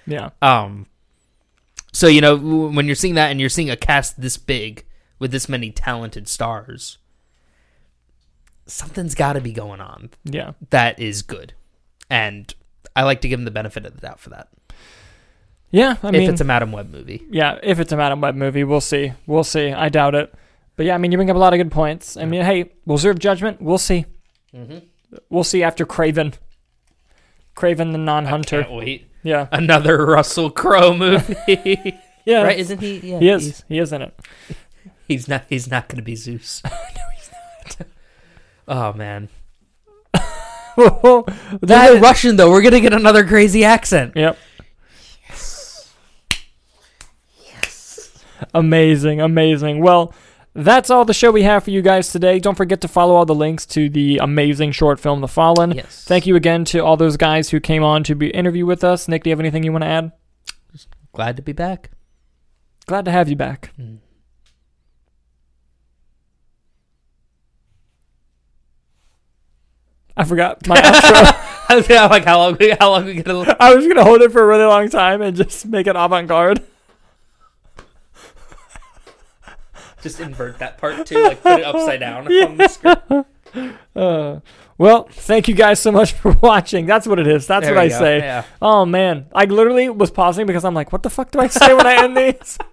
Yeah. 0.08 0.30
Um, 0.42 0.88
so 1.92 2.08
you 2.08 2.22
know 2.22 2.36
when 2.36 2.86
you're 2.86 2.96
seeing 2.96 3.16
that 3.16 3.32
and 3.32 3.40
you're 3.40 3.50
seeing 3.50 3.70
a 3.70 3.76
cast 3.78 4.20
this 4.22 4.38
big 4.38 4.86
with 5.20 5.32
this 5.32 5.48
many 5.50 5.72
talented 5.72 6.28
stars, 6.28 6.98
something's 8.66 9.16
got 9.16 9.34
to 9.34 9.42
be 9.42 9.52
going 9.52 9.82
on 9.82 10.10
Yeah. 10.24 10.54
that 10.70 11.00
is 11.00 11.22
good, 11.22 11.54
and 12.10 12.54
I 12.96 13.04
like 13.04 13.22
to 13.22 13.28
give 13.28 13.40
them 13.40 13.46
the 13.46 13.52
benefit 13.52 13.86
of 13.86 13.94
the 13.96 14.02
doubt 14.02 14.20
for 14.20 14.30
that. 14.32 14.50
Yeah. 15.70 15.96
I 16.04 16.12
mean, 16.12 16.24
if 16.24 16.30
it's 16.30 16.42
a 16.42 16.46
Madam 16.46 16.72
Web 16.74 16.92
movie, 16.92 17.24
yeah, 17.30 17.58
if 17.64 17.80
it's 17.80 17.92
a 17.94 17.98
Madam 17.98 18.20
Web 18.22 18.36
movie, 18.36 18.64
we'll 18.66 18.82
see. 18.82 19.14
We'll 19.26 19.46
see. 19.46 19.72
I 19.72 19.88
doubt 19.90 20.16
it. 20.16 20.34
But 20.76 20.86
yeah, 20.86 20.96
I 20.96 20.98
mean, 20.98 21.12
you 21.12 21.18
bring 21.18 21.30
up 21.30 21.36
a 21.36 21.40
lot 21.40 21.54
of 21.54 21.60
good 21.60 21.72
points. 21.72 22.18
I 22.18 22.26
mean, 22.26 22.42
hey, 22.44 22.72
we'll 22.86 22.98
reserve 22.98 23.20
judgment. 23.20 23.62
We'll 23.62 23.78
see. 23.78 24.06
Mm-hmm. 24.54 24.80
We'll 25.30 25.44
see 25.46 25.64
after 25.64 25.86
Kraven. 25.86 26.34
Kraven 27.56 27.92
the 27.92 27.98
non-hunter. 27.98 28.64
can't 28.64 28.74
wait. 28.74 29.08
Yeah. 29.24 29.48
Another 29.52 30.06
Russell 30.06 30.50
Crowe 30.50 30.96
movie, 30.96 32.00
Yeah. 32.26 32.44
right? 32.44 32.58
Isn't 32.58 32.80
he? 32.80 32.98
Yeah, 33.00 33.20
He 33.20 33.30
is. 33.30 33.44
He's, 33.46 33.64
He 33.70 33.80
is 33.80 33.94
in 33.94 34.02
it. 34.02 34.20
he's 35.08 35.28
not. 35.28 35.44
He's 35.50 35.70
not 35.70 35.88
going 35.88 35.98
to 35.98 36.04
be 36.04 36.16
Zeus. 36.16 36.62
no, 36.64 36.72
he's 37.16 37.30
not. 37.80 37.88
oh 38.68 38.94
man, 38.94 39.30
that 40.14 41.60
that 41.62 42.02
Russian 42.02 42.36
though. 42.38 42.50
We're 42.50 42.62
gonna 42.62 42.80
get 42.80 42.94
another 42.94 43.26
crazy 43.26 43.64
accent. 43.64 44.14
Yep. 44.16 44.38
Yes. 45.28 45.90
Amazing, 48.54 49.22
amazing. 49.22 49.82
Well, 49.82 50.14
that's 50.54 50.90
all 50.90 51.06
the 51.06 51.14
show 51.14 51.32
we 51.32 51.44
have 51.44 51.64
for 51.64 51.72
you 51.72 51.82
guys 51.82 52.12
today. 52.12 52.40
Don't 52.40 52.56
forget 52.56 52.82
to 52.82 52.88
follow 52.88 53.16
all 53.16 53.26
the 53.26 53.36
links 53.36 53.66
to 53.68 53.90
the 53.90 54.18
amazing 54.18 54.72
short 54.74 55.00
film, 55.00 55.22
The 55.22 55.28
Fallen. 55.28 55.72
Yes. 55.72 56.04
Thank 56.06 56.26
you 56.28 56.36
again 56.36 56.66
to 56.66 56.80
all 56.80 56.98
those 56.98 57.16
guys 57.18 57.50
who 57.50 57.60
came 57.60 57.84
on 57.84 58.04
to 58.04 58.16
be 58.16 58.30
interview 58.32 58.66
with 58.66 58.84
us. 58.84 59.08
Nick, 59.08 59.24
do 59.24 59.30
you 59.30 59.32
have 59.34 59.40
anything 59.40 59.64
you 59.64 59.72
want 59.72 59.84
to 59.84 59.88
add? 59.88 60.12
Just 60.72 60.88
Glad 61.14 61.36
to 61.38 61.42
be 61.42 61.54
back. 61.54 61.92
Glad 62.86 63.06
to 63.06 63.12
have 63.12 63.30
you 63.30 63.36
back. 63.36 63.72
Mm. 63.80 64.00
I 70.18 70.24
forgot 70.26 70.66
my 70.68 70.76
outro. 70.76 71.66
I 71.70 71.76
was 71.76 71.88
gonna- 71.88 72.10
like 72.10 72.26
how 72.26 72.40
long? 72.40 72.58
How 72.80 72.92
long 72.92 73.06
we 73.06 73.22
gonna? 73.22 73.56
I 73.60 73.74
was 73.74 73.88
gonna 73.88 74.04
hold 74.04 74.22
it 74.22 74.32
for 74.32 74.44
a 74.44 74.46
really 74.46 74.66
long 74.66 74.90
time 74.90 75.22
and 75.22 75.36
just 75.36 75.66
make 75.66 75.88
it 75.88 75.96
avant-garde. 75.96 76.64
Just 80.02 80.20
invert 80.20 80.60
that 80.60 80.78
part 80.78 81.06
too, 81.06 81.22
like 81.24 81.42
put 81.44 81.60
it 81.60 81.66
upside 81.66 82.00
down 82.00 82.28
on 82.32 82.58
the 82.58 82.68
screen. 82.68 83.76
Uh, 83.96 84.40
well, 84.78 85.08
thank 85.12 85.48
you 85.48 85.54
guys 85.54 85.80
so 85.80 85.92
much 85.92 86.14
for 86.22 86.32
watching. 86.42 86.86
That's 86.86 87.08
what 87.08 87.20
it 87.20 87.28
is. 87.28 87.46
That's 87.48 87.66
There 87.66 87.76
what 87.76 87.84
I 87.84 87.88
go, 87.90 88.00
say. 88.00 88.18
yeah. 88.20 88.46
Oh 88.62 88.86
man, 88.86 89.28
I 89.34 89.46
literally 89.46 89.90
was 89.90 90.10
pausing 90.12 90.46
because 90.46 90.66
I'm 90.66 90.74
like, 90.74 90.92
what 90.92 91.04
the 91.04 91.10
fuck 91.10 91.32
do 91.32 91.40
I 91.40 91.48
say 91.48 91.74
when 91.74 91.86
I 91.86 92.04
end 92.04 92.18
these? 92.18 92.58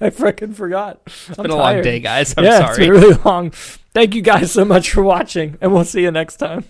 I 0.00 0.10
freaking 0.10 0.54
forgot. 0.54 1.00
It's 1.06 1.36
been 1.36 1.50
a 1.50 1.56
long 1.56 1.82
day, 1.82 2.00
guys. 2.00 2.34
I'm 2.36 2.44
yeah, 2.44 2.58
sorry. 2.58 2.68
it's 2.70 2.78
been 2.78 2.90
really 2.90 3.14
long. 3.24 3.50
Thank 3.92 4.14
you 4.14 4.22
guys 4.22 4.52
so 4.52 4.64
much 4.64 4.90
for 4.90 5.02
watching, 5.02 5.56
and 5.60 5.72
we'll 5.72 5.84
see 5.84 6.02
you 6.02 6.10
next 6.10 6.36
time. 6.36 6.64